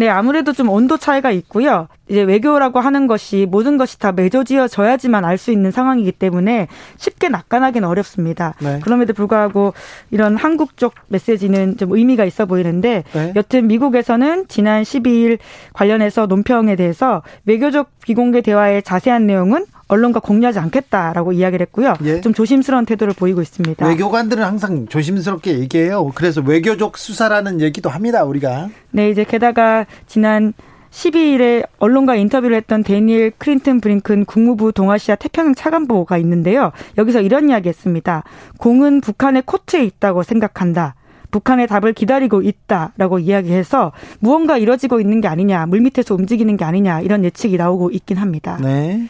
네, 0.00 0.08
아무래도 0.08 0.54
좀 0.54 0.70
온도 0.70 0.96
차이가 0.96 1.30
있고요. 1.30 1.86
이제 2.08 2.22
외교라고 2.22 2.80
하는 2.80 3.06
것이 3.06 3.46
모든 3.50 3.76
것이 3.76 3.98
다 3.98 4.12
맺어지어져야지만 4.12 5.26
알 5.26 5.36
수 5.36 5.52
있는 5.52 5.70
상황이기 5.70 6.12
때문에 6.12 6.68
쉽게 6.96 7.28
낙관하기는 7.28 7.86
어렵습니다. 7.86 8.54
네. 8.60 8.80
그럼에도 8.82 9.12
불구하고 9.12 9.74
이런 10.10 10.36
한국 10.36 10.78
쪽 10.78 10.94
메시지는 11.08 11.76
좀 11.76 11.92
의미가 11.92 12.24
있어 12.24 12.46
보이는데 12.46 13.04
네. 13.12 13.32
여튼 13.36 13.66
미국에서는 13.66 14.46
지난 14.48 14.82
12일 14.84 15.38
관련해서 15.74 16.24
논평에 16.24 16.76
대해서 16.76 17.22
외교적 17.44 17.90
비공개 18.02 18.40
대화의 18.40 18.82
자세한 18.82 19.26
내용은 19.26 19.66
언론과 19.90 20.20
공유하지 20.20 20.58
않겠다라고 20.58 21.32
이야기를 21.32 21.66
했고요. 21.66 21.94
예. 22.04 22.20
좀 22.20 22.32
조심스러운 22.32 22.86
태도를 22.86 23.12
보이고 23.14 23.42
있습니다. 23.42 23.86
외교관들은 23.86 24.42
항상 24.42 24.86
조심스럽게 24.86 25.58
얘기해요. 25.58 26.10
그래서 26.14 26.40
외교적 26.40 26.96
수사라는 26.96 27.60
얘기도 27.60 27.90
합니다, 27.90 28.24
우리가. 28.24 28.68
네, 28.92 29.10
이제 29.10 29.24
게다가 29.24 29.86
지난 30.06 30.52
12일에 30.90 31.66
언론과 31.78 32.16
인터뷰를 32.16 32.56
했던 32.56 32.82
데니엘 32.82 33.32
크린튼 33.38 33.80
브링큰 33.80 34.24
국무부 34.24 34.72
동아시아 34.72 35.14
태평양 35.16 35.54
차관보가 35.54 36.18
있는데요. 36.18 36.72
여기서 36.98 37.20
이런 37.20 37.48
이야기 37.48 37.68
했습니다. 37.68 38.24
공은 38.58 39.00
북한의 39.00 39.42
코트에 39.46 39.84
있다고 39.84 40.22
생각한다. 40.22 40.94
북한의 41.30 41.68
답을 41.68 41.92
기다리고 41.92 42.42
있다라고 42.42 43.20
이야기해서 43.20 43.92
무언가 44.18 44.58
이뤄지고 44.58 45.00
있는 45.00 45.20
게 45.20 45.28
아니냐, 45.28 45.66
물밑에서 45.66 46.16
움직이는 46.16 46.56
게 46.56 46.64
아니냐 46.64 47.02
이런 47.02 47.24
예측이 47.24 47.56
나오고 47.56 47.90
있긴 47.92 48.16
합니다. 48.16 48.58
네. 48.60 49.08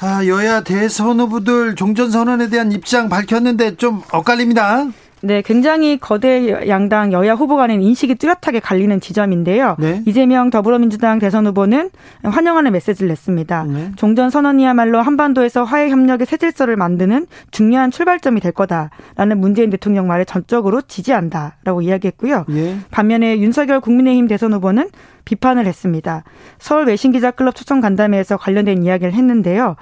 아, 0.00 0.26
여야 0.26 0.62
대선 0.62 1.20
후보들 1.20 1.76
종전 1.76 2.10
선언에 2.10 2.48
대한 2.48 2.72
입장 2.72 3.08
밝혔는데 3.08 3.76
좀 3.76 4.02
엇갈립니다. 4.12 4.86
네, 5.24 5.40
굉장히 5.40 5.96
거대 5.96 6.68
양당 6.68 7.12
여야 7.12 7.32
후보 7.32 7.56
간의 7.56 7.82
인식이 7.82 8.16
뚜렷하게 8.16 8.60
갈리는 8.60 9.00
지점인데요. 9.00 9.76
네. 9.78 10.02
이재명 10.04 10.50
더불어민주당 10.50 11.18
대선 11.18 11.46
후보는 11.46 11.88
환영하는 12.22 12.72
메시지를 12.72 13.08
냈습니다. 13.08 13.64
네. 13.64 13.92
종전 13.96 14.28
선언이야말로 14.28 15.00
한반도에서 15.00 15.64
화해 15.64 15.88
협력의 15.88 16.26
새 16.26 16.36
질서를 16.36 16.76
만드는 16.76 17.26
중요한 17.50 17.90
출발점이 17.90 18.40
될 18.40 18.52
거다라는 18.52 19.38
문재인 19.38 19.70
대통령 19.70 20.06
말에 20.08 20.26
전적으로 20.26 20.82
지지한다라고 20.82 21.80
이야기했고요. 21.80 22.44
예. 22.50 22.76
반면에 22.90 23.38
윤석열 23.38 23.80
국민의힘 23.80 24.28
대선 24.28 24.52
후보는 24.52 24.90
비판을 25.24 25.66
했습니다. 25.66 26.24
서울 26.58 26.86
외신기자클럽 26.86 27.54
초청 27.54 27.80
간담회에서 27.80 28.36
관련된 28.36 28.82
이야기를 28.82 29.12
했는데요. 29.12 29.76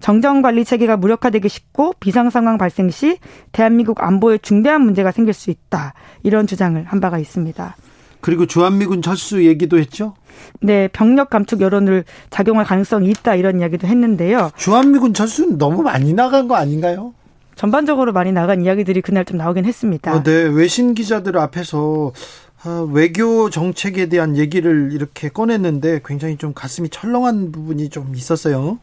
정정 0.00 0.42
관리 0.42 0.64
체계가 0.64 0.96
무력화되기 0.96 1.48
쉽고 1.48 1.94
비상 1.98 2.30
상황 2.30 2.56
발생 2.56 2.90
시 2.90 3.18
대한민국 3.52 4.02
안보에 4.02 4.38
중대한 4.38 4.82
문제가 4.82 5.10
생길 5.10 5.34
수 5.34 5.50
있다. 5.50 5.94
이런 6.22 6.46
주장을 6.46 6.82
한 6.84 7.00
바가 7.00 7.18
있습니다. 7.18 7.76
그리고 8.20 8.46
주한미군 8.46 9.02
철수 9.02 9.44
얘기도 9.44 9.78
했죠? 9.78 10.14
네, 10.60 10.88
병력 10.88 11.30
감축 11.30 11.60
여론을 11.60 12.04
작용할 12.30 12.64
가능성이 12.64 13.10
있다 13.10 13.34
이런 13.34 13.60
이야기도 13.60 13.86
했는데요. 13.86 14.50
주한미군 14.56 15.14
철수는 15.14 15.58
너무 15.58 15.82
많이 15.82 16.12
나간 16.14 16.48
거 16.48 16.56
아닌가요? 16.56 17.14
전반적으로 17.54 18.12
많이 18.12 18.30
나간 18.30 18.64
이야기들이 18.64 19.00
그날 19.02 19.24
좀 19.24 19.36
나오긴 19.36 19.64
했습니다. 19.64 20.14
어, 20.14 20.22
네, 20.22 20.32
외신 20.44 20.94
기자들 20.94 21.36
앞에서 21.38 22.12
아, 22.14 22.47
외교 22.90 23.50
정책에 23.50 24.06
대한 24.06 24.36
얘기를 24.36 24.90
이렇게 24.92 25.28
꺼냈는데 25.28 26.00
굉장히 26.04 26.36
좀 26.36 26.52
가슴이 26.54 26.88
철렁한 26.88 27.52
부분이 27.52 27.88
좀 27.90 28.14
있었어요. 28.14 28.78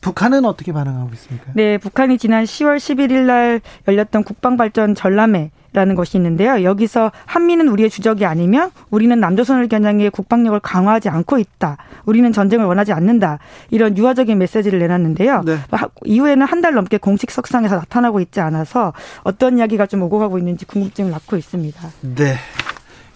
북한은 0.00 0.44
어떻게 0.44 0.72
반응하고 0.72 1.10
있습니까? 1.14 1.52
네, 1.54 1.78
북한이 1.78 2.18
지난 2.18 2.44
10월 2.44 2.76
11일 2.76 3.20
날 3.20 3.60
열렸던 3.88 4.24
국방발전 4.24 4.94
전람회 4.94 5.50
라는 5.72 5.96
것이 5.96 6.16
있는데요. 6.18 6.62
여기서 6.62 7.10
한미는 7.26 7.66
우리의 7.66 7.90
주적이 7.90 8.26
아니면 8.26 8.70
우리는 8.90 9.18
남조선을 9.18 9.66
겨냥해 9.66 10.10
국방력을 10.10 10.60
강화하지 10.60 11.08
않고 11.08 11.38
있다. 11.38 11.78
우리는 12.04 12.30
전쟁을 12.32 12.64
원하지 12.64 12.92
않는다. 12.92 13.40
이런 13.70 13.98
유화적인 13.98 14.38
메시지를 14.38 14.78
내놨는데요. 14.78 15.42
네. 15.44 15.58
이후에는 16.04 16.46
한 16.46 16.60
달 16.62 16.74
넘게 16.74 16.98
공식 16.98 17.30
석상에서 17.32 17.74
나타나고 17.76 18.20
있지 18.20 18.40
않아서 18.40 18.92
어떤 19.24 19.58
이야기가 19.58 19.86
좀 19.86 20.02
오고 20.02 20.20
가고 20.20 20.38
있는지 20.38 20.64
궁금증을 20.64 21.10
낳고 21.10 21.36
있습니다. 21.36 21.80
네. 22.14 22.36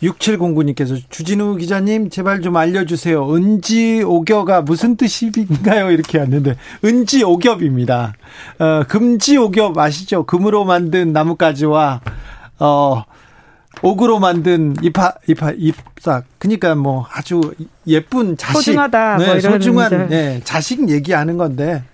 6709님께서 0.02 1.00
주진우 1.10 1.56
기자님 1.56 2.10
제발 2.10 2.40
좀 2.40 2.56
알려주세요. 2.56 3.34
은지 3.34 4.02
오겨가 4.02 4.62
무슨 4.62 4.96
뜻인가요? 4.96 5.90
이렇게 5.90 6.18
왔는데 6.18 6.56
은지 6.84 7.24
오겹입니다. 7.24 8.14
어, 8.58 8.84
금지 8.88 9.36
오겹 9.36 9.76
아시죠? 9.76 10.24
금으로 10.24 10.64
만든 10.64 11.12
나뭇가지와 11.12 12.00
어 12.60 13.04
옥으로 13.82 14.18
만든 14.18 14.74
이파 14.82 15.14
이파 15.28 15.52
잎삭 15.56 16.24
그러니까 16.38 16.74
뭐 16.74 17.06
아주 17.12 17.40
예쁜 17.86 18.36
자식 18.36 18.54
소중하다 18.54 19.18
네, 19.18 19.26
뭐 19.26 19.40
소중한 19.40 20.08
네, 20.08 20.40
자식 20.44 20.88
얘기하는 20.88 21.36
건데 21.36 21.84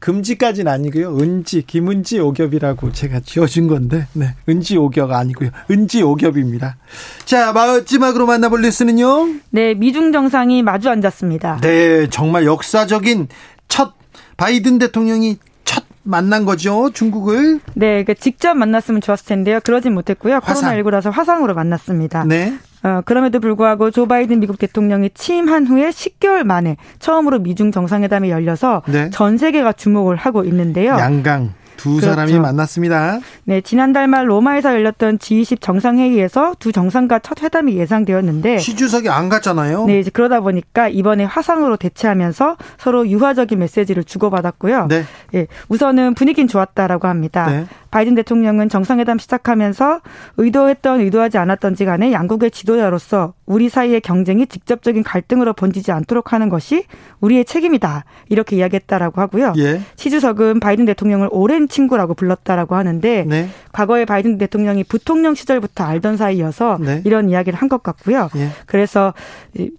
금지까지는 0.00 0.70
아니고요. 0.70 1.16
은지, 1.18 1.62
김은지 1.62 2.20
오겹이라고 2.20 2.92
제가 2.92 3.20
지어준 3.20 3.68
건데, 3.68 4.06
네. 4.12 4.34
은지 4.48 4.76
오겹 4.76 5.10
아니고요. 5.12 5.50
은지 5.70 6.02
오겹입니다. 6.02 6.76
자, 7.24 7.52
마지막으로 7.52 8.26
만나볼 8.26 8.62
뉴스는요? 8.62 9.28
네, 9.50 9.74
미중 9.74 10.12
정상이 10.12 10.62
마주 10.62 10.88
앉았습니다. 10.88 11.60
네, 11.62 12.08
정말 12.10 12.46
역사적인 12.46 13.28
첫 13.68 13.94
바이든 14.36 14.78
대통령이 14.78 15.38
첫 15.64 15.84
만난 16.02 16.44
거죠, 16.44 16.90
중국을. 16.92 17.60
네, 17.74 18.02
그러니까 18.02 18.14
직접 18.14 18.54
만났으면 18.54 19.00
좋았을 19.00 19.26
텐데요. 19.26 19.60
그러진 19.62 19.92
못했고요. 19.94 20.40
코로나19라서 20.40 21.10
화상으로 21.10 21.54
만났습니다. 21.54 22.24
네. 22.24 22.56
어, 22.82 23.00
그럼에도 23.04 23.40
불구하고 23.40 23.90
조 23.90 24.06
바이든 24.06 24.40
미국 24.40 24.58
대통령이 24.58 25.10
취임한 25.14 25.66
후에 25.66 25.90
10개월 25.90 26.44
만에 26.44 26.76
처음으로 26.98 27.40
미중 27.40 27.72
정상회담이 27.72 28.30
열려서 28.30 28.82
네. 28.86 29.10
전 29.10 29.38
세계가 29.38 29.72
주목을 29.72 30.16
하고 30.16 30.44
있는데요. 30.44 30.92
양강 30.98 31.54
두 31.78 31.90
그렇죠. 31.90 32.10
사람이 32.10 32.38
만났습니다. 32.38 33.20
네, 33.44 33.62
지난달 33.62 34.08
말 34.08 34.28
로마에서 34.28 34.74
열렸던 34.74 35.18
G20 35.18 35.62
정상회의에서 35.62 36.56
두 36.58 36.72
정상과 36.72 37.20
첫 37.20 37.42
회담이 37.42 37.76
예상되었는데 37.76 38.58
시 38.58 38.76
주석이 38.76 39.08
안 39.08 39.30
갔잖아요. 39.30 39.86
네, 39.86 40.00
이제 40.00 40.10
그러다 40.10 40.40
보니까 40.40 40.88
이번에 40.88 41.24
화상으로 41.24 41.76
대체하면서 41.76 42.56
서로 42.76 43.08
유화적인 43.08 43.58
메시지를 43.58 44.04
주고받았고요. 44.04 44.88
네. 44.88 45.04
예, 45.34 45.46
우선은 45.68 46.14
분위기는 46.14 46.48
좋았다라고 46.48 47.08
합니다. 47.08 47.46
네. 47.46 47.66
바이든 47.90 48.16
대통령은 48.16 48.68
정상회담 48.68 49.18
시작하면서 49.18 50.00
의도했던 50.36 51.00
의도하지 51.00 51.38
않았던지 51.38 51.84
간에 51.84 52.12
양국의 52.12 52.50
지도자로서 52.50 53.34
우리 53.46 53.68
사이의 53.68 54.00
경쟁이 54.00 54.46
직접적인 54.46 55.02
갈등으로 55.04 55.52
번지지 55.54 55.92
않도록 55.92 56.32
하는 56.32 56.48
것이 56.48 56.84
우리의 57.20 57.44
책임이다. 57.46 58.04
이렇게 58.28 58.56
이야기했다라고 58.56 59.20
하고요. 59.20 59.54
예. 59.58 59.80
시 59.96 60.10
주석은 60.10 60.60
바이든 60.60 60.84
대통령을 60.84 61.28
오랜 61.30 61.68
친구라고 61.68 62.14
불렀다라고 62.14 62.74
하는데 62.74 63.24
네. 63.26 63.48
과거에 63.72 64.04
바이든 64.04 64.36
대통령이 64.38 64.84
부통령 64.84 65.34
시절부터 65.34 65.84
알던 65.84 66.16
사이여서 66.16 66.78
네. 66.80 67.02
이런 67.04 67.30
이야기를 67.30 67.56
한 67.58 67.68
것 67.68 67.82
같고요. 67.82 68.30
예. 68.36 68.48
그래서 68.64 69.12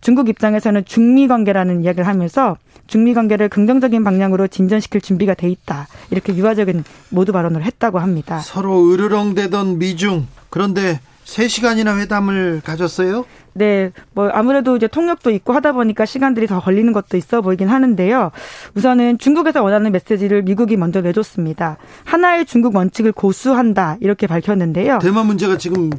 중국 0.01 0.29
입장에서는 0.29 0.85
중미 0.85 1.27
관계라는 1.27 1.83
이야기를 1.83 2.07
하면서 2.07 2.55
중미 2.85 3.13
관계를 3.13 3.49
긍정적인 3.49 4.03
방향으로 4.03 4.47
진전시킬 4.47 5.01
준비가 5.01 5.33
돼 5.33 5.49
있다. 5.49 5.87
이렇게 6.11 6.35
유화적인 6.35 6.83
모두 7.09 7.31
발언을 7.31 7.63
했다고 7.63 7.98
합니다. 7.99 8.39
서로 8.39 8.91
으르렁대던 8.91 9.79
미중 9.79 10.27
그런데 10.49 10.99
3시간이나 11.25 11.99
회담을 11.99 12.61
가졌어요? 12.63 13.25
네, 13.53 13.91
뭐 14.13 14.29
아무래도 14.29 14.75
이제 14.75 14.87
통역도 14.87 15.31
있고 15.31 15.53
하다 15.53 15.73
보니까 15.73 16.05
시간들이 16.05 16.47
더 16.47 16.59
걸리는 16.59 16.91
것도 16.93 17.17
있어 17.17 17.41
보이긴 17.41 17.67
하는데요. 17.67 18.31
우선은 18.75 19.17
중국에서 19.17 19.61
원하는 19.63 19.91
메시지를 19.91 20.43
미국이 20.43 20.77
먼저 20.77 21.01
내줬습니다. 21.01 21.77
하나의 22.05 22.45
중국 22.45 22.75
원칙을 22.75 23.11
고수한다 23.11 23.97
이렇게 24.01 24.27
밝혔는데요. 24.27 24.99
대만 24.99 25.27
문제가 25.27 25.57
지금 25.57 25.89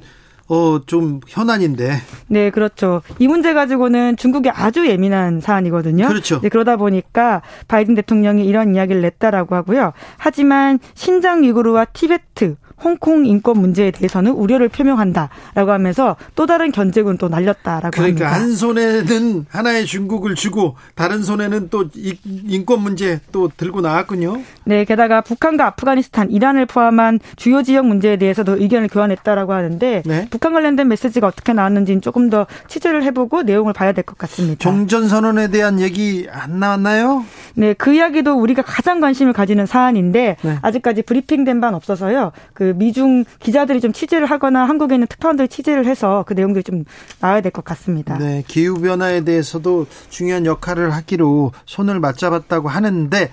어, 0.51 0.81
좀 0.85 1.21
현안인데. 1.29 1.93
네, 2.27 2.51
그렇죠. 2.51 3.03
이 3.21 3.29
문제 3.29 3.55
가지고는 3.55 4.17
중국이 4.17 4.51
아주 4.51 4.89
예민한 4.89 5.41
사안이거든요. 5.41 6.09
그렇죠. 6.09 6.41
네, 6.41 6.49
그러다 6.49 6.77
보니까 6.77 7.41
바이든 7.69 7.95
대통령이 7.95 8.45
이런 8.45 8.75
이야기를 8.75 9.01
냈다라고 9.01 9.55
하고요. 9.55 9.93
하지만 10.19 10.81
신장 10.95 11.45
위구르와 11.45 11.85
티베트 11.85 12.57
홍콩 12.83 13.27
인권 13.27 13.59
문제에 13.59 13.91
대해서는 13.91 14.33
우려를 14.33 14.69
표명한다라고 14.69 15.71
하면서 15.71 16.17
또 16.35 16.47
다른 16.47 16.73
견제군 16.73 17.19
또 17.19 17.29
날렸다라고 17.29 17.91
그러니까 17.93 18.27
합니다. 18.27 18.33
한 18.33 18.55
손에는 18.57 19.47
하나의 19.49 19.87
중국을 19.87 20.35
주고 20.35 20.77
다른 20.95 21.23
손에는 21.23 21.69
또 21.71 21.87
인권 22.25 22.83
문제 22.83 23.21
또 23.33 23.51
들고 23.57 23.81
나왔군요. 23.81 24.41
네, 24.65 24.85
게다가 24.85 25.21
북한과 25.21 25.67
아프가니스탄, 25.67 26.31
이란을 26.31 26.67
포함한 26.67 27.21
주요 27.37 27.63
지역 27.63 27.87
문제에 27.87 28.17
대해서도 28.17 28.57
의견을 28.61 28.89
교환했다라고 28.89 29.53
하는데 29.53 30.03
네? 30.07 30.27
북한 30.31 30.53
관련된 30.53 30.89
메시지가 30.89 31.27
어떻게 31.27 31.53
나왔는지는 31.53 32.01
조금 32.01 32.31
더 32.31 32.47
취재를 32.69 33.03
해보고 33.05 33.43
내용을 33.43 33.73
봐야 33.73 33.93
될 33.93 34.05
것 34.05 34.17
같습니다. 34.19 34.59
종전 34.59 35.09
선언에 35.09 35.49
대한 35.49 35.81
얘기 35.81 36.27
안 36.31 36.59
나왔나요? 36.59 37.25
네, 37.55 37.75
그 37.75 37.93
이야기도 37.93 38.35
우리가 38.41 38.63
가장 38.63 39.01
관심을 39.01 39.33
가지는 39.33 39.67
사안인데 39.67 40.37
네. 40.41 40.59
아직까지 40.63 41.03
브리핑된 41.03 41.61
바는 41.61 41.77
없어서요. 41.77 42.33
그 42.55 42.70
미중 42.75 43.25
기자들이 43.41 43.81
좀 43.81 43.93
취재를 43.93 44.27
하거나 44.27 44.65
한국에 44.65 44.95
있는 44.95 45.07
특파원들이 45.07 45.49
취재를 45.49 45.87
해서 45.87 46.25
그 46.27 46.35
내용들이 46.35 46.63
좀 46.65 46.85
나와야 47.21 47.41
될 47.41 47.51
것 47.53 47.65
같습니다. 47.65 48.17
네, 48.19 48.45
기후 48.47 48.81
변화에 48.81 49.23
대해서도 49.25 49.87
중요한 50.09 50.47
역할을 50.47 50.91
하기로 50.93 51.53
손을 51.67 51.99
맞잡았다고 52.01 52.69
하는데 52.69 53.31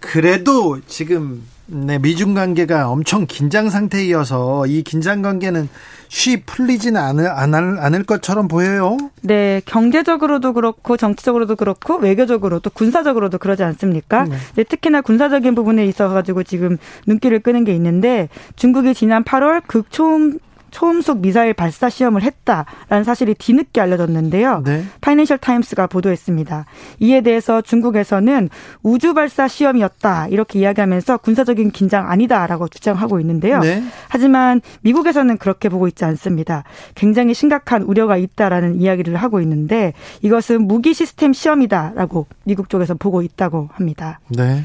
그래도 0.00 0.80
지금 0.86 1.42
네, 1.66 1.98
미중 1.98 2.34
관계가 2.34 2.90
엄청 2.90 3.26
긴장 3.26 3.70
상태이어서 3.70 4.66
이 4.66 4.82
긴장 4.82 5.22
관계는 5.22 5.68
쉬 6.08 6.42
풀리지는 6.42 7.00
않을, 7.00 7.28
않을, 7.28 7.78
않을 7.80 8.04
것처럼 8.04 8.48
보여요. 8.48 8.96
네, 9.22 9.62
경제적으로도 9.64 10.52
그렇고 10.52 10.96
정치적으로도 10.96 11.56
그렇고 11.56 11.96
외교적으로 11.96 12.60
또 12.60 12.70
군사적으로도 12.70 13.38
그러지 13.38 13.62
않습니까? 13.64 14.24
네. 14.24 14.36
네, 14.56 14.64
특히나 14.64 15.00
군사적인 15.00 15.54
부분에 15.54 15.86
있어 15.86 16.08
가지고 16.08 16.42
지금 16.42 16.76
눈길을 17.06 17.40
끄는 17.40 17.64
게 17.64 17.74
있는데 17.74 18.28
중국이 18.56 18.94
지난 18.94 19.24
8월 19.24 19.62
극초음 19.66 20.38
초음속 20.74 21.20
미사일 21.20 21.54
발사 21.54 21.88
시험을 21.88 22.22
했다라는 22.22 23.04
사실이 23.04 23.34
뒤늦게 23.34 23.80
알려졌는데요. 23.80 24.62
네. 24.64 24.84
파이낸셜 25.00 25.38
타임스가 25.38 25.86
보도했습니다. 25.86 26.66
이에 26.98 27.20
대해서 27.20 27.62
중국에서는 27.62 28.50
우주 28.82 29.14
발사 29.14 29.46
시험이었다 29.46 30.26
이렇게 30.28 30.58
이야기하면서 30.58 31.18
군사적인 31.18 31.70
긴장 31.70 32.10
아니다라고 32.10 32.66
주장하고 32.66 33.20
있는데요. 33.20 33.60
네. 33.60 33.84
하지만 34.08 34.60
미국에서는 34.80 35.38
그렇게 35.38 35.68
보고 35.68 35.86
있지 35.86 36.04
않습니다. 36.06 36.64
굉장히 36.96 37.34
심각한 37.34 37.82
우려가 37.82 38.16
있다라는 38.16 38.80
이야기를 38.80 39.14
하고 39.14 39.40
있는데 39.40 39.92
이것은 40.22 40.66
무기 40.66 40.92
시스템 40.92 41.32
시험이다라고 41.32 42.26
미국 42.42 42.68
쪽에서 42.68 42.94
보고 42.94 43.22
있다고 43.22 43.68
합니다. 43.72 44.18
네. 44.28 44.64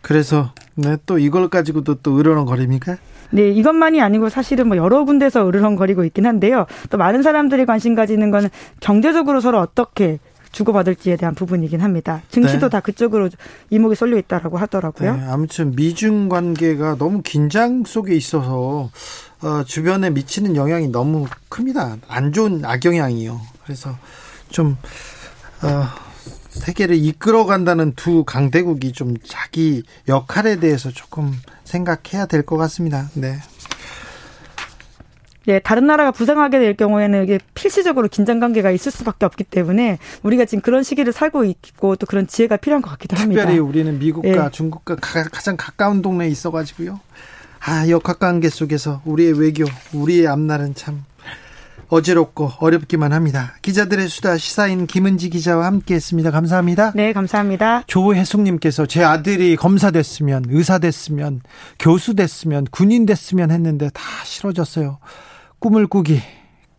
그래서 0.00 0.52
네, 0.74 0.96
또 1.06 1.20
이걸 1.20 1.48
가지고도 1.48 2.00
또 2.02 2.18
으르렁거립니까? 2.18 2.96
네, 3.32 3.48
이것만이 3.50 4.00
아니고 4.00 4.28
사실은 4.28 4.68
뭐 4.68 4.76
여러 4.76 5.04
군데서 5.04 5.46
으르렁거리고 5.48 6.04
있긴 6.04 6.26
한데요. 6.26 6.66
또 6.90 6.98
많은 6.98 7.22
사람들이 7.22 7.66
관심 7.66 7.94
가지는 7.94 8.30
건 8.30 8.48
경제적으로 8.80 9.40
서로 9.40 9.58
어떻게 9.58 10.18
주고받을지에 10.52 11.16
대한 11.16 11.34
부분이긴 11.34 11.80
합니다. 11.80 12.22
증시도 12.28 12.66
네. 12.66 12.68
다 12.68 12.80
그쪽으로 12.80 13.30
이목이 13.70 13.94
쏠려 13.94 14.18
있다라고 14.18 14.58
하더라고요. 14.58 15.16
네, 15.16 15.22
아무튼 15.24 15.74
미중 15.74 16.28
관계가 16.28 16.96
너무 16.96 17.22
긴장 17.22 17.84
속에 17.84 18.14
있어서 18.14 18.90
어, 19.40 19.64
주변에 19.64 20.10
미치는 20.10 20.54
영향이 20.54 20.88
너무 20.88 21.26
큽니다. 21.48 21.96
안 22.06 22.32
좋은 22.32 22.64
악영향이요. 22.64 23.40
그래서 23.64 23.96
좀 24.50 24.76
어, 25.62 26.11
세계를 26.52 26.96
이끌어간다는 26.96 27.94
두 27.96 28.24
강대국이 28.24 28.92
좀 28.92 29.16
자기 29.24 29.82
역할에 30.08 30.56
대해서 30.56 30.90
조금 30.90 31.32
생각해야 31.64 32.26
될 32.26 32.42
것 32.42 32.56
같습니다. 32.58 33.08
네. 33.14 33.36
예, 35.48 35.58
다른 35.58 35.86
나라가 35.88 36.12
부상하게 36.12 36.60
될 36.60 36.76
경우에는 36.76 37.24
이게 37.24 37.40
필시적으로 37.54 38.06
긴장 38.08 38.38
관계가 38.38 38.70
있을 38.70 38.92
수밖에 38.92 39.26
없기 39.26 39.42
때문에 39.44 39.98
우리가 40.22 40.44
지금 40.44 40.62
그런 40.62 40.84
시기를 40.84 41.12
살고 41.12 41.44
있고 41.44 41.96
또 41.96 42.06
그런 42.06 42.28
지혜가 42.28 42.58
필요한 42.58 42.80
것 42.80 42.90
같기도 42.90 43.16
합니다. 43.16 43.42
특별히 43.42 43.58
우리는 43.58 43.98
미국과 43.98 44.28
예. 44.28 44.50
중국과 44.52 44.96
가장 44.96 45.56
가까운 45.56 46.00
동네에 46.00 46.28
있어가지고요. 46.28 47.00
아, 47.64 47.88
역학 47.88 48.18
관계 48.20 48.48
속에서 48.48 49.02
우리의 49.04 49.38
외교, 49.38 49.64
우리의 49.92 50.28
앞날은 50.28 50.74
참 50.74 51.04
어지럽고 51.92 52.52
어렵기만 52.58 53.12
합니다. 53.12 53.54
기자들의 53.60 54.08
수다 54.08 54.38
시사인 54.38 54.86
김은지 54.86 55.28
기자와 55.28 55.66
함께했습니다. 55.66 56.30
감사합니다. 56.30 56.92
네, 56.94 57.12
감사합니다. 57.12 57.82
조혜숙님께서 57.86 58.86
제 58.86 59.04
아들이 59.04 59.56
검사 59.56 59.90
됐으면 59.90 60.46
의사 60.48 60.78
됐으면 60.78 61.42
교수 61.78 62.14
됐으면 62.14 62.66
군인 62.70 63.04
됐으면 63.04 63.50
했는데 63.50 63.90
다 63.90 64.02
싫어졌어요. 64.24 65.00
꿈을 65.58 65.86
꾸기 65.86 66.22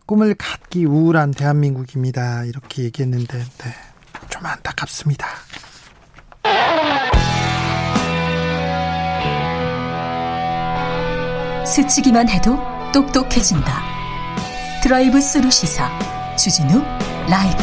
꿈을 0.06 0.34
갖기 0.34 0.84
우울한 0.84 1.30
대한민국입니다. 1.30 2.44
이렇게 2.44 2.82
얘기했는데 2.82 3.38
네, 3.38 3.70
좀 4.28 4.44
안타깝습니다. 4.44 5.28
스치기만 11.64 12.28
해도 12.28 12.58
똑똑해진다. 12.92 13.93
드라이브 14.84 15.18
스루 15.18 15.50
시사 15.50 15.88
주진우 16.36 16.82
라이브. 17.26 17.56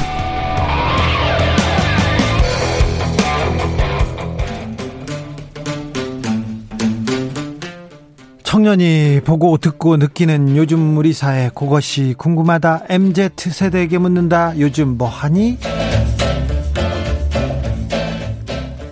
청년이 8.42 9.22
보고 9.24 9.56
듣고 9.58 9.98
느끼는 9.98 10.58
요즘 10.58 10.98
우리 10.98 11.14
사회 11.14 11.52
그것이 11.54 12.16
궁금하다. 12.18 12.86
MZ세대에게 12.90 14.00
묻는다. 14.00 14.60
요즘 14.60 14.98
뭐하니? 14.98 15.60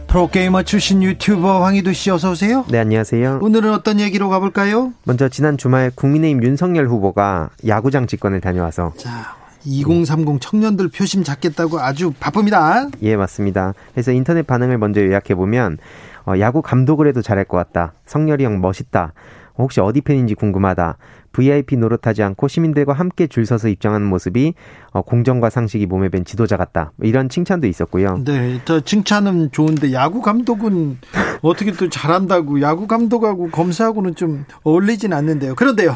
프로게이머 0.09 0.63
출신 0.63 1.03
유튜버 1.03 1.63
황희두 1.63 1.93
씨 1.93 2.09
어서 2.09 2.31
오세요. 2.31 2.65
네, 2.69 2.79
안녕하세요. 2.79 3.39
오늘은 3.43 3.71
어떤 3.71 3.99
얘기로 3.99 4.27
가볼까요? 4.29 4.91
먼저 5.03 5.29
지난 5.29 5.55
주말 5.55 5.91
국민의힘 5.93 6.43
윤석열 6.43 6.87
후보가 6.87 7.51
야구장 7.67 8.07
직권을 8.07 8.41
다녀와서 8.41 8.93
자, 8.97 9.35
2030 9.65 10.41
청년들 10.41 10.87
표심 10.89 11.23
잡겠다고 11.23 11.79
아주 11.79 12.11
바쁩니다. 12.19 12.87
예, 13.03 13.15
맞습니다. 13.15 13.75
그래서 13.93 14.11
인터넷 14.11 14.47
반응을 14.47 14.79
먼저 14.79 14.99
요약해 14.99 15.35
보면 15.35 15.77
어, 16.25 16.33
야구 16.39 16.63
감독을 16.63 17.07
해도 17.07 17.21
잘할 17.21 17.45
것 17.45 17.57
같다. 17.57 17.93
석열이 18.07 18.43
형 18.43 18.61
멋있다. 18.61 19.13
혹시 19.59 19.79
어디 19.79 20.01
팬인지 20.01 20.33
궁금하다. 20.33 20.97
VIP 21.39 21.77
노릇하지 21.77 22.21
않고 22.21 22.47
시민들과 22.49 22.91
함께 22.93 23.27
줄 23.27 23.45
서서 23.45 23.69
입장하는 23.69 24.05
모습이 24.07 24.53
어, 24.91 25.01
공정과 25.01 25.49
상식이 25.49 25.85
몸에 25.85 26.09
밴 26.09 26.25
지도자 26.25 26.57
같다. 26.57 26.91
뭐 26.97 27.07
이런 27.07 27.29
칭찬도 27.29 27.65
있었고요. 27.67 28.21
네, 28.25 28.59
저 28.65 28.81
칭찬은 28.81 29.51
좋은데 29.51 29.93
야구 29.93 30.21
감독은 30.21 30.97
어떻게 31.41 31.71
또 31.71 31.87
잘한다고 31.89 32.61
야구 32.61 32.87
감독하고 32.87 33.49
검사하고는 33.51 34.15
좀 34.15 34.45
어울리진 34.63 35.13
않는데요. 35.13 35.55
그런데요. 35.55 35.95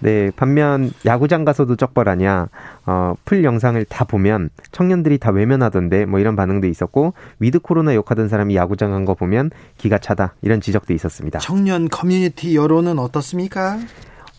네, 0.00 0.32
반면 0.34 0.90
야구장 1.06 1.44
가서도 1.44 1.76
쩍벌하냐, 1.76 2.48
어, 2.86 3.14
풀 3.24 3.44
영상을 3.44 3.84
다 3.84 4.04
보면 4.04 4.50
청년들이 4.72 5.18
다 5.18 5.30
외면하던데 5.30 6.06
뭐 6.06 6.18
이런 6.18 6.34
반응도 6.34 6.66
있었고, 6.66 7.14
위드 7.38 7.60
코로나 7.60 7.94
욕하던 7.94 8.28
사람이 8.28 8.56
야구장 8.56 8.90
간 8.90 9.04
거 9.04 9.14
보면 9.14 9.50
기가 9.78 9.98
차다. 9.98 10.34
이런 10.42 10.60
지적도 10.60 10.92
있었습니다. 10.92 11.38
청년 11.38 11.88
커뮤니티 11.88 12.56
여론은 12.56 12.98
어떻습니까? 12.98 13.78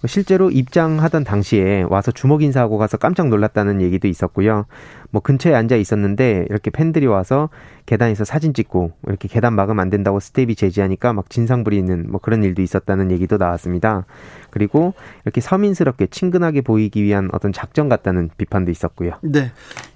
실제로 0.07 0.49
입장하던 0.51 1.23
당시에 1.23 1.85
와서 1.89 2.11
주먹 2.11 2.43
인사하고 2.43 2.77
가서 2.77 2.97
깜짝 2.97 3.29
놀랐다는 3.29 3.81
얘기도 3.81 4.07
있었고요. 4.07 4.65
뭐 5.11 5.21
근처에 5.21 5.53
앉아 5.53 5.75
있었는데 5.75 6.47
이렇게 6.49 6.71
팬들이 6.71 7.05
와서 7.05 7.49
계단에서 7.85 8.25
사진 8.25 8.53
찍고 8.53 8.91
이렇게 9.07 9.27
계단 9.27 9.53
막으면 9.53 9.79
안 9.79 9.89
된다고 9.89 10.19
스텝이 10.19 10.55
제지하니까 10.55 11.13
막 11.13 11.29
진상 11.29 11.63
부리는 11.63 12.11
뭐 12.11 12.19
그런 12.19 12.43
일도 12.43 12.61
있었다는 12.61 13.11
얘기도 13.11 13.37
나왔습니다. 13.37 14.05
그리고 14.49 14.93
이렇게 15.23 15.41
서민스럽게 15.41 16.07
친근하게 16.07 16.61
보이기 16.61 17.03
위한 17.03 17.29
어떤 17.31 17.53
작전 17.53 17.89
같다는 17.89 18.29
비판도 18.37 18.71
있었고요. 18.71 19.11
네. 19.21 19.51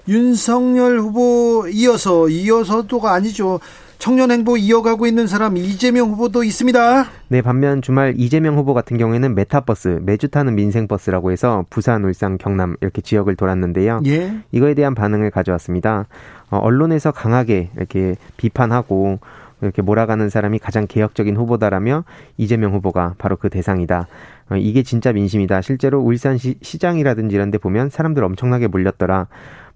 윤석열 0.07 0.99
후보 0.99 1.67
이어서 1.67 2.29
이어서도가 2.29 3.11
아니죠. 3.11 3.59
청년 3.97 4.31
행보 4.31 4.57
이어가고 4.57 5.07
있는 5.07 5.27
사람 5.27 5.57
이재명 5.57 6.11
후보도 6.11 6.43
있습니다. 6.43 7.05
네, 7.29 7.41
반면 7.41 7.81
주말 7.81 8.13
이재명 8.17 8.57
후보 8.57 8.73
같은 8.73 8.97
경우에는 8.97 9.35
메타버스, 9.35 9.99
매주 10.03 10.29
타는 10.29 10.55
민생버스라고 10.55 11.31
해서 11.31 11.65
부산, 11.69 12.03
울산, 12.05 12.37
경남 12.37 12.75
이렇게 12.81 13.01
지역을 13.01 13.35
돌았는데요. 13.35 14.01
예. 14.05 14.33
이거에 14.51 14.73
대한 14.73 14.95
반응을 14.95 15.31
가져왔습니다. 15.31 16.07
어, 16.49 16.57
언론에서 16.57 17.11
강하게 17.11 17.69
이렇게 17.75 18.15
비판하고 18.37 19.19
이렇게 19.61 19.81
몰아가는 19.81 20.29
사람이 20.29 20.59
가장 20.59 20.85
개혁적인 20.87 21.35
후보다라며 21.35 22.03
이재명 22.37 22.73
후보가 22.73 23.15
바로 23.17 23.35
그 23.35 23.49
대상이다. 23.49 24.07
어, 24.49 24.55
이게 24.55 24.83
진짜 24.83 25.11
민심이다. 25.11 25.61
실제로 25.61 25.99
울산 25.99 26.37
시, 26.37 26.55
시장이라든지 26.61 27.35
이런 27.35 27.51
데 27.51 27.57
보면 27.57 27.89
사람들 27.89 28.23
엄청나게 28.23 28.67
몰렸더라. 28.67 29.27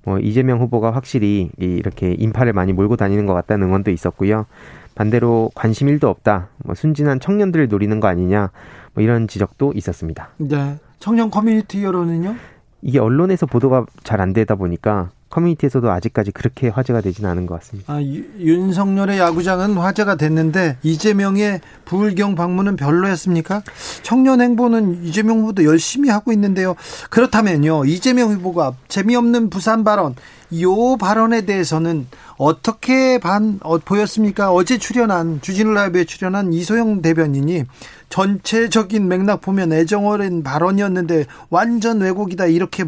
뭐 0.03 0.19
이재명 0.19 0.60
후보가 0.60 0.91
확실히 0.91 1.49
이렇게 1.57 2.14
인파를 2.18 2.53
많이 2.53 2.73
몰고 2.73 2.95
다니는 2.95 3.26
것 3.26 3.34
같다는 3.34 3.68
응원도 3.68 3.91
있었고요. 3.91 4.45
반대로 4.95 5.52
관심 5.56 5.90
일도 5.90 6.10
없다. 6.10 6.49
뭐 6.65 6.76
순진한 6.76 7.19
청년들을 7.19 7.68
노리는 7.68 7.99
거 7.99 8.07
아니냐. 8.07 8.49
뭐 8.94 9.03
이런 9.03 9.28
지적도 9.28 9.73
있었습니다. 9.76 10.30
네. 10.38 10.78
청년 10.99 11.30
커뮤니티 11.32 11.84
여론은요? 11.84 12.36
이게 12.82 12.99
언론에서 12.99 13.45
보도가 13.45 13.86
잘 14.03 14.19
안 14.22 14.34
되다 14.34 14.56
보니까 14.56 15.10
커뮤니티에서도 15.32 15.90
아직까지 15.90 16.32
그렇게 16.32 16.68
화제가 16.68 17.02
되지는 17.02 17.30
않은 17.32 17.48
것 17.48 17.60
같습니다. 17.60 17.91
아, 17.91 18.02
윤석열의 18.02 19.18
야구장은 19.18 19.78
화제가 19.78 20.16
됐는데 20.16 20.78
이재명의 20.84 21.62
부울경 21.86 22.36
방문은 22.36 22.76
별로였습니까? 22.76 23.64
청년 24.03 24.41
행보는 24.41 25.03
이재명 25.03 25.40
후보도 25.40 25.66
열심히 25.66 26.10
하고 26.10 26.32
있는데요. 26.32 26.76
그렇다면요, 27.10 27.86
이재명 27.86 28.32
후보가 28.34 28.74
재미없는 28.88 29.49
부산 29.49 29.84
발언, 29.84 30.16
이 30.52 30.66
발언에 30.99 31.45
대해서는 31.45 32.08
어떻게 32.38 33.18
반 33.20 33.60
어, 33.64 33.78
보였습니까? 33.78 34.52
어제 34.52 34.78
출연한 34.78 35.40
주진우 35.41 35.74
라이브에 35.74 36.03
출연한 36.03 36.52
이소영 36.52 37.02
대변인이 37.02 37.64
전체적인 38.10 39.08
맥락 39.08 39.41
보면 39.41 39.72
애정 39.72 40.08
어린 40.08 40.44
발언이었는데 40.44 41.26
완전 41.49 42.02
왜곡이다 42.02 42.48
이렇게 42.48 42.86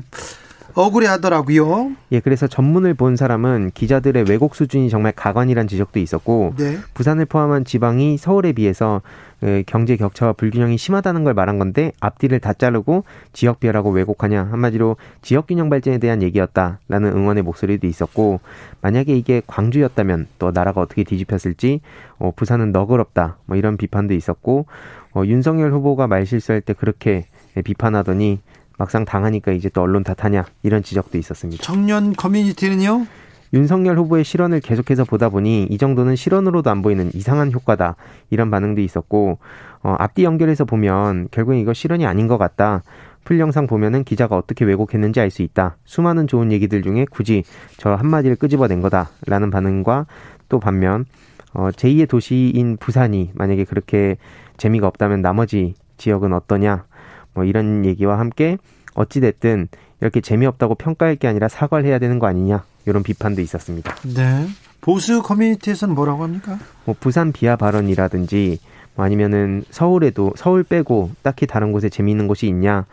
억울해 0.76 1.08
하더라고요. 1.08 1.92
예, 2.12 2.20
그래서 2.20 2.48
전문을 2.48 2.94
본 2.94 3.16
사람은 3.16 3.72
기자들의 3.74 4.26
왜곡 4.28 4.56
수준이 4.56 4.90
정말 4.90 5.12
가관이란 5.12 5.68
지적도 5.68 6.00
있었고 6.00 6.54
네. 6.58 6.78
부산을 6.94 7.26
포함한 7.26 7.66
지방이 7.66 8.18
서울에 8.18 8.54
비해서 8.54 9.02
그 9.44 9.62
경제 9.66 9.98
격차와 9.98 10.32
불균형이 10.34 10.78
심하다는 10.78 11.26
걸 11.26 11.34
말한 11.34 11.60
건데 11.60 11.92
앞뒤를 12.00 12.40
다 12.40 12.54
자르고 12.54 13.04
지역비하라고 13.34 13.92
왜곡하냐 13.92 14.48
한마디로 14.50 14.96
지역 15.22 15.48
균형 15.48 15.70
발전에 15.70 15.98
대한 15.98 16.22
얘기였다라는 16.22 17.12
응원의 17.14 17.44
목소리도 17.44 17.86
있었고 17.86 18.40
만약에 18.80 19.14
이게 19.14 19.42
광주였다면 19.46 20.28
또 20.40 20.52
나라가 20.52 20.80
어떻게 20.80 21.04
뒤집혔을지 21.04 21.82
어, 22.20 22.32
부산은 22.34 22.72
너그럽다 22.72 23.36
뭐 23.46 23.58
이런 23.58 23.76
비판도 23.76 24.14
있었고 24.14 24.66
어, 25.14 25.24
윤석열 25.26 25.74
후보가 25.74 26.08
말 26.08 26.26
실수할 26.26 26.62
때 26.62 26.72
그렇게 26.72 27.26
비판하더니 27.66 28.40
막상 28.78 29.06
당하니까 29.06 29.52
이제 29.52 29.70
또 29.70 29.82
언론 29.82 30.04
탓하냐 30.04 30.46
이런 30.64 30.84
지적도 30.84 31.18
있었습니다. 31.18 31.64
청년 31.64 32.14
커뮤니티는요? 32.14 33.06
윤석열 33.54 33.98
후보의 34.00 34.24
실언을 34.24 34.62
계속해서 34.62 35.06
보다 35.06 35.30
보니 35.30 35.68
이 35.70 35.78
정도는 35.78 36.16
실언으로도 36.16 36.72
안 36.72 36.82
보이는 36.82 37.12
이상한 37.14 37.52
효과다 37.52 37.96
이런 38.32 38.50
반응도 38.50 38.82
있었고 38.82 39.38
어, 39.84 39.96
앞뒤 40.00 40.24
연결해서 40.24 40.66
보면 40.66 41.28
결국 41.30 41.54
이거 41.56 41.74
실언이 41.74 42.06
아닌 42.06 42.28
것 42.28 42.38
같다. 42.38 42.82
풀 43.24 43.40
영상 43.40 43.68
보면은 43.68 44.04
기자가 44.04 44.36
어떻게 44.36 44.66
왜곡했는지 44.66 45.20
알 45.22 45.30
수 45.30 45.44
있다. 45.44 45.78
수많은 45.86 46.28
좋은 46.28 46.52
얘기들 46.52 46.82
중에 46.82 47.06
굳이 47.10 47.44
저 47.78 47.94
한마디를 47.94 48.36
끄집어낸 48.38 48.82
거다라는 48.82 49.50
반응과 49.52 50.08
또 50.50 50.60
반면 50.60 51.06
어, 51.54 51.70
제2의 51.70 52.10
도시인 52.10 52.78
부산이 52.78 53.32
만약에 53.36 53.64
그렇게 53.66 54.18
재미가 54.58 54.88
없다면 54.88 55.22
나머지 55.22 55.76
지역은 55.98 56.34
어떠냐? 56.34 56.86
뭐 57.34 57.44
이런 57.44 57.86
얘기와 57.86 58.20
함께 58.20 58.58
어찌됐든 58.94 59.68
이렇게 60.02 60.22
재미없다고 60.22 60.76
평가할 60.76 61.16
게 61.16 61.28
아니라 61.28 61.48
사과를 61.48 61.86
해야 61.86 62.00
되는 62.00 62.20
거 62.20 62.28
아니냐? 62.28 62.64
이런 62.86 63.04
비판도 63.04 63.42
있었습니다. 63.42 63.96
네. 64.16 64.48
보수 64.82 65.22
커뮤니티에서는 65.22 65.96
뭐라고 65.96 66.24
합니까? 66.24 66.60
뭐 66.84 66.94
부산 67.00 67.32
비하 67.32 67.56
발언이라든지 67.56 68.60
뭐 68.96 69.06
아니면은 69.06 69.64
서울에도 69.72 70.34
서울 70.36 70.64
빼고 70.64 71.12
딱히 71.22 71.48
다른 71.48 71.72
곳에 71.72 71.88
재미있는 71.90 72.28
곳이 72.28 72.48
있냐? 72.48 72.86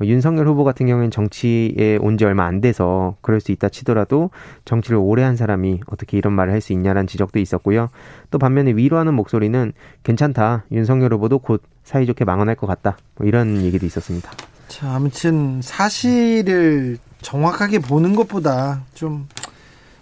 어, 0.00 0.04
윤석열 0.04 0.46
후보 0.48 0.64
같은 0.64 0.86
경우에는 0.86 1.10
정치에 1.10 1.98
온 2.00 2.16
지 2.16 2.24
얼마 2.24 2.44
안 2.46 2.60
돼서 2.60 3.16
그럴 3.22 3.40
수 3.40 3.52
있다 3.52 3.68
치더라도 3.68 4.30
정치를 4.64 4.98
오래 4.98 5.22
한 5.22 5.36
사람이 5.36 5.80
어떻게 5.86 6.18
이런 6.18 6.32
말을 6.34 6.52
할 6.52 6.60
수 6.60 6.72
있냐라는 6.74 7.06
지적도 7.06 7.38
있었고요. 7.38 7.88
또 8.30 8.38
반면에 8.38 8.72
위로하는 8.72 9.14
목소리는 9.14 9.72
괜찮다. 10.02 10.64
윤석열 10.72 11.14
후보도 11.14 11.38
곧 11.38 11.62
사이좋게 11.84 12.24
망언할 12.26 12.54
것 12.56 12.66
같다. 12.66 12.98
뭐 13.16 13.26
이런 13.26 13.62
얘기도 13.62 13.86
있었습니다. 13.86 14.30
자, 14.68 14.92
아무튼 14.94 15.60
사실을 15.62 16.98
정확하게 17.22 17.78
보는 17.78 18.14
것보다 18.14 18.82
좀 18.94 19.26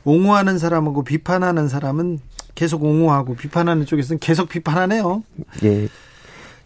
옹호하는 0.05 0.59
사람하고 0.59 1.05
비판하는 1.05 1.69
사람은 1.69 2.19
계속 2.57 2.83
옹호하고 2.83 3.37
비판하는 3.37 3.87
쪽에서는 3.87 4.19
계속 4.19 4.49
비판하네요. 4.49 5.23
예. 5.63 5.89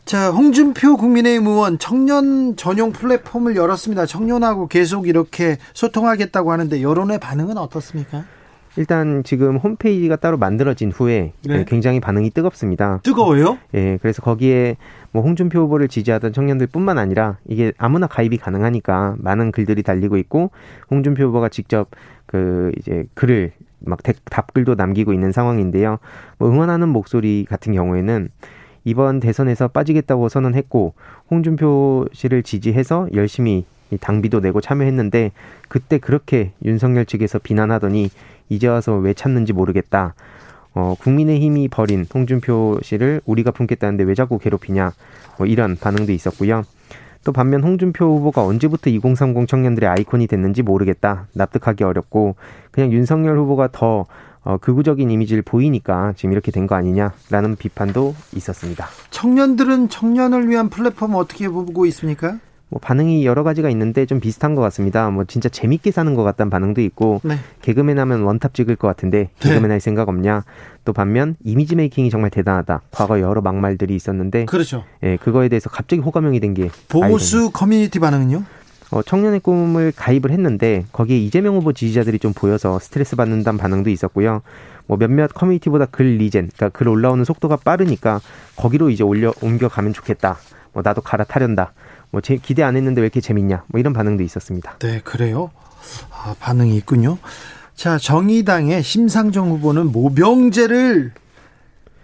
자, 0.05 0.31
홍준표 0.31 0.97
국민의힘 0.97 1.47
의원 1.47 1.79
청년 1.79 2.57
전용 2.57 2.93
플랫폼을 2.93 3.57
열었습니다. 3.57 4.07
청년하고 4.07 4.67
계속 4.67 5.07
이렇게 5.07 5.59
소통하겠다고 5.75 6.51
하는데 6.51 6.83
여론의 6.83 7.21
반응은 7.21 7.57
어떻습니까? 7.57 8.25
일단 8.77 9.23
지금 9.23 9.59
홈페이지가 9.59 10.17
따로 10.17 10.39
만들어진 10.39 10.91
후에 10.91 11.35
네. 11.45 11.65
굉장히 11.67 12.01
반응이 12.01 12.31
뜨겁습니다. 12.31 13.01
뜨거워요? 13.03 13.59
예, 13.75 13.99
그래서 14.01 14.23
거기에 14.23 14.77
뭐 15.13 15.23
홍준표 15.23 15.61
후보를 15.61 15.89
지지하던 15.89 16.33
청년들뿐만 16.33 16.99
아니라 16.99 17.37
이게 17.47 17.73
아무나 17.77 18.07
가입이 18.07 18.39
가능하니까 18.39 19.17
많은 19.19 19.53
글들이 19.53 19.83
달리고 19.83 20.17
있고 20.17 20.51
홍준표 20.91 21.25
후보가 21.25 21.51
직접 21.51 21.91
그 22.25 22.73
이제 22.79 23.05
글을 23.15 23.53
막 23.81 24.01
답글도 24.03 24.75
남기고 24.75 25.13
있는 25.13 25.33
상황인데요. 25.33 25.99
뭐 26.39 26.49
응원하는 26.49 26.89
목소리 26.89 27.45
같은 27.47 27.75
경우에는 27.75 28.31
이번 28.85 29.21
대선에서 29.21 29.69
빠지겠다고 29.69 30.29
선언했고 30.29 30.95
홍준표 31.31 32.07
씨를 32.13 32.43
지지해서 32.43 33.09
열심히 33.15 33.65
당비도 34.01 34.41
내고 34.41 34.61
참여했는데 34.61 35.33
그때 35.69 35.99
그렇게 35.99 36.53
윤석열 36.65 37.05
측에서 37.05 37.39
비난하더니 37.39 38.11
이제 38.49 38.69
와서 38.69 38.97
왜 38.97 39.15
찾는지 39.15 39.53
모르겠다. 39.53 40.15
어, 40.75 40.95
국민의힘이 40.99 41.69
버린 41.69 42.07
홍준표 42.13 42.79
씨를 42.83 43.21
우리가 43.27 43.51
품겠다는데 43.51 44.05
왜 44.05 44.15
자꾸 44.15 44.39
괴롭히냐. 44.39 44.93
뭐 45.39 45.47
이런 45.47 45.77
반응도 45.77 46.13
있었고요. 46.13 46.63
또 47.25 47.33
반면 47.33 47.63
홍준표 47.63 48.05
후보가 48.17 48.45
언제부터 48.45 48.91
2030 48.91 49.47
청년들의 49.47 49.89
아이콘이 49.89 50.27
됐는지 50.27 50.63
모르겠다. 50.63 51.27
납득하기 51.35 51.85
어렵고 51.85 52.37
그냥 52.71 52.93
윤석열 52.93 53.39
후보가 53.39 53.69
더 53.71 54.07
어, 54.45 54.59
극우적인 54.59 55.11
이미지를 55.11 55.43
보이니까 55.43 56.15
지금 56.17 56.33
이렇게 56.33 56.51
된 56.51 56.67
거 56.67 56.75
아니냐라는 56.77 57.57
비판도 57.57 58.15
있었습니다. 58.37 58.87
청년들은 59.11 59.89
청년을 59.89 60.49
위한 60.49 60.69
플랫폼 60.69 61.15
어떻게 61.15 61.49
보고 61.49 61.87
있습니까? 61.87 62.39
뭐 62.69 62.81
반응이 62.81 63.27
여러 63.27 63.43
가지가 63.43 63.69
있는데 63.71 64.07
좀 64.07 64.19
비슷한 64.19 64.55
것 64.55 64.63
같습니다. 64.63 65.11
뭐 65.11 65.25
진짜 65.25 65.49
재밌게 65.51 65.91
사는 65.91 66.15
것 66.15 66.23
같다는 66.23 66.49
반응도 66.49 66.81
있고 66.81 67.21
네. 67.23 67.37
개그맨 67.61 67.99
하면 67.99 68.23
원탑 68.23 68.55
찍을 68.55 68.77
것 68.77 68.89
같은데 68.89 69.29
개그맨 69.41 69.65
네. 69.65 69.69
할 69.75 69.81
생각 69.81 70.09
없냐? 70.09 70.45
또 70.87 70.93
반면 70.95 71.37
이미지 71.45 71.77
메이킹이 71.77 72.09
정말 72.09 72.31
대단하다. 72.31 72.81
과거 72.91 73.21
여러 73.21 73.43
막말들이 73.43 73.95
있었는데 73.95 74.47
그렇죠. 74.47 74.85
예, 75.03 75.17
그거에 75.19 75.49
대해서 75.51 75.69
갑자기 75.69 76.01
호감형이 76.01 76.41
된 76.41 76.55
게 76.55 76.71
보수 76.89 77.37
아이콘이. 77.37 77.53
커뮤니티 77.53 77.99
반응은요? 77.99 78.43
어, 78.93 79.03
청년의 79.03 79.41
꿈을 79.41 79.91
가입을 79.97 80.31
했는데 80.31 80.85
거기에 80.93 81.17
이재명 81.17 81.57
후보 81.57 81.73
지지자들이 81.73 82.19
좀 82.19 82.35
보여서 82.35 82.79
스트레스 82.79 83.17
받는다는 83.17 83.59
반응도 83.59 83.89
있었고요. 83.89 84.43
뭐 84.87 84.99
몇몇 84.99 85.33
커뮤니티보다 85.33 85.87
글 85.87 86.19
리젠, 86.19 86.51
그러니까 86.55 86.79
글 86.79 86.89
올라오는 86.89 87.25
속도가 87.25 87.57
빠르니까 87.57 88.21
거기로 88.57 88.91
이제 88.91 89.03
올려 89.03 89.33
옮겨가면 89.41 89.95
좋겠다. 89.95 90.37
뭐 90.75 90.83
나도 90.85 91.01
갈아타련다. 91.01 91.73
뭐 92.11 92.21
제, 92.21 92.37
기대 92.37 92.63
안 92.63 92.77
했는데 92.77 93.01
왜 93.01 93.07
이렇게 93.07 93.23
재밌냐 93.23 93.65
뭐 93.69 93.81
이런 93.81 93.95
반응도 93.95 94.23
있었습니다. 94.25 94.77
네, 94.81 95.01
그래요. 95.03 95.51
아, 96.11 96.35
반응이 96.39 96.77
있군요. 96.77 97.17
자, 97.75 97.97
정의당의 97.97 98.83
심상정 98.83 99.51
후보는 99.53 99.91
모병제를 99.91 101.13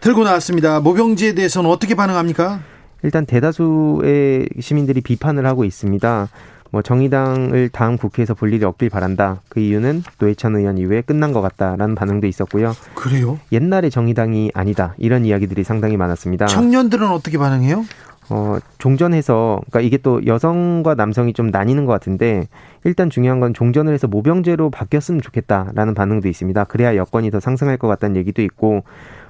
들고 0.01 0.25
나왔습니다. 0.25 0.81
모병제에 0.81 1.35
대해서는 1.35 1.69
어떻게 1.69 1.95
반응합니까? 1.95 2.61
일단 3.03 3.27
대다수의 3.27 4.49
시민들이 4.61 5.03
비판을 5.03 5.45
하고 5.47 5.65
있습니다. 5.65 6.29
뭐 6.71 6.83
정의당을 6.83 7.71
다음 7.71 7.97
국회에서 7.97 8.35
볼 8.35 8.53
일이 8.53 8.65
없길 8.65 8.91
바란다. 8.91 9.41
그 9.49 9.61
이유는 9.61 10.03
노회찬 10.19 10.57
의원 10.57 10.79
이후에 10.79 11.01
끝난 11.03 11.33
것 11.33 11.41
같다라는 11.41 11.95
반응도 11.95 12.27
있었고요. 12.27 12.75
그래요? 12.95 13.39
옛날의 13.53 13.91
정의당이 13.91 14.51
아니다. 14.55 14.95
이런 14.99 15.25
이야기들이 15.25 15.65
상당히 15.65 15.97
많았습니다. 15.97 16.47
청년들은 16.47 17.09
어떻게 17.09 17.39
반응해요? 17.39 17.85
어, 18.31 18.59
종전해서, 18.77 19.61
그러니까 19.71 19.81
이게 19.87 19.97
또 19.97 20.27
여성과 20.27 20.95
남성이 20.95 21.33
좀 21.33 21.47
나뉘는 21.47 21.87
것 21.87 21.93
같은데, 21.93 22.47
일단 22.85 23.09
중요한 23.09 23.41
건 23.41 23.55
종전을 23.55 23.95
해서 23.95 24.07
모병제로 24.07 24.69
바뀌었으면 24.69 25.23
좋겠다라는 25.23 25.95
반응도 25.95 26.29
있습니다. 26.29 26.65
그래야 26.65 26.95
여건이 26.95 27.31
더 27.31 27.41
상승할 27.41 27.79
것 27.79 27.89
같다는 27.89 28.17
얘기도 28.17 28.43
있고, 28.43 28.85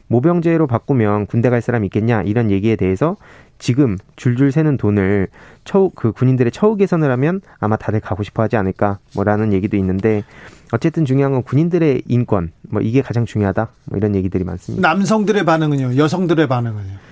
모병제로 0.09 0.67
바꾸면 0.67 1.27
군대 1.27 1.51
갈 1.51 1.61
사람 1.61 1.85
있겠냐 1.85 2.23
이런 2.23 2.51
얘기에 2.51 2.77
대해서 2.77 3.17
지금 3.59 3.99
줄줄 4.17 4.53
새는 4.53 4.77
돈을 4.77 5.29
처우 5.65 5.91
그 5.95 6.13
군인들의 6.13 6.53
처우 6.53 6.77
개선을 6.77 7.11
하면 7.13 7.41
아마 7.59 7.77
다들 7.77 8.01
가고 8.01 8.23
싶어 8.23 8.43
하지 8.43 8.57
않을까 8.57 8.99
뭐라는 9.15 9.53
얘기도 9.53 9.77
있는데 9.77 10.25
어쨌든 10.73 11.05
중요한 11.05 11.33
건 11.33 11.43
군인들의 11.43 12.03
인권 12.07 12.53
뭐 12.71 12.81
이게 12.83 13.03
가장 13.03 13.25
중요하다 13.25 13.69
뭐 13.87 13.99
이런 13.99 14.15
얘기들이 14.15 14.45
많습니다. 14.45 14.87
남성들의 14.89 15.45
반응은요? 15.45 15.97
여성들의 15.97 16.47
반응은요? 16.47 17.09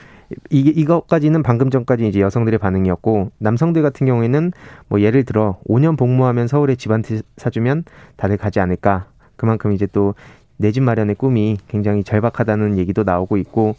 이게 0.51 0.71
이것까지는 0.71 1.43
방금 1.43 1.71
전까지 1.71 2.07
이제 2.09 2.21
여성들의 2.21 2.59
반응이었고 2.59 3.31
남성들 3.39 3.83
같은 3.83 4.07
경우에는 4.07 4.53
뭐 4.89 5.01
예를 5.01 5.25
들어 5.25 5.59
5년 5.69 5.97
복무하면 5.97 6.49
서울에 6.49 6.75
집한채 6.75 7.23
사주면 7.37 7.85
다들 8.17 8.37
가지 8.37 8.59
않을까. 8.61 9.07
그만큼 9.37 9.73
이제 9.73 9.87
또 9.87 10.15
내 10.59 10.73
집 10.73 10.83
마련의 10.83 11.17
꿈이 11.17 11.59
굉장히 11.69 12.03
절박하다는 12.03 12.79
얘기도 12.79 13.03
나오고 13.03 13.37
있고 13.37 13.77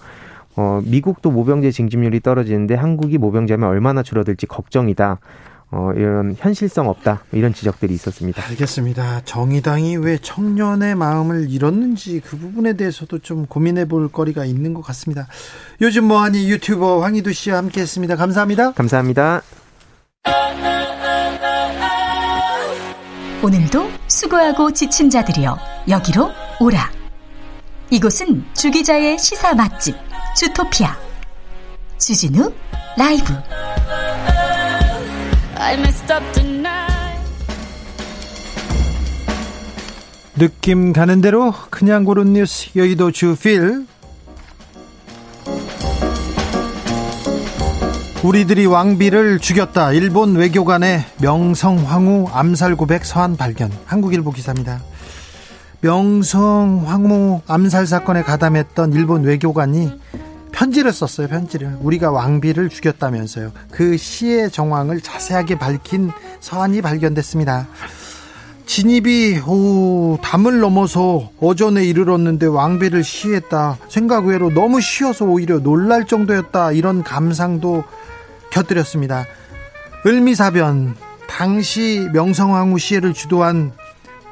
어 0.58 0.82
미국도 0.84 1.32
모병제 1.32 1.72
징집률이 1.72 2.20
떨어지는데 2.20 2.76
한국이 2.76 3.18
모병제하면 3.18 3.70
얼마나 3.70 4.04
줄어들지 4.04 4.48
걱정이다. 4.48 5.20
어, 5.70 5.92
이런 5.96 6.34
현실성 6.38 6.88
없다 6.88 7.24
이런 7.34 7.54
지적들이 7.54 7.94
있었습니다. 7.94 8.42
알겠습니다. 8.50 9.22
정의당이 9.26 9.98
왜 9.98 10.18
청년의 10.18 10.96
마음을 10.96 11.50
잃었는지 11.50 12.22
그 12.22 12.38
부분에 12.38 12.74
대해서도 12.74 13.20
좀 13.20 13.46
고민해 13.46 13.86
볼 13.86 14.08
거리가 14.10 14.46
있는 14.46 14.74
것 14.74 14.82
같습니다. 14.82 15.28
요즘 15.82 16.06
뭐하니 16.06 16.50
유튜버 16.50 17.02
황희두 17.02 17.34
씨와 17.34 17.58
함께했습니다. 17.58 18.16
감사합니다. 18.16 18.72
감사합니다. 18.72 19.42
오늘도 23.44 23.90
수고하고 24.08 24.72
지친 24.72 25.10
자들이여 25.10 25.58
여기로 25.90 26.30
오라. 26.62 26.90
이곳은 27.92 28.44
주기자의 28.54 29.20
시사 29.20 29.54
맛집 29.54 30.07
주토피아 30.38 30.96
주진우 31.98 32.54
라이브. 32.96 33.34
느낌 40.38 40.94
가는 40.94 41.22
대로 41.22 41.52
그냥 41.72 42.04
고른 42.04 42.34
뉴스 42.34 42.70
여의도 42.76 43.10
주필 43.10 43.88
우리들이 48.22 48.68
왕비를 48.68 49.40
죽였다. 49.40 49.94
일본 49.94 50.36
외교관의 50.36 51.04
명성황후 51.20 52.30
암살 52.32 52.76
고백 52.76 53.06
서한 53.06 53.38
발견. 53.38 53.72
한국일보 53.88 54.34
기사입니다. 54.34 54.84
명성황후 55.82 57.42
암살 57.48 57.88
사건에 57.88 58.22
가담했던 58.22 58.94
일본 58.94 59.24
외교관이 59.24 59.92
편지를 60.58 60.92
썼어요. 60.92 61.28
편지를 61.28 61.78
우리가 61.82 62.10
왕비를 62.10 62.70
죽였다면서요. 62.70 63.52
그 63.70 63.96
시의 63.96 64.50
정황을 64.50 65.02
자세하게 65.02 65.60
밝힌 65.60 66.10
서한이 66.40 66.82
발견됐습니다. 66.82 67.68
진입이 68.66 69.42
오, 69.46 70.18
담을 70.24 70.60
넘어서 70.60 71.30
어전에 71.40 71.86
이르렀는데 71.86 72.48
왕비를 72.48 73.04
시했다. 73.04 73.78
생각 73.88 74.26
외로 74.26 74.50
너무 74.50 74.82
쉬어서 74.82 75.26
오히려 75.26 75.60
놀랄 75.60 76.08
정도였다. 76.08 76.72
이런 76.72 77.04
감상도 77.04 77.84
곁들였습니다. 78.50 79.28
을미사변 80.08 80.96
당시 81.28 82.10
명성황후 82.14 82.80
시해를 82.80 83.14
주도한 83.14 83.74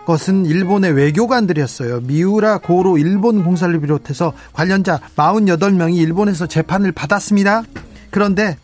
것은 0.06 0.46
일본의 0.46 0.94
외교관들이었어요. 0.94 2.02
미우라 2.02 2.60
고로 2.60 2.98
일본 2.98 3.44
공사를 3.44 3.78
비롯해서 3.80 4.34
관련자 4.54 5.00
48명이 5.16 5.98
일본에서 5.98 6.48
재판을 6.48 6.92
받았습니다. 6.92 7.64
그런데 8.12 8.58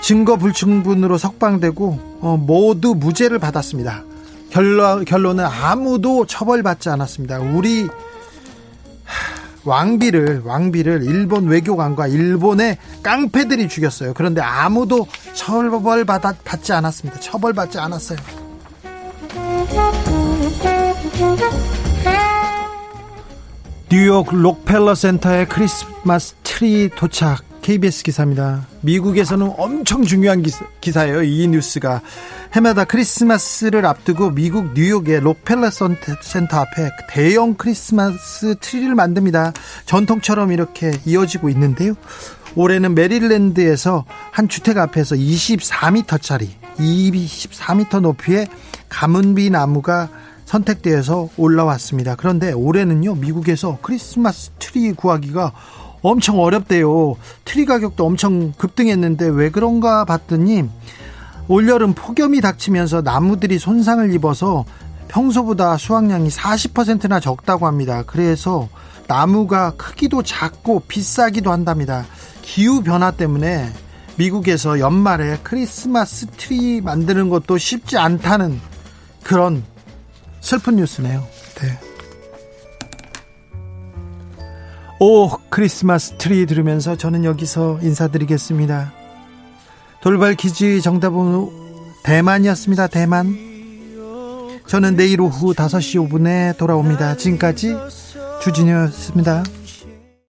증거 0.00 0.36
불충분으로 0.36 1.18
석방되고 1.18 2.18
어, 2.20 2.36
모두 2.36 2.94
무죄를 2.94 3.38
받았습니다. 3.38 4.04
결론, 4.50 5.04
결론은 5.04 5.44
아무도 5.44 6.26
처벌받지 6.26 6.88
않았습니다. 6.90 7.40
우리 7.40 7.88
왕비를 9.64 10.42
왕비를 10.44 11.04
일본 11.04 11.46
외교관과 11.46 12.06
일본의 12.06 12.78
깡패들이 13.02 13.68
죽였어요. 13.68 14.12
그런데 14.14 14.42
아무도 14.42 15.06
처벌받지 15.32 16.72
않았습니다. 16.72 17.20
처벌받지 17.20 17.78
않았어요. 17.78 18.18
뉴욕 23.88 24.34
록펠러 24.34 24.94
센터에 24.94 25.46
크리스마스 25.46 26.34
트리 26.42 26.88
도착 26.88 27.44
KBS 27.62 28.02
기사입니다. 28.02 28.66
미국에서는 28.80 29.54
엄청 29.56 30.02
중요한 30.02 30.42
기사예요. 30.80 31.08
이 31.08 31.46
뉴스가 31.46 32.02
해마다 32.52 32.84
크리스마스를 32.84 33.86
앞두고 33.86 34.30
미국 34.30 34.74
뉴욕의 34.74 35.20
록펠러 35.20 35.70
센터 35.70 36.58
앞에 36.58 36.90
대형 37.08 37.54
크리스마스 37.54 38.56
트리를 38.60 38.94
만듭니다. 38.94 39.52
전통처럼 39.86 40.52
이렇게 40.52 40.92
이어지고 41.06 41.48
있는데요. 41.48 41.94
올해는 42.56 42.94
메릴랜드에서 42.94 44.04
한 44.30 44.48
주택 44.48 44.76
앞에서 44.76 45.14
24m짜리 45.16 46.48
24m 46.78 48.00
높이의 48.00 48.48
가문비 48.88 49.50
나무가 49.50 50.10
선택되어서 50.44 51.28
올라왔습니다. 51.36 52.16
그런데 52.16 52.52
올해는요, 52.52 53.14
미국에서 53.16 53.78
크리스마스 53.82 54.50
트리 54.58 54.92
구하기가 54.92 55.52
엄청 56.02 56.38
어렵대요. 56.38 57.16
트리 57.44 57.64
가격도 57.64 58.04
엄청 58.04 58.52
급등했는데 58.52 59.26
왜 59.26 59.50
그런가 59.50 60.04
봤더니 60.04 60.68
올여름 61.48 61.94
폭염이 61.94 62.40
닥치면서 62.40 63.02
나무들이 63.02 63.58
손상을 63.58 64.12
입어서 64.14 64.64
평소보다 65.08 65.76
수확량이 65.76 66.28
40%나 66.28 67.20
적다고 67.20 67.66
합니다. 67.66 68.02
그래서 68.06 68.68
나무가 69.06 69.72
크기도 69.76 70.22
작고 70.22 70.84
비싸기도 70.88 71.52
한답니다. 71.52 72.04
기후 72.42 72.82
변화 72.82 73.10
때문에 73.10 73.72
미국에서 74.16 74.78
연말에 74.78 75.38
크리스마스 75.42 76.26
트리 76.26 76.80
만드는 76.80 77.28
것도 77.28 77.58
쉽지 77.58 77.98
않다는 77.98 78.60
그런 79.22 79.62
슬픈 80.44 80.76
뉴스네요. 80.76 81.26
네. 81.54 81.78
오 85.00 85.30
크리스마스 85.48 86.16
트리 86.18 86.44
들으면서 86.44 86.96
저는 86.96 87.24
여기서 87.24 87.78
인사드리겠습니다. 87.80 88.92
돌발 90.02 90.34
퀴즈 90.34 90.82
정답은 90.82 91.48
대만이었습니다. 92.04 92.88
대만. 92.88 93.38
저는 94.66 94.96
내일 94.96 95.22
오후 95.22 95.54
5시 95.54 96.10
5분에 96.10 96.58
돌아옵니다. 96.58 97.16
지금까지 97.16 97.74
주진이었습니다 98.42 99.44